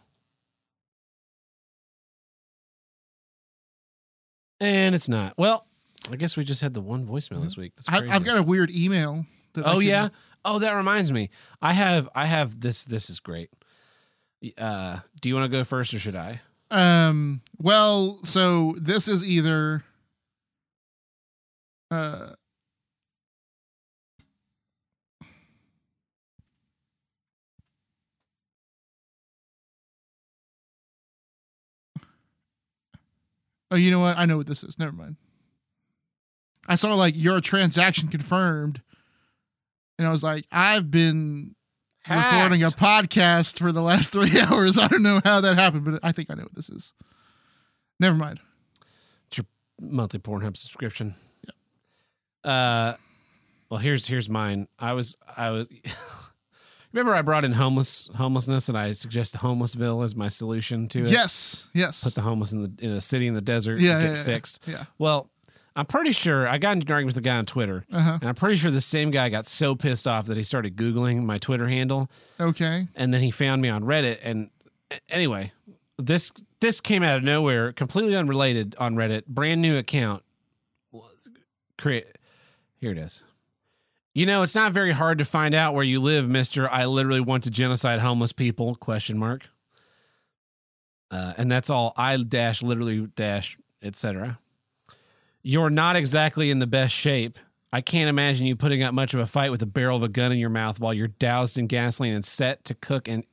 [4.60, 5.34] And it's not.
[5.36, 5.66] Well,
[6.10, 7.72] I guess we just had the one voicemail this week.
[7.76, 8.12] That's I, crazy.
[8.12, 9.26] I've got a weird email.
[9.54, 10.08] That oh yeah.
[10.44, 11.30] Oh, that reminds me.
[11.60, 12.08] I have.
[12.14, 12.84] I have this.
[12.84, 13.50] This is great.
[14.56, 16.40] Uh, do you want to go first or should I?
[16.70, 17.40] Um.
[17.58, 19.84] Well, so this is either.
[21.90, 22.32] Uh.
[33.70, 34.16] Oh, you know what?
[34.16, 34.78] I know what this is.
[34.78, 35.16] Never mind.
[36.66, 38.82] I saw like your transaction confirmed,
[39.98, 41.54] and I was like, I've been
[42.08, 44.78] recording a podcast for the last three hours.
[44.78, 46.92] I don't know how that happened, but I think I know what this is.
[48.00, 48.40] Never mind.
[49.28, 49.46] It's your
[49.80, 51.14] monthly Pornhub subscription.
[52.48, 52.96] Uh,
[53.70, 54.68] well, here's here's mine.
[54.78, 55.68] I was I was.
[56.92, 61.08] remember, I brought in homeless homelessness, and I suggested Homelessville as my solution to it.
[61.10, 62.02] Yes, yes.
[62.04, 63.80] put the homeless in the in a city in the desert.
[63.80, 64.24] Yeah, and get yeah, yeah.
[64.24, 64.62] fixed.
[64.66, 64.84] yeah.
[64.98, 65.28] Well,
[65.76, 68.18] I'm pretty sure I got into an argument with a guy on Twitter, Uh-huh.
[68.20, 71.24] and I'm pretty sure the same guy got so pissed off that he started googling
[71.24, 72.10] my Twitter handle,
[72.40, 72.88] Okay.
[72.96, 74.18] and then he found me on Reddit.
[74.22, 74.48] And
[75.10, 75.52] anyway,
[75.98, 80.22] this this came out of nowhere, completely unrelated on Reddit, brand new account.
[81.76, 82.06] Create
[82.80, 83.22] here it is.
[84.14, 86.68] You know, it's not very hard to find out where you live, Mister.
[86.70, 88.74] I literally want to genocide homeless people?
[88.74, 89.44] Question mark.
[91.10, 91.92] Uh, and that's all.
[91.96, 94.38] I dash literally dash etc.
[95.42, 97.38] You're not exactly in the best shape.
[97.72, 100.08] I can't imagine you putting up much of a fight with a barrel of a
[100.08, 103.24] gun in your mouth while you're doused in gasoline and set to cook and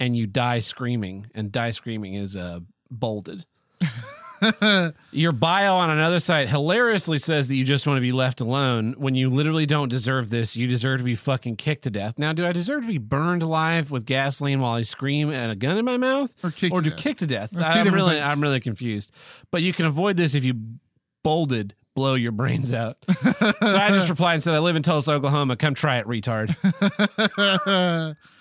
[0.00, 1.28] and you die screaming.
[1.34, 2.60] And die screaming is uh,
[2.90, 3.46] bolded.
[5.12, 8.94] Your bio on another site hilariously says that you just want to be left alone
[8.98, 10.56] when you literally don't deserve this.
[10.56, 12.18] You deserve to be fucking kicked to death.
[12.18, 15.56] Now, do I deserve to be burned alive with gasoline while I scream and a
[15.56, 16.34] gun in my mouth?
[16.42, 17.56] Or kicked or to kick to death?
[17.56, 18.26] I'm really, things.
[18.26, 19.12] I'm really confused.
[19.50, 20.54] But you can avoid this if you
[21.22, 22.98] bolded blow your brains out.
[23.08, 25.56] so I just replied and said, I live in Tulsa, Oklahoma.
[25.56, 26.56] Come try it, retard.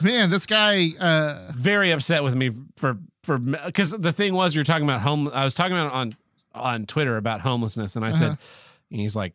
[0.00, 0.90] Man, this guy.
[0.98, 5.00] Uh, very upset with me for for because the thing was we were talking about
[5.02, 5.28] home.
[5.32, 6.16] I was talking about on
[6.54, 8.36] on Twitter about homelessness, and I said, Uh-huh.
[8.90, 9.34] and he's like.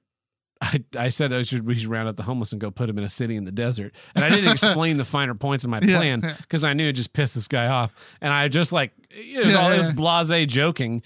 [0.63, 2.99] I, I said I should we should round up the homeless and go put them
[2.99, 5.79] in a city in the desert, and I didn't explain the finer points of my
[5.81, 6.35] Yeah, plan yeah.
[6.39, 9.55] because I knew it just pissed this guy off, and I just like it was
[9.55, 9.89] Yeah, all yeah.
[9.91, 11.01] blase joking,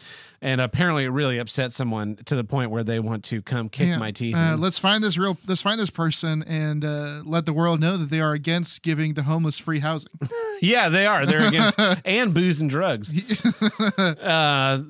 [0.46, 3.88] and apparently it really upset someone to the point where they want to come kick
[3.88, 3.98] yeah.
[3.98, 4.36] my teeth.
[4.36, 5.40] Uh, let's find this real.
[5.48, 9.16] Let's find this person and uh, let the world know that they are against giving
[9.16, 10.12] the homeless free housing.
[10.62, 11.26] Yeah, they are.
[11.26, 13.14] They're against and booze and drugs.
[13.98, 14.82] uh,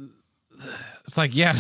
[1.04, 1.58] it's like, yeah,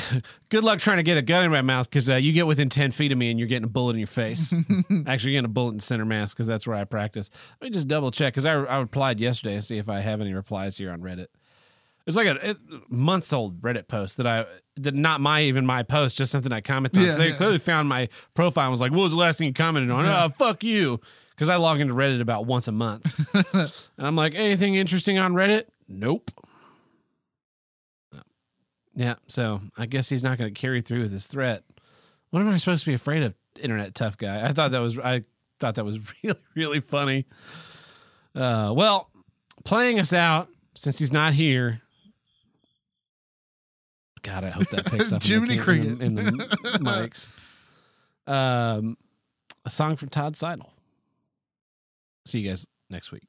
[0.49, 2.69] good luck trying to get a gun in my mouth because uh, you get within
[2.69, 4.53] ten feet of me and you're getting a bullet in your face.
[4.53, 7.31] Actually, you're getting a bullet in center mass because that's where I practice.
[7.59, 10.21] Let me just double check because I, I replied yesterday to see if I have
[10.21, 11.27] any replies here on Reddit.
[12.05, 12.57] It's like a it,
[12.89, 14.45] months old Reddit post that I
[14.77, 17.05] that not my even my post, just something I commented on.
[17.05, 17.35] Yeah, so they yeah.
[17.35, 20.05] clearly found my profile and was like, "What was the last thing you commented on?"
[20.05, 20.99] Oh, fuck you,
[21.31, 23.11] because I log into Reddit about once a month,
[23.53, 26.31] and I'm like, "Anything interesting on Reddit?" Nope.
[28.95, 31.63] Yeah, so I guess he's not going to carry through with his threat.
[32.29, 34.47] What am I supposed to be afraid of, internet tough guy?
[34.47, 35.23] I thought that was I
[35.59, 37.25] thought that was really really funny.
[38.35, 39.09] Uh, well,
[39.63, 41.81] playing us out since he's not here.
[44.25, 45.21] God, I hope that picks up.
[45.21, 46.43] Jiminy in the, cam- in the, in the
[46.81, 47.29] mics.
[48.27, 48.97] Um,
[49.63, 50.73] a song from Todd Seidel.
[52.25, 53.21] See you guys next week.